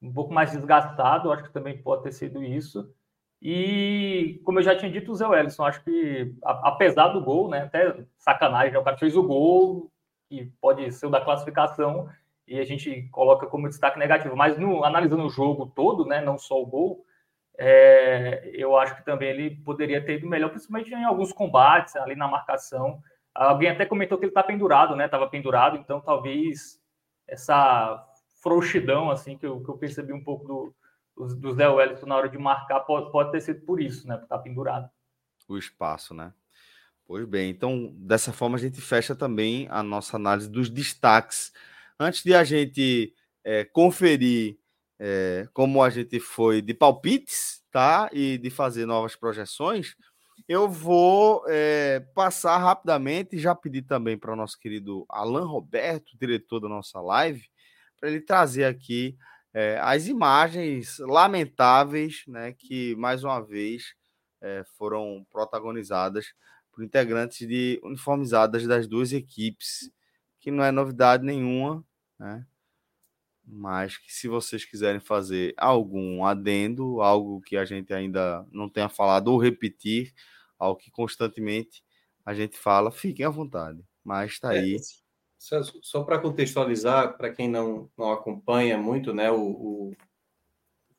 um 0.02 0.12
pouco 0.12 0.34
mais 0.34 0.52
desgastado, 0.52 1.32
acho 1.32 1.44
que 1.44 1.54
também 1.54 1.78
pode 1.78 2.04
ter 2.04 2.12
sido 2.12 2.44
isso. 2.44 2.92
E, 3.42 4.42
como 4.44 4.60
eu 4.60 4.64
já 4.64 4.76
tinha 4.76 4.92
dito, 4.92 5.12
o 5.12 5.16
Zé 5.16 5.28
Wellison, 5.28 5.64
acho 5.64 5.84
que, 5.84 6.34
apesar 6.44 7.10
do 7.10 7.24
gol, 7.24 7.50
né, 7.50 7.64
até 7.64 8.04
sacanagem, 8.18 8.74
né, 8.74 8.80
o 8.80 8.84
cara 8.84 8.98
fez 8.98 9.16
o 9.16 9.24
gol, 9.24 9.92
que 10.28 10.52
pode 10.60 10.92
ser 10.92 11.06
o 11.06 11.12
da 11.12 11.22
classificação, 11.22 12.10
e 12.48 12.60
a 12.60 12.66
gente 12.66 13.08
coloca 13.12 13.46
como 13.46 13.70
destaque 13.70 14.00
negativo. 14.00 14.36
Mas, 14.36 14.58
no, 14.58 14.84
analisando 14.84 15.24
o 15.24 15.30
jogo 15.30 15.68
todo, 15.68 16.06
né, 16.06 16.20
não 16.20 16.38
só 16.38 16.60
o 16.60 16.66
gol, 16.66 17.06
é, 17.58 18.52
eu 18.54 18.78
acho 18.78 18.96
que 18.96 19.04
também 19.04 19.30
ele 19.30 19.56
poderia 19.64 20.04
ter 20.04 20.20
ido 20.20 20.28
melhor, 20.28 20.50
principalmente 20.50 20.94
em 20.94 21.04
alguns 21.04 21.34
combates, 21.34 21.96
ali 21.96 22.16
na 22.16 22.28
marcação. 22.28 23.02
Alguém 23.34 23.70
até 23.70 23.86
comentou 23.86 24.18
que 24.18 24.26
ele 24.26 24.32
está 24.32 24.44
pendurado, 24.44 24.96
né? 24.96 25.06
Estava 25.06 25.28
pendurado, 25.28 25.78
então 25.78 26.00
talvez 26.00 26.80
essa 27.28 28.06
frouxidão, 28.42 29.10
assim, 29.10 29.38
que 29.38 29.46
eu, 29.46 29.64
que 29.64 29.70
eu 29.70 29.78
percebi 29.78 30.14
um 30.14 30.24
pouco 30.24 30.48
do, 30.48 30.76
do, 31.16 31.36
do 31.36 31.52
Zé 31.54 31.68
Wellington 31.68 32.06
na 32.06 32.16
hora 32.16 32.30
de 32.30 32.38
marcar, 32.38 32.82
pode, 32.82 33.12
pode 33.12 33.32
ter 33.32 33.42
sido 33.42 33.62
por 33.66 33.82
isso, 33.82 34.08
né? 34.08 34.16
Por 34.18 34.24
estar 34.24 34.38
tá 34.38 34.44
pendurado. 34.44 34.90
O 35.48 35.58
espaço, 35.58 36.14
né? 36.14 36.32
Pois 37.08 37.26
bem, 37.26 37.50
então 37.50 37.94
dessa 37.96 38.34
forma 38.34 38.58
a 38.58 38.60
gente 38.60 38.82
fecha 38.82 39.16
também 39.16 39.66
a 39.72 39.82
nossa 39.82 40.18
análise 40.18 40.50
dos 40.50 40.70
destaques. 40.70 41.54
Antes 42.00 42.22
de 42.22 42.36
a 42.36 42.44
gente 42.44 43.14
é, 43.44 43.64
conferir 43.64 44.58
é, 45.00 45.48
como 45.54 45.84
a 45.84 45.90
gente 45.90 46.20
foi 46.20 46.62
de 46.62 46.74
palpites, 46.74 47.62
tá? 47.72 48.10
E 48.14 48.38
de 48.38 48.50
fazer 48.50 48.86
novas 48.86 49.16
projeções, 49.16 49.96
eu 50.48 50.70
vou 50.70 51.44
é, 51.48 52.00
passar 52.16 52.58
rapidamente 52.58 53.36
e 53.36 53.40
já 53.40 53.54
pedir 53.56 53.84
também 53.84 54.18
para 54.18 54.34
o 54.34 54.36
nosso 54.36 54.58
querido 54.60 55.06
Alan 55.10 55.46
Roberto, 55.46 56.18
diretor 56.20 56.60
da 56.60 56.70
nossa 56.70 57.00
live, 57.02 57.44
para 58.00 58.10
ele 58.10 58.22
trazer 58.22 58.66
aqui 58.66 59.18
é, 59.54 59.80
as 59.82 60.08
imagens 60.08 61.00
lamentáveis, 61.00 62.24
né? 62.28 62.54
Que 62.54 62.96
mais 62.96 63.24
uma 63.24 63.42
vez 63.42 63.96
foram 64.78 65.26
protagonizadas 65.32 66.28
por 66.72 66.84
integrantes 66.84 67.48
de 67.48 67.80
uniformizadas 67.84 68.68
das 68.68 68.88
duas 68.88 69.12
equipes, 69.12 69.90
que 70.40 70.52
não 70.52 70.64
é 70.64 70.72
novidade 70.72 71.26
nenhuma, 71.26 71.84
né? 72.20 72.46
Mas 73.48 73.98
que 73.98 74.14
se 74.14 74.28
vocês 74.28 74.66
quiserem 74.66 75.00
fazer 75.00 75.54
algum 75.58 76.26
adendo, 76.26 77.02
algo 77.02 77.40
que 77.40 77.56
a 77.56 77.64
gente 77.64 77.94
ainda 77.94 78.46
não 78.52 78.68
tenha 78.68 78.90
falado 78.90 79.30
ou 79.30 79.38
repetir, 79.38 80.14
algo 80.60 80.78
que 80.78 80.92
constantemente 80.92 81.82
a 82.26 82.34
gente 82.34 82.58
fala, 82.58 82.92
fiquem 82.92 83.26
à 83.26 83.30
vontade. 83.30 83.82
Mas 84.04 84.34
está 84.34 84.54
é, 84.54 84.60
aí. 84.60 84.76
É, 84.76 84.80
só, 85.40 85.62
só 85.82 86.04
para 86.04 86.20
contextualizar, 86.20 87.16
para 87.16 87.34
quem 87.34 87.50
não, 87.50 87.90
não 87.98 88.12
acompanha 88.12 88.78
muito 88.78 89.14
né, 89.14 89.32
o, 89.32 89.42
o, 89.42 89.96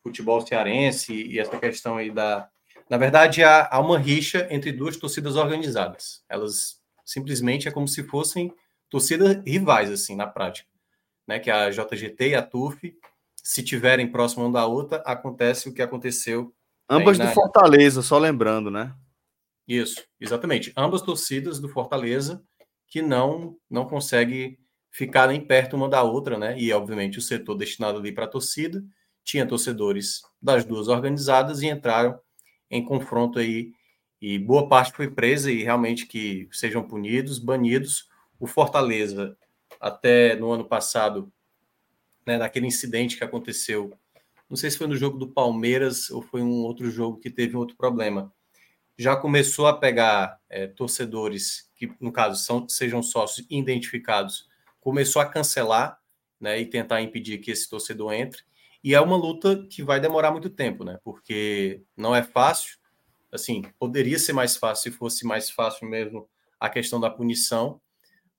futebol 0.02 0.40
cearense 0.40 1.12
e 1.12 1.38
essa 1.38 1.58
questão 1.58 1.98
aí 1.98 2.10
da. 2.10 2.48
Na 2.88 2.96
verdade, 2.96 3.44
há, 3.44 3.68
há 3.70 3.78
uma 3.78 3.98
rixa 3.98 4.48
entre 4.50 4.72
duas 4.72 4.96
torcidas 4.96 5.36
organizadas. 5.36 6.24
Elas 6.26 6.80
simplesmente 7.04 7.68
é 7.68 7.70
como 7.70 7.86
se 7.86 8.02
fossem 8.04 8.50
torcidas 8.88 9.42
rivais, 9.44 9.90
assim, 9.90 10.16
na 10.16 10.26
prática 10.26 10.77
né, 11.28 11.38
que 11.38 11.50
é 11.50 11.52
a 11.52 11.70
JGT 11.70 12.30
e 12.30 12.34
a 12.34 12.42
TUF, 12.42 12.96
se 13.36 13.62
tiverem 13.62 14.10
próximo 14.10 14.44
uma 14.44 14.52
da 14.52 14.66
outra, 14.66 15.02
acontece 15.04 15.68
o 15.68 15.74
que 15.74 15.82
aconteceu. 15.82 16.54
Ambas 16.88 17.18
do 17.18 17.28
Fortaleza, 17.28 18.00
só 18.00 18.18
lembrando, 18.18 18.70
né? 18.70 18.94
Isso, 19.66 20.02
exatamente. 20.18 20.72
Ambas 20.74 21.02
torcidas 21.02 21.60
do 21.60 21.68
Fortaleza 21.68 22.42
que 22.86 23.02
não 23.02 23.56
não 23.70 23.84
consegue 23.84 24.58
ficar 24.90 25.28
nem 25.28 25.40
perto 25.40 25.76
uma 25.76 25.88
da 25.88 26.02
outra, 26.02 26.38
né? 26.38 26.58
E 26.58 26.72
obviamente 26.72 27.18
o 27.18 27.22
setor 27.22 27.54
destinado 27.54 27.98
ali 27.98 28.10
para 28.10 28.24
a 28.24 28.28
torcida 28.28 28.82
tinha 29.22 29.46
torcedores 29.46 30.22
das 30.40 30.64
duas 30.64 30.88
organizadas 30.88 31.60
e 31.60 31.66
entraram 31.66 32.18
em 32.70 32.82
confronto 32.82 33.38
aí 33.38 33.72
e 34.20 34.38
boa 34.38 34.66
parte 34.66 34.92
foi 34.92 35.10
presa 35.10 35.52
e 35.52 35.62
realmente 35.62 36.06
que 36.06 36.48
sejam 36.50 36.82
punidos, 36.82 37.38
banidos. 37.38 38.08
O 38.40 38.46
Fortaleza 38.46 39.36
até 39.80 40.36
no 40.36 40.50
ano 40.50 40.64
passado, 40.64 41.32
né, 42.26 42.36
naquele 42.38 42.66
incidente 42.66 43.16
que 43.16 43.24
aconteceu. 43.24 43.92
Não 44.48 44.56
sei 44.56 44.70
se 44.70 44.78
foi 44.78 44.86
no 44.86 44.96
jogo 44.96 45.18
do 45.18 45.28
Palmeiras 45.28 46.10
ou 46.10 46.22
foi 46.22 46.42
um 46.42 46.62
outro 46.62 46.90
jogo 46.90 47.18
que 47.18 47.30
teve 47.30 47.56
outro 47.56 47.76
problema. 47.76 48.32
Já 48.96 49.14
começou 49.14 49.66
a 49.66 49.76
pegar 49.76 50.40
é, 50.48 50.66
torcedores 50.66 51.70
que, 51.76 51.92
no 52.00 52.10
caso, 52.10 52.42
são, 52.42 52.68
sejam 52.68 53.02
sócios 53.02 53.46
identificados, 53.48 54.48
começou 54.80 55.22
a 55.22 55.26
cancelar 55.26 56.00
né, 56.40 56.60
e 56.60 56.66
tentar 56.66 57.02
impedir 57.02 57.38
que 57.38 57.50
esse 57.50 57.68
torcedor 57.68 58.12
entre. 58.12 58.42
E 58.82 58.94
é 58.94 59.00
uma 59.00 59.16
luta 59.16 59.66
que 59.70 59.82
vai 59.82 60.00
demorar 60.00 60.30
muito 60.30 60.48
tempo, 60.48 60.84
né? 60.84 60.98
Porque 61.02 61.82
não 61.96 62.14
é 62.14 62.22
fácil. 62.22 62.78
Assim, 63.30 63.62
poderia 63.78 64.18
ser 64.18 64.32
mais 64.32 64.56
fácil 64.56 64.90
se 64.90 64.98
fosse 64.98 65.26
mais 65.26 65.50
fácil 65.50 65.88
mesmo 65.88 66.28
a 66.58 66.68
questão 66.68 66.98
da 66.98 67.10
punição, 67.10 67.80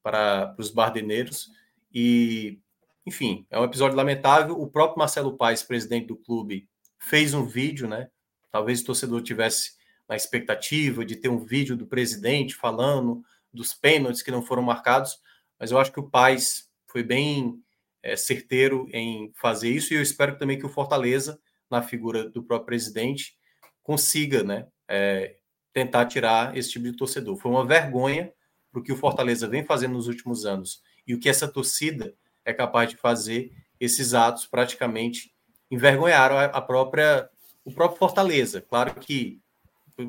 para, 0.04 0.56
os 0.58 0.70
bardeneiros. 0.70 1.52
E, 1.94 2.60
enfim, 3.06 3.46
é 3.50 3.60
um 3.60 3.64
episódio 3.64 3.98
lamentável. 3.98 4.60
O 4.60 4.68
próprio 4.68 5.00
Marcelo 5.00 5.38
Paes, 5.38 5.64
presidente 5.64 6.08
do 6.08 6.16
clube, 6.16 6.68
fez 6.98 7.34
um 7.34 7.46
vídeo, 7.46 7.88
né? 7.88 8.10
Talvez 8.52 8.82
o 8.82 8.86
torcedor 8.86 9.22
tivesse 9.22 9.74
na 10.08 10.16
expectativa 10.16 11.06
de 11.06 11.16
ter 11.16 11.30
um 11.30 11.38
vídeo 11.38 11.78
do 11.78 11.86
presidente 11.86 12.56
falando 12.56 13.24
dos 13.54 13.74
pênaltis 13.74 14.22
que 14.22 14.32
não 14.32 14.42
foram 14.42 14.64
marcados, 14.64 15.20
mas 15.60 15.72
eu 15.72 15.78
acho 15.78 15.92
que 15.92 16.00
o 16.00 16.10
Paes 16.10 16.70
foi 16.88 17.04
bem 17.04 17.62
é, 18.02 18.16
certeiro 18.16 18.88
em 18.92 19.32
fazer 19.36 19.70
isso 19.70 19.94
e 19.94 19.98
eu 19.98 20.02
espero 20.02 20.38
também 20.38 20.58
que 20.58 20.66
o 20.66 20.70
Fortaleza, 20.70 21.40
na 21.70 21.82
figura 21.82 22.28
do 22.28 22.42
próprio 22.42 22.66
presidente, 22.66 23.38
consiga, 23.84 24.44
né, 24.44 24.68
é, 24.88 25.38
tentar 25.74 26.06
tirar 26.06 26.58
esse 26.58 26.72
tipo 26.72 26.86
de 26.86 26.96
torcedor. 26.96 27.38
Foi 27.38 27.52
uma 27.52 27.66
vergonha 27.66 28.32
para 28.72 28.80
o 28.80 28.84
que 28.84 28.92
o 28.92 28.98
Fortaleza 28.98 29.48
vem 29.48 29.64
fazendo 29.64 29.94
nos 29.94 30.08
últimos 30.08 30.46
anos 30.46 30.82
e 31.08 31.14
o 31.14 31.20
que 31.20 31.30
essa 31.30 31.48
torcida 31.48 32.14
é 32.46 32.54
capaz 32.54 32.90
de 32.90 32.98
fazer, 32.98 33.52
esses 33.80 34.14
atos 34.14 34.46
praticamente 34.46 35.34
envergonharam 35.72 36.38
a 36.38 36.62
própria 36.62 37.30
o 37.64 37.72
próprio 37.72 38.00
Fortaleza. 38.00 38.62
Claro 38.62 38.96
que 38.96 39.40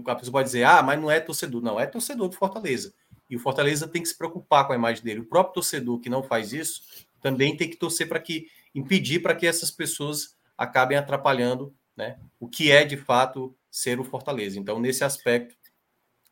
a 0.07 0.15
pessoa 0.15 0.33
pode 0.33 0.47
dizer, 0.47 0.65
ah, 0.65 0.83
mas 0.83 1.01
não 1.01 1.11
é 1.11 1.21
torcedor. 1.21 1.61
Não, 1.61 1.79
é 1.79 1.87
torcedor 1.87 2.29
do 2.29 2.37
Fortaleza. 2.37 2.95
E 3.29 3.37
o 3.37 3.39
Fortaleza 3.39 3.87
tem 3.87 4.03
que 4.03 4.09
se 4.09 4.17
preocupar 4.17 4.67
com 4.67 4.73
a 4.73 4.77
imagem 4.77 5.03
dele. 5.03 5.21
O 5.21 5.25
próprio 5.25 5.55
torcedor 5.55 5.99
que 6.01 6.09
não 6.09 6.23
faz 6.23 6.53
isso 6.53 6.83
também 7.21 7.57
tem 7.57 7.69
que 7.69 7.77
torcer 7.77 8.09
para 8.09 8.21
que 8.21 8.49
impedir 8.75 9.21
para 9.21 9.35
que 9.35 9.47
essas 9.47 9.71
pessoas 9.71 10.37
acabem 10.57 10.97
atrapalhando 10.97 11.75
né, 11.97 12.19
o 12.39 12.49
que 12.49 12.71
é 12.71 12.85
de 12.85 12.97
fato 12.97 13.55
ser 13.71 14.01
o 14.01 14.05
Fortaleza. 14.05 14.59
Então, 14.59 14.81
nesse 14.81 15.05
aspecto, 15.05 15.57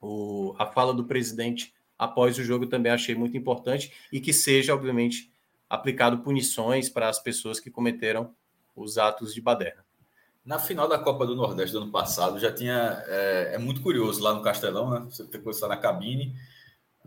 o, 0.01 0.55
a 0.59 0.67
fala 0.67 0.95
do 0.95 1.05
presidente 1.05 1.75
após 1.99 2.39
o 2.39 2.45
jogo 2.45 2.67
também 2.67 2.93
achei 2.93 3.15
muito 3.15 3.37
importante 3.37 3.93
e 4.13 4.21
que 4.21 4.33
seja, 4.33 4.75
obviamente, 4.75 5.33
aplicado 5.69 6.19
punições 6.19 6.89
para 6.89 7.09
as 7.09 7.19
pessoas 7.19 7.59
que 7.59 7.71
cometeram 7.71 8.33
os 8.75 8.97
atos 8.97 9.35
de 9.35 9.41
baderna. 9.41 9.85
Na 10.45 10.59
final 10.59 10.89
da 10.89 10.99
Copa 10.99 11.27
do 11.27 11.35
Nordeste 11.35 11.73
do 11.73 11.83
ano 11.83 11.93
passado, 11.93 12.39
já 12.39 12.51
tinha. 12.51 13.03
É, 13.07 13.51
é 13.55 13.59
muito 13.59 13.83
curioso 13.83 14.23
lá 14.23 14.33
no 14.33 14.41
Castelão, 14.41 14.89
né? 14.89 15.07
Você 15.11 15.25
tem 15.25 15.43
que 15.43 15.51
estar 15.51 15.69
na 15.69 15.77
cabine. 15.77 16.35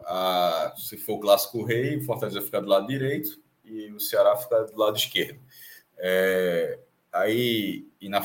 A, 0.05 0.73
se 0.77 0.97
for 0.97 1.13
o 1.13 1.19
clássico 1.19 1.63
rei, 1.63 1.97
o 1.97 2.03
Fortaleza 2.03 2.41
fica 2.41 2.61
do 2.61 2.67
lado 2.67 2.85
direito 2.85 3.39
e 3.65 3.91
o 3.91 3.99
Ceará 3.99 4.35
fica 4.35 4.63
do 4.65 4.77
lado 4.77 4.95
esquerdo. 4.97 5.39
É, 5.97 6.79
aí, 7.11 7.87
e 7.99 8.09
na, 8.09 8.19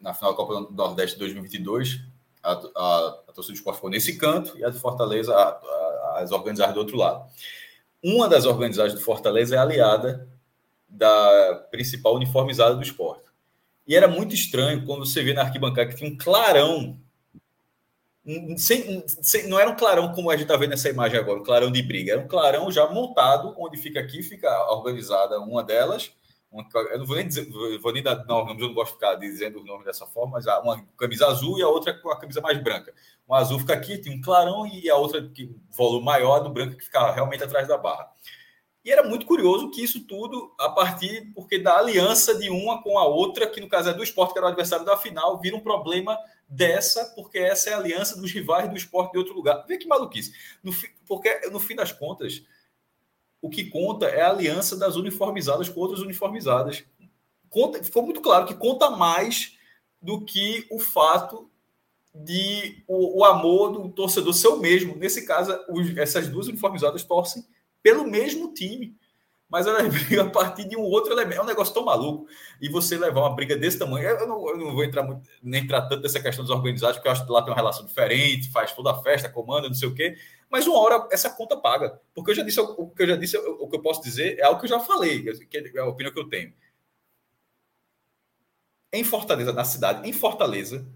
na 0.00 0.14
final 0.14 0.30
da 0.30 0.36
Copa 0.36 0.54
do 0.54 0.72
Nordeste 0.72 1.18
2022, 1.18 2.00
a, 2.42 2.52
a, 2.52 3.08
a 3.28 3.32
torcida 3.32 3.54
do 3.54 3.56
esporte 3.56 3.76
ficou 3.76 3.90
nesse 3.90 4.16
canto 4.16 4.56
e 4.56 4.64
a 4.64 4.70
do 4.70 4.78
Fortaleza, 4.78 5.34
a, 5.34 5.48
a, 5.48 5.85
as 6.18 6.32
organizadas 6.32 6.74
do 6.74 6.80
outro 6.80 6.96
lado. 6.96 7.28
Uma 8.02 8.28
das 8.28 8.44
organizadas 8.44 8.94
do 8.94 9.00
Fortaleza 9.00 9.56
é 9.56 9.58
aliada 9.58 10.28
da 10.88 11.66
principal 11.70 12.14
uniformizada 12.14 12.74
do 12.74 12.82
esporte. 12.82 13.26
E 13.86 13.94
era 13.94 14.08
muito 14.08 14.34
estranho 14.34 14.84
quando 14.84 15.06
você 15.06 15.22
vê 15.22 15.32
na 15.32 15.42
arquibancada 15.42 15.88
que 15.88 15.96
tinha 15.96 16.10
um 16.10 16.16
clarão. 16.16 16.98
Sem, 18.56 19.04
sem, 19.06 19.48
não 19.48 19.58
era 19.58 19.70
um 19.70 19.76
clarão 19.76 20.12
como 20.12 20.30
a 20.30 20.34
gente 20.34 20.42
está 20.42 20.56
vendo 20.56 20.70
nessa 20.70 20.88
imagem 20.88 21.18
agora, 21.18 21.38
um 21.38 21.44
clarão 21.44 21.70
de 21.70 21.80
briga. 21.82 22.12
Era 22.12 22.20
um 22.20 22.26
clarão 22.26 22.70
já 22.72 22.88
montado, 22.88 23.54
onde 23.56 23.76
fica 23.76 24.00
aqui, 24.00 24.22
fica 24.22 24.50
organizada 24.72 25.38
uma 25.38 25.62
delas. 25.62 26.12
Uma, 26.50 26.66
eu 26.90 26.98
não 26.98 27.06
vou 27.06 27.16
nem 27.16 27.28
dizer, 27.28 27.48
vou 27.80 27.92
nem 27.92 28.02
dar 28.02 28.24
nomes, 28.24 28.60
eu 28.60 28.68
não 28.68 28.74
gosto 28.74 28.92
de 28.92 28.94
ficar 28.94 29.14
dizendo 29.14 29.60
os 29.60 29.64
nomes 29.64 29.84
dessa 29.84 30.06
forma, 30.06 30.32
mas 30.32 30.46
uma 30.46 30.84
camisa 30.96 31.26
azul 31.26 31.58
e 31.58 31.62
a 31.62 31.68
outra 31.68 31.94
com 31.94 32.10
a 32.10 32.18
camisa 32.18 32.40
mais 32.40 32.60
branca. 32.60 32.92
Uma 33.26 33.38
azul 33.38 33.58
fica 33.58 33.74
aqui, 33.74 33.98
tem 33.98 34.16
um 34.16 34.20
clarão, 34.20 34.66
e 34.66 34.88
a 34.88 34.96
outra, 34.96 35.28
que 35.28 35.54
volume 35.70 36.04
maior, 36.04 36.40
do 36.40 36.50
branco, 36.50 36.76
que 36.76 36.84
fica 36.84 37.10
realmente 37.10 37.42
atrás 37.42 37.66
da 37.66 37.76
barra. 37.76 38.08
E 38.84 38.92
era 38.92 39.02
muito 39.02 39.26
curioso 39.26 39.68
que 39.72 39.82
isso 39.82 40.06
tudo, 40.06 40.54
a 40.60 40.68
partir 40.68 41.32
porque 41.34 41.58
da 41.58 41.76
aliança 41.76 42.38
de 42.38 42.48
uma 42.48 42.80
com 42.80 42.96
a 42.96 43.04
outra, 43.04 43.44
que 43.44 43.60
no 43.60 43.68
caso 43.68 43.90
é 43.90 43.92
do 43.92 44.04
esporte, 44.04 44.32
que 44.32 44.38
era 44.38 44.46
o 44.46 44.50
adversário 44.50 44.86
da 44.86 44.96
final, 44.96 45.40
vira 45.40 45.56
um 45.56 45.60
problema 45.60 46.16
dessa, 46.48 47.04
porque 47.16 47.36
essa 47.36 47.70
é 47.70 47.72
a 47.74 47.78
aliança 47.78 48.16
dos 48.16 48.30
rivais 48.30 48.70
do 48.70 48.76
esporte 48.76 49.10
de 49.10 49.18
outro 49.18 49.34
lugar. 49.34 49.64
Vê 49.66 49.76
que 49.76 49.88
maluquice. 49.88 50.32
No, 50.62 50.70
porque, 51.04 51.48
no 51.50 51.58
fim 51.58 51.74
das 51.74 51.90
contas, 51.90 52.44
o 53.42 53.50
que 53.50 53.68
conta 53.68 54.06
é 54.06 54.22
a 54.22 54.30
aliança 54.30 54.76
das 54.76 54.94
uniformizadas 54.94 55.68
com 55.68 55.80
outras 55.80 56.00
uniformizadas. 56.00 56.84
Conta, 57.50 57.82
ficou 57.82 58.04
muito 58.04 58.20
claro 58.20 58.46
que 58.46 58.54
conta 58.54 58.88
mais 58.88 59.58
do 60.00 60.24
que 60.24 60.64
o 60.70 60.78
fato 60.78 61.50
de 62.24 62.82
o, 62.86 63.20
o 63.20 63.24
amor 63.24 63.72
do 63.72 63.88
torcedor 63.90 64.32
ser 64.32 64.48
o 64.48 64.58
mesmo. 64.58 64.96
Nesse 64.96 65.26
caso, 65.26 65.58
os, 65.68 65.96
essas 65.96 66.28
duas 66.28 66.48
uniformizadas 66.48 67.04
torcem 67.04 67.44
pelo 67.82 68.06
mesmo 68.06 68.52
time. 68.54 68.96
Mas 69.48 69.66
ela 69.66 69.80
briga 69.88 70.22
a 70.22 70.30
partir 70.30 70.68
de 70.68 70.76
um 70.76 70.82
outro 70.82 71.12
elemento. 71.12 71.38
É 71.38 71.42
um 71.42 71.46
negócio 71.46 71.72
tão 71.72 71.84
maluco. 71.84 72.26
E 72.60 72.68
você 72.68 72.96
levar 72.98 73.20
uma 73.20 73.34
briga 73.34 73.56
desse 73.56 73.78
tamanho. 73.78 74.08
Eu 74.08 74.26
não, 74.26 74.48
eu 74.48 74.56
não 74.56 74.74
vou 74.74 74.84
entrar 74.84 75.02
muito, 75.02 75.28
nem 75.42 75.62
entrar 75.62 75.82
tanto 75.82 76.02
nessa 76.02 76.20
questão 76.20 76.44
dos 76.44 76.54
organizados, 76.54 76.96
porque 76.96 77.08
eu 77.08 77.12
acho 77.12 77.24
que 77.24 77.32
lá 77.32 77.42
tem 77.42 77.50
uma 77.50 77.56
relação 77.56 77.84
diferente, 77.84 78.50
faz 78.50 78.72
toda 78.72 78.90
a 78.90 79.02
festa, 79.02 79.28
comanda, 79.28 79.68
não 79.68 79.74
sei 79.74 79.88
o 79.88 79.94
quê. 79.94 80.16
Mas 80.50 80.66
uma 80.66 80.78
hora 80.78 81.08
essa 81.12 81.30
conta 81.30 81.56
paga. 81.56 82.00
Porque 82.14 82.30
eu 82.30 82.34
já 82.34 82.42
disse 82.42 82.60
o 82.60 82.88
que 82.88 83.02
eu 83.02 83.08
já 83.08 83.16
disse, 83.16 83.36
o 83.36 83.68
que 83.68 83.76
eu 83.76 83.82
posso 83.82 84.02
dizer 84.02 84.38
é 84.38 84.44
algo 84.44 84.58
que 84.58 84.66
eu 84.66 84.70
já 84.70 84.80
falei, 84.80 85.22
que 85.22 85.58
é 85.58 85.80
a 85.80 85.86
opinião 85.86 86.12
que 86.12 86.20
eu 86.20 86.28
tenho. 86.28 86.52
Em 88.92 89.04
Fortaleza, 89.04 89.52
na 89.52 89.64
cidade, 89.64 90.08
em 90.08 90.12
Fortaleza, 90.12 90.86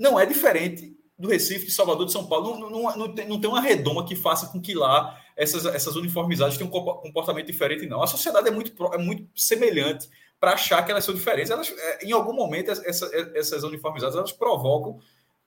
não 0.00 0.18
é 0.18 0.24
diferente 0.24 0.96
do 1.18 1.28
Recife, 1.28 1.66
de 1.66 1.72
Salvador, 1.72 2.06
de 2.06 2.12
São 2.12 2.26
Paulo. 2.26 2.58
Não, 2.58 2.70
não, 2.70 2.96
não, 2.96 3.14
tem, 3.14 3.28
não 3.28 3.38
tem 3.38 3.50
uma 3.50 3.60
redoma 3.60 4.06
que 4.06 4.16
faça 4.16 4.46
com 4.46 4.58
que 4.58 4.72
lá 4.72 5.22
essas, 5.36 5.66
essas 5.66 5.94
uniformizadas 5.94 6.56
têm 6.56 6.66
um 6.66 6.70
comportamento 6.70 7.46
diferente, 7.46 7.86
não. 7.86 8.02
A 8.02 8.06
sociedade 8.06 8.48
é 8.48 8.50
muito, 8.50 8.72
é 8.94 8.96
muito 8.96 9.28
semelhante 9.38 10.08
para 10.40 10.52
achar 10.52 10.82
que 10.82 10.90
elas 10.90 11.04
são 11.04 11.14
diferentes. 11.14 11.50
Elas, 11.50 11.68
é, 11.68 12.06
em 12.06 12.12
algum 12.12 12.32
momento, 12.32 12.70
essa, 12.70 13.10
essas 13.34 13.62
uniformizadas 13.62 14.16
elas 14.16 14.32
provocam 14.32 14.98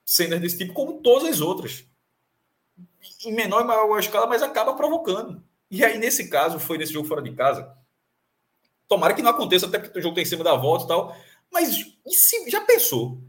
cenas 0.04 0.40
desse 0.40 0.58
tipo, 0.58 0.72
como 0.72 1.02
todas 1.02 1.28
as 1.28 1.40
outras. 1.40 1.84
Em 3.26 3.32
menor 3.32 3.62
e 3.62 3.64
maior 3.64 3.98
escala, 3.98 4.28
mas 4.28 4.40
acaba 4.40 4.74
provocando. 4.74 5.42
E 5.68 5.84
aí, 5.84 5.98
nesse 5.98 6.28
caso, 6.28 6.60
foi 6.60 6.78
nesse 6.78 6.92
jogo 6.92 7.08
fora 7.08 7.20
de 7.20 7.32
casa. 7.32 7.76
Tomara 8.86 9.14
que 9.14 9.22
não 9.22 9.30
aconteça, 9.30 9.66
até 9.66 9.80
porque 9.80 9.98
o 9.98 10.02
jogo 10.02 10.14
tem 10.14 10.22
em 10.22 10.26
cima 10.26 10.44
da 10.44 10.54
volta 10.54 10.84
e 10.84 10.88
tal. 10.88 11.16
Mas 11.50 11.76
e 12.06 12.14
se, 12.14 12.48
já 12.48 12.60
pensou? 12.60 13.20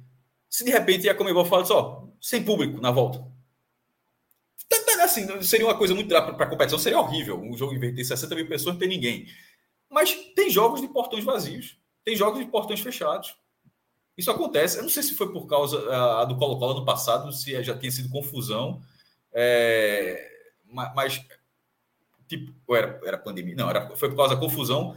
Se 0.55 0.63
de 0.63 0.71
repente 0.71 1.09
a 1.09 1.15
Comebol 1.15 1.45
fala 1.45 1.65
só, 1.65 2.07
sem 2.21 2.43
público 2.43 2.79
na 2.79 2.91
volta 2.91 3.35
assim, 5.05 5.41
seria 5.41 5.65
uma 5.65 5.77
coisa 5.77 5.93
muito 5.93 6.09
para 6.09 6.45
a 6.45 6.49
competição, 6.49 6.77
seria 6.77 6.99
horrível 6.99 7.39
um 7.39 7.55
jogo 7.55 7.73
inverter 7.73 8.05
60 8.05 8.35
mil 8.35 8.47
pessoas 8.47 8.75
não 8.75 8.79
tem 8.79 8.89
ninguém. 8.89 9.27
Mas 9.89 10.13
tem 10.35 10.49
jogos 10.49 10.81
de 10.81 10.87
portões 10.87 11.23
vazios, 11.23 11.77
tem 12.03 12.15
jogos 12.15 12.39
de 12.39 12.45
portões 12.45 12.81
fechados. 12.81 13.35
Isso 14.17 14.31
acontece. 14.31 14.77
Eu 14.77 14.83
não 14.83 14.89
sei 14.89 15.03
se 15.03 15.15
foi 15.15 15.31
por 15.31 15.45
causa 15.45 15.77
do 16.25 16.37
Colo-Colo 16.37 16.79
no 16.79 16.85
passado, 16.85 17.31
se 17.31 17.61
já 17.63 17.77
tinha 17.77 17.91
sido 17.91 18.09
confusão, 18.09 18.81
é, 19.33 20.31
mas 20.95 21.21
tipo, 22.27 22.75
era, 22.75 22.99
era 23.05 23.17
pandemia, 23.17 23.55
não, 23.55 23.69
era, 23.69 23.95
foi 23.95 24.09
por 24.09 24.15
causa 24.15 24.35
da 24.35 24.41
confusão. 24.41 24.95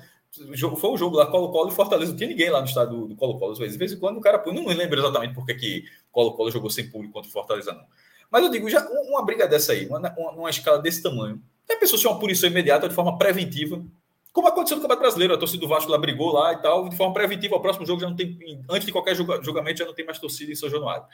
Foi 0.76 0.90
o 0.90 0.96
jogo 0.96 1.16
lá, 1.16 1.26
Colo-Colo 1.26 1.70
e 1.70 1.74
Fortaleza. 1.74 2.12
Não 2.12 2.18
tinha 2.18 2.28
ninguém 2.28 2.50
lá 2.50 2.60
no 2.60 2.66
estado 2.66 3.06
do 3.06 3.16
Colo-Colo. 3.16 3.52
Às 3.52 3.59
vezes, 3.59 3.72
de 3.74 3.78
vez 3.78 3.92
em 3.92 3.98
quando 3.98 4.18
o 4.18 4.20
cara. 4.20 4.42
Não 4.46 4.66
lembro 4.66 4.98
exatamente 4.98 5.34
porque 5.34 5.55
que 5.55 5.84
Colo-Colo 6.12 6.50
jogou 6.50 6.70
sem 6.70 6.90
público 6.90 7.14
contra 7.14 7.28
o 7.28 7.32
Fortaleza, 7.32 7.72
não. 7.72 7.84
Mas 8.30 8.44
eu 8.44 8.50
digo, 8.50 8.68
já 8.68 8.86
uma 8.86 9.24
briga 9.24 9.46
dessa 9.48 9.72
aí, 9.72 9.86
uma, 9.86 10.00
uma, 10.18 10.50
escala 10.50 10.78
desse 10.78 11.02
tamanho, 11.02 11.42
a 11.68 11.76
pessoa 11.76 11.98
tinha 11.98 12.12
uma 12.12 12.20
punição 12.20 12.48
imediata 12.48 12.88
de 12.88 12.94
forma 12.94 13.16
preventiva, 13.16 13.82
como 14.32 14.48
aconteceu 14.48 14.76
no 14.76 14.82
Campeonato 14.82 15.02
Brasileiro, 15.02 15.34
a 15.34 15.38
torcida 15.38 15.60
do 15.60 15.68
Vasco 15.68 15.90
lá 15.90 15.98
brigou 15.98 16.32
lá 16.32 16.52
e 16.52 16.62
tal, 16.62 16.88
de 16.88 16.96
forma 16.96 17.14
preventiva, 17.14 17.56
o 17.56 17.60
próximo 17.60 17.86
jogo 17.86 18.00
já 18.00 18.09
não 18.09 18.14
tem, 18.14 18.38
antes 18.68 18.86
de 18.86 18.92
qualquer 18.92 19.14
julgamento, 19.16 19.78
já 19.78 19.86
não 19.86 19.94
tem 19.94 20.05
mais 20.05 20.18
torcida 20.18 20.52
em 20.52 20.55
São 20.55 20.68
Januário. 20.68 21.05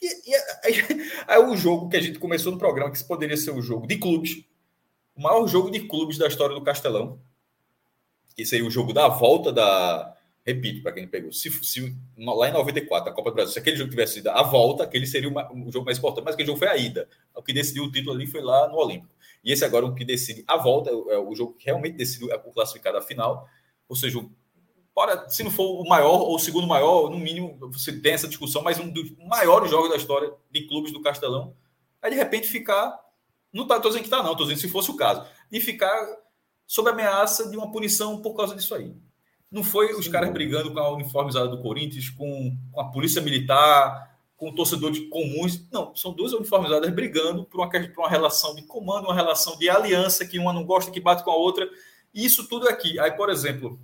E, 0.00 0.30
e 0.30 0.34
aí, 0.64 1.10
aí, 1.26 1.38
o 1.38 1.56
jogo 1.56 1.88
que 1.88 1.96
a 1.96 2.00
gente 2.00 2.18
começou 2.18 2.50
no 2.50 2.58
programa, 2.58 2.90
que 2.90 3.04
poderia 3.04 3.36
ser 3.36 3.52
o 3.52 3.62
jogo 3.62 3.86
de 3.86 3.98
clubes, 3.98 4.44
o 5.14 5.22
maior 5.22 5.46
jogo 5.46 5.70
de 5.70 5.80
clubes 5.80 6.18
da 6.18 6.26
história 6.26 6.54
do 6.54 6.62
Castelão, 6.62 7.20
que 8.34 8.44
seria 8.44 8.66
o 8.66 8.70
jogo 8.70 8.92
da 8.92 9.08
volta 9.08 9.52
da, 9.52 10.14
Repito, 10.46 10.82
para 10.82 10.92
quem 10.92 11.08
pegou, 11.08 11.32
se, 11.32 11.50
se, 11.64 11.96
lá 12.18 12.50
em 12.50 12.52
94, 12.52 13.08
a 13.08 13.14
Copa 13.14 13.30
do 13.30 13.34
Brasil, 13.34 13.54
se 13.54 13.58
aquele 13.58 13.76
jogo 13.76 13.88
tivesse 13.88 14.14
sido 14.14 14.28
a 14.28 14.42
volta, 14.42 14.84
aquele 14.84 15.06
seria 15.06 15.26
uma, 15.26 15.50
o 15.50 15.72
jogo 15.72 15.86
mais 15.86 15.96
importante, 15.96 16.24
mas 16.26 16.34
aquele 16.34 16.48
jogo 16.48 16.58
foi 16.58 16.68
a 16.68 16.76
ida. 16.76 17.08
O 17.34 17.42
que 17.42 17.50
decidiu 17.50 17.84
o 17.84 17.90
título 17.90 18.14
ali 18.14 18.26
foi 18.26 18.42
lá 18.42 18.68
no 18.68 18.76
Olímpico. 18.76 19.08
E 19.42 19.50
esse 19.50 19.64
agora, 19.64 19.86
o 19.86 19.94
que 19.94 20.04
decide 20.04 20.44
a 20.46 20.58
volta, 20.58 20.90
é 20.90 21.18
o 21.18 21.34
jogo 21.34 21.54
que 21.54 21.64
realmente 21.64 21.96
decidiu 21.96 22.28
o 22.28 22.52
classificado 22.52 22.98
à 22.98 23.00
final. 23.00 23.48
Ou 23.88 23.96
seja, 23.96 24.22
para, 24.94 25.30
se 25.30 25.42
não 25.42 25.50
for 25.50 25.80
o 25.80 25.88
maior 25.88 26.20
ou 26.20 26.34
o 26.34 26.38
segundo 26.38 26.66
maior, 26.66 27.08
no 27.08 27.18
mínimo, 27.18 27.56
você 27.72 27.98
tem 27.98 28.12
essa 28.12 28.28
discussão, 28.28 28.62
mas 28.62 28.78
um 28.78 28.90
dos 28.90 29.16
maiores 29.16 29.70
jogos 29.70 29.88
da 29.88 29.96
história 29.96 30.30
de 30.50 30.68
clubes 30.68 30.92
do 30.92 31.00
Castelão, 31.00 31.56
aí 32.02 32.10
de 32.10 32.16
repente 32.16 32.46
ficar. 32.46 33.02
Não 33.50 33.62
estou 33.62 33.80
dizendo 33.80 34.02
que 34.02 34.08
está, 34.08 34.22
não, 34.22 34.32
estou 34.32 34.46
dizendo 34.46 34.60
se 34.60 34.68
fosse 34.68 34.90
o 34.90 34.96
caso, 34.96 35.24
de 35.50 35.60
ficar 35.60 36.23
sob 36.66 36.88
ameaça 36.90 37.48
de 37.48 37.56
uma 37.56 37.70
punição 37.70 38.20
por 38.20 38.34
causa 38.34 38.54
disso 38.54 38.74
aí. 38.74 38.94
Não 39.50 39.62
foi 39.62 39.94
os 39.94 40.08
caras 40.08 40.32
brigando 40.32 40.72
com 40.72 40.80
a 40.80 40.92
uniformizada 40.92 41.48
do 41.48 41.62
Corinthians, 41.62 42.08
com, 42.10 42.56
com 42.72 42.80
a 42.80 42.90
polícia 42.90 43.22
militar, 43.22 44.18
com 44.36 44.52
torcedores 44.52 44.98
comuns. 45.08 45.68
Não, 45.70 45.94
são 45.94 46.12
duas 46.12 46.32
uniformizadas 46.32 46.90
brigando 46.90 47.44
por 47.44 47.60
uma, 47.60 47.70
por 47.70 48.02
uma 48.02 48.10
relação 48.10 48.54
de 48.54 48.62
comando, 48.62 49.04
uma 49.04 49.14
relação 49.14 49.56
de 49.56 49.68
aliança, 49.70 50.26
que 50.26 50.38
uma 50.38 50.52
não 50.52 50.64
gosta, 50.64 50.90
que 50.90 51.00
bate 51.00 51.22
com 51.22 51.30
a 51.30 51.36
outra. 51.36 51.68
E 52.12 52.24
isso 52.24 52.48
tudo 52.48 52.68
aqui. 52.68 52.98
Aí, 52.98 53.12
por 53.12 53.30
exemplo, 53.30 53.78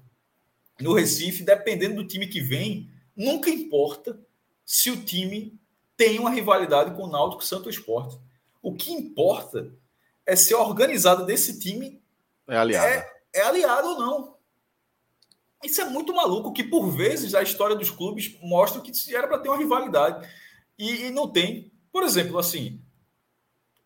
no 0.81 0.95
Recife, 0.95 1.45
dependendo 1.45 1.97
do 1.97 2.09
time 2.09 2.27
que 2.27 2.41
vem, 2.41 2.91
nunca 3.17 3.51
importa 3.51 4.19
se 4.65 4.91
o 4.91 5.05
time 5.05 5.59
tem 5.97 6.19
uma 6.19 6.31
rivalidade 6.31 6.97
com 6.97 7.05
o 7.05 7.11
Náutico 7.11 7.45
Santo 7.45 7.69
Esporte. 7.69 8.19
O 8.63 8.75
que 8.75 8.91
importa 8.91 9.73
é 10.27 10.35
se 10.35 10.55
a 10.55 10.59
organizada 10.59 11.25
desse 11.25 11.59
time 11.59 12.01
é 12.51 12.57
aliada. 12.57 12.89
É, 12.89 13.13
é 13.35 13.43
aliado 13.43 13.89
ou 13.89 13.99
não. 13.99 14.41
Isso 15.63 15.81
é 15.81 15.85
muito 15.85 16.15
maluco, 16.15 16.53
que 16.53 16.65
por 16.65 16.91
vezes 16.91 17.35
a 17.35 17.43
história 17.43 17.77
dos 17.77 17.91
clubes 17.91 18.37
mostra 18.43 18.81
que 18.81 18.93
era 19.15 19.29
para 19.29 19.39
ter 19.39 19.49
uma 19.49 19.59
rivalidade. 19.59 20.27
E, 20.79 21.07
e, 21.07 21.11
não 21.11 21.29
tem. 21.29 21.71
Por 21.93 22.03
exemplo, 22.03 22.39
assim. 22.39 22.81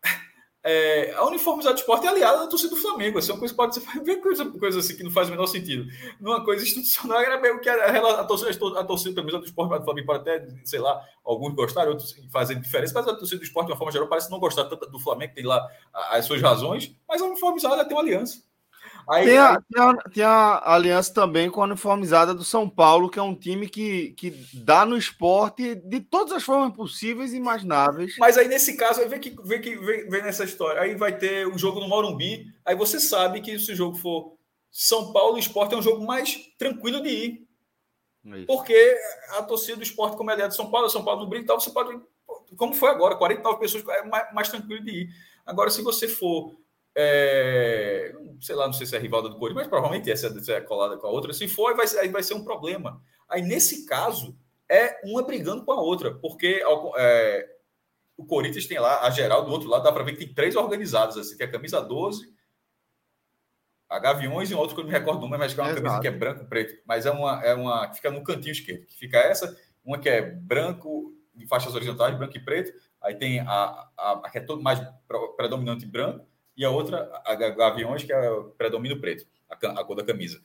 É, 0.67 1.13
a 1.13 1.23
uniformizada 1.27 1.75
de 1.75 1.81
esporte 1.81 2.07
é 2.07 2.09
aliada 2.09 2.39
da 2.39 2.47
torcida 2.47 2.73
do 2.73 2.81
Flamengo. 2.81 3.19
Essa 3.19 3.31
é 3.31 3.33
uma 3.33 3.37
coisa 3.37 3.53
que 3.53 3.55
pode 3.55 3.75
ser. 3.75 3.81
Coisa, 4.19 4.45
coisa 4.49 4.79
assim 4.79 4.97
que 4.97 5.03
não 5.03 5.11
faz 5.11 5.27
o 5.27 5.31
menor 5.31 5.45
sentido. 5.45 5.85
Numa 6.19 6.43
coisa 6.43 6.63
institucional, 6.63 7.19
era 7.19 7.39
meio 7.39 7.61
que 7.61 7.69
a, 7.69 7.75
a, 7.75 8.21
a 8.21 8.23
torcida, 8.23 8.49
a 8.49 8.83
torcida 8.83 9.21
do 9.21 9.45
esporte 9.45 9.77
do 9.77 9.83
Flamengo 9.83 10.07
pode 10.07 10.21
até, 10.21 10.47
sei 10.63 10.79
lá, 10.79 10.99
alguns 11.23 11.53
gostarem, 11.53 11.91
outros 11.91 12.15
fazem 12.31 12.59
diferença, 12.59 12.95
mas 12.95 13.07
a 13.07 13.13
torcida 13.13 13.37
do 13.37 13.43
esporte, 13.43 13.67
de 13.67 13.73
uma 13.73 13.77
forma 13.77 13.91
geral, 13.91 14.07
parece 14.07 14.31
não 14.31 14.39
gostar 14.39 14.65
tanto 14.65 14.89
do 14.89 14.97
Flamengo, 14.97 15.35
tem 15.35 15.45
lá 15.45 15.63
as 15.93 16.25
suas 16.25 16.41
razões, 16.41 16.95
mas 17.07 17.21
a 17.21 17.25
uniformizada 17.25 17.85
tem 17.85 17.95
uma 17.95 18.01
aliança. 18.01 18.41
Aí, 19.09 19.25
tem, 19.25 19.37
a, 19.37 19.61
tem, 19.61 19.83
a, 19.83 19.93
tem, 19.95 20.23
a, 20.23 20.73
aliança 20.73 21.13
também 21.13 21.49
com 21.49 21.61
a 21.61 21.65
uniformizada 21.65 22.33
do 22.33 22.43
São 22.43 22.67
Paulo, 22.67 23.09
que 23.09 23.19
é 23.19 23.21
um 23.21 23.35
time 23.35 23.69
que, 23.69 24.11
que 24.11 24.31
dá 24.53 24.85
no 24.85 24.97
esporte 24.97 25.75
de 25.75 25.99
todas 25.99 26.33
as 26.33 26.43
formas 26.43 26.75
possíveis 26.75 27.31
e 27.31 27.37
imagináveis. 27.37 28.15
Mas 28.17 28.37
aí, 28.37 28.47
nesse 28.47 28.75
caso, 28.75 29.01
aí 29.01 29.07
vem, 29.07 29.19
que, 29.19 29.35
vem, 29.43 29.61
que, 29.61 29.75
vem, 29.75 30.09
vem 30.09 30.23
nessa 30.23 30.43
história. 30.43 30.81
Aí 30.81 30.95
vai 30.95 31.17
ter 31.17 31.47
o 31.47 31.57
jogo 31.57 31.79
no 31.79 31.87
Morumbi. 31.87 32.47
Aí 32.65 32.75
você 32.75 32.99
sabe 32.99 33.41
que 33.41 33.59
se 33.59 33.73
o 33.73 33.75
jogo 33.75 33.95
for 33.95 34.33
São 34.71 35.13
Paulo 35.13 35.37
e 35.37 35.39
Esporte, 35.39 35.75
é 35.75 35.77
um 35.77 35.83
jogo 35.83 36.05
mais 36.05 36.37
tranquilo 36.57 37.01
de 37.01 37.09
ir. 37.09 37.47
Isso. 38.25 38.47
Porque 38.47 38.97
a 39.37 39.43
torcida 39.43 39.77
do 39.77 39.83
esporte, 39.83 40.17
como 40.17 40.31
é 40.31 40.47
de 40.47 40.55
São 40.55 40.71
Paulo, 40.71 40.89
São 40.89 41.03
Paulo 41.03 41.21
no 41.21 41.29
brinco 41.29 41.45
e 41.45 41.47
tal, 41.47 41.59
você 41.59 41.69
pode. 41.69 41.99
Como 42.57 42.73
foi 42.73 42.89
agora, 42.89 43.15
49 43.15 43.59
pessoas, 43.59 43.87
é 43.87 44.03
mais, 44.03 44.33
mais 44.33 44.49
tranquilo 44.49 44.83
de 44.83 44.91
ir. 44.91 45.09
Agora, 45.45 45.69
se 45.69 45.81
você 45.83 46.07
for 46.07 46.55
é, 46.95 48.13
sei 48.39 48.55
lá, 48.55 48.65
não 48.65 48.73
sei 48.73 48.85
se 48.85 48.95
é 48.95 48.99
rival 48.99 49.21
do 49.21 49.37
Corinthians, 49.37 49.55
mas 49.55 49.67
provavelmente 49.67 50.09
essa 50.09 50.27
é 50.51 50.61
colada 50.61 50.97
com 50.97 51.07
a 51.07 51.09
outra. 51.09 51.33
Se 51.33 51.47
for, 51.47 51.75
vai, 51.75 51.85
aí 51.99 52.09
vai 52.09 52.23
ser 52.23 52.35
um 52.35 52.43
problema. 52.43 53.01
Aí, 53.27 53.41
nesse 53.41 53.85
caso, 53.85 54.37
é 54.69 55.01
uma 55.03 55.23
brigando 55.23 55.65
com 55.65 55.73
a 55.73 55.81
outra, 55.81 56.13
porque 56.15 56.63
é, 56.97 57.49
o 58.17 58.25
Corinthians 58.25 58.65
tem 58.65 58.79
lá 58.79 59.01
a 59.01 59.09
geral 59.09 59.43
do 59.45 59.51
outro 59.51 59.69
lado, 59.69 59.83
dá 59.83 59.91
para 59.91 60.03
ver 60.03 60.13
que 60.13 60.25
tem 60.25 60.33
três 60.33 60.55
organizadas, 60.55 61.17
assim, 61.17 61.37
tem 61.37 61.47
a 61.47 61.51
camisa 61.51 61.81
12, 61.81 62.33
a 63.89 63.99
Gaviões 63.99 64.49
e 64.49 64.55
um 64.55 64.57
outro 64.57 64.73
que 64.73 64.81
eu 64.81 64.85
não 64.85 64.91
me 64.91 64.97
recordo, 64.97 65.27
mas 65.27 65.53
que 65.53 65.59
é 65.59 65.63
uma 65.63 65.69
Exato. 65.69 65.83
camisa 65.83 66.01
que 66.01 66.07
é 66.07 66.11
branco 66.11 66.43
e 66.43 66.47
preto, 66.47 66.81
mas 66.85 67.05
é 67.05 67.11
uma, 67.11 67.43
é 67.43 67.53
uma 67.53 67.87
que 67.87 67.97
fica 67.97 68.09
no 68.09 68.23
cantinho 68.23 68.53
esquerdo, 68.53 68.85
que 68.85 68.95
fica 68.95 69.17
essa, 69.17 69.55
uma 69.83 69.99
que 69.99 70.09
é 70.09 70.21
branco, 70.21 71.13
de 71.33 71.45
faixas 71.45 71.75
horizontais, 71.75 72.17
branco 72.17 72.35
e 72.35 72.39
preto, 72.39 72.71
aí 73.01 73.15
tem 73.15 73.41
a, 73.41 73.89
a, 73.97 74.21
a 74.23 74.29
que 74.29 74.37
é 74.37 74.41
todo 74.41 74.63
mais 74.63 74.79
predominante 75.35 75.85
branco, 75.85 76.25
e 76.55 76.63
a 76.63 76.69
outra, 76.69 77.11
a 77.25 77.35
Gaviões, 77.35 78.03
que 78.03 78.13
é 78.13 78.29
predomínio 78.57 78.99
preto, 78.99 79.25
a, 79.49 79.81
a 79.81 79.83
cor 79.83 79.95
da 79.95 80.03
camisa. 80.03 80.41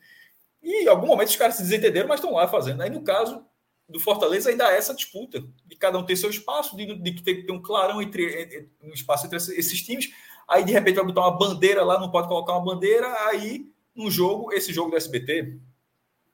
E 0.62 0.85
em 0.85 0.89
algum 0.89 1.07
momento 1.07 1.28
os 1.28 1.37
caras 1.37 1.57
se 1.57 1.62
desentenderam, 1.62 2.09
mas 2.09 2.20
estão 2.20 2.35
lá 2.35 2.49
fazendo. 2.49 2.82
Aí 2.82 2.91
no 2.91 3.03
caso 3.03 3.45
do 3.89 3.99
Fortaleza 3.99 4.51
ainda 4.51 4.66
há 4.66 4.73
essa 4.73 4.95
disputa 4.95 5.43
de 5.66 5.77
cada 5.77 5.99
um 5.99 6.05
ter 6.05 6.16
seu 6.16 6.31
espaço, 6.31 6.77
de, 6.77 6.95
de 6.95 7.23
ter, 7.23 7.45
ter 7.45 7.53
um 7.53 7.61
clarão 7.61 8.01
entre 8.01 8.69
um 8.82 8.93
espaço 8.93 9.27
entre 9.27 9.37
esses 9.37 9.82
times. 9.82 10.11
Aí 10.49 10.65
de 10.65 10.73
repente 10.73 10.97
vai 10.97 11.07
botar 11.07 11.23
uma 11.23 11.39
bandeira 11.39 11.85
lá, 11.85 11.99
não 11.99 12.11
pode 12.11 12.28
colocar 12.28 12.53
uma 12.53 12.65
bandeira. 12.65 13.07
Aí 13.27 13.70
no 13.95 14.11
jogo, 14.11 14.53
esse 14.53 14.73
jogo 14.73 14.91
do 14.91 14.97
SBT, 14.97 15.59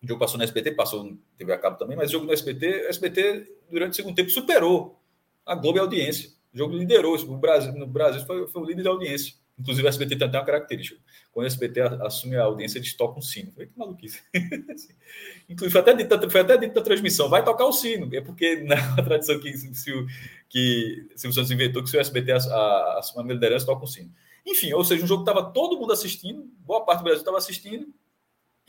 o 0.02 0.06
jogo 0.06 0.20
passou 0.20 0.38
no 0.38 0.44
SBT, 0.44 0.72
passou 0.72 1.04
no 1.04 1.18
TV 1.38 1.52
a 1.52 1.58
cabo 1.58 1.78
também, 1.78 1.96
mas 1.96 2.10
o 2.10 2.12
jogo 2.12 2.26
do 2.26 2.32
SBT, 2.32 2.86
o 2.86 2.88
SBT 2.88 3.52
durante 3.70 3.92
o 3.92 3.96
segundo 3.96 4.14
tempo 4.14 4.30
superou 4.30 5.00
a 5.44 5.54
Globo 5.54 5.78
e 5.78 5.80
a 5.80 5.82
audiência. 5.82 6.30
O 6.52 6.58
jogo 6.58 6.76
liderou, 6.76 7.16
o 7.16 7.36
Brasil, 7.36 7.72
no 7.72 7.86
Brasil 7.86 8.24
foi, 8.26 8.46
foi 8.48 8.62
o 8.62 8.64
líder 8.64 8.82
da 8.82 8.90
audiência. 8.90 9.34
Inclusive, 9.58 9.86
o 9.86 9.88
SBT 9.88 10.16
tem 10.16 10.28
até 10.28 10.38
uma 10.38 10.44
característica. 10.44 11.00
Quando 11.32 11.44
o 11.44 11.46
SBT 11.46 11.80
assume 11.80 12.36
a 12.36 12.44
audiência, 12.44 12.78
eles 12.78 12.94
tocam 12.94 13.18
um 13.18 13.22
sino. 13.22 13.52
Falei, 13.52 13.68
que 13.68 13.78
maluquice. 13.78 14.22
Inclusive, 15.48 15.72
foi 15.72 15.80
até, 15.80 15.94
dito, 15.94 16.30
foi 16.30 16.40
até 16.42 16.58
dito 16.58 16.74
da 16.74 16.82
transmissão, 16.82 17.30
vai 17.30 17.42
tocar 17.42 17.64
o 17.64 17.72
sino. 17.72 18.14
É 18.14 18.20
porque 18.20 18.56
na 18.64 18.96
tradição 18.96 19.40
que, 19.40 19.56
se, 19.56 19.92
o, 19.92 20.06
que 20.48 21.08
Silvio 21.16 21.34
Santos 21.34 21.50
inventou, 21.50 21.82
que 21.82 21.88
se 21.88 21.96
o 21.96 22.00
SBT 22.00 22.32
assume 22.32 23.30
a 23.30 23.34
liderança, 23.34 23.64
toca 23.64 23.84
um 23.84 23.86
sino. 23.86 24.12
Enfim, 24.44 24.72
ou 24.74 24.84
seja, 24.84 25.02
um 25.02 25.06
jogo 25.06 25.24
que 25.24 25.30
estava 25.30 25.50
todo 25.50 25.78
mundo 25.78 25.92
assistindo, 25.92 26.44
boa 26.58 26.84
parte 26.84 27.00
do 27.00 27.04
Brasil 27.04 27.20
estava 27.20 27.38
assistindo, 27.38 27.88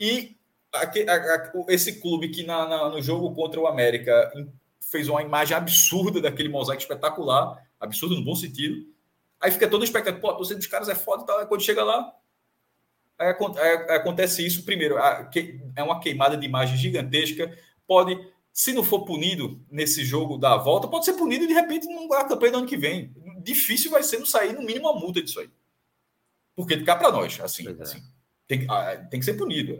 e 0.00 0.36
a, 0.72 0.80
a, 0.82 1.52
esse 1.68 2.00
clube 2.00 2.30
que 2.30 2.44
na, 2.44 2.66
na, 2.66 2.88
no 2.88 3.00
jogo 3.02 3.32
contra 3.34 3.60
o 3.60 3.66
América 3.66 4.32
fez 4.80 5.08
uma 5.08 5.22
imagem 5.22 5.56
absurda 5.56 6.20
daquele 6.20 6.48
mosaico 6.48 6.82
espetacular, 6.82 7.62
absurdo 7.78 8.16
no 8.16 8.24
bom 8.24 8.34
sentido, 8.34 8.86
Aí 9.40 9.50
fica 9.52 9.68
todo 9.68 9.84
expectativa, 9.84 10.20
pô, 10.20 10.30
a 10.30 10.36
torcida 10.36 10.58
dos 10.58 10.66
caras 10.66 10.88
é 10.88 10.94
foda 10.94 11.22
e 11.22 11.26
tal. 11.26 11.38
Aí 11.38 11.46
quando 11.46 11.62
chega 11.62 11.84
lá, 11.84 12.12
aí, 13.18 13.28
aí, 13.28 13.96
acontece 13.96 14.44
isso. 14.44 14.64
Primeiro, 14.64 14.96
é 14.98 15.82
uma 15.82 16.00
queimada 16.00 16.36
de 16.36 16.46
imagem 16.46 16.76
gigantesca. 16.76 17.56
Pode, 17.86 18.18
se 18.52 18.72
não 18.72 18.82
for 18.82 19.04
punido 19.04 19.60
nesse 19.70 20.04
jogo 20.04 20.36
da 20.36 20.56
volta, 20.56 20.88
pode 20.88 21.04
ser 21.04 21.12
punido 21.14 21.44
e 21.44 21.48
de 21.48 21.54
repente 21.54 21.86
a 22.12 22.24
campanha 22.24 22.52
do 22.52 22.58
ano 22.58 22.66
que 22.66 22.76
vem. 22.76 23.14
Difícil 23.42 23.90
vai 23.90 24.02
ser 24.02 24.18
não 24.18 24.26
sair 24.26 24.52
no 24.52 24.62
mínimo 24.62 24.88
uma 24.88 24.98
multa 24.98 25.22
disso 25.22 25.40
aí. 25.40 25.48
Porque 26.56 26.82
cá 26.82 26.96
para 26.96 27.12
nós, 27.12 27.38
assim, 27.40 27.68
é. 27.68 27.82
assim. 27.82 28.02
Tem, 28.48 28.66
tem, 29.10 29.20
que 29.20 29.26
ser 29.26 29.34
punido. 29.34 29.78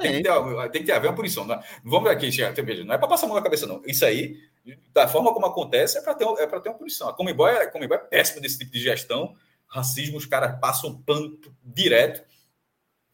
Tem, 0.00 0.16
que 0.16 0.22
ter, 0.22 0.70
tem 0.70 0.80
que 0.80 0.86
ter 0.86 0.92
haver 0.92 1.08
uma 1.08 1.14
punição. 1.14 1.44
Não, 1.44 1.54
é? 1.54 1.64
vamos 1.84 2.08
ver 2.08 2.16
aqui, 2.16 2.30
não 2.82 2.94
é 2.94 2.98
para 2.98 3.06
passar 3.06 3.26
a 3.26 3.28
mão 3.28 3.36
na 3.36 3.42
cabeça, 3.42 3.66
não. 3.66 3.82
Isso 3.86 4.04
aí 4.04 4.40
da 4.92 5.06
forma 5.06 5.32
como 5.32 5.46
acontece, 5.46 5.98
é 5.98 6.00
para 6.00 6.14
ter, 6.14 6.24
é 6.24 6.46
ter 6.46 6.68
uma 6.68 6.78
punição. 6.78 7.08
A 7.08 7.12
Comembol 7.12 7.48
é, 7.48 7.62
a 7.62 7.70
Comembol 7.70 7.96
é 7.96 8.00
péssima 8.00 8.40
desse 8.40 8.58
tipo 8.58 8.72
de 8.72 8.80
gestão, 8.80 9.34
racismo, 9.66 10.16
os 10.16 10.26
caras 10.26 10.58
passam 10.60 11.00
pano 11.02 11.38
direto. 11.62 12.24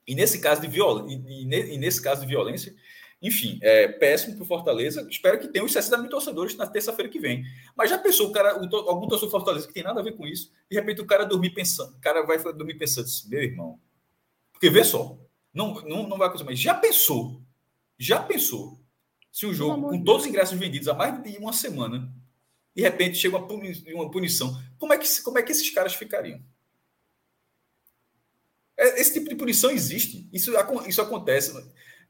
E 0.06 0.14
nesse 0.14 0.40
caso 0.40 0.60
de 0.60 0.66
violência, 0.66 1.22
e, 1.28 1.78
nesse 1.78 2.02
caso 2.02 2.22
de 2.22 2.26
violência, 2.26 2.74
enfim, 3.20 3.58
é 3.62 3.86
péssimo 3.86 4.34
para 4.34 4.42
o 4.42 4.46
Fortaleza. 4.46 5.06
Espero 5.08 5.38
que 5.38 5.46
tenha 5.46 5.64
os 5.64 5.72
60 5.72 5.98
mil 5.98 6.10
torcedores 6.10 6.56
na 6.56 6.66
terça-feira 6.66 7.10
que 7.10 7.20
vem. 7.20 7.44
Mas 7.76 7.88
já 7.88 7.96
pensou, 7.96 8.28
o 8.28 8.32
cara, 8.32 8.60
o, 8.60 8.76
algum 8.88 9.06
torcedor 9.06 9.30
Fortaleza 9.30 9.66
que 9.66 9.72
tem 9.72 9.84
nada 9.84 10.00
a 10.00 10.02
ver 10.02 10.16
com 10.16 10.26
isso, 10.26 10.50
de 10.68 10.76
repente 10.76 11.00
o 11.00 11.06
cara 11.06 11.24
dormir 11.24 11.50
pensando, 11.50 11.94
o 11.94 12.00
cara 12.00 12.22
vai 12.26 12.36
dormir 12.38 12.74
pensando, 12.74 13.06
meu 13.28 13.42
irmão. 13.42 13.78
Porque 14.52 14.68
vê 14.68 14.82
só, 14.82 15.16
não, 15.54 15.74
não, 15.82 16.08
não 16.08 16.18
vai 16.18 16.26
acontecer, 16.26 16.50
mas 16.50 16.58
já 16.58 16.74
pensou, 16.74 17.40
já 17.96 18.20
pensou 18.20 18.81
se 19.32 19.46
o 19.46 19.54
jogo, 19.54 19.88
com 19.88 20.04
todos 20.04 20.22
os 20.22 20.28
ingressos 20.28 20.58
vendidos 20.58 20.86
há 20.88 20.94
mais 20.94 21.22
de 21.22 21.38
uma 21.38 21.54
semana, 21.54 22.12
de 22.76 22.82
repente 22.82 23.16
chega 23.16 23.38
uma 23.38 24.10
punição, 24.10 24.62
como 24.78 24.92
é 24.92 24.98
que, 24.98 25.22
como 25.22 25.38
é 25.38 25.42
que 25.42 25.50
esses 25.50 25.70
caras 25.70 25.94
ficariam? 25.94 26.40
É, 28.76 29.00
esse 29.00 29.14
tipo 29.14 29.28
de 29.28 29.34
punição 29.34 29.70
existe. 29.70 30.28
Isso, 30.32 30.52
isso 30.86 31.00
acontece. 31.00 31.52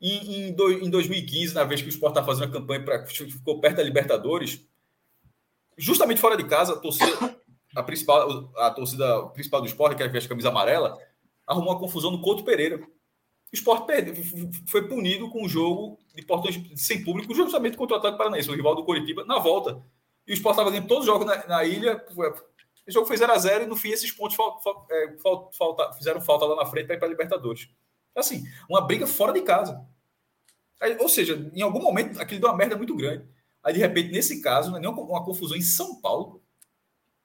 Em, 0.00 0.48
em, 0.48 0.52
do, 0.52 0.72
em 0.72 0.90
2015, 0.90 1.54
na 1.54 1.64
vez 1.64 1.80
que 1.80 1.88
o 1.88 1.90
Sport 1.90 2.12
está 2.12 2.24
fazendo 2.24 2.44
a 2.44 2.52
campanha 2.52 2.84
para 2.84 3.06
ficou 3.06 3.60
perto 3.60 3.76
da 3.76 3.82
Libertadores, 3.84 4.60
justamente 5.78 6.20
fora 6.20 6.36
de 6.36 6.44
casa, 6.44 6.72
a 6.72 6.76
torcida, 6.76 7.36
a 7.76 7.82
principal, 7.82 8.52
a 8.56 8.70
torcida 8.70 9.28
principal 9.28 9.60
do 9.60 9.68
Sport, 9.68 9.96
que 9.96 10.02
é 10.02 10.06
a 10.06 10.28
camisa 10.28 10.48
amarela, 10.48 10.98
arrumou 11.46 11.72
uma 11.72 11.78
confusão 11.78 12.10
no 12.10 12.20
Couto 12.20 12.44
Pereira. 12.44 12.84
O 13.52 13.56
Sport 13.56 13.86
foi 14.66 14.88
punido 14.88 15.28
com 15.28 15.44
um 15.44 15.48
jogo 15.48 15.98
de 16.14 16.24
portões 16.24 16.58
sem 16.74 17.04
público, 17.04 17.34
justamente 17.34 17.76
contra 17.76 17.96
o 17.96 17.98
Atlético 17.98 18.18
Paranaense, 18.18 18.48
o 18.48 18.54
rival 18.54 18.74
do 18.74 18.84
Coritiba, 18.84 19.24
na 19.26 19.38
volta. 19.38 19.82
E 20.26 20.32
o 20.32 20.34
Sport 20.34 20.54
estava 20.54 20.70
ganhando 20.70 20.88
todos 20.88 21.04
os 21.04 21.06
jogos 21.06 21.26
na, 21.26 21.46
na 21.46 21.64
ilha. 21.64 22.02
O 22.16 22.90
jogo 22.90 23.06
foi 23.06 23.16
0x0 23.16 23.64
e 23.64 23.66
no 23.66 23.76
fim 23.76 23.90
esses 23.90 24.10
pontos 24.10 24.36
fal, 24.36 24.60
fal, 24.62 24.86
é, 24.90 25.16
falta, 25.52 25.92
fizeram 25.92 26.20
falta 26.20 26.46
lá 26.46 26.56
na 26.56 26.66
frente 26.66 26.86
para 26.86 26.96
ir 26.96 26.98
para 26.98 27.08
a 27.08 27.10
Libertadores. 27.10 27.68
Assim, 28.16 28.44
uma 28.68 28.80
briga 28.80 29.06
fora 29.06 29.32
de 29.32 29.42
casa. 29.42 29.86
Aí, 30.80 30.96
ou 30.98 31.08
seja, 31.08 31.50
em 31.54 31.62
algum 31.62 31.80
momento 31.80 32.20
aquilo 32.20 32.40
deu 32.40 32.48
uma 32.48 32.56
merda 32.56 32.76
muito 32.76 32.96
grande. 32.96 33.24
Aí, 33.62 33.74
de 33.74 33.80
repente, 33.80 34.10
nesse 34.10 34.40
caso, 34.40 34.70
não 34.70 34.78
é 34.78 34.80
nem 34.80 34.90
uma, 34.90 35.00
uma 35.02 35.24
confusão 35.24 35.56
em 35.56 35.62
São 35.62 36.00
Paulo. 36.00 36.42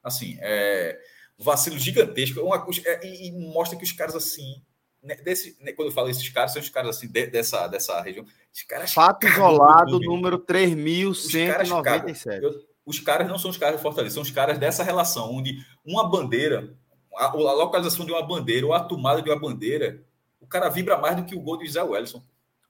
Assim, 0.02 0.36
é, 0.40 0.98
vacilo 1.38 1.78
gigantesco. 1.78 2.40
Uma, 2.40 2.64
é, 2.84 3.06
e, 3.06 3.28
e 3.28 3.32
mostra 3.52 3.76
que 3.76 3.84
os 3.84 3.92
caras, 3.92 4.14
assim, 4.14 4.62
desse, 5.02 5.56
né, 5.60 5.72
quando 5.72 5.88
eu 5.88 5.94
falo 5.94 6.08
esses 6.08 6.28
caras, 6.28 6.52
são 6.52 6.60
os 6.60 6.68
caras 6.68 6.96
assim, 6.96 7.08
de, 7.08 7.26
dessa, 7.26 7.66
dessa 7.66 8.00
região. 8.00 8.24
Caras 8.68 8.92
Fato 8.92 9.26
isolado, 9.26 10.00
número 10.00 10.38
3.197. 10.38 12.40
Os 12.84 12.98
caras 12.98 13.28
não 13.28 13.38
são 13.38 13.50
os 13.50 13.56
caras 13.56 13.76
de 13.76 13.82
Fortaleza, 13.82 14.14
são 14.14 14.22
os 14.22 14.30
caras 14.30 14.58
dessa 14.58 14.82
relação, 14.82 15.32
onde 15.32 15.58
uma 15.84 16.08
bandeira, 16.08 16.74
a, 17.14 17.26
a 17.26 17.34
localização 17.34 18.04
de 18.04 18.12
uma 18.12 18.26
bandeira 18.26 18.66
ou 18.66 18.72
a 18.72 18.80
tomada 18.80 19.22
de 19.22 19.30
uma 19.30 19.38
bandeira, 19.38 20.02
o 20.40 20.46
cara 20.46 20.68
vibra 20.68 20.96
mais 20.96 21.16
do 21.16 21.24
que 21.24 21.34
o 21.34 21.40
gol 21.40 21.58
de 21.58 21.70
Zé 21.70 21.82
Wellison. 21.82 22.22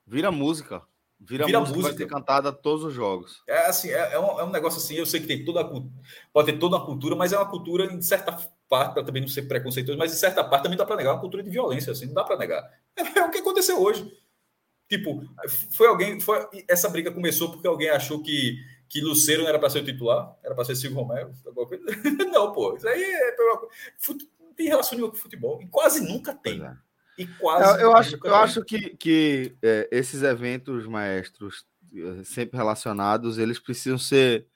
Vira 0.06 0.30
música. 0.30 0.82
Vira, 1.20 1.46
Vira 1.46 1.60
música, 1.60 1.76
música. 1.76 1.96
vai 1.96 2.06
ser 2.06 2.12
cantada 2.12 2.52
todos 2.52 2.84
os 2.84 2.94
jogos. 2.94 3.42
É 3.46 3.66
assim, 3.66 3.90
é, 3.90 4.14
é, 4.14 4.18
um, 4.18 4.40
é 4.40 4.44
um 4.44 4.50
negócio 4.50 4.78
assim, 4.78 4.94
eu 4.94 5.06
sei 5.06 5.20
que 5.20 5.26
tem 5.26 5.44
toda 5.44 5.60
a, 5.60 5.70
pode 6.32 6.52
ter 6.52 6.58
toda 6.58 6.76
uma 6.76 6.84
cultura, 6.84 7.16
mas 7.16 7.32
é 7.32 7.36
uma 7.36 7.48
cultura 7.48 7.92
em 7.92 8.00
certa 8.00 8.38
parte, 8.68 8.94
para 8.94 9.04
também 9.04 9.22
não 9.22 9.28
ser 9.28 9.42
preconceituoso, 9.42 9.98
mas 9.98 10.12
em 10.12 10.16
certa 10.16 10.44
parte 10.44 10.64
também 10.64 10.78
dá 10.78 10.84
para 10.84 10.96
negar 10.96 11.14
uma 11.14 11.20
cultura 11.20 11.42
de 11.42 11.50
violência, 11.50 11.92
assim, 11.92 12.06
não 12.06 12.14
dá 12.14 12.24
para 12.24 12.36
negar. 12.36 12.62
É, 12.96 13.18
é, 13.18 13.24
o 13.24 13.30
que 13.30 13.38
aconteceu 13.38 13.80
hoje. 13.80 14.10
Tipo, 14.88 15.22
foi 15.72 15.86
alguém, 15.86 16.18
foi 16.20 16.46
essa 16.66 16.88
briga 16.88 17.12
começou 17.12 17.50
porque 17.50 17.66
alguém 17.66 17.90
achou 17.90 18.22
que 18.22 18.56
que 18.88 19.02
Luceiro 19.02 19.42
não 19.42 19.48
era 19.48 19.58
para 19.58 19.68
ser 19.68 19.80
o 19.80 19.84
titular, 19.84 20.34
era 20.42 20.54
para 20.54 20.64
ser 20.64 20.74
Silvio 20.74 21.00
Romero, 21.00 21.30
Não, 22.32 22.52
pô, 22.52 22.74
isso 22.74 22.88
aí 22.88 23.02
é, 23.02 23.36
não 24.40 24.54
tem 24.54 24.66
relação 24.66 24.96
nenhuma 24.96 25.12
com 25.12 25.18
futebol, 25.18 25.60
e 25.62 25.68
quase 25.68 26.00
nunca 26.00 26.34
tem. 26.34 26.64
É. 26.64 26.74
E 27.18 27.26
quase. 27.26 27.82
Eu, 27.82 27.90
eu 27.90 27.96
acho, 27.96 28.18
eu 28.24 28.34
acho 28.34 28.64
que, 28.64 28.96
que 28.96 29.56
é, 29.60 29.88
esses 29.90 30.22
eventos 30.22 30.86
maestros 30.86 31.66
eh, 31.94 32.22
sempre 32.24 32.56
relacionados, 32.56 33.38
eles 33.38 33.58
precisam 33.58 33.98
ser 33.98 34.46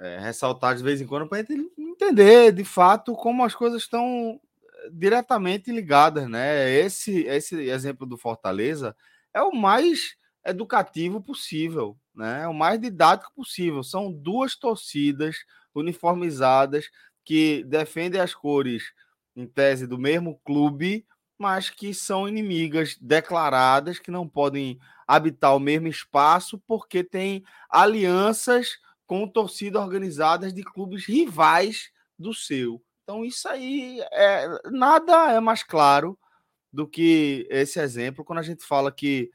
é, 0.00 0.18
ressaltados 0.18 0.78
de 0.78 0.84
vez 0.84 1.00
em 1.00 1.06
quando 1.06 1.28
para 1.28 1.44
entender 1.78 2.52
de 2.52 2.64
fato 2.64 3.14
como 3.14 3.44
as 3.44 3.54
coisas 3.54 3.82
estão 3.82 4.40
eh, 4.64 4.90
diretamente 4.90 5.70
ligadas, 5.70 6.26
né? 6.26 6.70
Esse, 6.70 7.24
esse 7.26 7.54
exemplo 7.68 8.06
do 8.06 8.16
Fortaleza 8.16 8.96
é 9.34 9.42
o 9.42 9.52
mais 9.52 10.16
educativo 10.44 11.20
possível, 11.20 11.98
né? 12.14 12.44
É 12.44 12.48
o 12.48 12.54
mais 12.54 12.80
didático 12.80 13.32
possível. 13.34 13.82
São 13.82 14.10
duas 14.10 14.56
torcidas 14.56 15.36
uniformizadas 15.74 16.88
que 17.22 17.62
defendem 17.64 18.20
as 18.20 18.34
cores 18.34 18.82
em 19.36 19.46
tese 19.46 19.86
do 19.86 19.98
mesmo 19.98 20.40
clube, 20.44 21.06
mas 21.38 21.68
que 21.68 21.92
são 21.92 22.26
inimigas 22.26 22.96
declaradas 22.98 23.98
que 23.98 24.10
não 24.10 24.26
podem 24.26 24.78
habitar 25.06 25.54
o 25.54 25.60
mesmo 25.60 25.88
espaço 25.88 26.58
porque 26.66 27.04
têm 27.04 27.44
alianças 27.68 28.78
com 29.10 29.26
torcidas 29.26 29.82
organizadas 29.82 30.54
de 30.54 30.62
clubes 30.62 31.04
rivais 31.04 31.90
do 32.16 32.32
seu. 32.32 32.80
Então, 33.02 33.24
isso 33.24 33.48
aí 33.48 34.00
é 34.12 34.46
nada 34.70 35.32
é 35.32 35.40
mais 35.40 35.64
claro 35.64 36.16
do 36.72 36.86
que 36.86 37.44
esse 37.50 37.80
exemplo 37.80 38.24
quando 38.24 38.38
a 38.38 38.42
gente 38.42 38.64
fala 38.64 38.92
que 38.92 39.28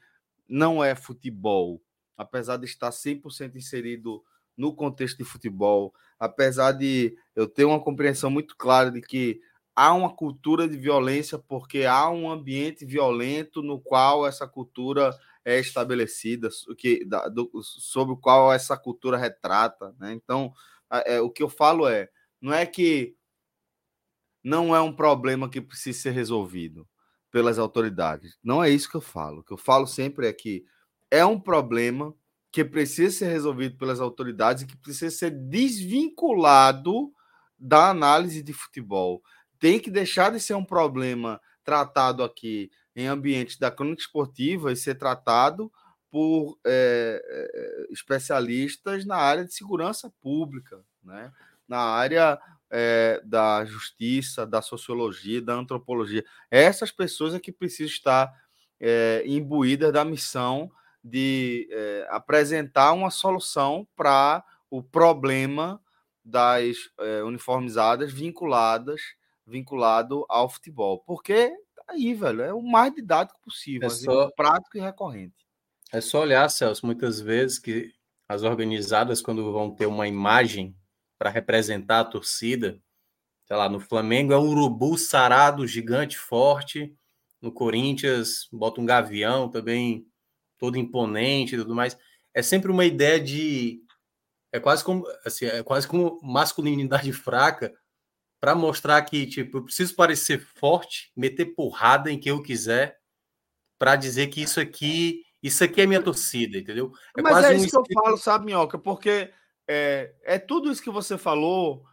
não 0.48 0.82
é 0.82 0.94
futebol, 0.94 1.78
apesar 2.16 2.56
de 2.56 2.64
estar 2.64 2.88
100% 2.88 3.54
inserido 3.54 4.24
no 4.56 4.74
contexto 4.74 5.18
de 5.18 5.24
futebol, 5.24 5.92
apesar 6.18 6.72
de 6.72 7.14
eu 7.34 7.46
ter 7.46 7.66
uma 7.66 7.78
compreensão 7.78 8.30
muito 8.30 8.56
clara 8.56 8.90
de 8.90 9.02
que 9.02 9.42
há 9.74 9.92
uma 9.92 10.08
cultura 10.08 10.66
de 10.66 10.78
violência 10.78 11.38
porque 11.38 11.84
há 11.84 12.08
um 12.08 12.30
ambiente 12.30 12.86
violento 12.86 13.60
no 13.60 13.78
qual 13.78 14.26
essa 14.26 14.48
cultura 14.48 15.14
é 15.46 15.60
estabelecida, 15.60 16.48
que, 16.76 17.04
da, 17.04 17.28
do, 17.28 17.48
sobre 17.62 18.14
o 18.14 18.16
qual 18.16 18.52
essa 18.52 18.76
cultura 18.76 19.16
retrata. 19.16 19.94
Né? 19.96 20.12
Então, 20.12 20.52
é, 20.90 21.20
o 21.20 21.30
que 21.30 21.40
eu 21.40 21.48
falo 21.48 21.86
é, 21.86 22.08
não 22.40 22.52
é 22.52 22.66
que 22.66 23.16
não 24.42 24.74
é 24.74 24.80
um 24.80 24.92
problema 24.92 25.48
que 25.48 25.60
precisa 25.60 26.00
ser 26.00 26.10
resolvido 26.10 26.86
pelas 27.30 27.60
autoridades. 27.60 28.36
Não 28.42 28.62
é 28.62 28.68
isso 28.68 28.90
que 28.90 28.96
eu 28.96 29.00
falo. 29.00 29.38
O 29.38 29.44
que 29.44 29.52
eu 29.52 29.56
falo 29.56 29.86
sempre 29.86 30.26
é 30.26 30.32
que 30.32 30.64
é 31.12 31.24
um 31.24 31.38
problema 31.38 32.12
que 32.50 32.64
precisa 32.64 33.18
ser 33.18 33.28
resolvido 33.28 33.76
pelas 33.76 34.00
autoridades 34.00 34.64
e 34.64 34.66
que 34.66 34.76
precisa 34.76 35.16
ser 35.16 35.30
desvinculado 35.30 37.12
da 37.56 37.88
análise 37.90 38.42
de 38.42 38.52
futebol. 38.52 39.22
Tem 39.60 39.78
que 39.78 39.92
deixar 39.92 40.32
de 40.32 40.40
ser 40.40 40.54
um 40.54 40.64
problema 40.64 41.40
tratado 41.62 42.24
aqui 42.24 42.68
em 42.96 43.06
ambiente 43.06 43.60
da 43.60 43.70
crônica 43.70 44.00
esportiva 44.00 44.72
e 44.72 44.76
ser 44.76 44.96
tratado 44.96 45.70
por 46.10 46.58
é, 46.66 47.86
especialistas 47.90 49.04
na 49.04 49.16
área 49.16 49.44
de 49.44 49.52
segurança 49.52 50.10
pública, 50.22 50.82
né? 51.04 51.30
na 51.68 51.78
área 51.78 52.40
é, 52.70 53.20
da 53.24 53.64
justiça, 53.64 54.46
da 54.46 54.62
sociologia, 54.62 55.42
da 55.42 55.54
antropologia. 55.54 56.24
Essas 56.50 56.90
pessoas 56.90 57.34
é 57.34 57.40
que 57.40 57.52
precisam 57.52 57.92
estar 57.92 58.32
é, 58.80 59.22
imbuídas 59.26 59.92
da 59.92 60.04
missão 60.04 60.70
de 61.02 61.68
é, 61.70 62.06
apresentar 62.10 62.92
uma 62.92 63.10
solução 63.10 63.86
para 63.94 64.42
o 64.70 64.82
problema 64.82 65.80
das 66.24 66.76
uniformizadas 67.24 68.12
vinculadas 68.12 69.00
vinculado 69.46 70.26
ao 70.28 70.48
futebol. 70.48 70.98
Porque 71.06 71.56
aí, 71.88 72.14
velho, 72.14 72.42
é 72.42 72.52
o 72.52 72.62
mais 72.62 72.94
didático 72.94 73.40
possível, 73.40 73.84
é 73.84 73.86
assim, 73.86 74.04
só... 74.04 74.30
prático 74.30 74.76
e 74.76 74.80
recorrente. 74.80 75.34
É 75.92 76.00
só 76.00 76.22
olhar, 76.22 76.48
Celso, 76.48 76.84
muitas 76.84 77.20
vezes 77.20 77.58
que 77.58 77.92
as 78.28 78.42
organizadas, 78.42 79.22
quando 79.22 79.52
vão 79.52 79.70
ter 79.74 79.86
uma 79.86 80.08
imagem 80.08 80.76
para 81.18 81.30
representar 81.30 82.00
a 82.00 82.04
torcida, 82.04 82.80
sei 83.46 83.56
lá, 83.56 83.68
no 83.68 83.78
Flamengo 83.78 84.32
é 84.32 84.38
um 84.38 84.48
urubu 84.48 84.98
sarado, 84.98 85.66
gigante, 85.66 86.18
forte, 86.18 86.94
no 87.40 87.52
Corinthians 87.52 88.48
bota 88.52 88.80
um 88.80 88.86
gavião 88.86 89.48
também 89.48 90.06
todo 90.58 90.78
imponente 90.78 91.54
e 91.54 91.58
tudo 91.58 91.74
mais. 91.74 91.96
É 92.34 92.42
sempre 92.42 92.70
uma 92.70 92.84
ideia 92.84 93.20
de. 93.20 93.80
É 94.52 94.58
quase 94.58 94.82
como, 94.82 95.06
assim, 95.24 95.46
é 95.46 95.62
quase 95.62 95.86
como 95.86 96.18
masculinidade 96.22 97.12
fraca 97.14 97.72
para 98.40 98.54
mostrar 98.54 99.00
que, 99.02 99.26
tipo, 99.26 99.58
eu 99.58 99.64
preciso 99.64 99.94
parecer 99.94 100.40
forte, 100.40 101.10
meter 101.16 101.46
porrada 101.54 102.10
em 102.10 102.18
quem 102.18 102.30
eu 102.30 102.42
quiser, 102.42 102.98
para 103.78 103.96
dizer 103.96 104.28
que 104.28 104.42
isso 104.42 104.60
aqui, 104.60 105.22
isso 105.42 105.62
aqui 105.64 105.80
é 105.80 105.86
minha 105.86 106.02
torcida, 106.02 106.58
entendeu? 106.58 106.92
É 107.16 107.22
Mas 107.22 107.44
é 107.44 107.54
isso 107.54 107.78
um... 107.78 107.82
que 107.82 107.92
eu 107.92 108.02
falo, 108.02 108.16
sabe, 108.16 108.46
Minhoca? 108.46 108.78
Porque 108.78 109.30
é, 109.68 110.14
é 110.22 110.38
tudo 110.38 110.70
isso 110.70 110.82
que 110.82 110.90
você 110.90 111.18
falou, 111.18 111.84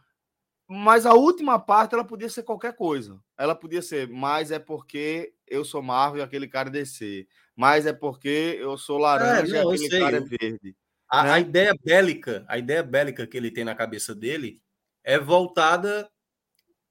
mas 0.68 1.04
a 1.06 1.14
última 1.14 1.58
parte 1.58 1.94
ela 1.94 2.04
podia 2.04 2.28
ser 2.28 2.42
qualquer 2.42 2.74
coisa. 2.74 3.20
Ela 3.36 3.54
podia 3.54 3.82
ser, 3.82 4.08
mas 4.08 4.50
é 4.50 4.58
porque 4.58 5.34
eu 5.46 5.64
sou 5.64 5.82
Marvel 5.82 6.20
e 6.20 6.22
aquele 6.22 6.48
cara 6.48 6.68
é 6.68 6.72
DC 6.72 7.26
mas 7.56 7.86
é 7.86 7.92
porque 7.92 8.58
eu 8.60 8.76
sou 8.76 8.98
laranja 8.98 9.56
é, 9.56 9.62
não, 9.62 9.74
e 9.74 9.76
aquele 9.76 10.00
cara 10.00 10.16
é 10.16 10.20
verde. 10.20 10.76
A, 11.08 11.24
né? 11.24 11.30
a, 11.30 11.40
ideia 11.40 11.74
bélica, 11.82 12.44
a 12.48 12.58
ideia 12.58 12.82
bélica 12.82 13.26
que 13.26 13.36
ele 13.36 13.50
tem 13.50 13.64
na 13.64 13.74
cabeça 13.74 14.14
dele 14.14 14.60
é 15.04 15.18
voltada 15.18 16.10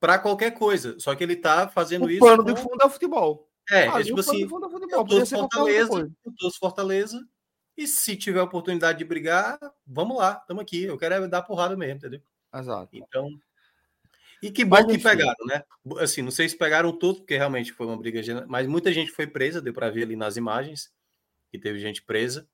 para 0.03 0.19
qualquer 0.19 0.51
coisa. 0.51 0.99
Só 0.99 1.15
que 1.15 1.23
ele 1.23 1.31
está 1.31 1.65
fazendo 1.69 2.07
o 2.07 2.11
isso. 2.11 2.21
O 2.21 2.27
pano 2.27 2.43
com... 2.43 2.53
de 2.53 2.61
fundo 2.61 2.77
é 2.81 2.85
o 2.85 2.89
futebol. 2.89 3.49
É, 3.71 3.85
é 3.85 4.03
tipo 4.03 4.19
assim, 4.19 4.45
fundo 4.49 4.65
é 4.65 4.69
futebol. 4.69 4.99
eu 4.99 5.05
torço 5.05 5.37
Fortaleza, 5.37 6.11
eu 6.25 6.33
torço 6.37 6.59
Fortaleza, 6.59 7.27
e 7.77 7.87
se 7.87 8.17
tiver 8.17 8.41
oportunidade 8.41 8.99
de 8.99 9.05
brigar, 9.05 9.57
vamos 9.87 10.17
lá, 10.17 10.39
estamos 10.41 10.61
aqui. 10.61 10.83
Eu 10.83 10.97
quero 10.97 11.15
é 11.15 11.27
dar 11.29 11.43
porrada 11.43 11.77
mesmo, 11.77 11.95
entendeu? 11.95 12.21
Exato. 12.53 12.89
Então, 12.91 13.29
e 14.41 14.51
que 14.51 14.65
bom 14.65 14.85
que 14.85 14.97
pegaram, 14.97 15.45
né? 15.45 15.63
Assim, 15.99 16.21
não 16.21 16.31
sei 16.31 16.49
se 16.49 16.57
pegaram 16.57 16.91
todos, 16.91 17.21
porque 17.21 17.37
realmente 17.37 17.71
foi 17.71 17.87
uma 17.87 17.95
briga, 17.95 18.45
mas 18.45 18.67
muita 18.67 18.91
gente 18.91 19.09
foi 19.09 19.25
presa, 19.25 19.61
deu 19.61 19.73
para 19.73 19.89
ver 19.89 20.03
ali 20.03 20.17
nas 20.17 20.35
imagens 20.35 20.91
que 21.49 21.57
teve 21.57 21.79
gente 21.79 22.01
presa. 22.01 22.45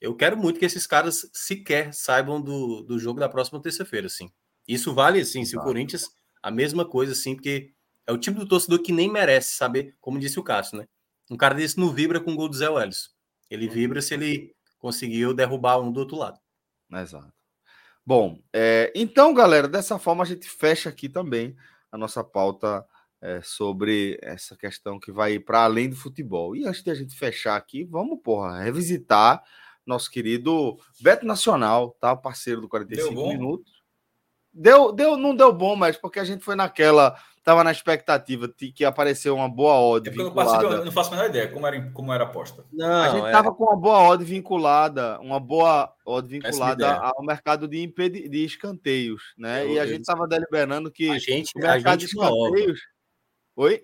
Eu 0.00 0.14
quero 0.14 0.36
muito 0.36 0.60
que 0.60 0.64
esses 0.64 0.86
caras 0.86 1.28
sequer 1.32 1.92
saibam 1.92 2.40
do, 2.40 2.84
do 2.84 2.96
jogo 2.96 3.18
da 3.18 3.28
próxima 3.28 3.60
terça-feira, 3.60 4.06
assim. 4.06 4.30
Isso 4.68 4.94
vale, 4.94 5.20
assim, 5.20 5.44
se 5.44 5.56
o 5.56 5.60
Corinthians, 5.60 6.08
a 6.42 6.50
mesma 6.50 6.84
coisa, 6.84 7.12
assim, 7.12 7.34
porque 7.34 7.72
é 8.06 8.12
o 8.12 8.18
tipo 8.18 8.40
do 8.40 8.48
torcedor 8.48 8.80
que 8.80 8.92
nem 8.92 9.10
merece 9.10 9.52
saber, 9.54 9.94
como 10.00 10.18
disse 10.18 10.38
o 10.38 10.42
Cássio, 10.42 10.78
né? 10.78 10.86
Um 11.30 11.36
cara 11.36 11.54
desse 11.54 11.78
não 11.78 11.92
vibra 11.92 12.20
com 12.20 12.32
o 12.32 12.36
gol 12.36 12.48
do 12.48 12.56
Zé 12.56 12.68
Welles. 12.68 13.10
Ele 13.48 13.68
vibra 13.68 14.02
se 14.02 14.14
ele 14.14 14.54
conseguiu 14.78 15.32
derrubar 15.32 15.78
um 15.78 15.92
do 15.92 16.00
outro 16.00 16.16
lado. 16.16 16.38
Exato. 16.92 17.32
Bom, 18.04 18.42
é, 18.52 18.92
então, 18.94 19.32
galera, 19.32 19.68
dessa 19.68 19.98
forma 19.98 20.24
a 20.24 20.26
gente 20.26 20.48
fecha 20.48 20.88
aqui 20.88 21.08
também 21.08 21.56
a 21.90 21.96
nossa 21.96 22.24
pauta 22.24 22.84
é, 23.20 23.40
sobre 23.42 24.18
essa 24.20 24.56
questão 24.56 24.98
que 24.98 25.12
vai 25.12 25.38
para 25.38 25.62
além 25.62 25.88
do 25.88 25.96
futebol. 25.96 26.56
E 26.56 26.66
antes 26.66 26.82
de 26.82 26.90
a 26.90 26.94
gente 26.94 27.16
fechar 27.16 27.56
aqui, 27.56 27.84
vamos, 27.84 28.20
porra, 28.20 28.60
revisitar 28.60 29.42
nosso 29.86 30.10
querido 30.10 30.78
Beto 31.00 31.24
Nacional, 31.24 31.96
tá? 32.00 32.16
Parceiro 32.16 32.60
do 32.60 32.68
45 32.68 33.28
minutos. 33.28 33.81
Deu, 34.54 34.92
deu, 34.92 35.16
não 35.16 35.34
deu 35.34 35.52
bom, 35.52 35.74
mas 35.74 35.96
porque 35.96 36.20
a 36.20 36.24
gente 36.24 36.44
foi 36.44 36.54
naquela 36.54 37.16
estava 37.42 37.64
na 37.64 37.72
expectativa 37.72 38.46
de 38.46 38.70
que 38.70 38.84
apareceu 38.84 39.34
uma 39.34 39.48
boa 39.48 39.74
odd 39.74 40.08
é 40.08 40.12
vinculada. 40.12 40.64
Eu 40.64 40.84
não 40.84 40.92
faço 40.92 41.12
a 41.12 41.16
menor 41.16 41.28
ideia 41.28 41.48
como 41.48 41.66
era, 41.66 41.90
como 41.90 42.12
era 42.12 42.24
aposta. 42.24 42.64
Não, 42.72 43.02
a 43.02 43.08
gente 43.08 43.26
estava 43.26 43.48
é... 43.48 43.52
com 43.52 43.64
uma 43.64 43.76
boa 43.76 43.98
odd 44.10 44.24
vinculada, 44.24 45.18
uma 45.20 45.40
boa 45.40 45.92
odd 46.06 46.28
vinculada 46.28 46.98
ao 46.98 47.24
mercado 47.24 47.66
de, 47.66 47.82
impedi... 47.82 48.28
de 48.28 48.44
escanteios, 48.44 49.34
né? 49.36 49.64
Eu, 49.64 49.72
e 49.72 49.78
a 49.80 49.86
gente 49.86 50.00
estava 50.00 50.26
deliberando 50.28 50.90
que 50.90 51.10
a 51.10 51.18
gente, 51.18 51.50
o 51.56 51.60
mercado 51.60 51.98
de 51.98 52.06
escanteios. 52.06 52.80
Oi? 53.56 53.82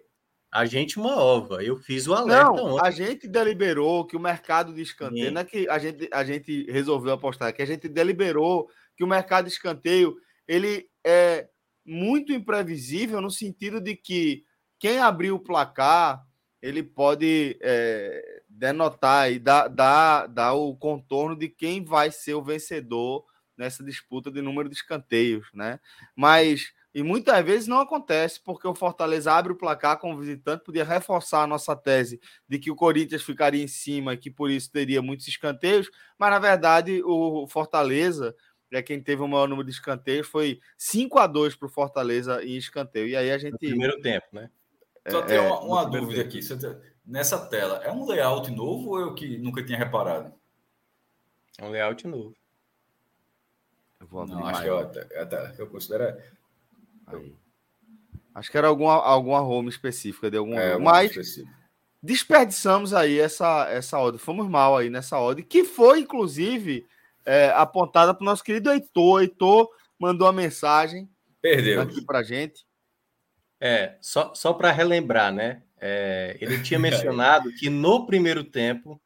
A 0.51 0.65
gente 0.65 0.99
uma 0.99 1.21
ova, 1.21 1.63
eu 1.63 1.77
fiz 1.77 2.07
o 2.07 2.15
alerta. 2.15 2.45
Não, 2.45 2.77
ontem. 2.77 2.87
a 2.87 2.91
gente 2.91 3.29
deliberou 3.29 4.07
que 4.07 4.17
o 4.17 4.21
mercado 4.21 4.73
de 4.73 4.81
escanteio, 4.81 5.27
Sim. 5.27 5.31
não 5.33 5.43
é 5.43 5.45
que 5.45 5.69
a 5.69 5.79
gente, 5.79 6.09
a 6.11 6.25
gente 6.25 6.71
resolveu 6.71 7.13
apostar, 7.13 7.49
é 7.49 7.53
que 7.53 7.61
a 7.61 7.67
gente 7.67 7.87
deliberou 7.87 8.67
que 8.97 9.05
o 9.05 9.07
mercado 9.07 9.45
de 9.45 9.53
escanteio 9.53 10.17
ele 10.49 10.89
é 11.07 11.49
muito 11.85 12.33
imprevisível 12.33 13.21
no 13.21 13.31
sentido 13.31 13.81
de 13.81 13.95
que 13.95 14.45
quem 14.79 14.99
abrir 14.99 15.31
o 15.31 15.39
placar 15.39 16.27
ele 16.61 16.83
pode 16.83 17.57
é, 17.63 18.43
denotar 18.49 19.31
e 19.31 19.39
dar, 19.39 19.69
dar, 19.69 20.27
dar 20.27 20.55
o 20.55 20.75
contorno 20.77 21.37
de 21.37 21.49
quem 21.49 21.85
vai 21.85 22.11
ser 22.11 22.35
o 22.35 22.43
vencedor 22.43 23.25
nessa 23.57 23.85
disputa 23.85 24.31
de 24.31 24.41
número 24.41 24.69
de 24.69 24.75
escanteios, 24.75 25.49
né? 25.53 25.79
Mas 26.17 26.73
e 26.95 27.03
muitas 27.03 27.45
vezes 27.45 27.69
não 27.69 27.81
acontece 27.81 28.41
porque 28.43 28.67
o 28.67 28.75
Fortaleza 28.75 29.33
abre 29.33 29.53
o 29.53 29.57
placar 29.57 29.99
como 29.99 30.19
visitante, 30.19 30.65
podia 30.65 30.85
reforçar 30.85 31.43
a 31.43 31.47
nossa 31.47 31.77
tese 31.77 32.19
de 32.49 32.59
que 32.59 32.71
o 32.71 32.75
Corinthians 32.75 33.23
ficaria 33.23 33.63
em 33.63 33.69
cima 33.69 34.15
e 34.15 34.17
que 34.17 34.31
por 34.31 34.51
isso 34.51 34.71
teria 34.73 35.03
muitos 35.03 35.29
escanteios, 35.29 35.89
mas 36.19 36.31
na 36.31 36.39
verdade 36.39 37.03
o 37.05 37.47
Fortaleza 37.47 38.35
é 38.71 38.83
quem 38.83 39.01
teve 39.01 39.23
o 39.23 39.29
maior 39.29 39.49
número 39.49 39.67
de 39.67 39.73
escanteios, 39.73 40.27
foi 40.27 40.61
5 40.77 41.19
a 41.19 41.27
2 41.27 41.55
para 41.57 41.67
o 41.67 41.71
Fortaleza 41.71 42.45
em 42.45 42.57
escanteio. 42.57 43.09
E 43.09 43.17
aí 43.17 43.31
a 43.31 43.39
gente. 43.39 43.53
No 43.53 43.59
primeiro 43.59 44.01
tempo, 44.01 44.27
né? 44.33 44.51
Só 45.09 45.23
tem 45.23 45.39
uma, 45.39 45.61
uma 45.61 45.85
dúvida 45.85 46.21
aqui. 46.21 46.41
Nessa 47.05 47.39
tela, 47.47 47.83
é 47.83 47.91
um 47.91 48.07
layout 48.07 48.51
novo 48.51 48.91
ou 48.91 49.01
eu 49.01 49.15
que 49.15 49.39
nunca 49.39 49.65
tinha 49.65 49.79
reparado? 49.79 50.33
É 51.57 51.65
um 51.65 51.71
layout 51.71 52.07
novo. 52.07 52.37
Eu 53.99 54.07
vou 54.07 54.21
abrir 54.21 54.35
Não, 54.35 54.47
acho 54.47 54.63
que 54.63 54.69
eu, 54.69 54.79
até, 54.79 55.55
eu 55.59 55.67
considero. 55.67 56.21
Aí. 57.07 57.35
Acho 58.35 58.51
que 58.51 58.59
era 58.59 58.69
alguma, 58.69 58.95
alguma 58.95 59.41
home 59.41 59.71
específica 59.71 60.31
de 60.31 60.37
algum. 60.37 60.59
É, 60.59 60.79
mas 60.79 61.11
específico. 61.11 61.51
desperdiçamos 62.03 62.93
aí 62.93 63.19
essa, 63.19 63.67
essa 63.71 63.99
odd. 63.99 64.19
Fomos 64.19 64.47
mal 64.47 64.77
aí 64.77 64.91
nessa 64.91 65.19
odd, 65.19 65.43
que 65.43 65.65
foi, 65.65 66.01
inclusive 66.01 66.87
é, 67.29 67.51
apontada 67.51 68.15
para 68.15 68.23
o 68.23 68.25
nosso 68.25 68.43
querido 68.43 68.71
Heitor. 68.71 69.21
Heitor 69.21 69.69
mandou 69.99 70.27
uma 70.27 70.33
mensagem 70.33 71.07
Perdeu. 71.43 71.83
aqui 71.83 72.01
para 72.01 72.23
gente. 72.23 72.67
É, 73.61 73.99
só, 74.01 74.35
só 74.35 74.55
para 74.55 74.73
relembrar, 74.73 75.33
né? 75.33 75.63
É, 75.79 76.39
ele 76.41 76.63
tinha 76.63 76.79
mencionado 76.79 77.53
que 77.53 77.69
no 77.69 78.07
primeiro 78.07 78.43
tempo 78.43 79.01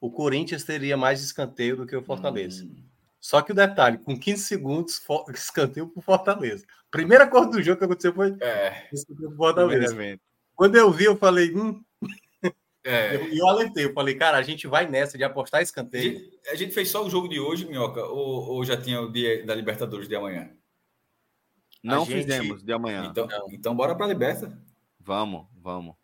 o 0.00 0.10
Corinthians 0.10 0.64
teria 0.64 0.96
mais 0.96 1.22
escanteio 1.22 1.76
do 1.76 1.86
que 1.86 1.96
o 1.96 2.02
Fortaleza. 2.02 2.64
Hum. 2.64 2.84
Só 3.20 3.42
que 3.42 3.52
o 3.52 3.54
detalhe, 3.54 3.98
com 3.98 4.18
15 4.18 4.42
segundos, 4.42 5.00
escanteio 5.32 5.88
para 5.88 6.00
o 6.00 6.02
Fortaleza. 6.02 6.66
Primeira 6.90 7.26
coisa 7.28 7.48
do 7.48 7.62
jogo 7.62 7.78
que 7.78 7.84
aconteceu 7.84 8.12
foi 8.12 8.36
é, 8.40 8.88
escanteio 8.92 9.28
para 9.28 9.36
Fortaleza. 9.36 10.18
Quando 10.54 10.74
eu 10.76 10.90
vi, 10.90 11.04
eu 11.04 11.16
falei, 11.16 11.54
hum, 11.54 11.80
é. 12.88 13.14
E 13.14 13.38
eu, 13.38 13.44
eu 13.44 13.48
alertei, 13.48 13.84
eu 13.84 13.92
falei, 13.92 14.14
cara, 14.14 14.38
a 14.38 14.42
gente 14.42 14.66
vai 14.66 14.88
nessa 14.88 15.18
de 15.18 15.24
apostar 15.24 15.62
escanteio. 15.62 16.16
A 16.16 16.18
gente, 16.18 16.40
a 16.50 16.54
gente 16.54 16.74
fez 16.74 16.90
só 16.90 17.04
o 17.04 17.10
jogo 17.10 17.28
de 17.28 17.38
hoje, 17.38 17.66
Minhoca, 17.66 18.04
ou, 18.04 18.48
ou 18.48 18.64
já 18.64 18.76
tinha 18.76 19.00
o 19.00 19.12
dia 19.12 19.44
da 19.44 19.54
Libertadores 19.54 20.08
de 20.08 20.16
amanhã? 20.16 20.50
Não 21.82 22.04
gente... 22.04 22.24
fizemos 22.24 22.62
de 22.62 22.72
amanhã. 22.72 23.08
Então, 23.10 23.28
então 23.50 23.74
bora 23.74 23.94
para 23.94 24.06
a 24.06 24.08
Liberta. 24.08 24.58
Vamos, 24.98 25.46
vamos. 25.54 25.94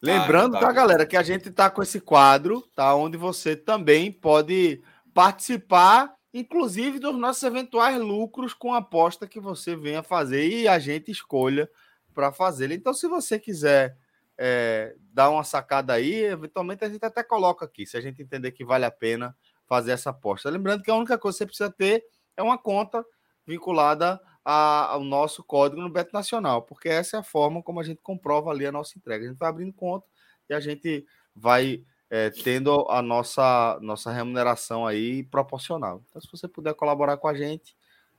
Lembrando, 0.00 0.56
ah, 0.56 0.60
tá, 0.60 0.72
galera, 0.72 1.06
que 1.06 1.16
a 1.16 1.22
gente 1.22 1.50
tá 1.50 1.68
com 1.68 1.82
esse 1.82 2.00
quadro, 2.00 2.62
tá? 2.74 2.94
Onde 2.94 3.16
você 3.16 3.56
também 3.56 4.12
pode 4.12 4.80
participar, 5.12 6.14
inclusive 6.32 6.98
dos 6.98 7.16
nossos 7.16 7.42
eventuais 7.42 7.98
lucros 7.98 8.54
com 8.54 8.74
a 8.74 8.78
aposta 8.78 9.26
que 9.26 9.40
você 9.40 9.74
venha 9.74 10.02
fazer 10.02 10.46
e 10.48 10.68
a 10.68 10.78
gente 10.78 11.10
escolha 11.10 11.68
para 12.16 12.32
fazer. 12.32 12.70
Então, 12.70 12.94
se 12.94 13.06
você 13.06 13.38
quiser 13.38 13.94
é, 14.38 14.96
dar 15.12 15.28
uma 15.28 15.44
sacada 15.44 15.92
aí, 15.92 16.24
eventualmente 16.24 16.82
a 16.82 16.88
gente 16.88 17.04
até 17.04 17.22
coloca 17.22 17.66
aqui, 17.66 17.86
se 17.86 17.94
a 17.94 18.00
gente 18.00 18.22
entender 18.22 18.52
que 18.52 18.64
vale 18.64 18.86
a 18.86 18.90
pena 18.90 19.36
fazer 19.66 19.92
essa 19.92 20.08
aposta. 20.08 20.48
Lembrando 20.48 20.82
que 20.82 20.90
a 20.90 20.94
única 20.94 21.18
coisa 21.18 21.36
que 21.36 21.42
você 21.42 21.46
precisa 21.46 21.70
ter 21.70 22.02
é 22.34 22.42
uma 22.42 22.56
conta 22.56 23.04
vinculada 23.46 24.18
a, 24.42 24.92
ao 24.92 25.04
nosso 25.04 25.44
código 25.44 25.82
no 25.82 25.90
Beto 25.90 26.14
Nacional, 26.14 26.62
porque 26.62 26.88
essa 26.88 27.18
é 27.18 27.20
a 27.20 27.22
forma 27.22 27.62
como 27.62 27.80
a 27.80 27.84
gente 27.84 28.00
comprova 28.00 28.50
ali 28.50 28.66
a 28.66 28.72
nossa 28.72 28.96
entrega. 28.96 29.26
A 29.26 29.28
gente 29.28 29.38
vai 29.38 29.50
abrindo 29.50 29.74
conta 29.74 30.06
e 30.48 30.54
a 30.54 30.60
gente 30.60 31.04
vai 31.34 31.84
é, 32.08 32.30
tendo 32.30 32.86
a 32.88 33.02
nossa, 33.02 33.78
nossa 33.82 34.10
remuneração 34.10 34.86
aí 34.86 35.22
proporcional. 35.24 36.02
Então, 36.08 36.22
se 36.22 36.30
você 36.30 36.48
puder 36.48 36.72
colaborar 36.72 37.18
com 37.18 37.28
a 37.28 37.34
gente, 37.34 37.76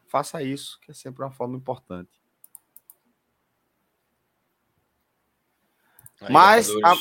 faça 0.07 0.43
isso, 0.43 0.79
que 0.81 0.91
é 0.91 0.93
sempre 0.93 1.23
uma 1.23 1.31
forma 1.31 1.57
importante. 1.57 2.26
Aí, 6.21 6.31
Mas 6.31 6.69
a, 6.83 6.93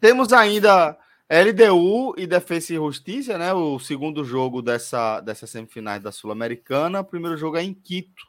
temos 0.00 0.32
ainda 0.32 0.98
LDU 1.28 2.14
e 2.16 2.26
Defesa 2.26 2.72
e 2.72 2.76
Justiça, 2.76 3.38
né? 3.38 3.52
O 3.52 3.78
segundo 3.78 4.24
jogo 4.24 4.60
dessa, 4.60 5.20
dessa 5.20 5.46
semifinais 5.46 6.02
da 6.02 6.12
Sul-Americana. 6.12 7.00
O 7.00 7.04
primeiro 7.04 7.36
jogo 7.36 7.56
é 7.56 7.62
em 7.62 7.74
Quito. 7.74 8.24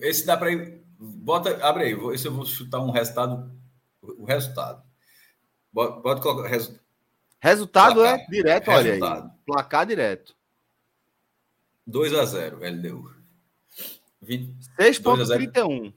Esse 0.00 0.26
dá 0.26 0.36
para 0.36 0.52
ir. 0.52 0.82
Bota, 0.98 1.64
abre 1.64 1.84
aí. 1.84 2.14
Esse 2.14 2.26
eu 2.26 2.32
vou 2.32 2.44
chutar 2.44 2.80
um 2.80 2.90
resultado. 2.90 3.50
O 4.02 4.24
resultado. 4.24 4.82
Pode 5.72 6.20
colocar. 6.20 6.48
Resu... 6.48 6.78
Resultado 7.40 7.94
Placar. 7.96 8.20
é 8.20 8.26
direto, 8.26 8.70
resultado. 8.70 9.12
olha 9.12 9.24
aí. 9.24 9.30
Placar 9.46 9.86
direto. 9.86 10.36
2 11.86 12.14
a 12.14 12.24
0 12.24 12.58
LDU. 12.58 13.14
6,31. 14.78 15.94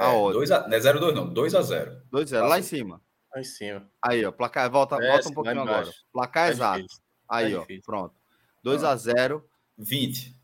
É, 0.00 0.04
a 0.04 0.14
odd. 0.14 0.32
2 0.32 0.50
a, 0.50 0.66
não 0.66 0.74
é 0.74 0.80
0,2 0.80 1.12
não. 1.12 1.28
2 1.28 1.54
a 1.54 1.60
0 1.60 2.02
2 2.10 2.32
a 2.32 2.36
0 2.38 2.48
lá 2.48 2.58
em 2.58 2.62
cima. 2.62 3.02
Lá 3.34 3.40
em 3.40 3.44
cima. 3.44 3.86
Aí, 4.02 4.24
ó. 4.24 4.32
Placar. 4.32 4.70
Volta, 4.70 4.96
é, 4.96 5.10
volta 5.10 5.28
um 5.28 5.34
pouquinho 5.34 5.60
agora. 5.60 5.90
Placar 6.10 6.48
é 6.48 6.52
exato. 6.52 6.82
Difícil. 6.82 7.02
Aí, 7.28 7.52
é 7.52 7.56
ó. 7.56 7.60
Difícil. 7.60 7.82
Pronto. 7.84 8.14
2 8.62 8.82
a 8.82 8.96
0 8.96 9.46
20 9.76 10.34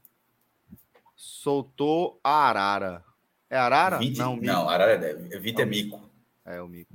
soltou 1.17 2.21
a 2.23 2.49
Arara. 2.49 3.03
É 3.49 3.57
Arara? 3.57 3.97
20, 3.99 4.19
não, 4.19 4.35
mico. 4.35 4.47
não, 4.47 4.69
Arara 4.69 4.93
é 4.93 5.39
20 5.39 5.61
é 5.61 5.65
mico. 5.65 6.11
É 6.45 6.61
o 6.61 6.69
mico. 6.69 6.93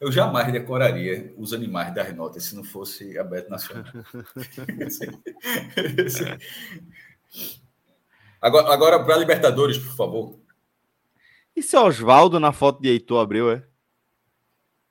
Eu 0.00 0.12
jamais 0.12 0.52
decoraria 0.52 1.34
os 1.36 1.52
animais 1.52 1.92
das 1.92 2.14
notas 2.14 2.44
se 2.44 2.54
não 2.54 2.62
fosse 2.62 3.18
aberto 3.18 3.48
nacional. 3.48 3.84
agora, 8.40 8.72
agora 8.72 9.04
para 9.04 9.16
Libertadores, 9.16 9.78
por 9.78 9.96
favor. 9.96 10.37
Isso 11.58 11.76
é 11.76 11.80
Oswaldo 11.80 12.38
na 12.38 12.52
foto 12.52 12.80
de 12.80 12.88
Heitor 12.88 13.20
Abreu, 13.20 13.50
é? 13.50 13.64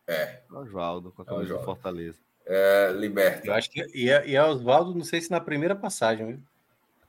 É. 0.05 0.41
Oswaldo, 0.51 1.11
com 1.11 1.21
a 1.21 1.25
camisa 1.25 1.53
é 1.53 1.57
do 1.57 1.63
Fortaleza. 1.63 2.17
É, 2.45 2.91
Liberta. 2.91 3.47
Eu 3.47 3.53
acho 3.53 3.69
que 3.69 3.85
e 3.93 4.09
é, 4.09 4.27
e 4.27 4.35
é 4.35 4.43
Oswaldo, 4.43 4.93
não 4.93 5.03
sei 5.03 5.21
se 5.21 5.31
na 5.31 5.39
primeira 5.39 5.75
passagem, 5.75 6.25
viu? 6.25 6.39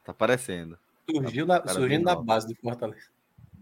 Tá 0.05 0.13
aparecendo. 0.13 0.79
Surgiu 1.11 1.45
na, 1.45 1.67
surgindo 1.67 2.05
na 2.05 2.15
base 2.15 2.47
do 2.47 2.55
Fortaleza. 2.55 3.09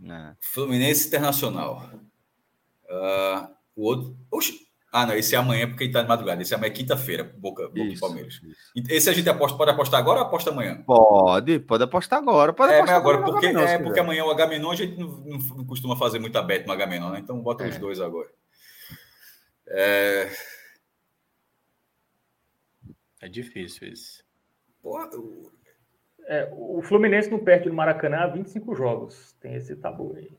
É. 0.05 0.35
Fluminense 0.39 1.07
Internacional. 1.07 1.91
Uh, 2.85 3.49
o 3.75 3.83
outro. 3.83 4.17
Oxi. 4.31 4.66
Ah, 4.97 5.05
não, 5.05 5.15
esse 5.15 5.35
é 5.35 5.39
amanhã 5.39 5.69
porque 5.69 5.85
está 5.85 6.01
de 6.01 6.09
madrugada. 6.09 6.41
Esse 6.41 6.55
é 6.55 6.57
amanhã 6.57 6.73
é 6.73 6.75
quinta-feira, 6.75 7.23
Boca, 7.23 7.69
Boca 7.69 7.81
isso, 7.81 8.01
Palmeiras. 8.01 8.41
Isso. 8.43 8.87
Esse 8.89 9.11
a 9.11 9.13
gente 9.13 9.29
aposta, 9.29 9.55
pode 9.59 9.71
apostar 9.71 10.01
agora 10.01 10.21
ou 10.21 10.27
aposta 10.27 10.49
amanhã? 10.49 10.83
Pode, 10.87 11.59
pode 11.59 11.85
apostar 11.85 12.19
agora. 12.19 12.55
Pode 12.55 12.73
é, 12.73 12.77
apostar 12.77 12.97
agora, 12.97 13.23
porque, 13.23 13.47
é, 13.47 13.79
porque 13.79 14.01
amanhã 14.01 14.25
o 14.25 14.31
Agamenon 14.31 14.71
a 14.71 14.75
gente 14.75 14.99
não, 14.99 15.09
não, 15.09 15.67
costuma 15.67 15.97
fazer 15.97 16.19
muita 16.19 16.41
bet 16.41 16.67
no 16.67 16.73
Agamenon, 16.73 17.11
né? 17.11 17.19
Então 17.19 17.39
bota 17.43 17.67
é. 17.67 17.69
os 17.69 17.77
dois 17.77 18.01
agora. 18.01 18.31
É... 19.69 20.31
é 23.21 23.29
difícil 23.29 23.89
isso. 23.89 24.25
Porra, 24.83 25.11
é, 26.27 26.49
o 26.57 26.81
Fluminense 26.81 27.31
não 27.31 27.39
perde 27.39 27.69
no 27.69 27.75
Maracanã 27.75 28.21
há 28.21 28.27
25 28.29 28.75
jogos. 28.75 29.35
Tem 29.43 29.57
esse 29.57 29.77
tabu 29.77 30.15
aí. 30.17 30.31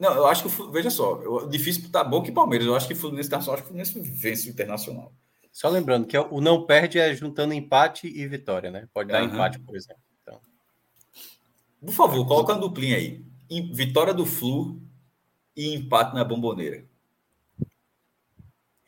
Não, 0.00 0.14
eu 0.14 0.26
acho 0.26 0.48
que, 0.48 0.72
veja 0.72 0.88
só, 0.88 1.20
eu, 1.22 1.46
difícil 1.46 1.90
tá 1.92 2.02
bom 2.02 2.22
que 2.22 2.32
Palmeiras. 2.32 2.66
Eu 2.66 2.74
acho 2.74 2.88
que 2.88 2.94
o 2.94 2.96
Fluminense 2.96 3.28
tá 3.28 3.40
só, 3.40 3.52
acho 3.52 3.62
que 3.62 3.66
o 3.66 3.68
Fluminense 3.68 4.00
vence 4.00 4.48
o 4.48 4.50
Internacional. 4.50 5.12
Só 5.52 5.68
lembrando 5.68 6.06
que 6.06 6.16
é 6.16 6.20
o 6.20 6.40
não 6.40 6.64
perde 6.64 6.98
é 6.98 7.14
juntando 7.14 7.52
empate 7.52 8.06
e 8.06 8.26
vitória, 8.26 8.70
né? 8.70 8.88
Pode 8.94 9.10
dar 9.10 9.22
uhum. 9.22 9.28
empate, 9.28 9.58
por 9.58 9.76
exemplo. 9.76 10.02
Então. 10.22 10.40
Por 11.84 11.92
favor, 11.92 12.26
coloca 12.26 12.54
a 12.54 12.56
duplinha 12.56 12.96
aí. 12.96 13.22
Vitória 13.72 14.14
do 14.14 14.24
Flu 14.24 14.80
e 15.54 15.74
empate 15.74 16.14
na 16.14 16.24
bomboneira. 16.24 16.84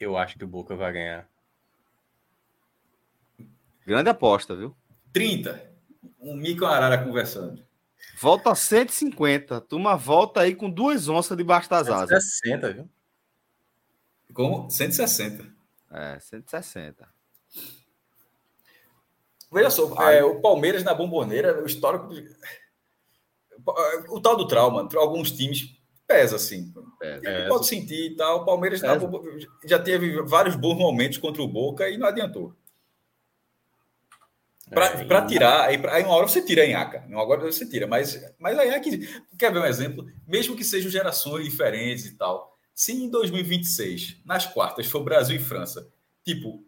Eu 0.00 0.16
acho 0.16 0.38
que 0.38 0.44
o 0.44 0.48
Boca 0.48 0.74
vai 0.74 0.92
ganhar. 0.92 1.28
Grande 3.84 4.08
aposta, 4.08 4.56
viu? 4.56 4.74
30 5.12 5.72
um 6.22 6.36
mico 6.36 6.64
arara 6.64 7.04
conversando. 7.04 7.62
Volta 8.20 8.52
a 8.52 8.54
150. 8.54 9.60
Turma 9.62 9.96
volta 9.96 10.40
aí 10.40 10.54
com 10.54 10.70
duas 10.70 11.08
onças 11.08 11.36
debaixo 11.36 11.68
das 11.68 11.86
160, 11.86 12.14
asas. 12.14 12.24
160, 12.40 12.72
viu? 12.72 12.90
Como? 14.32 14.70
160. 14.70 15.46
É, 15.90 16.18
160. 16.20 17.08
Veja 19.52 19.70
só, 19.70 20.10
é, 20.10 20.24
o 20.24 20.40
Palmeiras 20.40 20.82
na 20.82 20.94
bomboneira, 20.94 21.62
o 21.62 21.66
histórico. 21.66 22.08
O 24.08 24.20
tal 24.20 24.36
do 24.36 24.46
trauma, 24.46 24.88
alguns 24.96 25.30
times 25.30 25.76
pesa 26.06 26.36
assim. 26.36 26.72
É, 27.00 27.48
pode 27.48 27.66
sentir 27.66 28.12
e 28.12 28.16
tal. 28.16 28.42
O 28.42 28.44
Palmeiras 28.44 28.80
já 29.64 29.78
teve 29.78 30.22
vários 30.22 30.56
bons 30.56 30.76
momentos 30.76 31.18
contra 31.18 31.42
o 31.42 31.48
Boca 31.48 31.88
e 31.88 31.98
não 31.98 32.06
adiantou. 32.06 32.54
Para 34.72 35.18
é, 35.18 35.26
tirar, 35.26 35.68
aí, 35.68 35.80
aí 35.88 36.02
uma 36.02 36.14
hora 36.14 36.26
você 36.26 36.42
tira 36.42 36.62
a 36.62 36.66
Inhaca, 36.66 37.04
uma 37.06 37.22
hora 37.22 37.42
você 37.42 37.68
tira, 37.68 37.86
mas, 37.86 38.20
mas 38.38 38.58
a 38.58 38.66
Inhaca, 38.66 38.90
quer 39.38 39.52
ver 39.52 39.58
um 39.58 39.66
exemplo? 39.66 40.06
Mesmo 40.26 40.56
que 40.56 40.64
sejam 40.64 40.90
gerações 40.90 41.44
diferentes 41.44 42.06
e 42.06 42.16
tal, 42.16 42.56
se 42.74 42.92
em 42.92 43.10
2026, 43.10 44.22
nas 44.24 44.46
quartas, 44.46 44.86
for 44.86 45.04
Brasil 45.04 45.36
e 45.36 45.38
França, 45.38 45.86
tipo, 46.24 46.64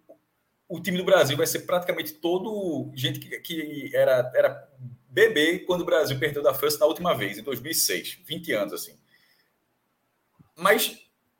o 0.68 0.80
time 0.80 0.98
do 0.98 1.04
Brasil 1.04 1.36
vai 1.36 1.46
ser 1.46 1.60
praticamente 1.60 2.12
todo 2.12 2.90
gente 2.94 3.18
que, 3.18 3.40
que 3.40 3.90
era, 3.94 4.30
era 4.34 4.68
bebê 5.08 5.60
quando 5.60 5.82
o 5.82 5.86
Brasil 5.86 6.18
perdeu 6.18 6.42
da 6.42 6.52
França 6.52 6.78
na 6.78 6.86
última 6.86 7.14
vez, 7.14 7.38
em 7.38 7.42
2006, 7.42 8.20
20 8.24 8.52
anos 8.52 8.72
assim. 8.74 8.98
Mas 10.56 10.98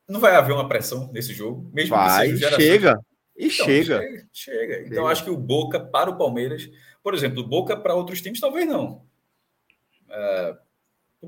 não 0.09 0.21
vai 0.21 0.35
haver 0.35 0.53
uma 0.53 0.69
pressão 0.69 1.11
nesse 1.13 1.35
jogo, 1.35 1.71
mesmo 1.73 1.97
vai, 1.97 2.29
que 2.29 2.39
seja 2.39 2.57
chega. 2.57 3.01
E 3.37 3.47
então, 3.47 3.67
chega. 3.67 4.01
chega. 4.01 4.29
chega. 4.33 4.87
Então, 4.87 5.07
acho 5.09 5.25
que 5.25 5.31
o 5.31 5.37
Boca 5.37 5.81
para 5.81 6.11
o 6.11 6.17
Palmeiras, 6.17 6.71
por 7.03 7.15
exemplo, 7.15 7.41
o 7.41 7.47
Boca 7.47 7.77
para 7.77 7.95
outros 7.95 8.21
times, 8.21 8.41
talvez 8.41 8.67
não. 8.67 9.05
É, 10.09 10.57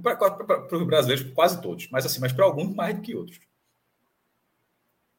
para 0.03 0.77
os 0.77 0.87
brasileiros, 0.87 1.33
quase 1.33 1.61
todos. 1.61 1.89
Mas 1.91 2.07
assim, 2.07 2.21
mas 2.21 2.33
para 2.33 2.45
alguns 2.45 2.75
mais 2.75 2.95
do 2.95 3.03
que 3.03 3.15
outros. 3.15 3.41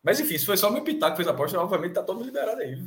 Mas 0.01 0.19
enfim, 0.19 0.37
se 0.37 0.45
foi 0.45 0.55
só 0.55 0.69
meu 0.71 0.83
pitaco 0.83 1.11
que 1.11 1.17
fez 1.17 1.27
a 1.27 1.31
aposta, 1.31 1.59
obviamente 1.59 1.89
está 1.89 2.03
todo 2.03 2.23
liberado 2.23 2.61
aí. 2.61 2.81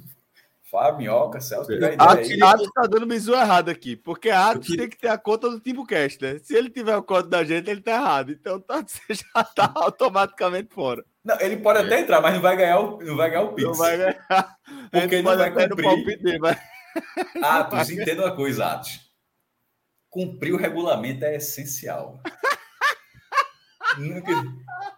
Fábio, 0.70 0.98
Minhoca, 0.98 1.40
Celso. 1.40 1.70
Atos 1.98 2.30
está 2.30 2.86
dando 2.88 3.04
bisu 3.04 3.34
errado 3.34 3.68
aqui, 3.68 3.96
porque 3.96 4.30
Atos 4.30 4.68
que... 4.68 4.76
tem 4.76 4.88
que 4.88 4.96
ter 4.96 5.08
a 5.08 5.18
conta 5.18 5.50
do 5.50 5.58
Timbucast, 5.58 6.22
né? 6.22 6.38
Se 6.38 6.54
ele 6.54 6.70
tiver 6.70 6.94
a 6.94 7.02
conta 7.02 7.28
da 7.28 7.42
gente, 7.42 7.68
ele 7.68 7.80
tá 7.80 7.92
errado. 7.92 8.30
Então 8.30 8.60
tá, 8.60 8.80
você 8.86 9.02
já 9.14 9.44
tá 9.44 9.70
automaticamente 9.74 10.72
fora. 10.72 11.04
Não, 11.24 11.38
ele 11.40 11.58
pode 11.58 11.80
até 11.80 12.00
entrar, 12.00 12.20
mas 12.20 12.34
não 12.34 12.40
vai 12.40 12.56
ganhar 12.56 12.80
o, 12.80 12.98
não 13.02 13.16
vai 13.16 13.30
ganhar 13.30 13.42
o 13.42 13.52
Pix. 13.52 13.68
Não 13.68 13.74
vai 13.74 13.96
ganhar. 13.96 14.56
Porque 14.90 15.14
ele 15.16 15.22
não 15.22 15.36
vai 15.36 15.50
cumprir. 15.50 16.22
Dele, 16.22 16.38
vai... 16.38 16.58
Atos, 17.42 17.90
entenda 17.90 18.22
uma 18.24 18.34
coisa, 18.34 18.66
Atos. 18.66 19.10
Cumprir 20.08 20.52
o 20.52 20.56
regulamento 20.56 21.24
é 21.24 21.36
essencial. 21.36 22.20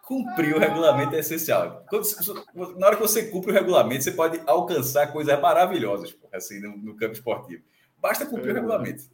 Cumprir 0.03 0.55
o 0.55 0.59
regulamento 0.59 1.15
é 1.17 1.19
essencial. 1.19 1.85
Na 2.79 2.87
hora 2.87 2.97
que 2.97 3.03
você 3.03 3.25
cumpre 3.29 3.51
o 3.51 3.55
regulamento, 3.55 4.05
você 4.05 4.13
pode 4.13 4.41
alcançar 4.47 5.13
coisas 5.13 5.39
maravilhosas 5.41 6.17
assim, 6.33 6.61
no, 6.61 6.77
no 6.77 6.97
campo 6.97 7.13
esportivo. 7.13 7.63
Basta 7.99 8.27
cumprir 8.27 8.51
é, 8.51 8.53
o 8.53 8.55
regulamento. 8.55 9.05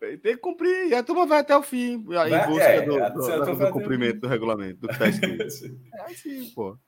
Tem 0.00 0.34
que 0.34 0.36
cumprir, 0.38 0.88
e 0.88 0.94
a 0.94 1.02
turma 1.02 1.26
vai 1.26 1.40
até 1.40 1.54
o 1.54 1.62
fim, 1.62 1.92
em 1.92 1.98
busca 2.00 2.64
é, 2.64 2.80
do, 2.80 2.94
do, 2.94 3.44
do, 3.44 3.56
do 3.56 3.70
cumprimento 3.70 4.20
do 4.20 4.28
regulamento, 4.28 4.80
do 4.80 4.88
que 4.88 4.94
está 4.94 5.08
escrito. 5.08 5.44
é 5.94 6.02
assim, 6.02 6.50
pô. 6.54 6.78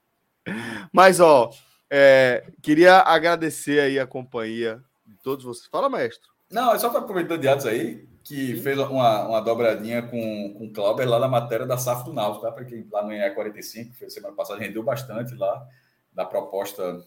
Mas, 0.90 1.20
ó, 1.20 1.50
é, 1.90 2.44
queria 2.62 3.00
agradecer 3.00 3.80
aí 3.80 3.98
a 3.98 4.06
companhia 4.06 4.82
de 5.06 5.14
todos 5.22 5.44
vocês. 5.44 5.66
Fala, 5.66 5.90
mestre. 5.90 6.26
Não, 6.50 6.74
é 6.74 6.78
só 6.78 6.88
para 6.88 7.00
aproveitar 7.00 7.36
de 7.36 7.46
atos 7.46 7.66
aí. 7.66 8.08
que 8.24 8.56
Sim. 8.56 8.62
fez 8.62 8.78
uma, 8.78 9.28
uma 9.28 9.40
dobradinha 9.40 10.02
com, 10.02 10.54
com 10.56 10.64
o 10.64 10.72
Clauber 10.72 11.08
lá 11.08 11.18
na 11.18 11.28
matéria 11.28 11.66
da 11.66 11.76
SAF 11.76 12.04
do 12.04 12.14
Náutico, 12.14 12.46
tá? 12.46 12.52
Porque 12.52 12.86
lá 12.90 13.02
no 13.02 13.10
E45, 13.10 13.92
foi 13.92 14.08
semana 14.08 14.34
passada, 14.34 14.58
rendeu 14.58 14.82
bastante 14.82 15.34
lá 15.34 15.66
da 16.12 16.24
proposta 16.24 17.04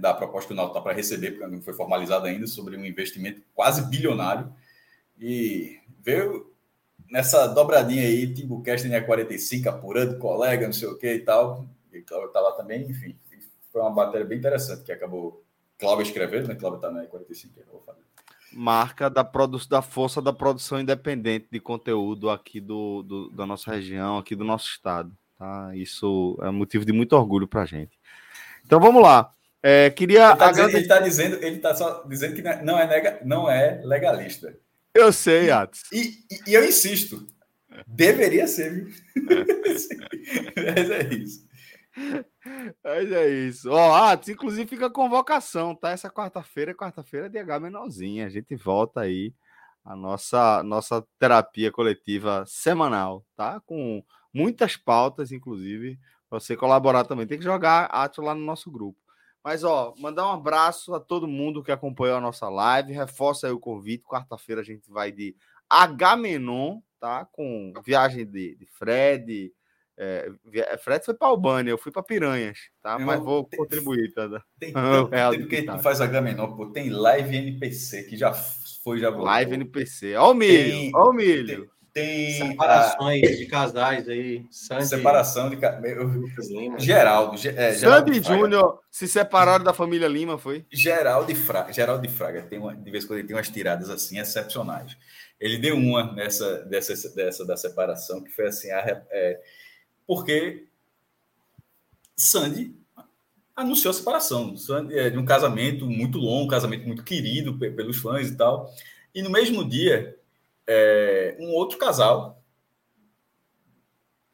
da 0.00 0.12
proposta 0.12 0.48
que 0.48 0.54
o 0.54 0.56
Náutico 0.56 0.78
está 0.78 0.82
para 0.82 0.96
receber, 0.96 1.32
porque 1.32 1.46
não 1.46 1.62
foi 1.62 1.72
formalizada 1.72 2.26
ainda, 2.26 2.46
sobre 2.46 2.76
um 2.76 2.84
investimento 2.84 3.42
quase 3.54 3.88
bilionário. 3.88 4.52
E 5.18 5.78
veio 6.02 6.52
nessa 7.10 7.46
dobradinha 7.46 8.02
aí, 8.02 8.32
Timbucast 8.32 8.88
E45, 8.88 9.66
apurando 9.66 10.18
colega, 10.18 10.66
não 10.66 10.72
sei 10.72 10.88
o 10.88 10.98
que 10.98 11.12
e 11.12 11.20
tal. 11.20 11.66
E 11.92 12.00
Cláudio 12.00 12.28
está 12.28 12.40
lá 12.40 12.52
também, 12.52 12.88
enfim. 12.88 13.16
Foi 13.72 13.80
uma 13.80 13.90
matéria 13.90 14.26
bem 14.26 14.38
interessante 14.38 14.84
que 14.84 14.92
acabou 14.92 15.44
Cláudio 15.78 16.02
escrevendo, 16.02 16.48
né? 16.48 16.54
Cláudio 16.54 16.78
está 16.78 16.90
na 16.90 17.04
E45, 17.04 17.54
que 17.54 17.60
eu 17.60 17.66
vou 17.72 17.82
fazer 17.84 18.04
marca 18.54 19.10
da, 19.10 19.28
da 19.68 19.82
força 19.82 20.22
da 20.22 20.32
produção 20.32 20.80
independente 20.80 21.46
de 21.50 21.60
conteúdo 21.60 22.30
aqui 22.30 22.60
do, 22.60 23.02
do, 23.02 23.30
da 23.30 23.44
nossa 23.44 23.72
região, 23.72 24.18
aqui 24.18 24.34
do 24.34 24.44
nosso 24.44 24.68
estado. 24.68 25.12
Tá? 25.38 25.72
Isso 25.74 26.38
é 26.42 26.50
motivo 26.50 26.84
de 26.84 26.92
muito 26.92 27.14
orgulho 27.14 27.48
para 27.48 27.62
a 27.62 27.66
gente. 27.66 27.98
Então 28.64 28.80
vamos 28.80 29.02
lá. 29.02 29.32
É, 29.62 29.90
queria. 29.90 30.36
Ele 30.58 30.78
está 30.78 31.00
dizendo, 31.00 31.36
ele 31.42 31.58
tá 31.58 31.74
só 31.74 32.04
dizendo 32.06 32.34
que 32.34 32.42
não 32.62 32.78
é, 32.78 32.86
nega, 32.86 33.20
não 33.24 33.50
é 33.50 33.80
legalista. 33.84 34.54
Eu 34.94 35.12
sei, 35.12 35.50
Atos. 35.50 35.82
E, 35.92 36.24
e, 36.30 36.50
e, 36.50 36.54
eu 36.54 36.64
insisto, 36.64 37.26
deveria 37.86 38.46
ser, 38.46 38.72
viu? 38.72 38.94
É. 40.56 40.74
Mas 40.74 40.90
é 40.90 41.14
isso. 41.14 41.48
Mas 42.82 43.12
é 43.12 43.28
isso. 43.28 43.70
Ó, 43.70 43.94
Atos, 43.94 44.28
inclusive 44.28 44.68
fica 44.68 44.86
a 44.86 44.90
convocação, 44.90 45.74
tá? 45.74 45.90
Essa 45.90 46.10
quarta-feira, 46.10 46.74
quarta-feira 46.74 47.28
de 47.28 47.38
H 47.38 47.60
menorzinha. 47.60 48.26
A 48.26 48.30
gente 48.30 48.54
volta 48.54 49.00
aí 49.00 49.34
a 49.84 49.94
nossa 49.94 50.62
nossa 50.62 51.04
terapia 51.18 51.70
coletiva 51.70 52.44
semanal, 52.46 53.24
tá? 53.36 53.60
Com 53.66 54.02
muitas 54.32 54.76
pautas, 54.76 55.30
inclusive, 55.30 55.98
para 56.28 56.40
você 56.40 56.56
colaborar 56.56 57.04
também. 57.04 57.26
Tem 57.26 57.38
que 57.38 57.44
jogar 57.44 57.86
Atos 57.86 58.24
lá 58.24 58.34
no 58.34 58.44
nosso 58.44 58.70
grupo. 58.70 58.98
Mas, 59.44 59.62
ó, 59.62 59.94
mandar 59.98 60.26
um 60.26 60.32
abraço 60.32 60.94
a 60.94 61.00
todo 61.00 61.28
mundo 61.28 61.62
que 61.62 61.70
acompanhou 61.70 62.16
a 62.16 62.20
nossa 62.20 62.48
live. 62.48 62.94
Reforça 62.94 63.46
aí 63.46 63.52
o 63.52 63.60
convite. 63.60 64.04
Quarta-feira 64.04 64.62
a 64.62 64.64
gente 64.64 64.90
vai 64.90 65.12
de 65.12 65.36
H 65.68 66.16
Menon, 66.16 66.80
tá? 66.98 67.26
Com 67.30 67.72
viagem 67.84 68.24
de, 68.24 68.56
de 68.56 68.64
Fred, 68.64 69.52
é, 69.96 70.28
é, 70.54 70.76
Fred 70.76 71.04
foi 71.04 71.14
para 71.14 71.28
Albânia, 71.28 71.70
eu 71.70 71.78
fui 71.78 71.92
para 71.92 72.02
Piranhas, 72.02 72.58
tá? 72.82 72.98
Mas 72.98 73.20
vou 73.20 73.44
tem, 73.44 73.58
contribuir, 73.58 74.12
tá? 74.12 74.28
Tem 74.58 74.72
tanto 74.74 75.10
tempo 75.10 75.46
que 75.46 75.56
a 75.56 75.60
gente 75.60 75.82
faz 75.82 76.00
H 76.00 76.20
menor, 76.20 76.48
pô. 76.56 76.66
Tem 76.66 76.90
live 76.90 77.36
NPC, 77.36 78.04
que 78.04 78.16
já 78.16 78.32
foi, 78.32 78.98
já 78.98 79.10
voltou. 79.10 79.26
Live 79.26 79.54
NPC. 79.54 80.16
Ó 80.16 80.32
o 80.32 80.34
milho, 80.34 80.90
ó 80.94 81.10
o 81.10 81.12
milho. 81.12 81.46
Tem, 81.46 81.70
tem 81.94 82.32
separações 82.32 83.22
a... 83.22 83.36
de 83.36 83.46
casais 83.46 84.08
aí. 84.08 84.44
Sandy... 84.50 84.86
Separação 84.86 85.48
de 85.48 85.56
Geraldo. 86.84 87.36
É, 87.56 87.72
Sandy 87.72 88.20
Júnior 88.20 88.80
se 88.90 89.06
separaram 89.06 89.64
da 89.64 89.72
família 89.72 90.08
Lima, 90.08 90.36
foi? 90.36 90.66
Geraldo 90.72 91.32
de 91.32 91.38
Fraga. 91.38 91.72
Geraldo 91.72 92.04
de 92.04 92.12
Fraga 92.12 92.42
tem 92.42 92.58
uma, 92.58 92.74
de 92.74 92.90
vez 92.90 93.04
em 93.04 93.06
quando 93.06 93.18
ele 93.20 93.28
tem 93.28 93.36
umas 93.36 93.48
tiradas 93.48 93.88
assim 93.88 94.18
excepcionais. 94.18 94.96
Ele 95.38 95.56
deu 95.56 95.76
uma 95.76 96.12
nessa 96.12 96.64
dessa, 96.64 97.14
dessa 97.14 97.46
da 97.46 97.56
separação 97.56 98.20
que 98.24 98.30
foi 98.32 98.48
assim 98.48 98.72
a, 98.72 99.02
é, 99.10 99.40
porque 100.04 100.66
Sandy 102.16 102.74
anunciou 103.54 103.92
a 103.92 103.94
separação 103.94 104.56
Sandy, 104.56 104.98
é, 104.98 105.10
de 105.10 105.16
um 105.16 105.24
casamento 105.24 105.86
muito 105.86 106.18
longo, 106.18 106.46
um 106.46 106.48
casamento 106.48 106.86
muito 106.88 107.04
querido 107.04 107.56
pelos 107.56 107.98
fãs 107.98 108.30
e 108.30 108.36
tal. 108.36 108.68
E 109.14 109.22
no 109.22 109.30
mesmo 109.30 109.64
dia, 109.64 110.18
é, 110.66 111.36
um 111.40 111.50
outro 111.52 111.78
casal, 111.78 112.42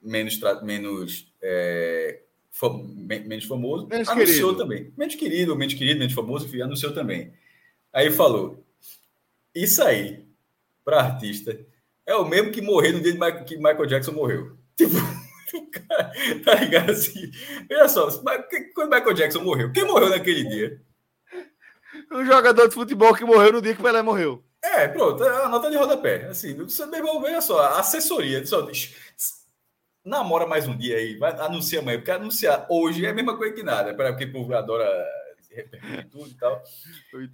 menos, 0.01 0.39
menos, 0.63 1.33
é, 1.43 2.23
fam, 2.51 2.83
menos 2.97 3.45
famoso, 3.45 3.87
menos 3.87 4.09
anunciou 4.09 4.51
querido. 4.51 4.57
também. 4.57 4.93
Menos 4.97 5.15
querido, 5.15 5.57
menos 5.57 5.75
querido, 5.75 5.99
menos 5.99 6.15
famoso, 6.15 6.47
enfim, 6.47 6.63
anunciou 6.63 6.93
também. 6.93 7.33
Aí 7.93 8.11
falou: 8.11 8.65
Isso 9.55 9.83
aí, 9.83 10.25
para 10.85 11.01
artista, 11.01 11.59
é 12.07 12.15
o 12.15 12.29
mesmo 12.29 12.53
que 12.53 12.61
morrer 12.61 12.93
no 12.93 13.01
dia 13.01 13.13
que 13.45 13.57
Michael 13.57 13.87
Jackson 13.87 14.13
morreu. 14.13 14.57
Tipo. 14.77 14.95
tá 16.45 16.55
ligado 16.55 16.91
assim? 16.91 17.31
Olha 17.71 17.89
só, 17.89 18.09
quando 18.75 18.95
Michael 18.95 19.15
Jackson 19.15 19.43
morreu, 19.43 19.73
quem 19.73 19.85
morreu 19.85 20.09
naquele 20.09 20.45
dia? 20.45 20.81
Um 22.13 22.25
jogador 22.25 22.69
de 22.69 22.75
futebol 22.75 23.15
que 23.15 23.25
morreu 23.25 23.53
no 23.55 23.63
dia 23.63 23.75
que 23.75 23.81
o 23.81 23.83
Pelé 23.83 24.03
morreu. 24.03 24.45
É, 24.77 24.89
pronto, 24.89 25.23
a 25.25 25.49
nota 25.49 25.71
de 25.71 25.77
rodapé. 25.77 26.27
Assim, 26.27 26.55
você 26.55 26.87
devolver, 26.87 27.33
olha 27.33 27.41
só, 27.41 27.61
a 27.61 27.81
assessoria, 27.81 28.45
só 28.47 28.61
diz, 28.63 28.95
namora 30.05 30.47
mais 30.47 30.67
um 30.69 30.77
dia 30.77 30.97
aí, 30.97 31.17
vai, 31.17 31.33
anuncia 31.41 31.81
amanhã, 31.81 31.99
porque 31.99 32.11
anunciar 32.11 32.67
hoje 32.71 33.05
é 33.05 33.11
a 33.11 33.15
mesma 33.15 33.37
coisa 33.37 33.55
que 33.55 33.63
nada, 33.63 33.95
para 33.95 34.13
o 34.13 34.33
povo 34.33 34.55
adora 34.55 34.87
tudo 36.11 36.29
e 36.29 36.35
tal. 36.35 36.63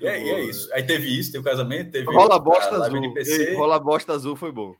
E 0.01 0.07
é, 0.07 0.23
e 0.23 0.31
é, 0.31 0.41
isso. 0.45 0.73
Aí 0.73 0.83
teve 0.83 1.07
isso, 1.07 1.31
teve 1.31 1.43
o 1.43 1.45
casamento, 1.45 1.91
teve 1.91 2.07
rola 2.07 2.39
bosta 2.39 2.77
azul. 2.77 3.15
Ei, 3.19 3.55
rola 3.55 3.79
bosta 3.79 4.13
azul 4.15 4.35
foi 4.35 4.51
bom. 4.51 4.75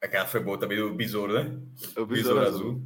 Aquela 0.00 0.24
foi 0.26 0.40
boa 0.40 0.56
também, 0.56 0.80
o 0.80 0.94
Besouro, 0.94 1.32
né? 1.34 1.60
O 1.96 2.06
Besouro, 2.06 2.08
Besouro 2.08 2.40
azul. 2.40 2.70
azul. 2.70 2.82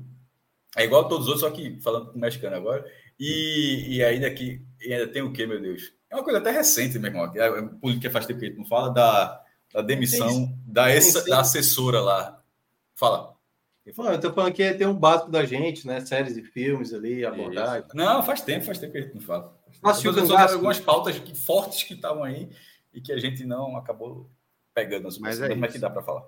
É 0.77 0.85
igual 0.85 1.05
a 1.05 1.09
todos 1.09 1.27
os 1.27 1.35
outros, 1.35 1.49
só 1.49 1.51
que 1.51 1.81
falando 1.81 2.11
com 2.11 2.19
o 2.19 2.21
mexicano 2.21 2.57
agora. 2.57 2.91
E, 3.21 3.97
e 3.97 4.03
ainda 4.03 4.27
aqui, 4.27 4.67
ainda 4.83 5.07
tem 5.07 5.23
o 5.23 5.33
quê, 5.33 5.47
meu 5.47 5.61
Deus? 5.61 5.93
É 6.15 6.17
uma 6.17 6.23
coisa 6.23 6.39
até 6.39 6.53
recente, 6.53 6.97
meu 6.97 7.11
irmão. 7.11 7.33
É, 7.35 7.63
política 7.81 8.09
faz 8.09 8.25
tempo 8.25 8.39
que 8.39 8.47
a 8.47 8.49
gente 8.49 8.59
não 8.59 8.65
fala 8.65 8.91
da, 8.91 9.43
da 9.73 9.83
demissão 9.83 10.57
da, 10.65 10.89
essa, 10.89 11.25
da 11.25 11.41
assessora 11.41 12.01
lá. 12.01 12.41
Fala. 12.95 13.35
Não, 13.99 14.13
eu 14.13 14.21
tô 14.21 14.33
falando 14.33 14.53
que 14.53 14.75
tem 14.75 14.87
um 14.87 14.95
básico 14.95 15.29
da 15.29 15.45
gente, 15.45 15.85
né? 15.89 16.01
Séries 16.01 16.37
e 16.37 16.43
filmes 16.43 16.95
ali, 16.95 17.27
abordar. 17.27 17.85
Não, 17.95 18.23
faz 18.23 18.41
tempo, 18.41 18.65
faz 18.65 18.79
tempo 18.79 18.93
que 18.93 18.99
a 18.99 19.01
gente 19.03 19.15
não 19.15 19.21
fala. 19.21 19.59
Mas 19.83 20.07
algumas 20.07 20.79
pautas 20.79 21.19
que, 21.19 21.37
fortes 21.37 21.83
que 21.83 21.95
estavam 21.95 22.23
aí 22.23 22.49
e 22.93 23.01
que 23.01 23.13
a 23.13 23.19
gente 23.19 23.45
não 23.45 23.77
acabou 23.77 24.31
pegando. 24.73 25.09
Mas 25.21 25.41
é 25.41 25.49
como 25.49 25.65
é 25.65 25.69
que 25.69 25.79
dá 25.79 25.91
para 25.91 26.03
falar? 26.03 26.23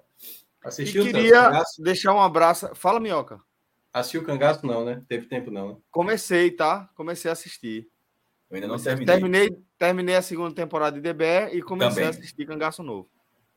Assistiu 0.64 1.02
e 1.06 1.12
queria 1.12 1.62
deixar 1.78 2.12
um 2.12 2.20
abraço. 2.20 2.68
Fala, 2.74 2.98
Minhoca. 2.98 3.40
Assistiu 3.92 4.22
o 4.22 4.24
Cangaço, 4.24 4.66
não, 4.66 4.84
né? 4.84 5.00
Teve 5.08 5.26
tempo, 5.26 5.48
não. 5.48 5.68
Né? 5.68 5.76
Comecei, 5.92 6.50
tá? 6.50 6.90
Comecei 6.96 7.30
a 7.30 7.32
assistir. 7.32 7.88
Eu 8.50 8.54
ainda 8.56 8.68
não 8.68 8.78
terminei. 8.78 9.06
terminei. 9.06 9.66
Terminei 9.78 10.16
a 10.16 10.22
segunda 10.22 10.54
temporada 10.54 10.98
de 10.98 11.02
DBE 11.02 11.56
e 11.56 11.62
comecei 11.62 12.02
Também. 12.02 12.06
a 12.06 12.10
assistir 12.10 12.46
Cangaço 12.46 12.82
Novo. 12.82 13.08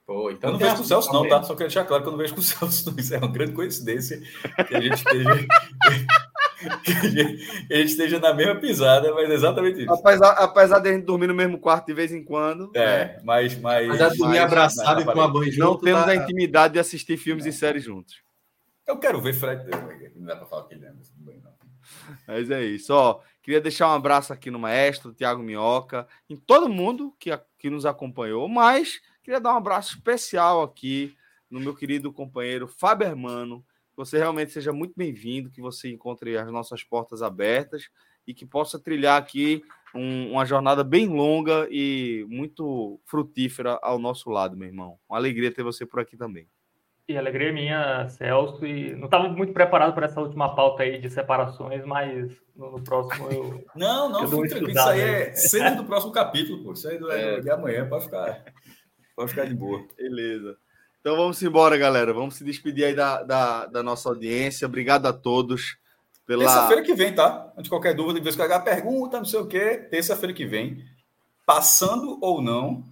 Pô, 0.06 0.32
então 0.32 0.50
eu 0.50 0.54
não 0.54 0.60
vejo 0.60 0.76
com 0.78 0.82
o 0.82 0.86
Celso, 0.86 1.14
não, 1.14 1.30
tá? 1.30 1.44
Só 1.44 1.54
quero 1.54 1.70
deixar 1.70 1.86
claro 1.86 2.02
que 2.02 2.10
eu 2.10 2.12
não 2.12 2.18
vejo 2.18 2.34
com 2.34 2.42
o 2.42 2.44
Celso, 2.44 2.90
não. 2.90 2.98
Isso 2.98 3.14
é 3.14 3.20
uma 3.20 3.32
grande 3.32 3.54
coincidência 3.54 4.20
que 4.68 4.76
a 4.76 4.82
gente 4.82 4.96
esteja. 4.96 5.30
que 6.84 7.74
a 7.74 7.78
gente 7.78 7.92
esteja 7.92 8.20
na 8.20 8.34
mesma 8.34 8.56
pisada, 8.56 9.14
mas 9.14 9.30
é 9.30 9.34
exatamente 9.34 9.84
isso. 9.84 9.94
Apesar, 9.94 10.32
apesar 10.32 10.80
de 10.80 10.90
a 10.90 10.94
gente 10.94 11.06
dormir 11.06 11.28
no 11.28 11.36
mesmo 11.36 11.60
quarto 11.60 11.86
de 11.86 11.94
vez 11.94 12.12
em 12.12 12.24
quando. 12.24 12.72
É, 12.74 13.06
né? 13.06 13.22
mas. 13.24 13.56
Mas, 13.60 13.88
mas 13.88 14.18
dormir 14.18 14.40
abraçado 14.40 15.02
e 15.02 15.06
com 15.06 15.22
a 15.22 15.28
banho 15.28 15.58
Não 15.58 15.78
temos 15.78 16.04
tá... 16.04 16.12
a 16.12 16.16
intimidade 16.16 16.74
de 16.74 16.80
assistir 16.80 17.16
filmes 17.16 17.46
e 17.46 17.54
séries 17.54 17.84
juntos. 17.84 18.16
Eu 18.88 18.98
quero 18.98 19.22
ver 19.22 19.34
Fred. 19.34 19.64
Não 20.16 20.26
dá 20.26 20.36
para 20.36 20.48
falar 20.48 20.64
que 20.68 20.74
ele 20.74 20.86
é, 20.86 20.92
mas 22.28 22.50
é 22.52 22.64
isso. 22.64 22.94
Ó, 22.94 23.22
queria 23.50 23.62
deixar 23.62 23.88
um 23.88 23.96
abraço 23.96 24.32
aqui 24.32 24.52
no 24.52 24.60
Maestro, 24.60 25.12
Tiago 25.12 25.42
Minhoca, 25.42 26.08
em 26.30 26.36
todo 26.36 26.70
mundo 26.70 27.16
que, 27.18 27.32
que 27.58 27.68
nos 27.68 27.84
acompanhou, 27.84 28.48
mas 28.48 29.02
queria 29.24 29.42
dar 29.42 29.56
um 29.56 29.58
abraço 29.58 29.96
especial 29.96 30.62
aqui 30.62 31.18
no 31.50 31.60
meu 31.60 31.74
querido 31.76 32.14
companheiro 32.14 32.68
Fábio 32.68 33.08
Hermano, 33.08 33.66
você 33.96 34.20
realmente 34.20 34.52
seja 34.52 34.72
muito 34.72 34.94
bem-vindo, 34.96 35.50
que 35.50 35.62
você 35.62 35.90
encontre 35.90 36.38
as 36.38 36.52
nossas 36.52 36.84
portas 36.84 37.24
abertas 37.24 37.90
e 38.28 38.36
que 38.36 38.46
possa 38.46 38.78
trilhar 38.78 39.20
aqui 39.20 39.64
um, 39.96 40.34
uma 40.34 40.46
jornada 40.46 40.84
bem 40.84 41.08
longa 41.08 41.68
e 41.72 42.24
muito 42.30 43.02
frutífera 43.04 43.80
ao 43.82 43.98
nosso 43.98 44.30
lado, 44.30 44.56
meu 44.56 44.68
irmão. 44.68 45.00
Uma 45.10 45.18
alegria 45.18 45.52
ter 45.52 45.64
você 45.64 45.88
por 45.88 46.00
aqui 46.00 46.16
também. 46.16 46.48
E 47.10 47.18
alegria 47.18 47.52
minha, 47.52 48.08
Celso. 48.08 48.64
E 48.64 48.96
não 48.96 49.06
estava 49.06 49.28
muito 49.30 49.52
preparado 49.52 49.96
para 49.96 50.06
essa 50.06 50.22
última 50.22 50.56
pauta 50.56 50.84
aí 50.84 51.00
de 51.00 51.10
separações, 51.10 51.84
mas 51.84 52.32
no, 52.56 52.74
no 52.74 52.84
próximo 52.84 53.32
eu. 53.32 53.66
Não, 53.76 54.10
não, 54.10 54.22
eu 54.22 54.30
tranquilo. 54.48 54.70
Isso 54.70 54.80
aí 54.90 55.02
é 55.02 55.34
cena 55.34 55.72
do 55.72 55.86
próximo 55.86 56.12
capítulo, 56.12 56.64
pô. 56.64 56.74
Isso 56.74 56.88
aí 56.88 57.00
é, 57.10 57.34
é 57.38 57.42
de 57.42 57.50
amanhã, 57.50 57.90
pode 57.90 58.04
ficar, 58.04 58.46
pode 59.16 59.32
ficar 59.32 59.46
de 59.46 59.56
boa. 59.56 59.84
Beleza. 59.98 60.56
Então 61.02 61.18
vamos 61.18 61.42
embora, 61.42 61.76
galera. 61.78 62.14
Vamos 62.14 62.36
se 62.36 62.44
despedir 62.44 62.86
aí 62.86 62.94
da, 62.94 63.24
da, 63.24 63.66
da 63.66 63.82
nossa 63.82 64.08
audiência. 64.08 64.68
Obrigado 64.68 65.08
a 65.08 65.14
todos. 65.14 65.80
Pela... 66.28 66.44
Terça-feira 66.44 66.84
que 66.84 66.94
vem, 66.94 67.16
tá? 67.16 67.52
De 67.58 67.70
qualquer 67.72 67.96
dúvida, 67.96 68.20
de 68.20 68.24
vez 68.24 68.36
que 68.36 68.60
pergunta, 68.60 69.18
não 69.18 69.26
sei 69.26 69.40
o 69.40 69.48
quê. 69.48 69.78
Terça-feira 69.90 70.32
que 70.32 70.46
vem, 70.46 70.86
passando 71.44 72.20
ou 72.22 72.40
não, 72.40 72.86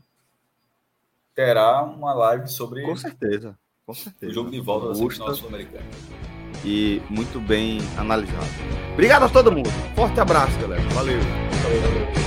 terá 1.35 1.83
uma 1.83 2.15
live 2.15 2.47
sobre. 2.47 2.81
Com 2.81 2.95
certeza, 2.95 3.55
com 3.87 3.93
certeza. 3.93 4.31
O 4.31 4.35
jogo 4.35 4.51
de 4.51 4.59
volta 4.59 4.89
da 4.89 4.95
semifinal 4.95 5.33
sul-americana. 5.33 5.85
E 6.65 7.01
muito 7.09 7.39
bem 7.39 7.79
analisado. 7.97 8.45
Obrigado 8.93 9.23
a 9.23 9.29
todo 9.29 9.49
mundo. 9.49 9.69
Forte 9.95 10.19
abraço, 10.19 10.59
galera. 10.59 10.81
Valeu. 10.89 11.19
Valeu, 11.21 11.81
valeu. 11.81 12.26